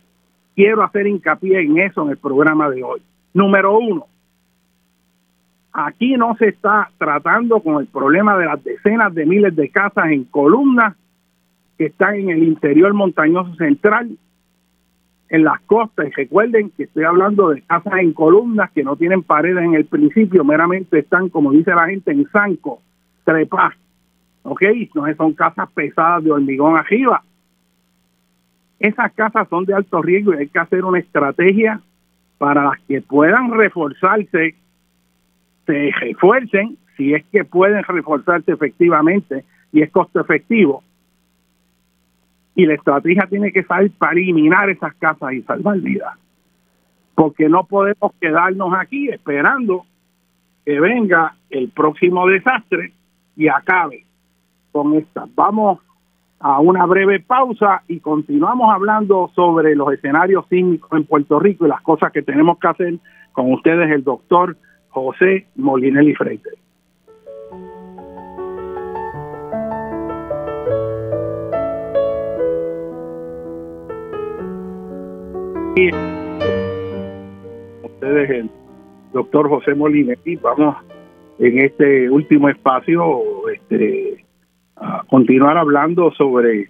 quiero 0.55 0.83
hacer 0.83 1.07
hincapié 1.07 1.61
en 1.61 1.79
eso 1.79 2.03
en 2.03 2.11
el 2.11 2.17
programa 2.17 2.69
de 2.69 2.83
hoy. 2.83 3.01
Número 3.33 3.77
uno, 3.77 4.05
aquí 5.73 6.15
no 6.17 6.35
se 6.37 6.49
está 6.49 6.89
tratando 6.99 7.59
con 7.61 7.81
el 7.81 7.87
problema 7.87 8.37
de 8.37 8.45
las 8.45 8.63
decenas 8.63 9.13
de 9.13 9.25
miles 9.25 9.55
de 9.55 9.69
casas 9.69 10.05
en 10.11 10.23
columnas 10.25 10.95
que 11.79 11.87
están 11.87 12.15
en 12.15 12.29
el 12.29 12.43
interior 12.43 12.93
montañoso 12.93 13.53
central, 13.55 14.17
en 15.29 15.43
las 15.43 15.61
costas. 15.61 16.07
Y 16.07 16.11
recuerden 16.11 16.71
que 16.71 16.83
estoy 16.83 17.03
hablando 17.03 17.49
de 17.49 17.61
casas 17.61 17.93
en 17.99 18.13
columnas 18.13 18.71
que 18.71 18.83
no 18.83 18.95
tienen 18.95 19.23
paredes 19.23 19.63
en 19.63 19.75
el 19.75 19.85
principio, 19.85 20.43
meramente 20.43 20.99
están, 20.99 21.29
como 21.29 21.51
dice 21.51 21.71
la 21.73 21.87
gente, 21.87 22.11
en 22.11 22.27
zanco, 22.29 22.81
trepas. 23.23 23.73
¿Ok? 24.43 24.61
No 24.93 25.13
son 25.15 25.33
casas 25.33 25.69
pesadas 25.71 26.23
de 26.23 26.31
hormigón 26.31 26.77
arriba. 26.77 27.23
Esas 28.79 29.11
casas 29.13 29.47
son 29.49 29.65
de 29.65 29.73
alto 29.73 30.01
riesgo 30.01 30.33
y 30.33 30.37
hay 30.37 30.47
que 30.47 30.59
hacer 30.59 30.85
una 30.85 30.99
estrategia 30.99 31.81
para 32.37 32.65
las 32.65 32.79
que 32.81 33.01
puedan 33.01 33.51
reforzarse, 33.51 34.55
se 35.65 35.91
refuercen, 35.99 36.77
si 36.97 37.13
es 37.13 37.23
que 37.31 37.43
pueden 37.43 37.83
reforzarse 37.83 38.51
efectivamente 38.51 39.43
y 39.71 39.81
es 39.81 39.91
costo 39.91 40.19
efectivo, 40.19 40.83
y 42.55 42.65
la 42.65 42.75
estrategia 42.75 43.27
tiene 43.29 43.51
que 43.51 43.63
salir 43.63 43.91
para 43.97 44.13
eliminar 44.13 44.69
esas 44.69 44.95
casas 44.95 45.33
y 45.33 45.41
salvar 45.41 45.79
vidas. 45.79 46.13
Porque 47.13 47.49
no 47.49 47.65
podemos 47.65 48.13
quedarnos 48.19 48.73
aquí 48.73 49.09
esperando 49.09 49.85
que 50.65 50.79
venga 50.79 51.35
el 51.49 51.69
próximo 51.69 52.25
desastre 52.27 52.93
y 53.35 53.47
acabe 53.49 54.05
con 54.71 54.93
esta. 54.95 55.25
Vamos 55.35 55.79
a 56.39 56.59
una 56.59 56.85
breve 56.85 57.19
pausa 57.19 57.83
y 57.87 57.99
continuamos 57.99 58.73
hablando 58.73 59.31
sobre 59.35 59.75
los 59.75 59.91
escenarios 59.93 60.45
sísmicos 60.49 60.91
en 60.93 61.05
Puerto 61.05 61.39
Rico 61.39 61.65
y 61.65 61.69
las 61.69 61.81
cosas 61.81 62.11
que 62.11 62.21
tenemos 62.21 62.57
que 62.59 62.67
hacer 62.67 62.93
con 63.31 63.51
ustedes, 63.53 63.91
el 63.91 64.03
doctor 64.03 64.57
José 64.89 65.47
Molinelli 65.55 66.15
Ustedes, 77.83 78.29
el 78.29 78.49
doctor 79.11 79.49
José 79.49 79.75
Molinetti, 79.75 80.37
vamos 80.37 80.77
en 81.37 81.59
este 81.59 82.09
último 82.09 82.47
espacio 82.47 83.49
este, 83.49 84.23
a 84.77 85.03
continuar 85.09 85.57
hablando 85.57 86.11
sobre 86.11 86.69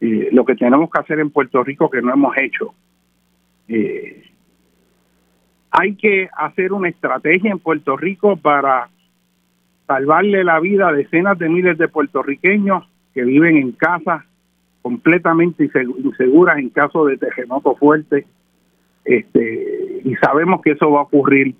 eh, 0.00 0.28
lo 0.30 0.44
que 0.44 0.54
tenemos 0.54 0.88
que 0.88 1.00
hacer 1.00 1.18
en 1.18 1.30
Puerto 1.30 1.64
Rico 1.64 1.90
que 1.90 2.00
no 2.00 2.12
hemos 2.12 2.36
hecho. 2.38 2.74
Eh, 3.66 4.22
hay 5.72 5.96
que 5.96 6.28
hacer 6.36 6.72
una 6.72 6.90
estrategia 6.90 7.50
en 7.50 7.58
Puerto 7.58 7.96
Rico 7.96 8.36
para 8.36 8.88
salvarle 9.88 10.44
la 10.44 10.60
vida 10.60 10.90
a 10.90 10.92
decenas 10.92 11.36
de 11.40 11.48
miles 11.48 11.76
de 11.76 11.88
puertorriqueños 11.88 12.84
que 13.14 13.24
viven 13.24 13.56
en 13.56 13.72
casas 13.72 14.22
completamente 14.80 15.68
inseguras 15.98 16.58
en 16.58 16.68
caso 16.68 17.04
de 17.06 17.16
terremoto 17.16 17.74
fuerte 17.74 18.26
este, 19.04 20.00
y 20.04 20.14
sabemos 20.16 20.62
que 20.62 20.72
eso 20.72 20.90
va 20.90 21.00
a 21.00 21.04
ocurrir. 21.04 21.54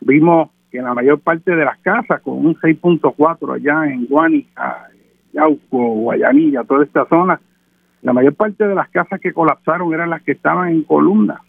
Vimos 0.00 0.50
que 0.70 0.82
la 0.82 0.94
mayor 0.94 1.20
parte 1.20 1.54
de 1.54 1.64
las 1.64 1.78
casas, 1.78 2.20
con 2.22 2.44
un 2.44 2.56
6.4 2.56 3.54
allá 3.54 3.92
en 3.92 4.06
Guánica, 4.06 4.88
Yauco, 5.32 5.78
Guayanilla, 5.78 6.64
toda 6.64 6.84
esta 6.84 7.06
zona, 7.06 7.40
la 8.02 8.12
mayor 8.12 8.34
parte 8.34 8.66
de 8.66 8.74
las 8.74 8.88
casas 8.90 9.20
que 9.20 9.32
colapsaron 9.32 9.92
eran 9.94 10.10
las 10.10 10.22
que 10.22 10.32
estaban 10.32 10.68
en 10.68 10.82
columnas, 10.82 11.40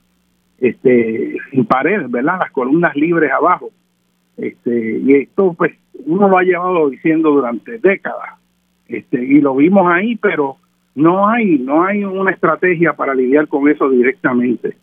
este, 0.57 1.38
sin 1.52 1.66
paredes, 1.66 2.10
¿verdad? 2.10 2.40
Las 2.40 2.52
columnas 2.52 2.95
libres 2.95 3.32
abajo. 3.32 3.70
Este, 4.38 4.99
y 4.99 5.16
esto, 5.16 5.53
pues, 5.53 5.74
uno 6.06 6.30
lo 6.30 6.38
ha 6.38 6.44
llevado 6.44 6.90
diciendo 6.90 7.32
durante 7.32 7.78
décadas. 7.80 8.40
Este, 8.88 9.24
y 9.24 9.41
lo 9.41 9.56
vimos 9.56 9.88
ahí, 9.91 10.16
pero 10.16 10.57
no 10.94 11.28
hay, 11.28 11.60
no 11.60 11.84
hay 11.84 12.06
una 12.06 12.32
estrategia 12.32 12.94
para 12.94 13.14
lidiar 13.14 13.48
con 13.48 13.68
eso 13.68 13.90
directamente. 13.90 14.78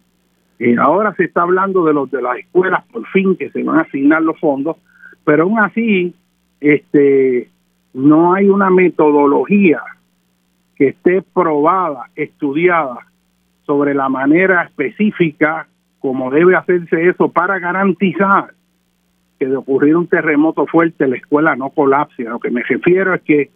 Eh, 0.64 0.76
ahora 0.78 1.12
se 1.16 1.24
está 1.24 1.42
hablando 1.42 1.84
de 1.84 1.92
los 1.92 2.08
de 2.08 2.22
las 2.22 2.38
escuelas, 2.38 2.84
por 2.92 3.04
fin, 3.08 3.34
que 3.34 3.50
se 3.50 3.64
van 3.64 3.78
a 3.78 3.82
asignar 3.82 4.22
los 4.22 4.38
fondos, 4.38 4.76
pero 5.24 5.42
aún 5.42 5.58
así, 5.58 6.14
este, 6.60 7.50
no 7.92 8.32
hay 8.32 8.48
una 8.48 8.70
metodología 8.70 9.82
que 10.76 10.90
esté 10.90 11.20
probada, 11.34 12.10
estudiada 12.14 13.08
sobre 13.66 13.92
la 13.92 14.08
manera 14.08 14.62
específica 14.62 15.66
como 15.98 16.30
debe 16.30 16.54
hacerse 16.54 17.08
eso 17.08 17.28
para 17.28 17.58
garantizar 17.58 18.54
que 19.40 19.46
de 19.46 19.56
ocurrir 19.56 19.96
un 19.96 20.06
terremoto 20.06 20.66
fuerte 20.66 21.08
la 21.08 21.16
escuela 21.16 21.56
no 21.56 21.70
colapse. 21.70 22.24
A 22.24 22.30
lo 22.30 22.38
que 22.38 22.52
me 22.52 22.62
refiero 22.62 23.14
es 23.14 23.22
que 23.22 23.50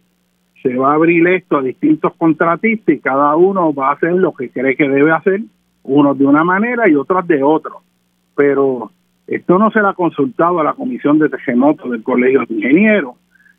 se 0.61 0.75
va 0.75 0.91
a 0.91 0.95
abrir 0.95 1.25
esto 1.29 1.55
a 1.55 1.61
distintos 1.61 2.13
contratistas 2.17 2.95
y 2.95 2.99
cada 2.99 3.33
uno 3.37 3.73
va 3.73 3.91
a 3.91 3.93
hacer 3.93 4.11
lo 4.11 4.33
que 4.33 4.49
cree 4.49 4.75
que 4.75 4.89
debe 4.89 5.11
hacer 5.13 5.39
unos 5.87 6.17
de 6.17 6.25
una 6.25 6.43
manera 6.43 6.87
y 6.87 6.95
otros 6.95 7.25
de 7.27 7.41
otro. 7.41 7.81
Pero 8.35 8.91
esto 9.25 9.57
no 9.57 9.71
se 9.71 9.81
le 9.81 9.87
ha 9.87 9.93
consultado 9.93 10.59
a 10.59 10.63
la 10.63 10.73
Comisión 10.73 11.17
de 11.17 11.29
Terremotos 11.29 11.89
del 11.89 12.03
Colegio 12.03 12.41
de 12.47 12.53
Ingenieros, 12.53 13.15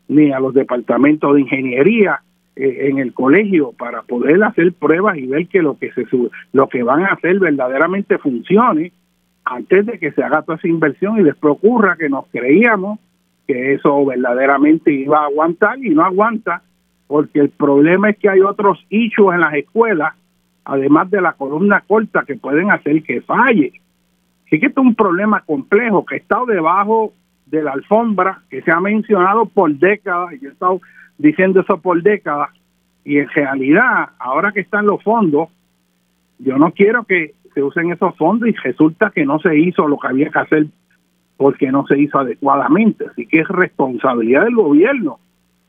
ni 0.07 0.31
a 0.31 0.39
los 0.39 0.53
departamentos 0.53 1.35
de 1.35 1.41
ingeniería 1.41 2.21
eh, 2.55 2.89
en 2.89 2.99
el 2.99 3.13
colegio 3.13 3.73
para 3.77 4.03
poder 4.03 4.43
hacer 4.43 4.73
pruebas 4.73 5.17
y 5.17 5.27
ver 5.27 5.47
que 5.47 5.61
lo 5.61 5.77
que 5.77 5.91
se 5.91 6.05
lo 6.53 6.67
que 6.67 6.83
van 6.83 7.03
a 7.03 7.13
hacer 7.13 7.39
verdaderamente 7.39 8.17
funcione 8.17 8.91
antes 9.45 9.85
de 9.85 9.99
que 9.99 10.11
se 10.11 10.23
haga 10.23 10.41
toda 10.41 10.57
esa 10.57 10.67
inversión 10.67 11.19
y 11.19 11.23
después 11.23 11.53
ocurra 11.53 11.95
que 11.95 12.09
nos 12.09 12.25
creíamos 12.27 12.99
que 13.47 13.73
eso 13.73 14.05
verdaderamente 14.05 14.91
iba 14.91 15.21
a 15.21 15.25
aguantar 15.25 15.77
y 15.79 15.89
no 15.89 16.03
aguanta 16.03 16.63
porque 17.07 17.39
el 17.39 17.49
problema 17.49 18.09
es 18.09 18.17
que 18.17 18.29
hay 18.29 18.41
otros 18.41 18.83
hechos 18.89 19.33
en 19.33 19.41
las 19.41 19.53
escuelas 19.53 20.13
además 20.65 21.09
de 21.09 21.21
la 21.21 21.33
columna 21.33 21.83
corta 21.87 22.23
que 22.25 22.35
pueden 22.35 22.71
hacer 22.71 23.01
que 23.03 23.21
falle. 23.21 23.73
Así 24.45 24.59
que 24.59 24.67
esto 24.67 24.81
es 24.81 24.87
un 24.87 24.95
problema 24.95 25.41
complejo 25.41 26.05
que 26.05 26.17
está 26.17 26.37
debajo 26.47 27.13
de 27.45 27.63
la 27.63 27.71
alfombra, 27.71 28.41
que 28.49 28.61
se 28.61 28.71
ha 28.71 28.79
mencionado 28.79 29.45
por 29.45 29.71
décadas, 29.73 30.33
y 30.33 30.39
yo 30.39 30.49
he 30.49 30.51
estado 30.53 30.81
diciendo 31.17 31.61
eso 31.61 31.79
por 31.79 32.01
décadas, 32.01 32.49
y 33.03 33.17
en 33.17 33.29
realidad, 33.29 34.09
ahora 34.19 34.51
que 34.51 34.61
están 34.61 34.85
los 34.85 35.01
fondos, 35.03 35.49
yo 36.37 36.57
no 36.57 36.71
quiero 36.71 37.03
que 37.03 37.33
se 37.53 37.63
usen 37.63 37.91
esos 37.91 38.15
fondos 38.15 38.47
y 38.49 38.53
resulta 38.53 39.09
que 39.09 39.25
no 39.25 39.39
se 39.39 39.57
hizo 39.57 39.87
lo 39.87 39.97
que 39.97 40.07
había 40.07 40.29
que 40.29 40.39
hacer 40.39 40.65
porque 41.37 41.71
no 41.71 41.85
se 41.87 41.99
hizo 41.99 42.19
adecuadamente. 42.19 43.05
Así 43.09 43.25
que 43.25 43.39
es 43.39 43.47
responsabilidad 43.47 44.43
del 44.43 44.55
gobierno 44.55 45.19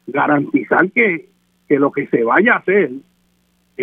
garantizar 0.07 0.91
que, 0.91 1.29
que 1.69 1.79
lo 1.79 1.93
que 1.93 2.07
se 2.09 2.25
vaya 2.25 2.55
a 2.55 2.59
hacer 2.59 2.91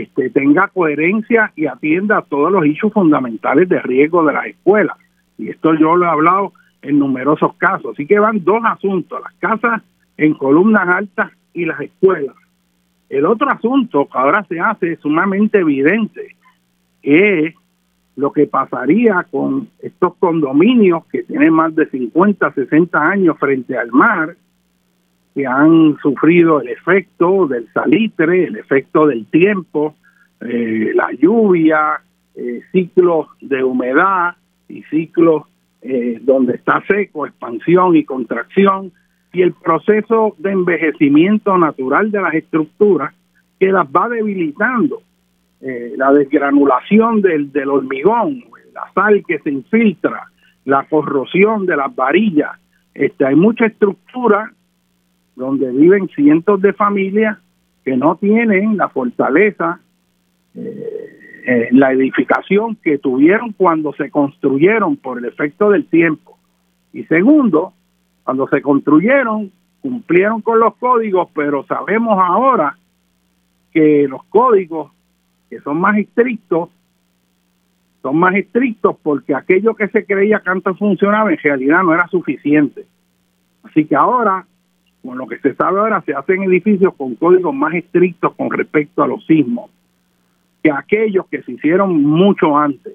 este, 0.01 0.29
tenga 0.29 0.67
coherencia 0.67 1.51
y 1.55 1.65
atienda 1.65 2.19
a 2.19 2.21
todos 2.21 2.51
los 2.51 2.65
hechos 2.65 2.93
fundamentales 2.93 3.67
de 3.67 3.81
riesgo 3.81 4.23
de 4.25 4.33
las 4.33 4.45
escuelas. 4.45 4.95
Y 5.37 5.49
esto 5.49 5.73
yo 5.73 5.95
lo 5.95 6.05
he 6.05 6.09
hablado 6.09 6.53
en 6.81 6.99
numerosos 6.99 7.55
casos. 7.55 7.93
Así 7.93 8.05
que 8.05 8.19
van 8.19 8.43
dos 8.43 8.61
asuntos, 8.63 9.19
las 9.21 9.33
casas 9.35 9.81
en 10.17 10.33
columnas 10.33 10.87
altas 10.87 11.31
y 11.53 11.65
las 11.65 11.79
escuelas. 11.81 12.35
El 13.09 13.25
otro 13.25 13.49
asunto 13.49 14.07
que 14.11 14.17
ahora 14.17 14.45
se 14.47 14.59
hace 14.59 14.97
sumamente 14.97 15.59
evidente 15.59 16.35
es 17.01 17.55
lo 18.15 18.31
que 18.31 18.47
pasaría 18.47 19.25
con 19.31 19.69
estos 19.79 20.15
condominios 20.17 21.05
que 21.05 21.23
tienen 21.23 21.53
más 21.53 21.73
de 21.75 21.87
50, 21.87 22.51
60 22.51 22.99
años 22.99 23.37
frente 23.39 23.77
al 23.77 23.91
mar, 23.91 24.35
que 25.37 25.45
han 25.45 25.97
sufrido 26.01 26.61
el 26.61 26.69
efecto 26.69 27.45
del 27.45 27.71
salitre, 27.71 28.45
el 28.45 28.55
efecto 28.55 29.05
del 29.05 29.27
tiempo, 29.27 29.93
eh, 30.41 30.93
la 30.95 31.11
lluvia, 31.11 32.01
eh, 32.33 32.63
ciclos 32.71 33.27
de 33.39 33.63
humedad 33.63 34.35
y 34.67 34.81
ciclos 34.89 35.43
eh, 35.83 36.17
donde 36.23 36.55
está 36.55 36.83
seco, 36.87 37.27
expansión 37.27 37.95
y 37.95 38.03
contracción, 38.03 38.91
y 39.31 39.43
el 39.43 39.53
proceso 39.53 40.35
de 40.39 40.53
envejecimiento 40.53 41.55
natural 41.55 42.09
de 42.09 42.19
las 42.19 42.33
estructuras 42.33 43.13
que 43.59 43.71
las 43.71 43.85
va 43.85 44.09
debilitando. 44.09 45.03
la 45.61 46.11
desgranulación 46.13 47.21
del, 47.21 47.51
del 47.51 47.69
hormigón, 47.69 48.43
la 48.73 48.91
sal 48.95 49.23
que 49.27 49.37
se 49.39 49.51
infiltra, 49.51 50.31
la 50.65 50.83
corrosión 50.85 51.67
de 51.67 51.75
las 51.75 51.95
varillas. 51.95 52.53
Este, 52.95 53.23
hay 53.25 53.35
mucha 53.35 53.67
estructura 53.67 54.51
donde 55.37 55.71
viven 55.71 56.09
cientos 56.09 56.59
de 56.61 56.73
familias 56.73 57.37
que 57.85 57.95
no 57.95 58.15
tienen 58.15 58.75
la 58.75 58.89
fortaleza, 58.89 59.79
eh, 60.55 61.69
la 61.71 61.93
edificación 61.93 62.75
que 62.75 62.97
tuvieron 62.97 63.53
cuando 63.53 63.93
se 63.93 64.09
construyeron 64.09 64.97
por 64.97 65.19
el 65.19 65.25
efecto 65.25 65.69
del 65.69 65.85
tiempo. 65.85 66.37
Y 66.91 67.03
segundo, 67.03 67.73
cuando 68.23 68.47
se 68.47 68.61
construyeron, 68.61 69.51
cumplieron 69.79 70.41
con 70.41 70.59
los 70.59 70.75
códigos, 70.75 71.29
pero 71.33 71.63
sabemos 71.65 72.17
ahora 72.19 72.77
que 73.71 74.07
los 74.09 74.23
códigos 74.25 74.91
que 75.49 75.59
son 75.61 75.79
más 75.79 75.97
estrictos 75.97 76.69
son 78.01 78.17
más 78.17 78.35
estrictos 78.35 78.95
porque 79.03 79.35
aquello 79.35 79.75
que 79.75 79.87
se 79.89 80.05
creía 80.05 80.39
que 80.39 80.49
antes 80.49 80.77
funcionaba 80.77 81.31
en 81.31 81.37
realidad 81.37 81.83
no 81.83 81.93
era 81.93 82.07
suficiente. 82.07 82.85
Así 83.63 83.85
que 83.85 83.95
ahora, 83.95 84.45
con 85.07 85.17
lo 85.17 85.25
que 85.25 85.39
se 85.39 85.55
sabe 85.55 85.79
ahora, 85.79 86.01
se 86.01 86.13
hacen 86.13 86.43
edificios 86.43 86.93
con 86.95 87.15
códigos 87.15 87.55
más 87.55 87.73
estrictos 87.73 88.35
con 88.35 88.51
respecto 88.51 89.01
a 89.01 89.07
los 89.07 89.25
sismos 89.25 89.71
que 90.61 90.69
aquellos 90.69 91.25
que 91.27 91.41
se 91.43 91.53
hicieron 91.53 92.03
mucho 92.03 92.57
antes. 92.57 92.93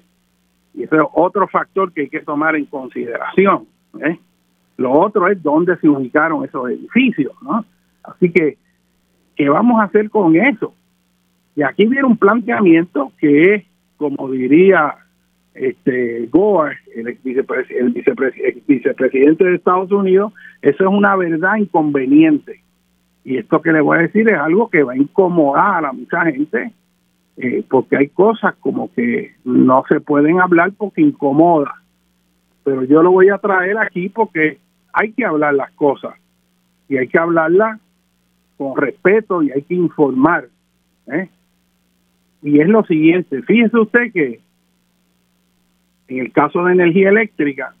Y 0.75 0.83
ese 0.83 0.97
es 0.97 1.01
otro 1.13 1.47
factor 1.47 1.91
que 1.91 2.01
hay 2.01 2.09
que 2.09 2.19
tomar 2.19 2.55
en 2.55 2.65
consideración. 2.65 3.65
¿eh? 3.99 4.19
Lo 4.77 4.91
otro 4.91 5.27
es 5.27 5.41
dónde 5.41 5.75
se 5.77 5.89
ubicaron 5.89 6.45
esos 6.45 6.69
edificios. 6.69 7.33
¿no? 7.41 7.65
Así 8.03 8.29
que, 8.31 8.59
¿qué 9.35 9.49
vamos 9.49 9.81
a 9.81 9.85
hacer 9.85 10.11
con 10.11 10.35
eso? 10.35 10.75
Y 11.55 11.63
aquí 11.63 11.87
viene 11.87 12.05
un 12.05 12.17
planteamiento 12.17 13.11
que 13.17 13.55
es, 13.55 13.63
como 13.97 14.29
diría 14.29 14.97
este 15.55 16.27
Gore, 16.31 16.77
el, 16.95 17.17
vicepresidente 17.23 19.45
de 19.45 19.55
Estados 19.55 19.91
Unidos, 19.91 20.33
eso 20.61 20.83
es 20.83 20.89
una 20.89 21.15
verdad 21.15 21.57
inconveniente. 21.57 22.61
Y 23.23 23.37
esto 23.37 23.61
que 23.61 23.71
le 23.71 23.81
voy 23.81 23.97
a 23.97 24.01
decir 24.01 24.27
es 24.27 24.37
algo 24.37 24.69
que 24.69 24.83
va 24.83 24.93
a 24.93 24.97
incomodar 24.97 25.85
a 25.85 25.93
mucha 25.93 26.25
gente, 26.25 26.73
eh, 27.37 27.63
porque 27.69 27.97
hay 27.97 28.07
cosas 28.09 28.55
como 28.59 28.91
que 28.93 29.33
no 29.45 29.83
se 29.87 30.01
pueden 30.01 30.41
hablar 30.41 30.71
porque 30.77 31.01
incomoda. 31.01 31.81
Pero 32.63 32.83
yo 32.83 33.03
lo 33.03 33.11
voy 33.11 33.29
a 33.29 33.37
traer 33.37 33.77
aquí 33.77 34.09
porque 34.09 34.57
hay 34.91 35.13
que 35.13 35.25
hablar 35.25 35.53
las 35.53 35.71
cosas 35.71 36.15
y 36.87 36.97
hay 36.97 37.07
que 37.07 37.19
hablarlas 37.19 37.79
con 38.57 38.75
respeto 38.75 39.41
y 39.41 39.51
hay 39.51 39.61
que 39.63 39.75
informar. 39.75 40.47
¿eh? 41.07 41.29
Y 42.41 42.59
es 42.59 42.67
lo 42.67 42.83
siguiente, 42.83 43.41
fíjese 43.43 43.77
usted 43.77 44.11
que 44.11 44.42
en 46.07 46.19
el 46.19 46.31
caso 46.31 46.63
de 46.63 46.73
energía 46.73 47.09
eléctrica, 47.09 47.73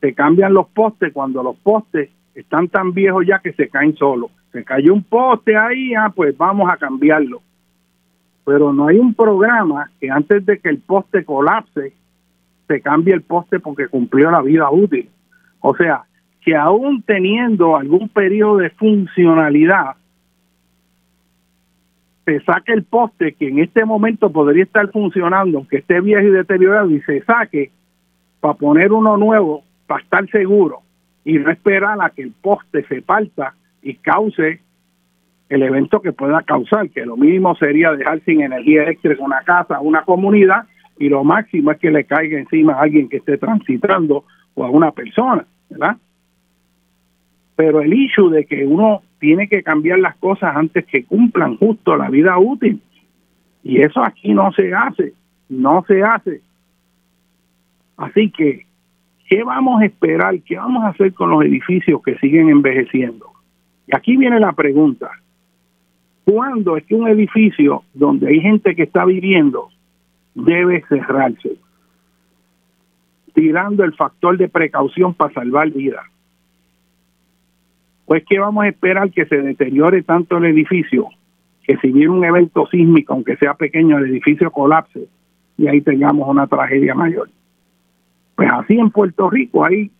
se 0.00 0.14
cambian 0.14 0.52
los 0.52 0.68
postes 0.68 1.12
cuando 1.12 1.42
los 1.42 1.56
postes 1.56 2.10
están 2.34 2.68
tan 2.68 2.92
viejos 2.92 3.24
ya 3.26 3.38
que 3.38 3.52
se 3.52 3.68
caen 3.68 3.96
solos. 3.96 4.30
Se 4.52 4.64
cayó 4.64 4.92
un 4.92 5.02
poste 5.02 5.56
ahí, 5.56 5.94
ah, 5.94 6.12
pues 6.14 6.36
vamos 6.36 6.70
a 6.70 6.76
cambiarlo. 6.76 7.42
Pero 8.44 8.72
no 8.72 8.88
hay 8.88 8.98
un 8.98 9.14
programa 9.14 9.90
que 10.00 10.10
antes 10.10 10.44
de 10.44 10.58
que 10.58 10.68
el 10.68 10.78
poste 10.78 11.24
colapse, 11.24 11.94
se 12.68 12.80
cambie 12.80 13.14
el 13.14 13.22
poste 13.22 13.60
porque 13.60 13.88
cumplió 13.88 14.30
la 14.30 14.42
vida 14.42 14.70
útil. 14.70 15.08
O 15.60 15.74
sea, 15.74 16.04
que 16.42 16.54
aún 16.54 17.02
teniendo 17.02 17.76
algún 17.76 18.08
periodo 18.08 18.58
de 18.58 18.70
funcionalidad, 18.70 19.96
se 22.24 22.40
saque 22.40 22.72
el 22.72 22.84
poste 22.84 23.32
que 23.34 23.48
en 23.48 23.58
este 23.58 23.84
momento 23.84 24.30
podría 24.30 24.64
estar 24.64 24.90
funcionando, 24.90 25.58
aunque 25.58 25.78
esté 25.78 26.00
viejo 26.00 26.26
y 26.26 26.30
deteriorado, 26.30 26.90
y 26.90 27.00
se 27.02 27.22
saque 27.24 27.70
para 28.40 28.54
poner 28.54 28.92
uno 28.92 29.16
nuevo, 29.16 29.62
para 29.86 30.02
estar 30.02 30.28
seguro, 30.30 30.80
y 31.24 31.38
no 31.38 31.50
esperar 31.50 31.98
a 32.00 32.10
que 32.10 32.22
el 32.22 32.32
poste 32.32 32.84
se 32.86 33.02
parta 33.02 33.54
y 33.82 33.94
cause 33.94 34.60
el 35.48 35.62
evento 35.62 36.00
que 36.00 36.12
pueda 36.12 36.42
causar, 36.42 36.88
que 36.90 37.04
lo 37.04 37.16
mínimo 37.16 37.54
sería 37.56 37.92
dejar 37.92 38.20
sin 38.24 38.40
energía 38.40 38.82
eléctrica 38.82 39.22
una 39.22 39.42
casa, 39.42 39.80
una 39.80 40.02
comunidad, 40.02 40.64
y 40.98 41.08
lo 41.08 41.24
máximo 41.24 41.72
es 41.72 41.78
que 41.78 41.90
le 41.90 42.04
caiga 42.04 42.38
encima 42.38 42.74
a 42.74 42.82
alguien 42.82 43.08
que 43.08 43.18
esté 43.18 43.36
transitando 43.36 44.24
o 44.54 44.64
a 44.64 44.70
una 44.70 44.92
persona, 44.92 45.44
¿verdad? 45.68 45.96
Pero 47.56 47.82
el 47.82 47.92
issue 47.92 48.30
de 48.30 48.46
que 48.46 48.64
uno 48.64 49.02
tiene 49.24 49.48
que 49.48 49.62
cambiar 49.62 50.00
las 50.00 50.16
cosas 50.16 50.54
antes 50.54 50.84
que 50.84 51.06
cumplan 51.06 51.56
justo 51.56 51.96
la 51.96 52.10
vida 52.10 52.38
útil. 52.38 52.82
Y 53.62 53.80
eso 53.80 54.04
aquí 54.04 54.34
no 54.34 54.52
se 54.52 54.74
hace, 54.74 55.14
no 55.48 55.82
se 55.88 56.02
hace. 56.02 56.42
Así 57.96 58.30
que, 58.30 58.66
¿qué 59.26 59.42
vamos 59.42 59.80
a 59.80 59.86
esperar? 59.86 60.38
¿Qué 60.42 60.56
vamos 60.56 60.84
a 60.84 60.88
hacer 60.88 61.14
con 61.14 61.30
los 61.30 61.42
edificios 61.42 62.02
que 62.02 62.18
siguen 62.18 62.50
envejeciendo? 62.50 63.30
Y 63.86 63.96
aquí 63.96 64.14
viene 64.18 64.38
la 64.38 64.52
pregunta. 64.52 65.10
¿Cuándo 66.26 66.76
es 66.76 66.84
que 66.84 66.94
un 66.94 67.08
edificio 67.08 67.82
donde 67.94 68.28
hay 68.28 68.40
gente 68.40 68.76
que 68.76 68.82
está 68.82 69.06
viviendo 69.06 69.70
debe 70.34 70.84
cerrarse? 70.86 71.56
Tirando 73.32 73.84
el 73.84 73.94
factor 73.94 74.36
de 74.36 74.50
precaución 74.50 75.14
para 75.14 75.32
salvar 75.32 75.70
vidas 75.70 76.04
pues 78.06 78.24
que 78.28 78.38
vamos 78.38 78.64
a 78.64 78.68
esperar 78.68 79.10
que 79.10 79.26
se 79.26 79.36
deteriore 79.36 80.02
tanto 80.02 80.36
el 80.36 80.46
edificio, 80.46 81.08
que 81.62 81.76
si 81.78 81.90
viene 81.90 82.10
un 82.10 82.24
evento 82.24 82.66
sísmico, 82.66 83.14
aunque 83.14 83.36
sea 83.36 83.54
pequeño, 83.54 83.98
el 83.98 84.10
edificio 84.10 84.50
colapse 84.50 85.08
y 85.56 85.66
ahí 85.68 85.80
tengamos 85.80 86.28
una 86.28 86.46
tragedia 86.46 86.94
mayor. 86.94 87.28
Pues 88.34 88.48
así 88.52 88.74
en 88.74 88.90
Puerto 88.90 89.30
Rico 89.30 89.64
hay 89.64 89.90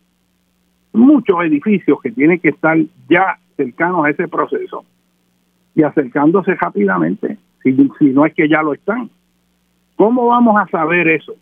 muchos 0.93 1.37
edificios 1.43 1.99
que 2.01 2.11
tienen 2.11 2.39
que 2.39 2.49
estar 2.49 2.77
ya 3.09 3.39
cercanos 3.57 4.05
a 4.05 4.09
ese 4.09 4.27
proceso 4.27 4.85
y 5.73 5.83
acercándose 5.83 6.55
rápidamente, 6.55 7.37
si, 7.63 7.75
si 7.99 8.05
no 8.05 8.25
es 8.25 8.33
que 8.33 8.47
ya 8.47 8.61
lo 8.61 8.73
están. 8.73 9.09
¿Cómo 9.95 10.27
vamos 10.27 10.55
a 10.61 10.67
saber 10.67 11.07
eso? 11.07 11.33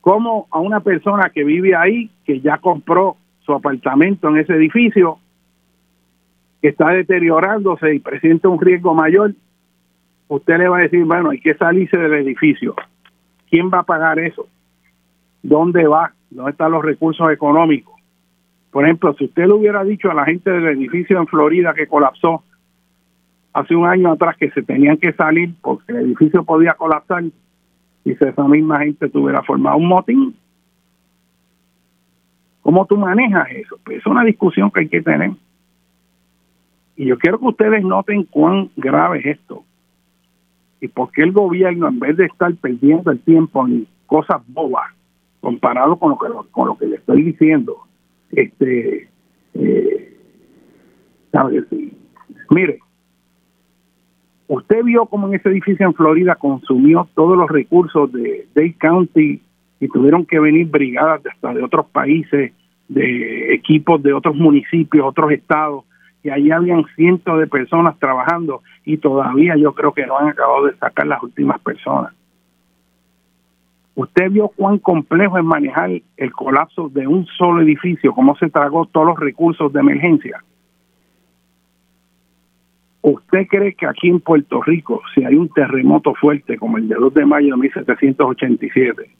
¿Cómo 0.00 0.46
a 0.50 0.58
una 0.58 0.80
persona 0.80 1.30
que 1.30 1.44
vive 1.44 1.74
ahí, 1.74 2.10
que 2.24 2.40
ya 2.40 2.58
compró 2.58 3.16
su 3.40 3.52
apartamento 3.52 4.28
en 4.28 4.38
ese 4.38 4.54
edificio, 4.54 5.18
está 6.66 6.90
deteriorándose 6.90 7.94
y 7.94 7.98
presenta 7.98 8.48
un 8.48 8.60
riesgo 8.60 8.94
mayor, 8.94 9.34
usted 10.28 10.58
le 10.58 10.68
va 10.68 10.78
a 10.78 10.82
decir, 10.82 11.04
bueno, 11.04 11.30
hay 11.30 11.40
que 11.40 11.54
salirse 11.54 11.96
del 11.96 12.14
edificio. 12.14 12.74
¿Quién 13.50 13.70
va 13.72 13.80
a 13.80 13.84
pagar 13.84 14.18
eso? 14.18 14.46
¿Dónde 15.42 15.86
va? 15.86 16.12
¿Dónde 16.30 16.50
están 16.50 16.72
los 16.72 16.84
recursos 16.84 17.30
económicos? 17.30 17.94
Por 18.70 18.84
ejemplo, 18.84 19.14
si 19.14 19.24
usted 19.24 19.46
le 19.46 19.54
hubiera 19.54 19.84
dicho 19.84 20.10
a 20.10 20.14
la 20.14 20.24
gente 20.24 20.50
del 20.50 20.66
edificio 20.66 21.18
en 21.18 21.26
Florida 21.26 21.72
que 21.72 21.86
colapsó 21.86 22.42
hace 23.52 23.74
un 23.74 23.86
año 23.86 24.12
atrás 24.12 24.36
que 24.36 24.50
se 24.50 24.62
tenían 24.62 24.98
que 24.98 25.12
salir 25.14 25.54
porque 25.62 25.92
el 25.92 25.98
edificio 25.98 26.44
podía 26.44 26.74
colapsar, 26.74 27.24
y 28.04 28.14
si 28.14 28.24
esa 28.24 28.46
misma 28.46 28.80
gente 28.80 29.08
tuviera 29.08 29.42
formado 29.42 29.78
un 29.78 29.88
motín, 29.88 30.36
¿cómo 32.60 32.84
tú 32.86 32.96
manejas 32.96 33.48
eso? 33.50 33.78
Pues 33.82 33.98
es 33.98 34.06
una 34.06 34.24
discusión 34.24 34.70
que 34.70 34.80
hay 34.80 34.88
que 34.88 35.00
tener. 35.00 35.30
Y 36.96 37.06
yo 37.06 37.18
quiero 37.18 37.38
que 37.38 37.46
ustedes 37.46 37.84
noten 37.84 38.24
cuán 38.24 38.70
grave 38.76 39.18
es 39.20 39.26
esto. 39.38 39.64
Y 40.80 40.88
por 40.88 41.10
qué 41.12 41.22
el 41.22 41.32
gobierno, 41.32 41.88
en 41.88 41.98
vez 41.98 42.16
de 42.16 42.26
estar 42.26 42.54
perdiendo 42.56 43.10
el 43.10 43.20
tiempo 43.20 43.66
en 43.66 43.86
cosas 44.06 44.42
bobas, 44.48 44.92
comparado 45.40 45.96
con 45.96 46.10
lo 46.10 46.18
que, 46.18 46.50
con 46.50 46.68
lo 46.68 46.78
que 46.78 46.86
le 46.86 46.96
estoy 46.96 47.22
diciendo, 47.22 47.78
este, 48.32 49.08
eh, 49.54 50.16
mire, 52.50 52.78
usted 54.48 54.82
vio 54.84 55.06
cómo 55.06 55.28
en 55.28 55.34
ese 55.34 55.48
edificio 55.50 55.86
en 55.86 55.94
Florida 55.94 56.34
consumió 56.36 57.08
todos 57.14 57.36
los 57.36 57.48
recursos 57.50 58.10
de 58.12 58.46
Dade 58.54 58.74
County 58.78 59.40
y 59.80 59.88
tuvieron 59.88 60.24
que 60.24 60.40
venir 60.40 60.68
brigadas 60.68 61.22
de 61.22 61.30
hasta 61.30 61.54
de 61.54 61.62
otros 61.62 61.86
países, 61.86 62.52
de 62.88 63.54
equipos 63.54 64.02
de 64.02 64.12
otros 64.12 64.34
municipios, 64.36 65.06
otros 65.06 65.32
estados, 65.32 65.84
y 66.26 66.30
allí 66.30 66.50
habían 66.50 66.84
cientos 66.96 67.38
de 67.38 67.46
personas 67.46 67.96
trabajando 68.00 68.60
y 68.84 68.96
todavía 68.96 69.54
yo 69.54 69.72
creo 69.74 69.92
que 69.92 70.04
no 70.06 70.18
han 70.18 70.30
acabado 70.30 70.66
de 70.66 70.76
sacar 70.76 71.06
las 71.06 71.22
últimas 71.22 71.60
personas. 71.60 72.12
Usted 73.94 74.32
vio 74.32 74.48
cuán 74.48 74.78
complejo 74.78 75.38
es 75.38 75.44
manejar 75.44 75.90
el 76.16 76.32
colapso 76.32 76.88
de 76.88 77.06
un 77.06 77.26
solo 77.26 77.62
edificio, 77.62 78.12
cómo 78.12 78.34
se 78.38 78.50
tragó 78.50 78.86
todos 78.86 79.06
los 79.06 79.20
recursos 79.20 79.72
de 79.72 79.78
emergencia. 79.78 80.42
¿Usted 83.02 83.46
cree 83.48 83.74
que 83.74 83.86
aquí 83.86 84.08
en 84.08 84.18
Puerto 84.18 84.60
Rico, 84.62 85.02
si 85.14 85.22
hay 85.22 85.36
un 85.36 85.48
terremoto 85.50 86.12
fuerte 86.14 86.58
como 86.58 86.76
el 86.76 86.88
de 86.88 86.96
2 86.96 87.14
de 87.14 87.24
mayo 87.24 87.54
de 87.54 87.60
1787, 87.60 89.10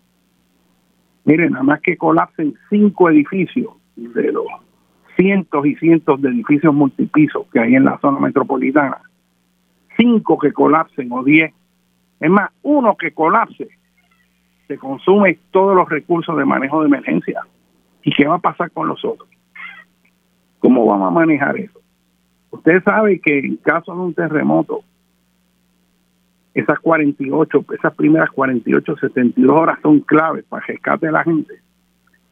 miren, 1.24 1.52
nada 1.52 1.62
más 1.62 1.80
que 1.82 1.96
colapsen 1.96 2.56
cinco 2.68 3.08
edificios 3.08 3.74
de 3.94 4.32
los 4.32 4.65
cientos 5.16 5.66
y 5.66 5.74
cientos 5.76 6.20
de 6.20 6.28
edificios 6.28 6.74
multipisos 6.74 7.46
que 7.52 7.60
hay 7.60 7.74
en 7.74 7.84
la 7.84 7.98
zona 7.98 8.20
metropolitana, 8.20 8.98
cinco 9.96 10.38
que 10.38 10.52
colapsen 10.52 11.10
o 11.10 11.24
diez, 11.24 11.52
es 12.20 12.30
más, 12.30 12.50
uno 12.62 12.96
que 12.96 13.12
colapse, 13.12 13.68
se 14.68 14.78
consume 14.78 15.38
todos 15.50 15.76
los 15.76 15.88
recursos 15.88 16.36
de 16.36 16.44
manejo 16.44 16.80
de 16.80 16.88
emergencia. 16.88 17.42
¿Y 18.02 18.12
qué 18.12 18.26
va 18.26 18.36
a 18.36 18.38
pasar 18.38 18.70
con 18.70 18.88
los 18.88 19.04
otros? 19.04 19.28
¿Cómo 20.58 20.86
vamos 20.86 21.08
a 21.08 21.10
manejar 21.10 21.56
eso? 21.58 21.80
Usted 22.50 22.82
sabe 22.84 23.20
que 23.20 23.38
en 23.38 23.56
caso 23.56 23.92
de 23.92 24.00
un 24.00 24.14
terremoto, 24.14 24.82
esas 26.54 26.78
48, 26.78 27.64
esas 27.74 27.94
primeras 27.94 28.30
48, 28.30 28.96
72 28.96 29.60
horas 29.60 29.78
son 29.82 30.00
claves 30.00 30.44
para 30.48 30.64
rescate 30.64 31.06
de 31.06 31.12
la 31.12 31.22
gente. 31.22 31.54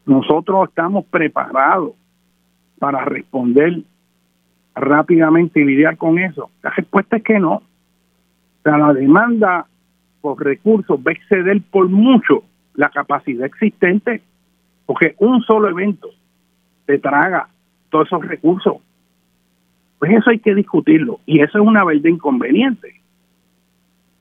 Nosotros 0.07 0.69
estamos 0.69 1.05
preparados 1.07 1.93
para 2.85 3.03
responder 3.07 3.81
rápidamente 4.75 5.59
y 5.59 5.65
lidiar 5.65 5.97
con 5.97 6.19
eso? 6.19 6.51
La 6.63 6.69
respuesta 6.69 7.17
es 7.17 7.23
que 7.23 7.41
no. 7.41 7.55
O 7.55 7.63
sea, 8.63 8.77
la 8.77 8.93
demanda 8.93 9.67
por 10.21 10.45
recursos 10.45 10.99
va 10.99 11.11
a 11.11 11.15
exceder 11.15 11.63
por 11.71 11.89
mucho 11.89 12.45
la 12.75 12.91
capacidad 12.91 13.47
existente, 13.47 14.21
porque 14.85 15.15
un 15.19 15.41
solo 15.45 15.71
evento 15.71 16.11
te 16.85 16.99
traga 16.99 17.49
todos 17.89 18.09
esos 18.09 18.23
recursos. 18.27 18.75
Pues 19.99 20.13
eso 20.13 20.29
hay 20.29 20.41
que 20.41 20.55
discutirlo 20.55 21.21
y 21.25 21.41
eso 21.41 21.57
es 21.57 21.67
una 21.67 21.87
verdad 21.87 22.11
inconveniente. 22.11 23.01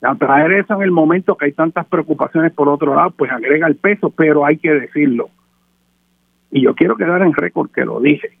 Al 0.00 0.16
traer 0.16 0.52
eso 0.52 0.72
en 0.76 0.82
el 0.84 0.90
momento 0.90 1.36
que 1.36 1.44
hay 1.44 1.52
tantas 1.52 1.84
preocupaciones 1.84 2.50
por 2.54 2.70
otro 2.70 2.94
lado, 2.94 3.10
pues 3.10 3.30
agrega 3.30 3.66
el 3.66 3.76
peso, 3.76 4.08
pero 4.08 4.46
hay 4.46 4.56
que 4.56 4.72
decirlo. 4.72 5.28
Y 6.50 6.62
yo 6.62 6.74
quiero 6.74 6.96
quedar 6.96 7.20
en 7.20 7.34
récord 7.34 7.70
que 7.70 7.84
lo 7.84 8.00
dije. 8.00 8.38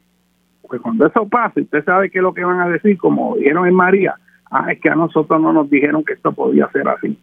Porque 0.66 0.82
cuando 0.82 1.06
eso 1.06 1.28
pase, 1.28 1.60
usted 1.60 1.84
sabe 1.84 2.08
qué 2.08 2.18
es 2.18 2.22
lo 2.22 2.32
que 2.32 2.42
van 2.42 2.58
a 2.58 2.68
decir, 2.68 2.96
como 2.96 3.36
dijeron 3.36 3.68
en 3.68 3.74
María, 3.74 4.14
ah, 4.50 4.72
es 4.72 4.80
que 4.80 4.88
a 4.88 4.94
nosotros 4.94 5.38
no 5.40 5.52
nos 5.52 5.68
dijeron 5.68 6.02
que 6.02 6.14
esto 6.14 6.32
podía 6.32 6.70
ser 6.70 6.88
así. 6.88 7.18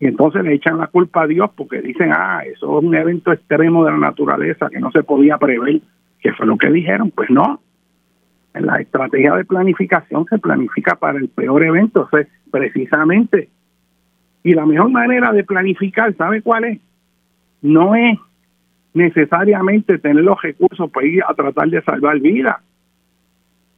Y 0.00 0.06
entonces 0.06 0.42
le 0.42 0.54
echan 0.54 0.78
la 0.78 0.88
culpa 0.88 1.22
a 1.22 1.26
Dios 1.28 1.50
porque 1.56 1.80
dicen, 1.80 2.10
ah, 2.12 2.40
eso 2.44 2.78
es 2.78 2.84
un 2.84 2.94
evento 2.96 3.32
extremo 3.32 3.84
de 3.84 3.92
la 3.92 3.98
naturaleza 3.98 4.68
que 4.68 4.80
no 4.80 4.90
se 4.90 5.04
podía 5.04 5.38
prever, 5.38 5.80
que 6.20 6.32
fue 6.32 6.46
lo 6.46 6.58
que 6.58 6.68
dijeron. 6.68 7.12
Pues 7.12 7.30
no, 7.30 7.60
en 8.52 8.66
la 8.66 8.76
estrategia 8.76 9.34
de 9.36 9.44
planificación 9.44 10.26
se 10.26 10.38
planifica 10.38 10.96
para 10.96 11.18
el 11.18 11.28
peor 11.28 11.62
evento, 11.62 12.08
o 12.10 12.18
precisamente. 12.50 13.50
Y 14.42 14.52
la 14.54 14.66
mejor 14.66 14.90
manera 14.90 15.32
de 15.32 15.44
planificar, 15.44 16.12
¿sabe 16.16 16.42
cuál 16.42 16.64
es? 16.64 16.80
No 17.62 17.94
es 17.94 18.18
necesariamente 18.96 19.98
tener 19.98 20.24
los 20.24 20.40
recursos 20.40 20.90
para 20.90 21.06
ir 21.06 21.22
a 21.22 21.34
tratar 21.34 21.68
de 21.68 21.82
salvar 21.82 22.18
vidas. 22.18 22.56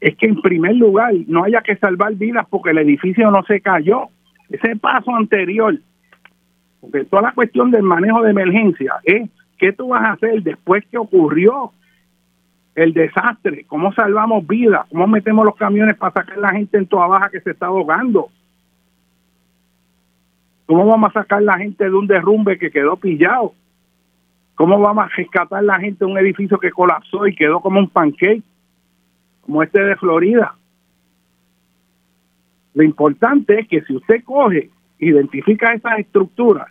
Es 0.01 0.17
que 0.17 0.27
en 0.27 0.41
primer 0.41 0.77
lugar 0.77 1.13
no 1.27 1.45
haya 1.45 1.61
que 1.61 1.77
salvar 1.77 2.15
vidas 2.15 2.47
porque 2.49 2.71
el 2.71 2.79
edificio 2.79 3.31
no 3.31 3.43
se 3.43 3.61
cayó. 3.61 4.05
Ese 4.49 4.77
paso 4.77 5.15
anterior, 5.15 5.77
porque 6.81 7.05
toda 7.05 7.23
la 7.23 7.33
cuestión 7.33 7.71
del 7.73 7.83
manejo 7.83 8.23
de 8.23 8.31
emergencia 8.31 8.95
es 9.03 9.29
qué 9.59 9.73
tú 9.73 9.89
vas 9.89 10.05
a 10.05 10.13
hacer 10.13 10.43
después 10.43 10.87
que 10.87 10.97
ocurrió 10.97 11.73
el 12.77 12.95
desastre, 12.95 13.65
cómo 13.67 13.93
salvamos 13.93 14.47
vidas, 14.47 14.87
cómo 14.89 15.09
metemos 15.09 15.45
los 15.45 15.57
camiones 15.57 15.97
para 15.97 16.13
sacar 16.13 16.39
a 16.39 16.43
la 16.43 16.51
gente 16.53 16.79
en 16.79 16.87
toda 16.87 17.09
baja 17.09 17.29
que 17.29 17.41
se 17.41 17.51
está 17.51 17.67
ahogando. 17.67 18.29
¿Cómo 20.67 20.87
vamos 20.87 21.11
a 21.11 21.23
sacar 21.23 21.43
la 21.43 21.59
gente 21.59 21.83
de 21.83 21.95
un 21.95 22.07
derrumbe 22.07 22.57
que 22.57 22.71
quedó 22.71 22.97
pillado? 22.97 23.53
¿Cómo 24.59 24.81
vamos 24.81 25.05
a 25.05 25.17
rescatar 25.17 25.63
la 25.63 25.79
gente 25.79 26.05
de 26.05 26.11
un 26.11 26.19
edificio 26.19 26.59
que 26.59 26.73
colapsó 26.73 27.29
y 27.29 27.37
quedó 27.37 27.61
como 27.61 27.79
un 27.79 27.89
pancake, 27.89 28.43
como 29.43 29.63
este 29.63 29.81
de 29.81 29.95
Florida? 29.95 30.57
Lo 32.75 32.83
importante 32.83 33.61
es 33.61 33.69
que 33.69 33.83
si 33.83 33.95
usted 33.95 34.25
coge, 34.25 34.71
identifica 34.99 35.73
esas 35.73 36.01
estructuras 36.01 36.67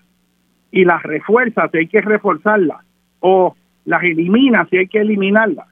y 0.69 0.84
las 0.84 1.01
refuerza 1.01 1.69
si 1.69 1.77
hay 1.77 1.88
que 1.88 2.01
reforzarlas 2.01 2.85
o 3.22 3.55
las 3.85 4.03
elimina 4.03 4.68
si 4.69 4.80
hay 4.80 4.89
que 4.89 4.99
eliminarlas, 4.99 5.69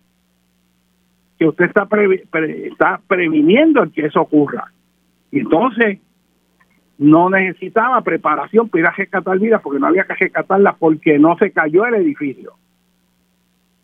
que 1.38 1.50
usted 1.50 1.66
está, 1.66 1.86
está 2.64 3.02
previniendo 3.10 3.84
el 3.84 3.92
que 3.92 4.06
eso 4.06 4.22
ocurra. 4.22 4.72
Y 5.32 5.40
entonces 5.40 6.00
no 6.98 7.30
necesitaba 7.30 8.02
preparación 8.02 8.70
para 8.70 8.82
ir 8.82 8.88
a 8.88 8.92
rescatar 8.92 9.40
vidas 9.40 9.62
porque 9.62 9.80
no 9.80 9.88
había 9.88 10.06
que 10.06 10.16
rescatarla 10.16 10.76
porque 10.80 11.20
no 11.20 11.38
se 11.38 11.52
cayó 11.52 11.86
el 11.86 11.96
edificio, 11.96 12.54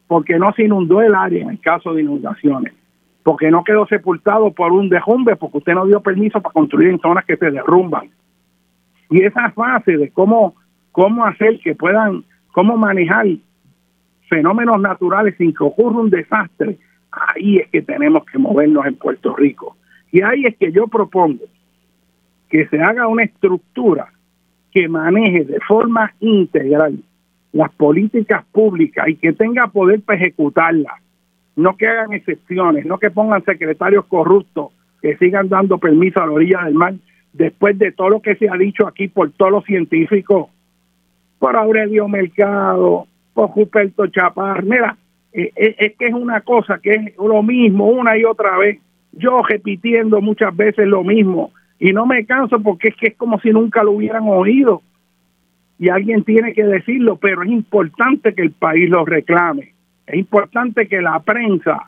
porque 0.08 0.40
no 0.40 0.54
se 0.54 0.64
inundó 0.64 1.02
el 1.02 1.14
área 1.16 1.44
en 1.44 1.50
el 1.50 1.60
caso 1.60 1.94
de 1.94 2.02
inundaciones, 2.02 2.74
porque 3.24 3.52
no 3.52 3.64
quedó 3.64 3.86
sepultado 3.88 4.52
por 4.52 4.72
un 4.72 4.90
derrumbe 4.90 5.36
porque 5.36 5.58
usted 5.58 5.74
no 5.74 5.86
dio 5.86 6.02
permiso 6.02 6.42
para 6.42 6.54
construir 6.54 6.90
en 6.90 7.00
zonas 7.00 7.26
que 7.26 7.38
se 7.38 7.52
derrumban. 7.52 8.10
Y 9.10 9.24
esa 9.24 9.52
fase 9.52 9.98
de 9.98 10.10
cómo, 10.12 10.56
cómo 10.92 11.26
hacer 11.26 11.60
que 11.60 11.76
puedan, 11.76 12.24
cómo 12.54 12.78
manejar 12.78 13.28
fenómenos 14.30 14.80
naturales 14.80 15.36
sin 15.38 15.54
que 15.54 15.64
ocurra 15.64 16.00
un 16.00 16.10
desastre, 16.10 16.78
Ahí 17.12 17.58
es 17.58 17.70
que 17.70 17.82
tenemos 17.82 18.24
que 18.26 18.38
movernos 18.38 18.86
en 18.86 18.96
Puerto 18.96 19.36
Rico. 19.36 19.76
Y 20.12 20.22
ahí 20.22 20.46
es 20.46 20.56
que 20.58 20.72
yo 20.72 20.88
propongo 20.88 21.44
que 22.52 22.68
se 22.68 22.82
haga 22.82 23.08
una 23.08 23.24
estructura 23.24 24.12
que 24.72 24.88
maneje 24.90 25.46
de 25.46 25.60
forma 25.62 26.14
integral 26.20 27.00
las 27.54 27.72
políticas 27.72 28.46
públicas 28.52 29.08
y 29.08 29.16
que 29.16 29.34
tenga 29.34 29.68
poder 29.68 30.02
para 30.02 30.20
ejecutarlas. 30.20 31.02
No 31.56 31.76
que 31.76 31.88
hagan 31.88 32.14
excepciones, 32.14 32.86
no 32.86 32.98
que 32.98 33.10
pongan 33.10 33.44
secretarios 33.44 34.06
corruptos 34.06 34.72
que 35.02 35.18
sigan 35.18 35.50
dando 35.50 35.78
permiso 35.78 36.22
a 36.22 36.28
la 36.28 36.34
orilla 36.34 36.64
del 36.66 36.76
mar 36.76 36.94
después 37.34 37.78
de 37.80 37.92
todo 37.92 38.10
lo 38.10 38.22
que 38.22 38.36
se 38.36 38.50
ha 38.50 38.58
dicho 38.58 38.86
aquí 38.86 39.08
por 39.08 39.32
todos 39.32 39.52
los 39.52 39.66
científicos, 39.66 40.50
por 41.40 41.56
Aurelio 41.56 42.08
Mercado, 42.08 43.08
por 43.34 43.56
Ruperto 43.56 44.08
Chapar. 44.08 44.64
Mira, 44.64 44.98
eh, 45.34 45.52
eh, 45.56 45.76
es 45.80 45.98
que 45.98 46.08
es 46.08 46.14
una 46.14 46.42
cosa 46.42 46.80
que 46.80 46.92
es 46.92 47.18
lo 47.18 47.42
mismo 47.42 47.88
una 47.88 48.18
y 48.18 48.26
otra 48.26 48.58
vez. 48.58 48.80
Yo 49.14 49.42
repitiendo 49.42 50.22
muchas 50.22 50.56
veces 50.56 50.88
lo 50.88 51.04
mismo 51.04 51.52
y 51.82 51.92
no 51.92 52.06
me 52.06 52.26
canso 52.26 52.62
porque 52.62 52.90
es 52.90 52.96
que 52.96 53.08
es 53.08 53.18
como 53.18 53.40
si 53.42 53.50
nunca 53.50 53.84
lo 53.84 53.92
hubieran 53.92 54.24
oído. 54.28 54.82
Y 55.80 55.90
alguien 55.90 56.24
tiene 56.24 56.54
que 56.54 56.64
decirlo, 56.64 57.18
pero 57.18 57.42
es 57.42 57.50
importante 57.50 58.34
que 58.34 58.44
el 58.44 58.52
país 58.52 58.88
lo 58.88 59.04
reclame. 59.04 59.74
Es 60.06 60.16
importante 60.16 60.88
que 60.88 61.02
la 61.02 61.20
prensa 61.22 61.88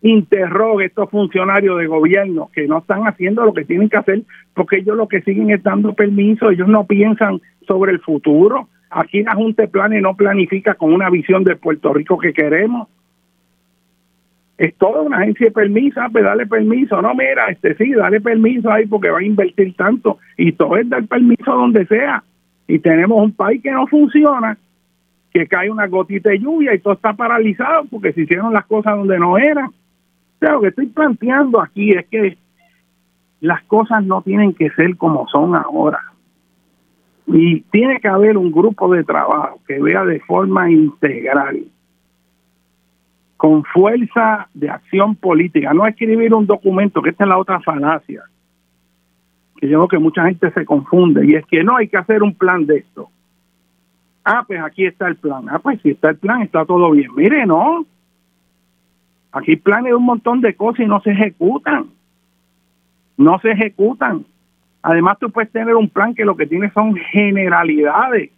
interrogue 0.00 0.84
a 0.84 0.86
estos 0.86 1.10
funcionarios 1.10 1.76
de 1.78 1.86
gobierno 1.86 2.50
que 2.54 2.68
no 2.68 2.78
están 2.78 3.02
haciendo 3.02 3.44
lo 3.44 3.52
que 3.52 3.64
tienen 3.64 3.88
que 3.88 3.96
hacer 3.96 4.22
porque 4.54 4.78
ellos 4.78 4.96
lo 4.96 5.08
que 5.08 5.22
siguen 5.22 5.50
es 5.50 5.62
dando 5.62 5.92
permiso, 5.92 6.50
ellos 6.50 6.68
no 6.68 6.86
piensan 6.86 7.40
sobre 7.66 7.92
el 7.92 8.00
futuro, 8.00 8.68
Aquí 8.96 9.24
la 9.24 9.34
Junta 9.34 9.62
de 9.62 9.68
Planes 9.68 10.00
no 10.02 10.14
planifica 10.14 10.74
con 10.74 10.92
una 10.92 11.10
visión 11.10 11.42
de 11.42 11.56
Puerto 11.56 11.92
Rico 11.92 12.16
que 12.16 12.32
queremos. 12.32 12.86
Es 14.56 14.74
toda 14.76 15.02
una 15.02 15.18
agencia 15.18 15.46
de 15.46 15.52
permiso, 15.52 16.00
ah, 16.00 16.08
pues 16.10 16.24
dale 16.24 16.46
permiso. 16.46 17.02
No, 17.02 17.14
mira, 17.14 17.46
este 17.48 17.74
sí, 17.76 17.92
dale 17.92 18.20
permiso 18.20 18.70
ahí 18.70 18.86
porque 18.86 19.10
va 19.10 19.18
a 19.18 19.24
invertir 19.24 19.74
tanto. 19.74 20.18
Y 20.36 20.52
todo 20.52 20.76
es 20.76 20.88
dar 20.88 21.04
permiso 21.06 21.52
donde 21.52 21.86
sea. 21.86 22.22
Y 22.68 22.78
tenemos 22.78 23.22
un 23.22 23.32
país 23.32 23.62
que 23.62 23.72
no 23.72 23.86
funciona, 23.86 24.56
que 25.32 25.46
cae 25.46 25.70
una 25.70 25.86
gotita 25.88 26.30
de 26.30 26.38
lluvia 26.38 26.74
y 26.74 26.78
todo 26.78 26.94
está 26.94 27.12
paralizado 27.12 27.84
porque 27.90 28.12
se 28.12 28.22
hicieron 28.22 28.52
las 28.52 28.64
cosas 28.66 28.96
donde 28.96 29.18
no 29.18 29.36
eran. 29.36 29.66
O 29.66 30.50
lo 30.50 30.60
que 30.60 30.68
estoy 30.68 30.86
planteando 30.86 31.60
aquí 31.60 31.90
es 31.90 32.06
que 32.06 32.38
las 33.40 33.62
cosas 33.64 34.04
no 34.04 34.22
tienen 34.22 34.54
que 34.54 34.70
ser 34.70 34.96
como 34.96 35.26
son 35.28 35.54
ahora. 35.54 36.00
Y 37.26 37.60
tiene 37.62 38.00
que 38.00 38.08
haber 38.08 38.36
un 38.36 38.52
grupo 38.52 38.92
de 38.92 39.04
trabajo 39.04 39.60
que 39.66 39.80
vea 39.80 40.04
de 40.04 40.20
forma 40.20 40.70
integral, 40.70 41.64
con 43.36 43.64
fuerza 43.64 44.48
de 44.54 44.70
acción 44.70 45.16
política, 45.16 45.74
no 45.74 45.86
escribir 45.86 46.34
un 46.34 46.46
documento, 46.46 47.02
que 47.02 47.10
esta 47.10 47.24
es 47.24 47.28
la 47.28 47.38
otra 47.38 47.60
falacia, 47.60 48.22
que 49.56 49.68
yo 49.68 49.78
creo 49.78 49.88
que 49.88 49.98
mucha 49.98 50.24
gente 50.24 50.50
se 50.52 50.64
confunde, 50.64 51.26
y 51.26 51.34
es 51.34 51.44
que 51.46 51.62
no 51.64 51.76
hay 51.76 51.88
que 51.88 51.96
hacer 51.96 52.22
un 52.22 52.34
plan 52.34 52.64
de 52.66 52.78
esto. 52.78 53.10
Ah, 54.24 54.42
pues 54.46 54.60
aquí 54.62 54.86
está 54.86 55.06
el 55.06 55.16
plan. 55.16 55.46
Ah, 55.50 55.58
pues 55.58 55.80
si 55.82 55.90
está 55.90 56.10
el 56.10 56.16
plan, 56.16 56.40
está 56.42 56.64
todo 56.64 56.90
bien. 56.92 57.10
Mire, 57.14 57.44
no. 57.44 57.84
Aquí 59.32 59.56
planes 59.56 59.92
un 59.92 60.04
montón 60.04 60.40
de 60.40 60.54
cosas 60.54 60.80
y 60.80 60.88
no 60.88 61.00
se 61.00 61.10
ejecutan. 61.10 61.90
No 63.18 63.38
se 63.40 63.50
ejecutan. 63.50 64.24
Además, 64.80 65.18
tú 65.18 65.30
puedes 65.30 65.52
tener 65.52 65.74
un 65.74 65.88
plan 65.88 66.14
que 66.14 66.24
lo 66.24 66.36
que 66.36 66.46
tiene 66.46 66.70
son 66.72 66.94
generalidades. 66.94 68.30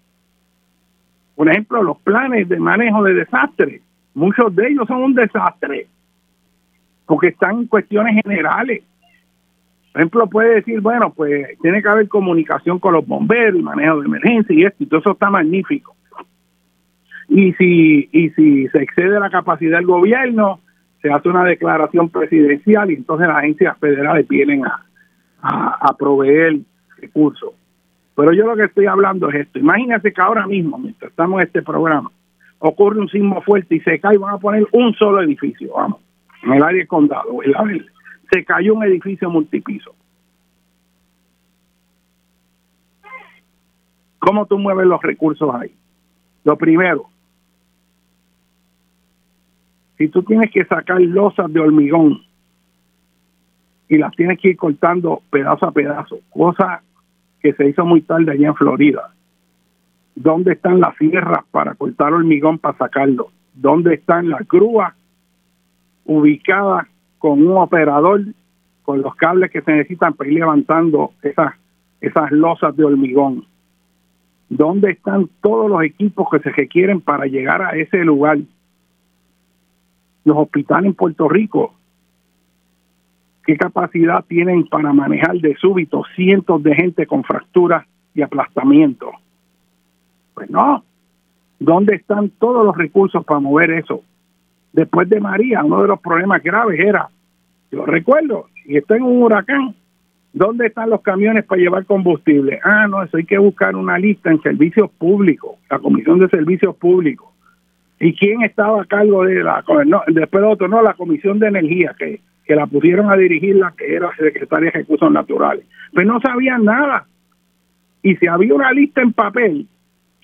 Por 1.36 1.48
ejemplo, 1.48 1.82
los 1.82 1.98
planes 1.98 2.48
de 2.48 2.58
manejo 2.58 3.02
de 3.04 3.14
desastres. 3.14 3.82
Muchos 4.16 4.56
de 4.56 4.68
ellos 4.68 4.88
son 4.88 5.02
un 5.02 5.14
desastre 5.14 5.88
porque 7.04 7.28
están 7.28 7.58
en 7.58 7.66
cuestiones 7.66 8.18
generales. 8.24 8.82
Por 9.92 10.00
ejemplo, 10.00 10.26
puede 10.26 10.54
decir, 10.54 10.80
bueno, 10.80 11.12
pues 11.14 11.46
tiene 11.60 11.82
que 11.82 11.88
haber 11.88 12.08
comunicación 12.08 12.78
con 12.78 12.94
los 12.94 13.06
bomberos, 13.06 13.62
manejo 13.62 14.00
de 14.00 14.06
emergencia 14.06 14.56
y 14.56 14.64
esto, 14.64 14.82
y 14.82 14.86
todo 14.86 15.00
eso 15.00 15.12
está 15.12 15.28
magnífico. 15.28 15.94
Y 17.28 17.52
si, 17.54 18.08
y 18.10 18.30
si 18.30 18.66
se 18.68 18.82
excede 18.82 19.20
la 19.20 19.28
capacidad 19.28 19.76
del 19.76 19.86
gobierno, 19.86 20.60
se 21.02 21.10
hace 21.10 21.28
una 21.28 21.44
declaración 21.44 22.08
presidencial 22.08 22.90
y 22.90 22.94
entonces 22.94 23.28
las 23.28 23.36
agencias 23.36 23.76
federales 23.78 24.26
vienen 24.26 24.64
a, 24.64 24.82
a, 25.42 25.94
proveer 25.98 26.56
recursos. 26.96 27.50
Pero 28.14 28.32
yo 28.32 28.46
lo 28.46 28.56
que 28.56 28.64
estoy 28.64 28.86
hablando 28.86 29.28
es 29.28 29.46
esto. 29.46 29.58
Imagínate 29.58 30.10
que 30.10 30.22
ahora 30.22 30.46
mismo, 30.46 30.78
mientras 30.78 31.10
estamos 31.10 31.38
en 31.38 31.48
este 31.48 31.60
programa, 31.60 32.10
ocurre 32.58 33.00
un 33.00 33.08
sismo 33.08 33.40
fuerte 33.42 33.76
y 33.76 33.80
se 33.80 33.98
cae 34.00 34.18
van 34.18 34.34
a 34.34 34.38
poner 34.38 34.66
un 34.72 34.94
solo 34.94 35.22
edificio, 35.22 35.72
vamos, 35.74 36.00
en 36.42 36.52
el 36.52 36.62
área 36.62 36.78
del 36.78 36.88
condado, 36.88 37.42
en 37.42 37.52
la 37.52 37.64
Se 38.30 38.44
cayó 38.44 38.74
un 38.74 38.84
edificio 38.84 39.30
multipiso. 39.30 39.94
¿Cómo 44.18 44.46
tú 44.46 44.58
mueves 44.58 44.86
los 44.86 45.00
recursos 45.02 45.54
ahí? 45.54 45.72
Lo 46.42 46.56
primero, 46.56 47.08
si 49.98 50.08
tú 50.08 50.22
tienes 50.22 50.50
que 50.50 50.64
sacar 50.64 51.00
losas 51.00 51.52
de 51.52 51.60
hormigón 51.60 52.22
y 53.88 53.98
las 53.98 54.14
tienes 54.16 54.38
que 54.40 54.50
ir 54.50 54.56
cortando 54.56 55.22
pedazo 55.30 55.66
a 55.66 55.72
pedazo, 55.72 56.18
cosa 56.30 56.82
que 57.40 57.52
se 57.52 57.68
hizo 57.68 57.84
muy 57.84 58.02
tarde 58.02 58.32
allá 58.32 58.48
en 58.48 58.54
Florida. 58.56 59.15
¿Dónde 60.16 60.54
están 60.54 60.80
las 60.80 60.96
sierras 60.96 61.44
para 61.50 61.74
cortar 61.74 62.14
hormigón 62.14 62.58
para 62.58 62.76
sacarlo? 62.78 63.28
¿Dónde 63.52 63.94
están 63.94 64.30
las 64.30 64.48
grúas 64.48 64.94
ubicadas 66.06 66.86
con 67.18 67.46
un 67.46 67.58
operador 67.58 68.22
con 68.82 69.02
los 69.02 69.14
cables 69.14 69.50
que 69.50 69.60
se 69.60 69.72
necesitan 69.72 70.14
para 70.14 70.30
ir 70.30 70.38
levantando 70.38 71.12
esas, 71.20 71.52
esas 72.00 72.32
losas 72.32 72.74
de 72.74 72.84
hormigón? 72.84 73.44
¿Dónde 74.48 74.92
están 74.92 75.28
todos 75.42 75.68
los 75.68 75.82
equipos 75.82 76.28
que 76.30 76.38
se 76.38 76.50
requieren 76.50 77.02
para 77.02 77.26
llegar 77.26 77.60
a 77.60 77.76
ese 77.76 77.98
lugar? 77.98 78.38
Los 80.24 80.36
hospitales 80.38 80.86
en 80.86 80.94
Puerto 80.94 81.28
Rico, 81.28 81.74
¿qué 83.44 83.58
capacidad 83.58 84.24
tienen 84.24 84.66
para 84.66 84.94
manejar 84.94 85.36
de 85.36 85.54
súbito 85.56 86.04
cientos 86.14 86.62
de 86.62 86.74
gente 86.74 87.06
con 87.06 87.22
fracturas 87.22 87.86
y 88.14 88.22
aplastamiento? 88.22 89.12
Pues 90.36 90.48
no. 90.50 90.84
¿Dónde 91.58 91.96
están 91.96 92.30
todos 92.38 92.64
los 92.64 92.76
recursos 92.76 93.24
para 93.24 93.40
mover 93.40 93.72
eso? 93.72 94.02
Después 94.72 95.08
de 95.08 95.18
María, 95.18 95.64
uno 95.64 95.82
de 95.82 95.88
los 95.88 95.98
problemas 95.98 96.42
graves 96.42 96.78
era, 96.78 97.08
yo 97.72 97.84
recuerdo, 97.86 98.46
si 98.62 98.76
está 98.76 98.96
en 98.96 99.02
un 99.02 99.22
huracán, 99.22 99.74
¿Dónde 100.36 100.66
están 100.66 100.90
los 100.90 101.00
camiones 101.00 101.46
para 101.46 101.62
llevar 101.62 101.86
combustible? 101.86 102.60
Ah, 102.62 102.86
no, 102.86 103.02
eso 103.02 103.16
hay 103.16 103.24
que 103.24 103.38
buscar 103.38 103.74
una 103.74 103.98
lista 103.98 104.30
en 104.30 104.42
servicios 104.42 104.90
públicos, 104.90 105.52
la 105.70 105.78
Comisión 105.78 106.18
de 106.18 106.28
Servicios 106.28 106.76
Públicos. 106.76 107.26
¿Y 107.98 108.12
quién 108.12 108.42
estaba 108.42 108.82
a 108.82 108.84
cargo 108.84 109.24
de 109.24 109.42
la, 109.42 109.64
no, 109.86 110.02
después 110.08 110.44
de 110.44 110.46
otro, 110.50 110.68
no, 110.68 110.82
la 110.82 110.92
Comisión 110.92 111.38
de 111.38 111.46
Energía, 111.46 111.96
que, 111.98 112.20
que 112.44 112.54
la 112.54 112.66
pusieron 112.66 113.10
a 113.10 113.16
dirigir 113.16 113.56
la 113.56 113.72
que 113.74 113.94
era 113.94 114.14
secretaria 114.14 114.72
de 114.72 114.80
Recursos 114.80 115.10
Naturales? 115.10 115.64
Pues 115.94 116.06
no 116.06 116.20
sabían 116.20 116.66
nada. 116.66 117.06
Y 118.02 118.16
si 118.16 118.26
había 118.26 118.54
una 118.54 118.72
lista 118.72 119.00
en 119.00 119.14
papel, 119.14 119.66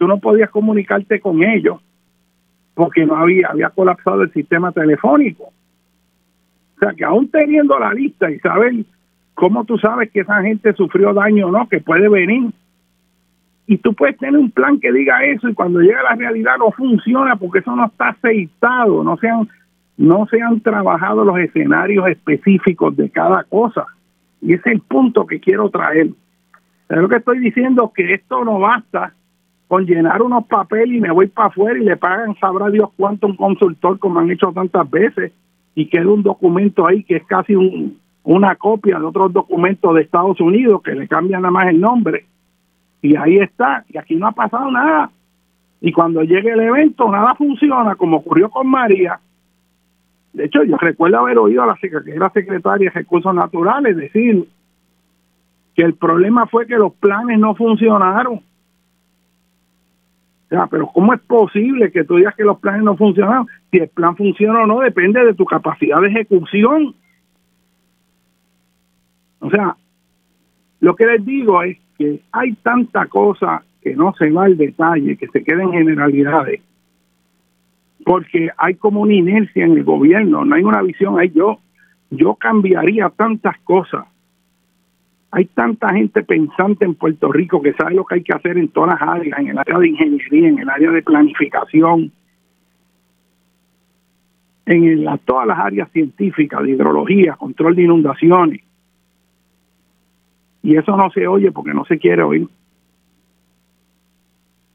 tú 0.03 0.09
no 0.09 0.19
podías 0.19 0.51
comunicarte 0.51 1.21
con 1.21 1.45
ellos 1.45 1.79
porque 2.75 3.07
no 3.07 3.15
había, 3.15 3.49
había 3.51 3.71
colapsado 3.71 4.23
el 4.23 4.33
sistema 4.33 4.73
telefónico. 4.73 5.45
O 5.45 6.79
sea 6.81 6.93
que 6.93 7.05
aún 7.05 7.29
teniendo 7.29 7.79
la 7.79 7.93
lista 7.93 8.29
y 8.29 8.41
saber 8.41 8.85
¿Cómo 9.35 9.65
tú 9.65 9.79
sabes 9.79 10.11
que 10.11 10.21
esa 10.21 10.43
gente 10.43 10.73
sufrió 10.75 11.13
daño 11.15 11.49
o 11.49 11.51
no? 11.51 11.69
Que 11.69 11.81
puede 11.81 12.09
venir. 12.09 12.53
Y 13.67 13.79
tú 13.79 13.95
puedes 13.95 14.19
tener 14.19 14.39
un 14.39 14.51
plan 14.51 14.79
que 14.79 14.93
diga 14.93 15.25
eso 15.25 15.49
y 15.49 15.55
cuando 15.55 15.81
llega 15.81 16.03
la 16.03 16.17
realidad 16.17 16.59
no 16.59 16.71
funciona 16.73 17.37
porque 17.37 17.61
eso 17.61 17.75
no 17.75 17.87
está 17.87 18.09
aceitado, 18.09 19.03
no 19.03 19.17
se 19.17 19.29
han, 19.29 19.49
no 19.97 20.27
se 20.27 20.43
han 20.43 20.61
trabajado 20.61 21.25
los 21.25 21.39
escenarios 21.39 22.07
específicos 22.09 22.97
de 22.97 23.09
cada 23.09 23.45
cosa. 23.45 23.87
Y 24.41 24.53
ese 24.55 24.69
es 24.71 24.75
el 24.75 24.81
punto 24.81 25.27
que 25.27 25.41
quiero 25.41 25.71
traer. 25.71 26.11
Lo 26.89 27.09
que 27.09 27.17
estoy 27.17 27.39
diciendo 27.39 27.91
que 27.95 28.13
esto 28.13 28.45
no 28.45 28.59
basta 28.59 29.15
con 29.73 29.87
llenar 29.87 30.21
unos 30.21 30.45
papeles 30.49 30.99
y 30.99 31.01
me 31.01 31.11
voy 31.11 31.29
para 31.29 31.49
afuera 31.49 31.79
y 31.81 31.85
le 31.85 31.97
pagan, 31.97 32.37
sabrá 32.39 32.69
Dios 32.69 32.91
cuánto 32.95 33.27
un 33.27 33.37
consultor 33.37 33.99
como 33.99 34.21
han 34.21 34.31
hecho 34.31 34.53
tantas 34.53 34.91
veces 34.91 35.33
y 35.75 35.89
queda 35.89 36.11
un 36.11 36.23
documento 36.23 36.87
ahí 36.87 37.03
que 37.05 37.17
es 37.17 37.25
casi 37.25 37.55
un, 37.55 37.99
una 38.23 38.55
copia 38.57 38.99
de 38.99 39.07
otros 39.07 39.33
documentos 39.33 39.95
de 39.95 40.03
Estados 40.03 40.39
Unidos 40.43 40.83
que 40.83 40.95
le 40.95 41.09
cambian 41.09 41.41
nada 41.41 41.53
más 41.53 41.69
el 41.69 41.81
nombre. 41.81 42.27
Y 43.01 43.17
ahí 43.17 43.39
está, 43.39 43.83
y 43.89 43.97
aquí 43.97 44.15
no 44.15 44.27
ha 44.27 44.33
pasado 44.33 44.71
nada. 44.71 45.11
Y 45.81 45.91
cuando 45.91 46.23
llegue 46.23 46.53
el 46.53 46.61
evento, 46.61 47.11
nada 47.11 47.35
funciona, 47.35 47.95
como 47.95 48.19
ocurrió 48.19 48.51
con 48.51 48.69
María. 48.69 49.21
De 50.35 50.45
hecho, 50.45 50.65
yo 50.65 50.77
recuerdo 50.77 51.17
haber 51.17 51.39
oído 51.39 51.63
a 51.63 51.67
la, 51.67 51.79
era 52.15 52.29
secretaria 52.29 52.91
de 52.91 52.95
Recursos 52.95 53.35
Naturales 53.35 53.97
decir 53.97 54.47
que 55.75 55.83
el 55.83 55.95
problema 55.95 56.47
fue 56.47 56.67
que 56.67 56.77
los 56.77 56.93
planes 56.93 57.39
no 57.39 57.55
funcionaron. 57.55 58.52
Sea, 60.53 60.67
pero 60.67 60.87
¿cómo 60.89 61.15
es 61.15 61.21
posible 61.23 61.91
que 61.91 62.05
tú 62.05 62.17
digas 62.17 62.35
que 62.37 62.45
los 62.45 62.59
planes 62.59 62.83
no 62.83 62.95
funcionaron? 62.95 63.47
Si 63.71 63.79
el 63.79 63.89
plan 63.89 64.15
funciona 64.15 64.65
o 64.65 64.67
no, 64.67 64.81
depende 64.81 65.25
de 65.25 65.33
tu 65.33 65.47
capacidad 65.47 65.99
de 66.03 66.09
ejecución. 66.09 66.95
O 69.39 69.49
sea, 69.49 69.75
lo 70.81 70.95
que 70.95 71.07
les 71.07 71.25
digo 71.25 71.63
es 71.63 71.79
que 71.97 72.21
hay 72.33 72.53
tanta 72.57 73.07
cosa 73.07 73.63
que 73.81 73.97
no 73.97 74.13
se 74.19 74.31
va 74.31 74.45
al 74.45 74.59
detalle, 74.59 75.17
que 75.17 75.27
se 75.29 75.43
queda 75.43 75.63
en 75.63 75.73
generalidades, 75.73 76.61
porque 78.05 78.51
hay 78.59 78.75
como 78.75 79.01
una 79.01 79.15
inercia 79.15 79.65
en 79.65 79.73
el 79.73 79.85
gobierno, 79.85 80.45
no 80.45 80.55
hay 80.55 80.65
una 80.65 80.83
visión 80.83 81.19
ahí. 81.19 81.33
Yo, 81.35 81.61
yo 82.11 82.35
cambiaría 82.35 83.09
tantas 83.09 83.59
cosas. 83.61 84.05
Hay 85.33 85.47
tanta 85.47 85.93
gente 85.93 86.23
pensante 86.23 86.85
en 86.85 86.95
Puerto 86.95 87.33
Rico 87.33 87.61
que 87.61 87.73
sabe 87.73 87.95
lo 87.95 88.05
que 88.05 88.17
hay 88.17 88.23
que 88.23 88.35
hacer 88.35 88.59
en 88.59 88.69
todas 88.69 89.01
las 89.01 89.09
áreas, 89.09 89.39
en 89.41 89.49
el 89.49 89.59
área 89.59 89.79
de 89.79 89.89
ingeniería, 89.89 90.49
en 90.49 90.59
el 90.59 90.69
área 90.69 90.91
de 90.91 91.03
planificación, 91.03 92.13
en 94.67 95.21
todas 95.25 95.47
las 95.47 95.59
áreas 95.59 95.91
científicas, 95.91 96.63
de 96.63 96.71
hidrología, 96.71 97.35
control 97.35 97.75
de 97.75 97.83
inundaciones 97.83 98.61
y 100.63 100.77
eso 100.77 100.97
no 100.97 101.11
se 101.11 101.27
oye 101.27 101.51
porque 101.51 101.75
no 101.75 101.85
se 101.85 101.99
quiere 101.99 102.23
oír. 102.23 102.49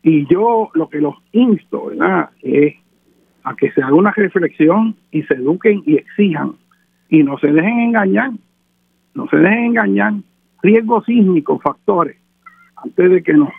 Y 0.04 0.26
yo 0.28 0.70
lo 0.74 0.90
que 0.90 1.00
los 1.00 1.16
insto, 1.32 1.88
¿verdad?, 1.88 2.30
es 2.42 2.76
a 3.44 3.56
que 3.56 3.72
se 3.72 3.82
haga 3.82 3.96
una 3.96 4.12
reflexión 4.12 4.96
y 5.12 5.24
se 5.24 5.36
eduquen 5.36 5.82
y 5.86 5.96
exijan 5.96 6.56
y 7.10 7.24
no 7.24 7.38
se 7.38 7.48
dejen 7.48 7.80
engañar, 7.80 8.32
no 9.14 9.28
se 9.30 9.38
dejen 9.38 9.66
engañar. 9.66 10.14
Riesgos 10.62 11.06
sísmicos, 11.06 11.62
factores, 11.62 12.18
antes 12.76 13.12
de 13.12 13.24
que 13.24 13.34
nos 13.34 13.50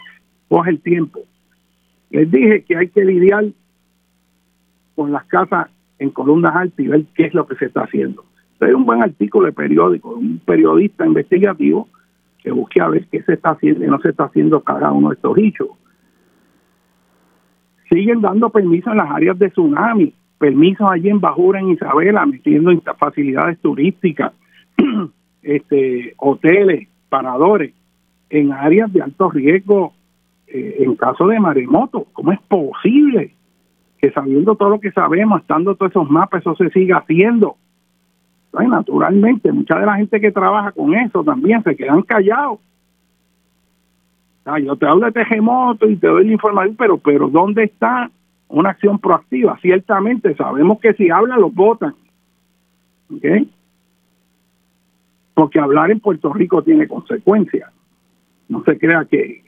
coge 0.49 0.71
el 0.71 0.81
tiempo. 0.81 1.21
Les 2.11 2.31
dije 2.31 2.65
que 2.65 2.77
hay 2.77 2.89
que 2.89 3.05
lidiar 3.05 3.45
con 4.95 5.13
las 5.13 5.25
casas 5.27 5.69
en 5.99 6.11
columnas 6.11 6.55
altas 6.55 6.79
y 6.79 6.89
ver 6.89 7.05
qué 7.15 7.27
es 7.27 7.35
lo 7.35 7.47
que 7.47 7.57
se 7.57 7.67
está 7.67 7.83
haciendo. 7.83 8.25
Hay 8.61 8.73
un 8.73 8.85
buen 8.85 9.03
artículo 9.03 9.47
de 9.47 9.53
periódico, 9.53 10.11
un 10.11 10.41
periodista 10.45 11.07
investigativo 11.07 11.89
que 12.43 12.51
busque 12.51 12.81
a 12.81 12.89
ver 12.89 13.07
qué 13.07 13.23
se 13.23 13.35
está 13.35 13.51
haciendo 13.51 13.85
y 13.85 13.89
no 13.89 14.01
se 14.01 14.11
está 14.11 14.25
haciendo 14.25 14.61
cada 14.63 14.91
uno 14.91 15.11
de 15.11 15.15
estos 15.15 15.37
dichos. 15.37 15.69
Siguen 17.91 18.21
dando 18.21 18.51
permisos 18.51 18.93
en 18.93 18.99
las 18.99 19.11
áreas 19.11 19.39
de 19.39 19.51
tsunami, 19.51 20.13
permisos 20.39 20.89
allí 20.91 21.09
en 21.09 21.21
Bajura, 21.21 21.61
en 21.61 21.71
Isabela, 21.71 22.27
metiendo 22.27 22.71
facilidades 22.99 23.59
turísticas, 23.61 24.33
este, 25.43 26.15
hoteles, 26.19 26.89
paradores, 27.09 27.73
en 28.31 28.53
áreas 28.53 28.93
de 28.93 29.03
alto 29.03 29.31
riesgo 29.31 29.95
eh, 30.47 30.77
en 30.81 30.97
caso 30.97 31.27
de 31.27 31.41
maremoto. 31.41 32.07
¿Cómo 32.13 32.33
es 32.33 32.41
posible 32.43 33.35
que 34.01 34.11
sabiendo 34.13 34.55
todo 34.55 34.71
lo 34.71 34.81
que 34.81 34.93
sabemos, 34.93 35.41
estando 35.41 35.75
todos 35.75 35.93
esos 35.93 36.11
mapas, 36.11 36.41
eso 36.41 36.55
se 36.57 36.71
siga 36.71 36.99
haciendo? 36.99 37.57
naturalmente, 38.53 39.53
mucha 39.53 39.79
de 39.79 39.87
la 39.87 39.97
gente 39.97 40.21
que 40.21 40.33
trabaja 40.33 40.73
con 40.73 40.95
eso 40.95 41.23
también 41.23 41.63
se 41.63 41.77
quedan 41.77 42.03
callados. 42.03 42.59
yo 44.63 44.77
te 44.77 44.87
hablo 44.87 45.07
de 45.07 45.13
terremoto 45.13 45.89
y 45.89 45.97
te 45.97 46.09
doy 46.09 46.27
la 46.27 46.33
información, 46.33 46.75
pero, 46.77 46.99
pero 46.99 47.29
¿dónde 47.29 47.65
está 47.65 48.11
una 48.49 48.71
acción 48.71 48.99
proactiva? 48.99 49.57
Ciertamente 49.61 50.35
sabemos 50.35 50.81
que 50.81 50.93
si 50.95 51.09
hablan 51.11 51.41
los 51.41 51.55
votan. 51.55 51.95
Porque 55.39 55.61
hablar 55.61 55.93
en 55.93 56.01
Puerto 56.01 56.33
Rico 56.33 56.65
tiene 56.65 56.89
consecuencias. 56.89 57.71
No 58.49 58.65
se 58.65 58.77
crea 58.77 59.05
que, 59.05 59.45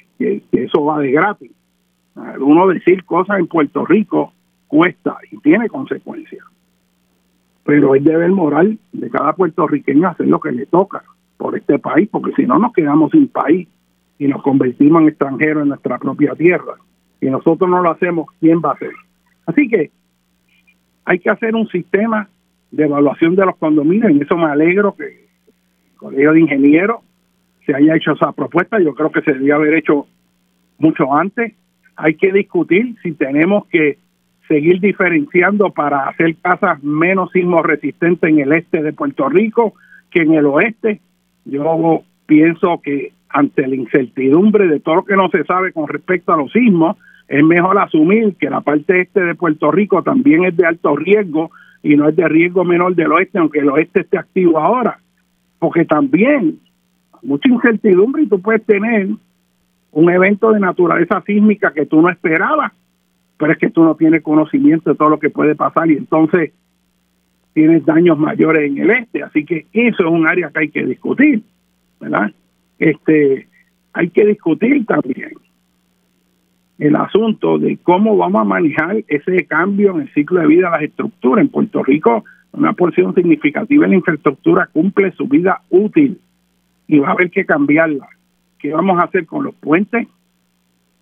eso 0.53 0.85
va 0.85 1.01
de 1.01 1.11
gratis. 1.11 1.51
Uno 2.39 2.69
decir 2.69 3.05
cosas 3.05 3.41
en 3.41 3.49
Puerto 3.49 3.85
Rico 3.85 4.33
cuesta 4.69 5.17
y 5.33 5.39
tiene 5.39 5.69
consecuencias 5.69 6.45
pero 7.65 7.95
es 7.95 8.03
deber 8.03 8.31
moral 8.31 8.79
de 8.93 9.11
cada 9.11 9.33
puertorriqueño 9.33 10.09
hacer 10.09 10.27
lo 10.27 10.41
que 10.41 10.53
le 10.53 10.67
toca 10.67 11.03
por 11.37 11.57
este 11.57 11.79
país, 11.79 12.09
porque 12.11 12.33
si 12.37 12.47
no 12.47 12.59
nos 12.59 12.73
quedamos 12.73 13.11
sin 13.11 13.29
país 13.29 13.69
y 14.19 14.29
nos 14.29 14.43
convertimos 14.43 15.03
en 15.03 15.09
extranjeros 15.09 15.62
en 15.62 15.71
nuestra 15.71 15.99
propia 15.99 16.35
tierra. 16.35 16.75
Y 17.21 17.27
nosotros 17.27 17.69
no 17.69 17.83
lo 17.83 17.91
hacemos, 17.91 18.27
¿quién 18.41 18.61
va 18.65 18.71
a 18.71 18.75
hacer? 18.75 18.93
Así 19.47 19.69
que 19.69 19.91
hay 21.05 21.19
que 21.19 21.31
hacer 21.31 21.55
un 21.55 21.69
sistema 21.69 22.29
de 22.71 22.85
evaluación 22.85 23.37
de 23.37 23.47
los 23.47 23.57
condominios, 23.57 24.12
y 24.12 24.21
eso 24.21 24.37
me 24.37 24.47
alegro 24.51 24.95
que 24.97 25.30
Colegio 26.01 26.33
de 26.33 26.41
Ingenieros 26.41 27.01
se 27.67 27.75
haya 27.75 27.95
hecho 27.95 28.13
esa 28.13 28.33
propuesta, 28.33 28.81
yo 28.81 28.95
creo 28.95 29.13
que 29.13 29.21
se 29.21 29.35
debía 29.35 29.57
haber 29.57 29.75
hecho 29.75 30.07
mucho 30.79 31.15
antes. 31.15 31.53
Hay 31.95 32.15
que 32.15 32.33
discutir 32.33 32.97
si 33.03 33.13
tenemos 33.13 33.67
que 33.67 33.99
seguir 34.49 34.81
diferenciando 34.81 35.71
para 35.71 36.09
hacer 36.09 36.37
casas 36.37 36.83
menos 36.83 37.31
sismo 37.33 37.63
resistentes 37.63 38.31
en 38.31 38.41
el 38.41 38.53
este 38.53 38.83
de 38.83 38.95
Puerto 38.95 39.29
Rico 39.29 39.75
que 40.11 40.23
en 40.23 40.33
el 40.33 40.47
oeste. 40.47 41.01
Yo 41.45 42.03
pienso 42.25 42.81
que 42.83 43.13
ante 43.29 43.69
la 43.69 43.77
incertidumbre 43.77 44.69
de 44.69 44.81
todo 44.81 44.97
lo 44.97 45.05
que 45.05 45.17
no 45.17 45.29
se 45.29 45.45
sabe 45.45 45.73
con 45.73 45.87
respecto 45.87 46.33
a 46.33 46.39
los 46.39 46.51
sismos, 46.51 46.97
es 47.29 47.45
mejor 47.45 47.79
asumir 47.79 48.35
que 48.41 48.49
la 48.49 48.63
parte 48.63 49.03
este 49.03 49.21
de 49.21 49.35
Puerto 49.35 49.71
Rico 49.71 50.03
también 50.03 50.47
es 50.47 50.57
de 50.57 50.67
alto 50.67 50.97
riesgo 50.97 51.51
y 51.83 51.95
no 51.95 52.09
es 52.09 52.17
de 52.17 52.27
riesgo 52.27 52.65
menor 52.65 52.95
del 52.97 53.13
oeste, 53.13 53.39
aunque 53.39 53.61
el 53.61 53.69
oeste 53.69 54.01
esté 54.01 54.19
activo 54.19 54.59
ahora. 54.59 54.99
Porque 55.61 55.85
también 55.85 56.59
mucha 57.23 57.49
incertidumbre 57.49 58.23
y 58.23 58.27
tú 58.27 58.41
puedes 58.41 58.65
tener 58.65 59.09
un 59.93 60.11
evento 60.11 60.51
de 60.53 60.59
naturaleza 60.59 61.23
sísmica 61.24 61.73
que 61.73 61.87
tú 61.87 62.01
no 62.01 62.11
esperabas, 62.11 62.73
pero 63.37 63.53
es 63.53 63.59
que 63.59 63.70
tú 63.70 63.85
no 63.85 63.95
tienes 63.95 64.23
conocimiento 64.23 64.91
de 64.91 64.97
todo 64.97 65.11
lo 65.11 65.20
que 65.20 65.31
puede 65.31 65.55
pasar 65.55 65.89
y 65.91 65.97
entonces 65.97 66.53
tienes 67.53 67.85
daños 67.85 68.19
mayores 68.19 68.70
en 68.70 68.78
el 68.78 68.91
este, 68.91 69.23
así 69.23 69.45
que 69.45 69.66
eso 69.73 70.03
es 70.03 70.11
un 70.11 70.27
área 70.27 70.51
que 70.51 70.61
hay 70.61 70.69
que 70.70 70.85
discutir, 70.85 71.43
¿verdad? 72.01 72.32
Este, 72.78 73.47
hay 73.93 74.09
que 74.09 74.24
discutir 74.24 74.87
también 74.87 75.32
el 76.78 76.97
asunto 76.97 77.59
de 77.59 77.77
cómo 77.82 78.16
vamos 78.16 78.41
a 78.41 78.45
manejar 78.45 79.05
ese 79.07 79.45
cambio 79.45 79.95
en 79.95 80.03
el 80.03 80.15
ciclo 80.15 80.41
de 80.41 80.47
vida 80.47 80.70
de 80.70 80.73
las 80.73 80.82
estructuras. 80.82 81.45
En 81.45 81.51
Puerto 81.51 81.82
Rico, 81.82 82.24
una 82.53 82.73
porción 82.73 83.15
significativa 83.15 83.85
de 83.85 83.91
la 83.91 83.97
infraestructura 83.97 84.69
cumple 84.73 85.13
su 85.13 85.27
vida 85.27 85.63
útil 85.71 86.21
y 86.89 86.99
va 86.99 87.09
a 87.09 87.13
haber 87.13 87.31
que 87.31 87.45
cambiarla. 87.45 88.09
¿Qué 88.59 88.73
vamos 88.73 88.99
a 88.99 89.05
hacer 89.05 89.27
con 89.27 89.45
los 89.45 89.55
puentes 89.55 90.09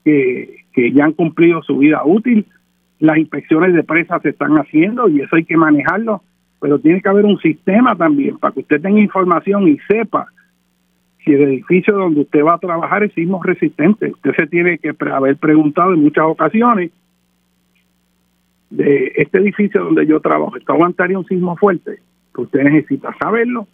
que, 0.04 0.64
que 0.72 0.92
ya 0.92 1.04
han 1.04 1.12
cumplido 1.12 1.62
su 1.62 1.78
vida 1.78 2.02
útil? 2.04 2.46
Las 3.00 3.18
inspecciones 3.18 3.74
de 3.74 3.82
presas 3.82 4.22
se 4.22 4.30
están 4.30 4.54
haciendo 4.58 5.08
y 5.08 5.20
eso 5.20 5.36
hay 5.36 5.44
que 5.44 5.56
manejarlo, 5.56 6.22
pero 6.60 6.78
tiene 6.78 7.00
que 7.00 7.08
haber 7.08 7.24
un 7.24 7.38
sistema 7.38 7.96
también 7.96 8.38
para 8.38 8.52
que 8.52 8.60
usted 8.60 8.82
tenga 8.82 9.00
información 9.00 9.68
y 9.68 9.78
sepa 9.88 10.26
si 11.24 11.32
el 11.32 11.42
edificio 11.42 11.94
donde 11.94 12.20
usted 12.20 12.44
va 12.44 12.54
a 12.54 12.58
trabajar 12.58 13.02
es 13.02 13.12
sismo 13.14 13.42
resistente. 13.42 14.12
Usted 14.12 14.32
se 14.36 14.46
tiene 14.46 14.78
que 14.78 14.94
haber 15.10 15.36
preguntado 15.36 15.94
en 15.94 16.02
muchas 16.02 16.24
ocasiones 16.24 16.90
de 18.70 19.12
este 19.16 19.38
edificio 19.38 19.82
donde 19.82 20.06
yo 20.06 20.20
trabajo, 20.20 20.56
¿está 20.56 20.72
aguantaría 20.72 21.18
un 21.18 21.26
sismo 21.26 21.56
fuerte? 21.56 22.00
Usted 22.36 22.62
necesita 22.62 23.14
saberlo 23.18 23.66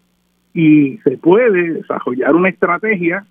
y 0.54 0.98
se 0.98 1.18
puede 1.18 1.74
desarrollar 1.74 2.34
una 2.34 2.48
estrategia 2.48 3.26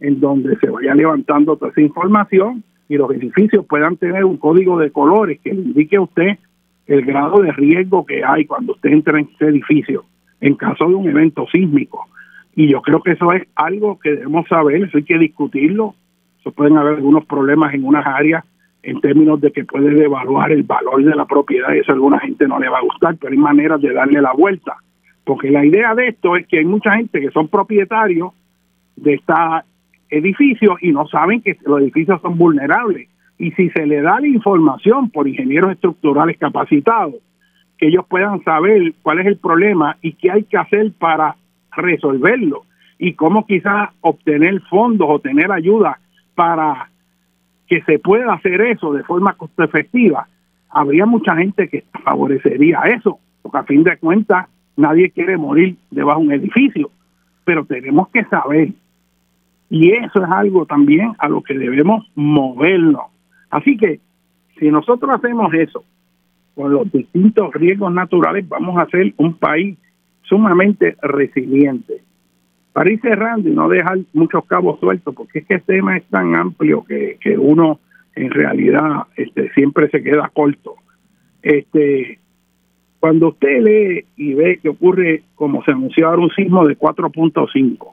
en 0.00 0.20
donde 0.20 0.56
se 0.58 0.68
vaya 0.68 0.94
levantando 0.94 1.56
toda 1.56 1.70
esa 1.70 1.80
información 1.80 2.62
y 2.88 2.96
los 2.96 3.10
edificios 3.12 3.64
puedan 3.66 3.96
tener 3.96 4.24
un 4.24 4.36
código 4.36 4.78
de 4.78 4.90
colores 4.90 5.40
que 5.42 5.54
le 5.54 5.62
indique 5.62 5.96
a 5.96 6.02
usted 6.02 6.38
el 6.86 7.04
grado 7.04 7.40
de 7.40 7.52
riesgo 7.52 8.04
que 8.04 8.24
hay 8.24 8.44
cuando 8.44 8.72
usted 8.72 8.90
entra 8.90 9.18
en 9.18 9.28
ese 9.34 9.46
edificio 9.46 10.04
en 10.40 10.54
caso 10.54 10.86
de 10.86 10.94
un 10.94 11.08
evento 11.08 11.46
sísmico. 11.52 12.06
Y 12.54 12.68
yo 12.68 12.82
creo 12.82 13.02
que 13.02 13.12
eso 13.12 13.32
es 13.32 13.46
algo 13.54 13.98
que 13.98 14.10
debemos 14.10 14.48
saber, 14.48 14.82
eso 14.82 14.98
hay 14.98 15.04
que 15.04 15.18
discutirlo. 15.18 15.94
Eso 16.40 16.52
pueden 16.52 16.76
haber 16.76 16.94
algunos 16.94 17.24
problemas 17.24 17.74
en 17.74 17.84
unas 17.84 18.06
áreas 18.06 18.44
en 18.82 19.00
términos 19.00 19.40
de 19.40 19.50
que 19.52 19.64
puede 19.64 19.90
devaluar 19.90 20.52
el 20.52 20.62
valor 20.62 21.02
de 21.02 21.14
la 21.14 21.26
propiedad 21.26 21.74
eso 21.74 21.92
a 21.92 21.94
alguna 21.94 22.20
gente 22.20 22.46
no 22.46 22.58
le 22.58 22.68
va 22.68 22.78
a 22.78 22.82
gustar, 22.82 23.16
pero 23.16 23.32
hay 23.32 23.38
maneras 23.38 23.80
de 23.80 23.92
darle 23.92 24.20
la 24.20 24.32
vuelta. 24.32 24.76
Porque 25.24 25.50
la 25.50 25.64
idea 25.64 25.94
de 25.94 26.08
esto 26.08 26.36
es 26.36 26.46
que 26.46 26.58
hay 26.58 26.64
mucha 26.64 26.96
gente 26.96 27.20
que 27.20 27.30
son 27.30 27.48
propietarios 27.48 28.32
de 28.96 29.14
este 29.14 29.32
edificio 30.10 30.76
y 30.80 30.92
no 30.92 31.06
saben 31.06 31.42
que 31.42 31.56
los 31.66 31.80
edificios 31.80 32.20
son 32.22 32.38
vulnerables. 32.38 33.08
Y 33.38 33.52
si 33.52 33.68
se 33.70 33.86
le 33.86 34.00
da 34.00 34.20
la 34.20 34.26
información 34.26 35.10
por 35.10 35.28
ingenieros 35.28 35.72
estructurales 35.72 36.38
capacitados, 36.38 37.16
que 37.76 37.88
ellos 37.88 38.04
puedan 38.08 38.42
saber 38.42 38.94
cuál 39.02 39.20
es 39.20 39.26
el 39.26 39.36
problema 39.36 39.96
y 40.02 40.14
qué 40.14 40.30
hay 40.32 40.44
que 40.44 40.56
hacer 40.56 40.92
para 40.98 41.36
resolverlo 41.76 42.64
y 42.98 43.14
cómo 43.14 43.46
quizás 43.46 43.90
obtener 44.00 44.60
fondos 44.62 45.08
o 45.08 45.20
tener 45.20 45.52
ayuda 45.52 46.00
para 46.34 46.90
que 47.68 47.82
se 47.82 47.98
pueda 47.98 48.32
hacer 48.32 48.60
eso 48.62 48.92
de 48.92 49.04
forma 49.04 49.34
costo 49.34 49.62
efectiva, 49.62 50.26
habría 50.70 51.06
mucha 51.06 51.36
gente 51.36 51.68
que 51.68 51.84
favorecería 52.04 52.80
eso, 52.82 53.18
porque 53.42 53.58
a 53.58 53.64
fin 53.64 53.84
de 53.84 53.96
cuentas 53.98 54.46
nadie 54.76 55.10
quiere 55.10 55.36
morir 55.36 55.76
debajo 55.90 56.20
de 56.20 56.26
un 56.26 56.32
edificio, 56.32 56.90
pero 57.44 57.64
tenemos 57.64 58.08
que 58.08 58.24
saber. 58.24 58.70
Y 59.70 59.90
eso 59.92 60.24
es 60.24 60.30
algo 60.30 60.64
también 60.64 61.12
a 61.18 61.28
lo 61.28 61.42
que 61.42 61.58
debemos 61.58 62.10
movernos. 62.14 63.06
Así 63.50 63.76
que 63.76 64.00
si 64.58 64.70
nosotros 64.70 65.10
hacemos 65.14 65.52
eso 65.52 65.84
con 66.54 66.72
los 66.72 66.90
distintos 66.90 67.52
riesgos 67.54 67.92
naturales, 67.92 68.48
vamos 68.48 68.78
a 68.78 68.86
ser 68.86 69.12
un 69.18 69.34
país 69.34 69.78
sumamente 70.22 70.96
resiliente. 71.02 72.02
Para 72.78 72.92
ir 72.92 73.00
cerrando 73.00 73.48
y 73.48 73.52
no 73.52 73.68
dejar 73.68 73.98
muchos 74.12 74.44
cabos 74.44 74.78
sueltos, 74.78 75.12
porque 75.12 75.40
es 75.40 75.46
que 75.46 75.54
el 75.54 75.62
tema 75.62 75.96
es 75.96 76.04
tan 76.04 76.36
amplio 76.36 76.84
que, 76.84 77.18
que 77.20 77.36
uno 77.36 77.80
en 78.14 78.30
realidad 78.30 79.08
este, 79.16 79.50
siempre 79.54 79.90
se 79.90 80.00
queda 80.00 80.30
corto. 80.32 80.76
Este, 81.42 82.20
cuando 83.00 83.30
usted 83.30 83.64
lee 83.64 84.04
y 84.14 84.34
ve 84.34 84.60
que 84.62 84.68
ocurre, 84.68 85.24
como 85.34 85.64
se 85.64 85.72
anunció 85.72 86.06
ahora, 86.06 86.22
un 86.22 86.30
sismo 86.30 86.64
de 86.68 86.78
4.5, 86.78 87.88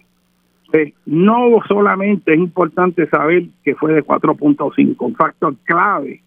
no 1.08 1.50
solamente 1.68 2.34
es 2.34 2.40
importante 2.40 3.08
saber 3.08 3.46
que 3.64 3.74
fue 3.74 3.92
de 3.92 4.04
4.5, 4.04 4.96
un 5.00 5.16
factor 5.16 5.56
clave 5.64 6.22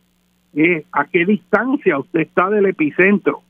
es 0.53 0.85
a 0.91 1.05
qué 1.05 1.25
distancia 1.25 1.97
usted 1.97 2.23
está 2.23 2.51
del 2.51 2.67
epicentro 2.67 3.43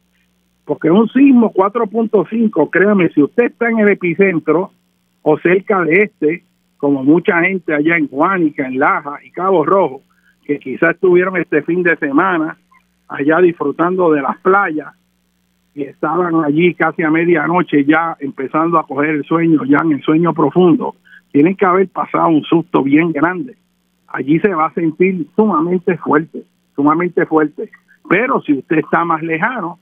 porque 0.66 0.90
un 0.90 1.08
sismo 1.08 1.50
4.5, 1.54 2.68
créame, 2.70 3.08
si 3.14 3.22
usted 3.22 3.46
está 3.46 3.70
en 3.70 3.78
el 3.78 3.88
epicentro 3.88 4.72
o 5.22 5.38
cerca 5.38 5.82
de 5.82 6.02
este, 6.04 6.44
como 6.76 7.02
mucha 7.02 7.40
gente 7.40 7.74
allá 7.74 7.96
en 7.96 8.08
Juanica, 8.08 8.66
en 8.66 8.78
Laja 8.78 9.18
y 9.24 9.30
Cabo 9.30 9.64
Rojo, 9.64 10.02
que 10.44 10.58
quizás 10.58 10.94
estuvieron 10.94 11.36
este 11.36 11.62
fin 11.62 11.82
de 11.82 11.96
semana 11.96 12.56
allá 13.08 13.38
disfrutando 13.38 14.12
de 14.12 14.22
las 14.22 14.38
playas 14.38 14.94
y 15.74 15.82
estaban 15.82 16.44
allí 16.44 16.74
casi 16.74 17.02
a 17.02 17.10
medianoche 17.10 17.84
ya 17.84 18.16
empezando 18.20 18.78
a 18.78 18.86
coger 18.86 19.10
el 19.10 19.24
sueño, 19.24 19.64
ya 19.64 19.78
en 19.84 19.92
el 19.92 20.02
sueño 20.02 20.32
profundo, 20.34 20.96
tienen 21.30 21.54
que 21.54 21.66
haber 21.66 21.88
pasado 21.88 22.28
un 22.28 22.42
susto 22.42 22.82
bien 22.82 23.12
grande. 23.12 23.56
Allí 24.08 24.40
se 24.40 24.52
va 24.54 24.66
a 24.66 24.74
sentir 24.74 25.26
sumamente 25.36 25.96
fuerte, 25.98 26.42
sumamente 26.74 27.26
fuerte. 27.26 27.70
Pero 28.08 28.40
si 28.42 28.54
usted 28.54 28.78
está 28.78 29.04
más 29.04 29.22
lejano, 29.22 29.78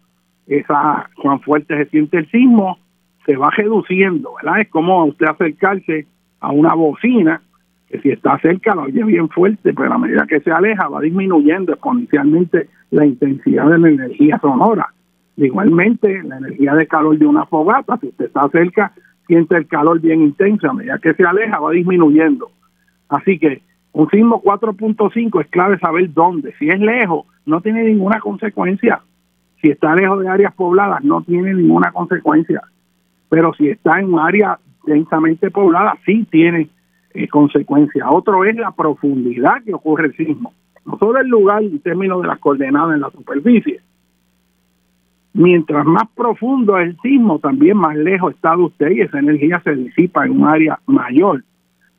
esa 0.46 1.08
cuán 1.22 1.40
fuerte 1.40 1.76
se 1.76 1.90
siente 1.90 2.18
el 2.18 2.30
sismo, 2.30 2.78
se 3.27 3.36
va 3.36 3.51
reduciendo, 3.51 4.35
¿verdad? 4.36 4.61
Es 4.61 4.69
como 4.69 5.05
usted 5.05 5.27
acercarse 5.27 6.07
a 6.40 6.53
una 6.53 6.74
bocina, 6.74 7.43
que 7.89 8.01
si 8.01 8.11
está 8.11 8.39
cerca 8.39 8.74
la 8.74 8.82
oye 8.82 9.05
bien 9.05 9.28
fuerte, 9.28 9.74
pero 9.74 9.93
a 9.93 9.98
medida 9.98 10.27
que 10.27 10.40
se 10.40 10.51
aleja 10.51 10.89
va 10.89 11.01
disminuyendo 11.01 11.73
exponencialmente 11.73 12.69
la 12.90 13.05
intensidad 13.05 13.69
de 13.69 13.78
la 13.78 13.89
energía 13.89 14.39
sonora. 14.39 14.93
Igualmente, 15.36 16.23
la 16.23 16.39
energía 16.39 16.74
de 16.74 16.86
calor 16.86 17.19
de 17.19 17.27
una 17.27 17.47
fogata, 17.47 17.98
si 17.98 18.09
usted 18.09 18.27
está 18.27 18.48
cerca, 18.48 18.93
siente 19.27 19.57
el 19.57 19.66
calor 19.66 20.01
bien 20.01 20.23
intenso, 20.23 20.70
a 20.70 20.73
medida 20.73 20.98
que 20.98 21.15
se 21.15 21.24
aleja 21.24 21.59
va 21.59 21.73
disminuyendo. 21.73 22.51
Así 23.09 23.39
que 23.39 23.62
un 23.93 24.09
sismo 24.09 24.43
4.5 24.43 25.40
es 25.43 25.48
clave 25.48 25.78
saber 25.78 26.12
dónde. 26.12 26.55
Si 26.59 26.69
es 26.69 26.78
lejos, 26.78 27.27
no 27.44 27.61
tiene 27.61 27.85
ninguna 27.85 28.20
consecuencia 28.20 29.01
si 29.61 29.70
está 29.70 29.94
lejos 29.94 30.20
de 30.20 30.28
áreas 30.28 30.55
pobladas 30.55 31.03
no 31.03 31.23
tiene 31.23 31.55
ninguna 31.55 31.90
consecuencia, 31.93 32.62
pero 33.28 33.53
si 33.55 33.69
está 33.69 34.01
en 34.01 34.12
un 34.12 34.20
área 34.20 34.59
densamente 34.86 35.51
poblada 35.51 35.97
sí 36.05 36.27
tiene 36.31 36.69
eh, 37.15 37.28
consecuencia. 37.28 38.09
Otro 38.11 38.44
es 38.44 38.57
la 38.57 38.73
profundidad 38.73 39.62
que 39.65 39.74
ocurre 39.74 40.07
el 40.07 40.16
sismo, 40.16 40.53
no 40.85 40.98
solo 40.98 41.20
el 41.20 41.28
lugar 41.28 41.62
en 41.62 41.78
términos 41.81 42.23
de 42.23 42.28
las 42.28 42.39
coordenadas 42.39 42.94
en 42.94 43.01
la 43.01 43.11
superficie. 43.11 43.81
Mientras 45.32 45.85
más 45.85 46.09
profundo 46.15 46.78
es 46.78 46.89
el 46.89 47.01
sismo, 47.01 47.39
también 47.39 47.77
más 47.77 47.94
lejos 47.97 48.35
está 48.35 48.57
de 48.57 48.62
usted 48.62 48.90
y 48.90 49.01
esa 49.03 49.19
energía 49.19 49.61
se 49.62 49.74
disipa 49.74 50.24
en 50.24 50.32
un 50.32 50.47
área 50.47 50.78
mayor. 50.86 51.43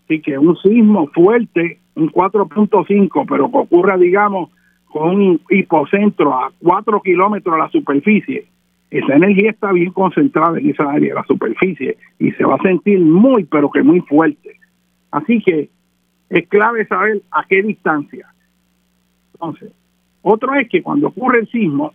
Así 0.05 0.21
que 0.21 0.37
un 0.37 0.55
sismo 0.57 1.07
fuerte, 1.13 1.79
un 1.95 2.09
4.5, 2.11 3.25
pero 3.29 3.51
que 3.51 3.57
ocurra, 3.57 3.97
digamos, 3.97 4.49
con 4.85 5.15
un 5.15 5.41
hipocentro 5.49 6.33
a 6.33 6.51
4 6.63 7.01
kilómetros 7.01 7.55
de 7.55 7.61
la 7.61 7.69
superficie, 7.69 8.47
esa 8.89 9.15
energía 9.15 9.51
está 9.51 9.71
bien 9.71 9.91
concentrada 9.91 10.59
en 10.59 10.69
esa 10.69 10.89
área 10.89 11.09
de 11.09 11.15
la 11.15 11.23
superficie 11.25 11.97
y 12.19 12.31
se 12.31 12.45
va 12.45 12.55
a 12.55 12.61
sentir 12.61 12.99
muy, 12.99 13.43
pero 13.43 13.69
que 13.69 13.83
muy 13.83 13.99
fuerte. 14.01 14.57
Así 15.11 15.41
que 15.41 15.69
es 16.29 16.47
clave 16.47 16.85
saber 16.87 17.21
a 17.31 17.43
qué 17.47 17.61
distancia. 17.63 18.27
Entonces, 19.33 19.71
otro 20.21 20.55
es 20.55 20.69
que 20.69 20.81
cuando 20.81 21.07
ocurre 21.07 21.39
el 21.39 21.47
sismo, 21.47 21.93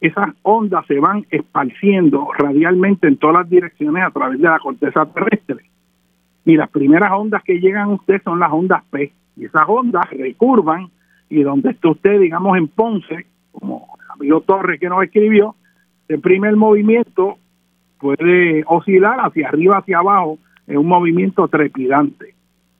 esas 0.00 0.30
ondas 0.42 0.84
se 0.86 0.98
van 0.98 1.26
esparciendo 1.30 2.28
radialmente 2.36 3.06
en 3.06 3.16
todas 3.16 3.36
las 3.36 3.50
direcciones 3.50 4.04
a 4.04 4.10
través 4.10 4.40
de 4.40 4.48
la 4.48 4.58
corteza 4.58 5.06
terrestre. 5.06 5.64
Y 6.44 6.56
las 6.56 6.70
primeras 6.70 7.12
ondas 7.12 7.42
que 7.44 7.60
llegan 7.60 7.90
a 7.90 7.94
usted 7.94 8.20
son 8.24 8.40
las 8.40 8.50
ondas 8.50 8.82
P. 8.90 9.12
Y 9.36 9.44
esas 9.44 9.64
ondas 9.68 10.08
recurvan 10.10 10.88
y 11.28 11.42
donde 11.42 11.70
está 11.70 11.90
usted, 11.90 12.20
digamos, 12.20 12.58
en 12.58 12.68
Ponce, 12.68 13.26
como 13.52 13.96
el 14.00 14.10
amigo 14.10 14.40
Torres 14.40 14.80
que 14.80 14.88
nos 14.88 15.04
escribió, 15.04 15.54
el 16.08 16.20
primer 16.20 16.56
movimiento 16.56 17.38
puede 17.98 18.64
oscilar 18.66 19.18
hacia 19.20 19.48
arriba, 19.48 19.78
hacia 19.78 19.98
abajo, 19.98 20.38
en 20.66 20.78
un 20.78 20.86
movimiento 20.86 21.46
trepidante. 21.48 22.34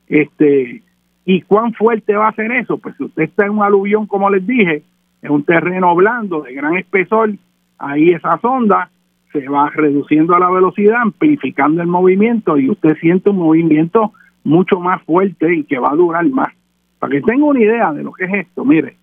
Este, 0.08 0.82
¿Y 1.24 1.42
cuán 1.42 1.72
fuerte 1.72 2.14
va 2.14 2.28
a 2.28 2.34
ser 2.34 2.50
eso? 2.52 2.78
Pues 2.78 2.96
si 2.96 3.04
usted 3.04 3.22
está 3.24 3.46
en 3.46 3.52
un 3.52 3.62
aluvión, 3.62 4.06
como 4.06 4.28
les 4.28 4.46
dije, 4.46 4.82
en 5.22 5.30
un 5.30 5.44
terreno 5.44 5.94
blando, 5.94 6.42
de 6.42 6.54
gran 6.54 6.76
espesor, 6.76 7.30
ahí 7.78 8.10
esas 8.10 8.42
ondas 8.44 8.90
se 9.32 9.48
va 9.48 9.70
reduciendo 9.70 10.34
a 10.34 10.40
la 10.40 10.50
velocidad, 10.50 11.00
amplificando 11.00 11.80
el 11.80 11.88
movimiento 11.88 12.58
y 12.58 12.68
usted 12.70 12.96
siente 12.98 13.30
un 13.30 13.38
movimiento 13.38 14.12
mucho 14.44 14.80
más 14.80 15.00
fuerte 15.04 15.54
y 15.54 15.64
que 15.64 15.78
va 15.78 15.92
a 15.92 15.96
durar 15.96 16.28
más. 16.28 16.52
Para 16.98 17.12
que 17.12 17.22
tenga 17.22 17.44
una 17.44 17.60
idea 17.60 17.92
de 17.92 18.02
lo 18.02 18.12
que 18.12 18.24
es 18.24 18.34
esto, 18.34 18.64
mire, 18.64 18.96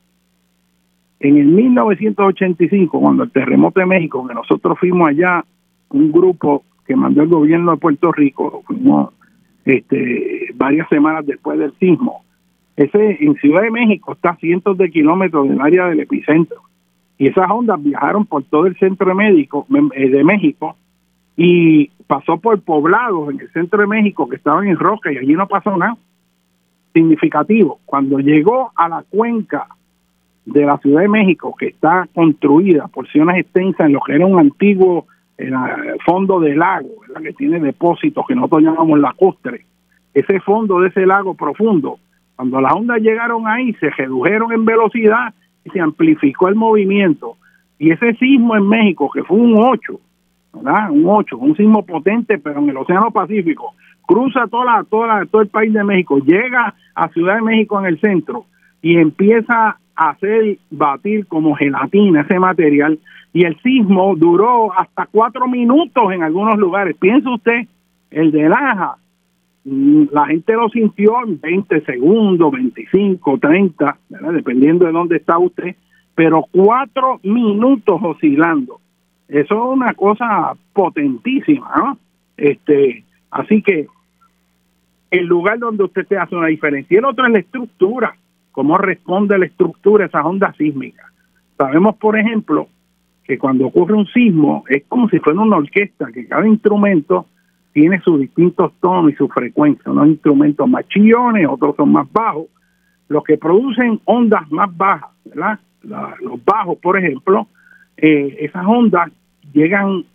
en 1.19 1.37
el 1.37 1.47
1985, 1.47 2.99
cuando 2.99 3.23
el 3.23 3.31
terremoto 3.31 3.79
de 3.79 3.85
México, 3.85 4.25
que 4.27 4.33
nosotros 4.33 4.77
fuimos 4.79 5.09
allá, 5.09 5.43
un 5.89 6.11
grupo 6.11 6.63
que 6.85 6.95
mandó 6.95 7.21
el 7.21 7.27
gobierno 7.27 7.71
de 7.71 7.77
Puerto 7.77 8.11
Rico, 8.11 8.63
fuimos 8.65 9.13
este, 9.65 10.53
varias 10.55 10.87
semanas 10.89 11.25
después 11.25 11.59
del 11.59 11.73
sismo. 11.73 12.23
Ese 12.75 13.17
en 13.23 13.35
Ciudad 13.35 13.61
de 13.61 13.71
México 13.71 14.13
está 14.13 14.29
a 14.29 14.35
cientos 14.37 14.77
de 14.77 14.89
kilómetros 14.89 15.49
del 15.49 15.59
área 15.59 15.87
del 15.87 15.99
epicentro 15.99 16.61
y 17.17 17.27
esas 17.27 17.51
ondas 17.51 17.83
viajaron 17.83 18.25
por 18.25 18.43
todo 18.43 18.65
el 18.67 18.77
centro 18.77 19.09
de, 19.09 19.15
México, 19.15 19.67
eh, 19.93 20.09
de 20.09 20.23
México 20.23 20.77
y 21.35 21.89
pasó 22.07 22.37
por 22.37 22.61
poblados 22.61 23.33
en 23.33 23.41
el 23.41 23.51
centro 23.51 23.81
de 23.81 23.87
México 23.87 24.29
que 24.29 24.37
estaban 24.37 24.67
en 24.67 24.77
roca 24.77 25.11
y 25.11 25.17
allí 25.17 25.33
no 25.33 25.47
pasó 25.47 25.75
nada 25.75 25.97
significativo. 26.93 27.79
Cuando 27.85 28.19
llegó 28.19 28.71
a 28.75 28.87
la 28.87 29.03
cuenca 29.09 29.67
de 30.51 30.65
la 30.65 30.77
Ciudad 30.77 31.01
de 31.01 31.09
México, 31.09 31.55
que 31.57 31.67
está 31.67 32.07
construida 32.13 32.87
porciones 32.87 33.37
extensas 33.37 33.87
en 33.87 33.93
lo 33.93 34.01
que 34.01 34.15
era 34.15 34.25
un 34.25 34.39
antiguo 34.39 35.05
fondo 36.05 36.39
del 36.41 36.59
lago, 36.59 36.89
que 37.23 37.33
tiene 37.33 37.59
depósitos 37.59 38.25
que 38.27 38.35
nosotros 38.35 38.61
llamamos 38.61 38.99
lacustre, 38.99 39.65
ese 40.13 40.39
fondo 40.41 40.81
de 40.81 40.89
ese 40.89 41.05
lago 41.05 41.33
profundo, 41.33 41.97
cuando 42.35 42.59
las 42.59 42.73
ondas 42.73 42.99
llegaron 42.99 43.47
ahí, 43.47 43.73
se 43.75 43.89
redujeron 43.89 44.51
en 44.51 44.65
velocidad 44.65 45.33
se 45.69 45.79
amplificó 45.79 46.47
el 46.47 46.55
movimiento. 46.55 47.35
Y 47.77 47.91
ese 47.91 48.13
sismo 48.15 48.55
en 48.55 48.67
México, 48.67 49.09
que 49.13 49.23
fue 49.23 49.37
un 49.37 49.55
8, 49.57 49.99
¿verdad? 50.53 50.91
Un 50.91 51.03
8, 51.05 51.37
un 51.37 51.55
sismo 51.55 51.85
potente, 51.85 52.37
pero 52.37 52.59
en 52.59 52.69
el 52.69 52.77
Océano 52.77 53.11
Pacífico, 53.11 53.73
cruza 54.05 54.47
toda 54.47 54.65
la, 54.65 54.83
toda 54.83 55.25
todo 55.25 55.41
el 55.41 55.49
país 55.49 55.71
de 55.73 55.83
México, 55.83 56.19
llega 56.19 56.73
a 56.95 57.09
Ciudad 57.09 57.35
de 57.35 57.41
México 57.41 57.79
en 57.79 57.85
el 57.85 57.99
centro 57.99 58.45
y 58.81 58.97
empieza 58.97 59.77
hacer 60.07 60.57
batir 60.69 61.27
como 61.27 61.55
gelatina 61.55 62.21
ese 62.21 62.39
material. 62.39 62.99
Y 63.33 63.45
el 63.45 63.59
sismo 63.61 64.15
duró 64.15 64.73
hasta 64.77 65.05
cuatro 65.05 65.47
minutos 65.47 66.11
en 66.11 66.23
algunos 66.23 66.57
lugares. 66.57 66.95
Piensa 66.97 67.29
usted, 67.29 67.67
el 68.11 68.31
de 68.31 68.49
Laja, 68.49 68.97
Mm, 69.65 70.05
la 70.11 70.25
gente 70.25 70.53
lo 70.53 70.69
sintió 70.69 71.23
en 71.23 71.39
20 71.39 71.81
segundos, 71.81 72.51
25, 72.51 73.37
30, 73.37 73.97
dependiendo 74.33 74.85
de 74.85 74.91
dónde 74.91 75.17
está 75.17 75.37
usted, 75.37 75.75
pero 76.15 76.45
cuatro 76.51 77.19
minutos 77.23 77.99
oscilando. 78.01 78.79
Eso 79.27 79.55
es 79.55 79.77
una 79.77 79.93
cosa 79.93 80.53
potentísima. 80.73 81.97
Este, 82.35 83.03
así 83.29 83.61
que 83.61 83.87
el 85.11 85.25
lugar 85.25 85.59
donde 85.59 85.83
usted 85.83 86.07
te 86.07 86.17
hace 86.17 86.35
una 86.35 86.47
diferencia. 86.47 86.95
Y 86.95 86.97
el 86.97 87.05
otro 87.05 87.25
es 87.25 87.33
la 87.33 87.39
estructura, 87.39 88.15
cómo 88.51 88.77
responde 88.77 89.37
la 89.37 89.45
estructura 89.45 90.05
a 90.05 90.07
esas 90.07 90.25
ondas 90.25 90.55
sísmicas. 90.57 91.05
Sabemos, 91.57 91.95
por 91.97 92.17
ejemplo, 92.17 92.67
que 93.23 93.37
cuando 93.37 93.67
ocurre 93.67 93.93
un 93.93 94.07
sismo 94.07 94.63
es 94.69 94.83
como 94.87 95.09
si 95.09 95.19
fuera 95.19 95.39
una 95.39 95.57
orquesta, 95.57 96.11
que 96.11 96.27
cada 96.27 96.47
instrumento 96.47 97.27
tiene 97.73 98.01
sus 98.01 98.19
distintos 98.19 98.73
tonos 98.81 99.11
y 99.11 99.15
su 99.15 99.27
frecuencia. 99.27 99.91
Unos 99.91 100.07
instrumentos 100.07 100.67
más 100.67 100.87
chillones, 100.87 101.47
otros 101.47 101.75
son 101.75 101.91
más 101.91 102.11
bajos. 102.11 102.47
Los 103.07 103.23
que 103.23 103.37
producen 103.37 103.99
ondas 104.05 104.49
más 104.51 104.75
bajas, 104.75 105.11
¿verdad? 105.25 105.59
los 105.83 106.43
bajos, 106.43 106.77
por 106.79 106.97
ejemplo, 106.97 107.47
eh, 107.97 108.37
esas 108.39 108.65
ondas 108.65 109.11
llegan 109.53 110.05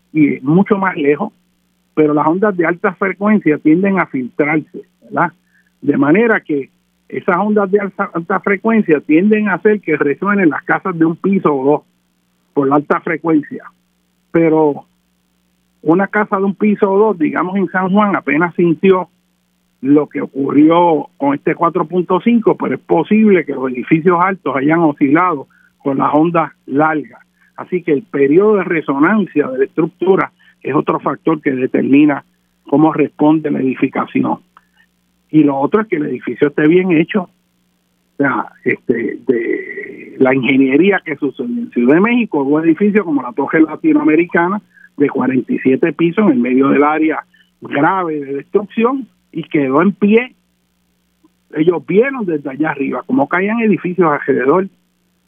mucho 0.42 0.78
más 0.78 0.96
lejos, 0.96 1.32
pero 1.94 2.14
las 2.14 2.26
ondas 2.26 2.56
de 2.56 2.66
alta 2.66 2.94
frecuencia 2.94 3.58
tienden 3.58 3.98
a 3.98 4.06
filtrarse, 4.06 4.82
¿verdad? 5.02 5.32
De 5.80 5.96
manera 5.96 6.40
que 6.40 6.70
esas 7.18 7.36
ondas 7.36 7.70
de 7.70 7.80
alta, 7.80 8.10
alta 8.12 8.40
frecuencia 8.40 9.00
tienden 9.00 9.48
a 9.48 9.54
hacer 9.54 9.80
que 9.80 9.96
resuenen 9.96 10.50
las 10.50 10.62
casas 10.64 10.98
de 10.98 11.04
un 11.04 11.16
piso 11.16 11.54
o 11.54 11.64
dos 11.64 11.82
por 12.52 12.68
la 12.68 12.76
alta 12.76 13.00
frecuencia. 13.00 13.64
Pero 14.32 14.86
una 15.82 16.08
casa 16.08 16.38
de 16.38 16.44
un 16.44 16.54
piso 16.54 16.90
o 16.90 16.98
dos, 16.98 17.18
digamos 17.18 17.56
en 17.56 17.68
San 17.68 17.90
Juan, 17.90 18.16
apenas 18.16 18.54
sintió 18.54 19.08
lo 19.80 20.08
que 20.08 20.22
ocurrió 20.22 21.10
con 21.18 21.34
este 21.34 21.54
4.5, 21.54 22.56
pero 22.58 22.74
es 22.74 22.80
posible 22.80 23.44
que 23.44 23.52
los 23.52 23.70
edificios 23.70 24.18
altos 24.20 24.56
hayan 24.56 24.80
oscilado 24.80 25.46
con 25.78 25.98
las 25.98 26.12
ondas 26.14 26.52
largas. 26.66 27.20
Así 27.56 27.82
que 27.82 27.92
el 27.92 28.02
periodo 28.02 28.56
de 28.56 28.64
resonancia 28.64 29.46
de 29.48 29.58
la 29.58 29.64
estructura 29.66 30.32
es 30.62 30.74
otro 30.74 30.98
factor 30.98 31.40
que 31.40 31.52
determina 31.52 32.24
cómo 32.68 32.92
responde 32.92 33.50
la 33.50 33.60
edificación. 33.60 34.38
Y 35.34 35.42
lo 35.42 35.56
otro 35.56 35.80
es 35.80 35.88
que 35.88 35.96
el 35.96 36.06
edificio 36.06 36.46
esté 36.46 36.68
bien 36.68 36.92
hecho. 36.92 37.22
O 37.22 38.16
sea, 38.16 38.52
este, 38.62 39.18
de 39.26 40.14
la 40.20 40.32
ingeniería 40.32 41.02
que 41.04 41.16
sucede 41.16 41.48
en 41.48 41.70
Ciudad 41.72 41.96
de 41.96 42.02
México, 42.02 42.44
un 42.44 42.62
edificio 42.62 43.04
como 43.04 43.20
la 43.20 43.32
Torre 43.32 43.62
Latinoamericana, 43.62 44.62
de 44.96 45.08
47 45.08 45.92
pisos 45.94 46.30
en 46.30 46.40
medio 46.40 46.68
del 46.68 46.84
área 46.84 47.24
grave 47.60 48.20
de 48.20 48.34
destrucción 48.34 49.08
y 49.32 49.42
quedó 49.42 49.82
en 49.82 49.90
pie. 49.90 50.36
Ellos 51.52 51.84
vieron 51.84 52.24
desde 52.26 52.50
allá 52.50 52.70
arriba 52.70 53.02
cómo 53.04 53.26
caían 53.26 53.58
edificios 53.58 54.08
alrededor 54.08 54.68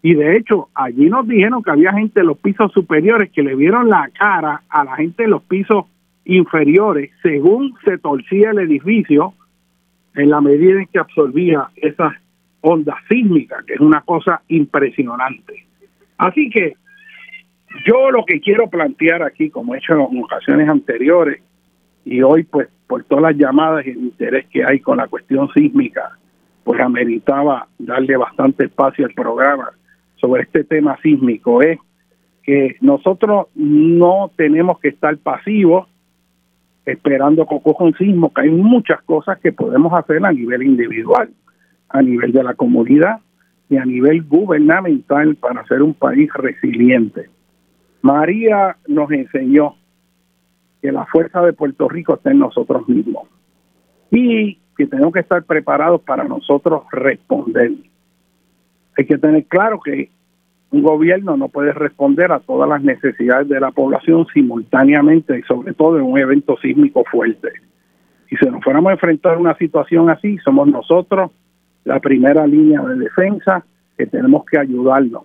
y 0.03 0.15
de 0.15 0.37
hecho 0.37 0.69
allí 0.77 1.11
nos 1.11 1.27
dijeron 1.27 1.65
que 1.65 1.73
había 1.73 1.93
gente 1.93 2.20
en 2.20 2.28
los 2.28 2.39
pisos 2.39 2.70
superiores 2.70 3.33
que 3.33 3.43
le 3.43 3.57
vieron 3.57 3.89
la 3.89 4.09
cara 4.16 4.62
a 4.69 4.85
la 4.85 4.95
gente 4.95 5.24
en 5.24 5.31
los 5.31 5.43
pisos 5.43 5.87
inferiores 6.24 7.11
según 7.24 7.74
se 7.85 7.99
torcía 7.99 8.51
el 8.53 8.61
edificio 8.61 9.35
en 10.16 10.30
la 10.30 10.40
medida 10.40 10.80
en 10.80 10.86
que 10.86 10.98
absorbía 10.98 11.68
esas 11.76 12.14
ondas 12.60 12.97
sísmicas, 13.09 13.64
que 13.64 13.74
es 13.74 13.80
una 13.80 14.01
cosa 14.01 14.43
impresionante. 14.48 15.66
Así 16.18 16.51
que 16.51 16.74
yo 17.86 18.10
lo 18.10 18.24
que 18.24 18.40
quiero 18.40 18.68
plantear 18.68 19.22
aquí, 19.22 19.51
como 19.51 19.74
he 19.74 19.78
hecho 19.78 19.94
en 19.94 20.22
ocasiones 20.22 20.68
anteriores, 20.68 21.43
y 22.05 22.22
hoy 22.22 22.44
pues 22.44 22.68
por 22.86 23.05
todas 23.05 23.22
las 23.22 23.36
llamadas 23.36 23.86
y 23.86 23.90
el 23.90 23.98
interés 23.98 24.47
que 24.47 24.64
hay 24.64 24.80
con 24.80 24.97
la 24.97 25.09
cuestión 25.09 25.51
sísmica, 25.52 26.18
pues 26.64 26.80
ameritaba 26.80 27.68
darle 27.78 28.16
bastante 28.16 28.64
espacio 28.64 29.06
al 29.06 29.12
programa 29.12 29.70
sobre 30.16 30.43
este 30.43 30.64
tema 30.64 30.97
sísmico, 31.02 31.62
es 31.62 31.78
que 32.43 32.76
nosotros 32.80 33.48
no 33.55 34.30
tenemos 34.36 34.78
que 34.80 34.88
estar 34.88 35.16
pasivos 35.18 35.88
esperando 36.87 37.47
un 37.81 37.95
sismo, 37.95 38.33
que 38.33 38.43
hay 38.43 38.51
muchas 38.51 39.03
cosas 39.03 39.39
que 39.41 39.53
podemos 39.53 39.93
hacer 39.93 40.25
a 40.25 40.33
nivel 40.33 40.63
individual, 40.63 41.31
a 41.89 42.01
nivel 42.01 42.33
de 42.33 42.45
la 42.45 42.55
comunidad 42.55 43.19
y 43.69 43.77
a 43.77 43.85
nivel 43.85 44.23
gubernamental 44.23 45.35
para 45.35 45.67
ser 45.67 45.83
un 45.83 45.95
país 45.95 46.33
resiliente. 46.33 47.29
María 48.03 48.77
nos 48.87 49.11
enseñó 49.11 49.75
que 50.81 50.93
la 50.93 51.05
fuerza 51.07 51.43
de 51.43 51.53
Puerto 51.53 51.89
Rico 51.89 52.15
está 52.15 52.31
en 52.31 52.39
nosotros 52.39 52.89
mismos 52.89 53.29
y 54.13 54.61
que 54.77 54.87
tenemos 54.87 55.13
que 55.13 55.21
estar 55.21 55.43
preparados 55.43 56.03
para 56.03 56.23
nosotros 56.23 56.85
responder. 56.93 57.73
Hay 58.97 59.07
que 59.07 59.19
tener 59.19 59.45
claro 59.47 59.81
que 59.81 60.11
un 60.70 60.82
gobierno 60.82 61.36
no 61.36 61.48
puede 61.48 61.72
responder 61.72 62.32
a 62.32 62.40
todas 62.40 62.68
las 62.68 62.82
necesidades 62.82 63.48
de 63.48 63.60
la 63.60 63.70
población 63.70 64.26
simultáneamente 64.32 65.38
y 65.38 65.43
sobre 65.43 65.74
todo 65.74 65.98
en 65.98 66.05
un 66.05 66.18
evento 66.18 66.56
sísmico 66.59 67.05
fuerte. 67.05 67.51
Si 68.28 68.36
nos 68.47 68.62
fuéramos 68.62 68.90
a 68.90 68.94
enfrentar 68.94 69.34
a 69.34 69.38
una 69.38 69.56
situación 69.56 70.10
así, 70.10 70.38
somos 70.38 70.68
nosotros 70.68 71.30
la 71.84 72.01
primera 72.01 72.47
línea 72.47 72.82
de 72.82 72.97
defensa 72.97 73.64
que 73.97 74.06
tenemos 74.06 74.44
que 74.44 74.59
ayudarnos 74.59 75.22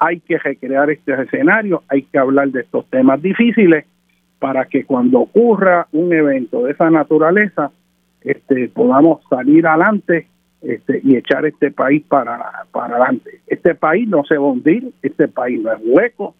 hay 0.00 0.20
que 0.20 0.38
recrear 0.38 0.90
este 0.90 1.12
escenario, 1.12 1.82
hay 1.86 2.02
que 2.02 2.18
hablar 2.18 2.48
de 2.48 2.62
estos 2.62 2.86
temas 2.86 3.20
difíciles 3.20 3.84
para 4.38 4.64
que 4.64 4.84
cuando 4.86 5.20
ocurra 5.20 5.86
un 5.92 6.12
evento 6.12 6.64
de 6.64 6.72
esa 6.72 6.90
naturaleza, 6.90 7.70
este, 8.22 8.68
podamos 8.70 9.20
salir 9.28 9.66
adelante 9.66 10.26
este, 10.62 11.00
y 11.02 11.16
echar 11.16 11.46
este 11.46 11.70
país 11.70 12.02
para, 12.06 12.38
para 12.70 12.96
adelante. 12.96 13.40
Este 13.46 13.74
país 13.74 14.08
no 14.08 14.24
se 14.24 14.36
va 14.36 14.52
este 15.02 15.28
país 15.28 15.60
no 15.60 15.72
es 15.72 15.78
hueco, 15.82 16.34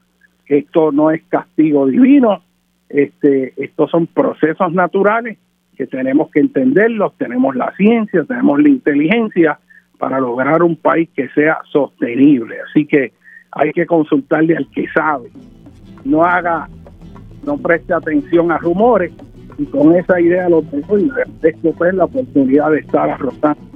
esto 0.46 0.92
no 0.92 1.10
es 1.10 1.22
castigo 1.28 1.86
divino, 1.86 2.42
este, 2.88 3.54
estos 3.56 3.90
son 3.90 4.06
procesos 4.06 4.72
naturales 4.72 5.38
que 5.76 5.86
tenemos 5.86 6.30
que 6.30 6.40
entenderlos, 6.40 7.16
tenemos 7.16 7.56
la 7.56 7.72
ciencia, 7.76 8.24
tenemos 8.24 8.60
la 8.60 8.68
inteligencia 8.68 9.58
para 9.98 10.20
lograr 10.20 10.62
un 10.62 10.76
país 10.76 11.08
que 11.14 11.28
sea 11.30 11.58
sostenible. 11.70 12.56
Así 12.68 12.84
que 12.84 13.12
hay 13.52 13.72
que 13.72 13.86
consultarle 13.86 14.56
al 14.56 14.68
que 14.70 14.86
sabe. 14.88 15.30
No 16.04 16.24
haga, 16.24 16.68
no 17.46 17.56
preste 17.56 17.94
atención 17.94 18.52
a 18.52 18.58
rumores 18.58 19.12
y 19.56 19.64
con 19.66 19.94
esa 19.94 20.20
idea 20.20 20.48
lo 20.48 20.62
tengo 20.62 20.98
y 20.98 21.10
esto 21.42 21.72
fue 21.74 21.92
la 21.92 22.04
oportunidad 22.04 22.70
de 22.70 22.80
estar 22.80 23.08
arrojando 23.08 23.69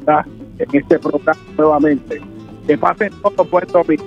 en 0.58 0.68
este 0.72 0.98
programa 0.98 1.40
nuevamente. 1.56 2.20
Que 2.66 2.78
pasen 2.78 3.12
todo 3.22 3.44
Puerto 3.44 3.82
Rico. 3.82 4.04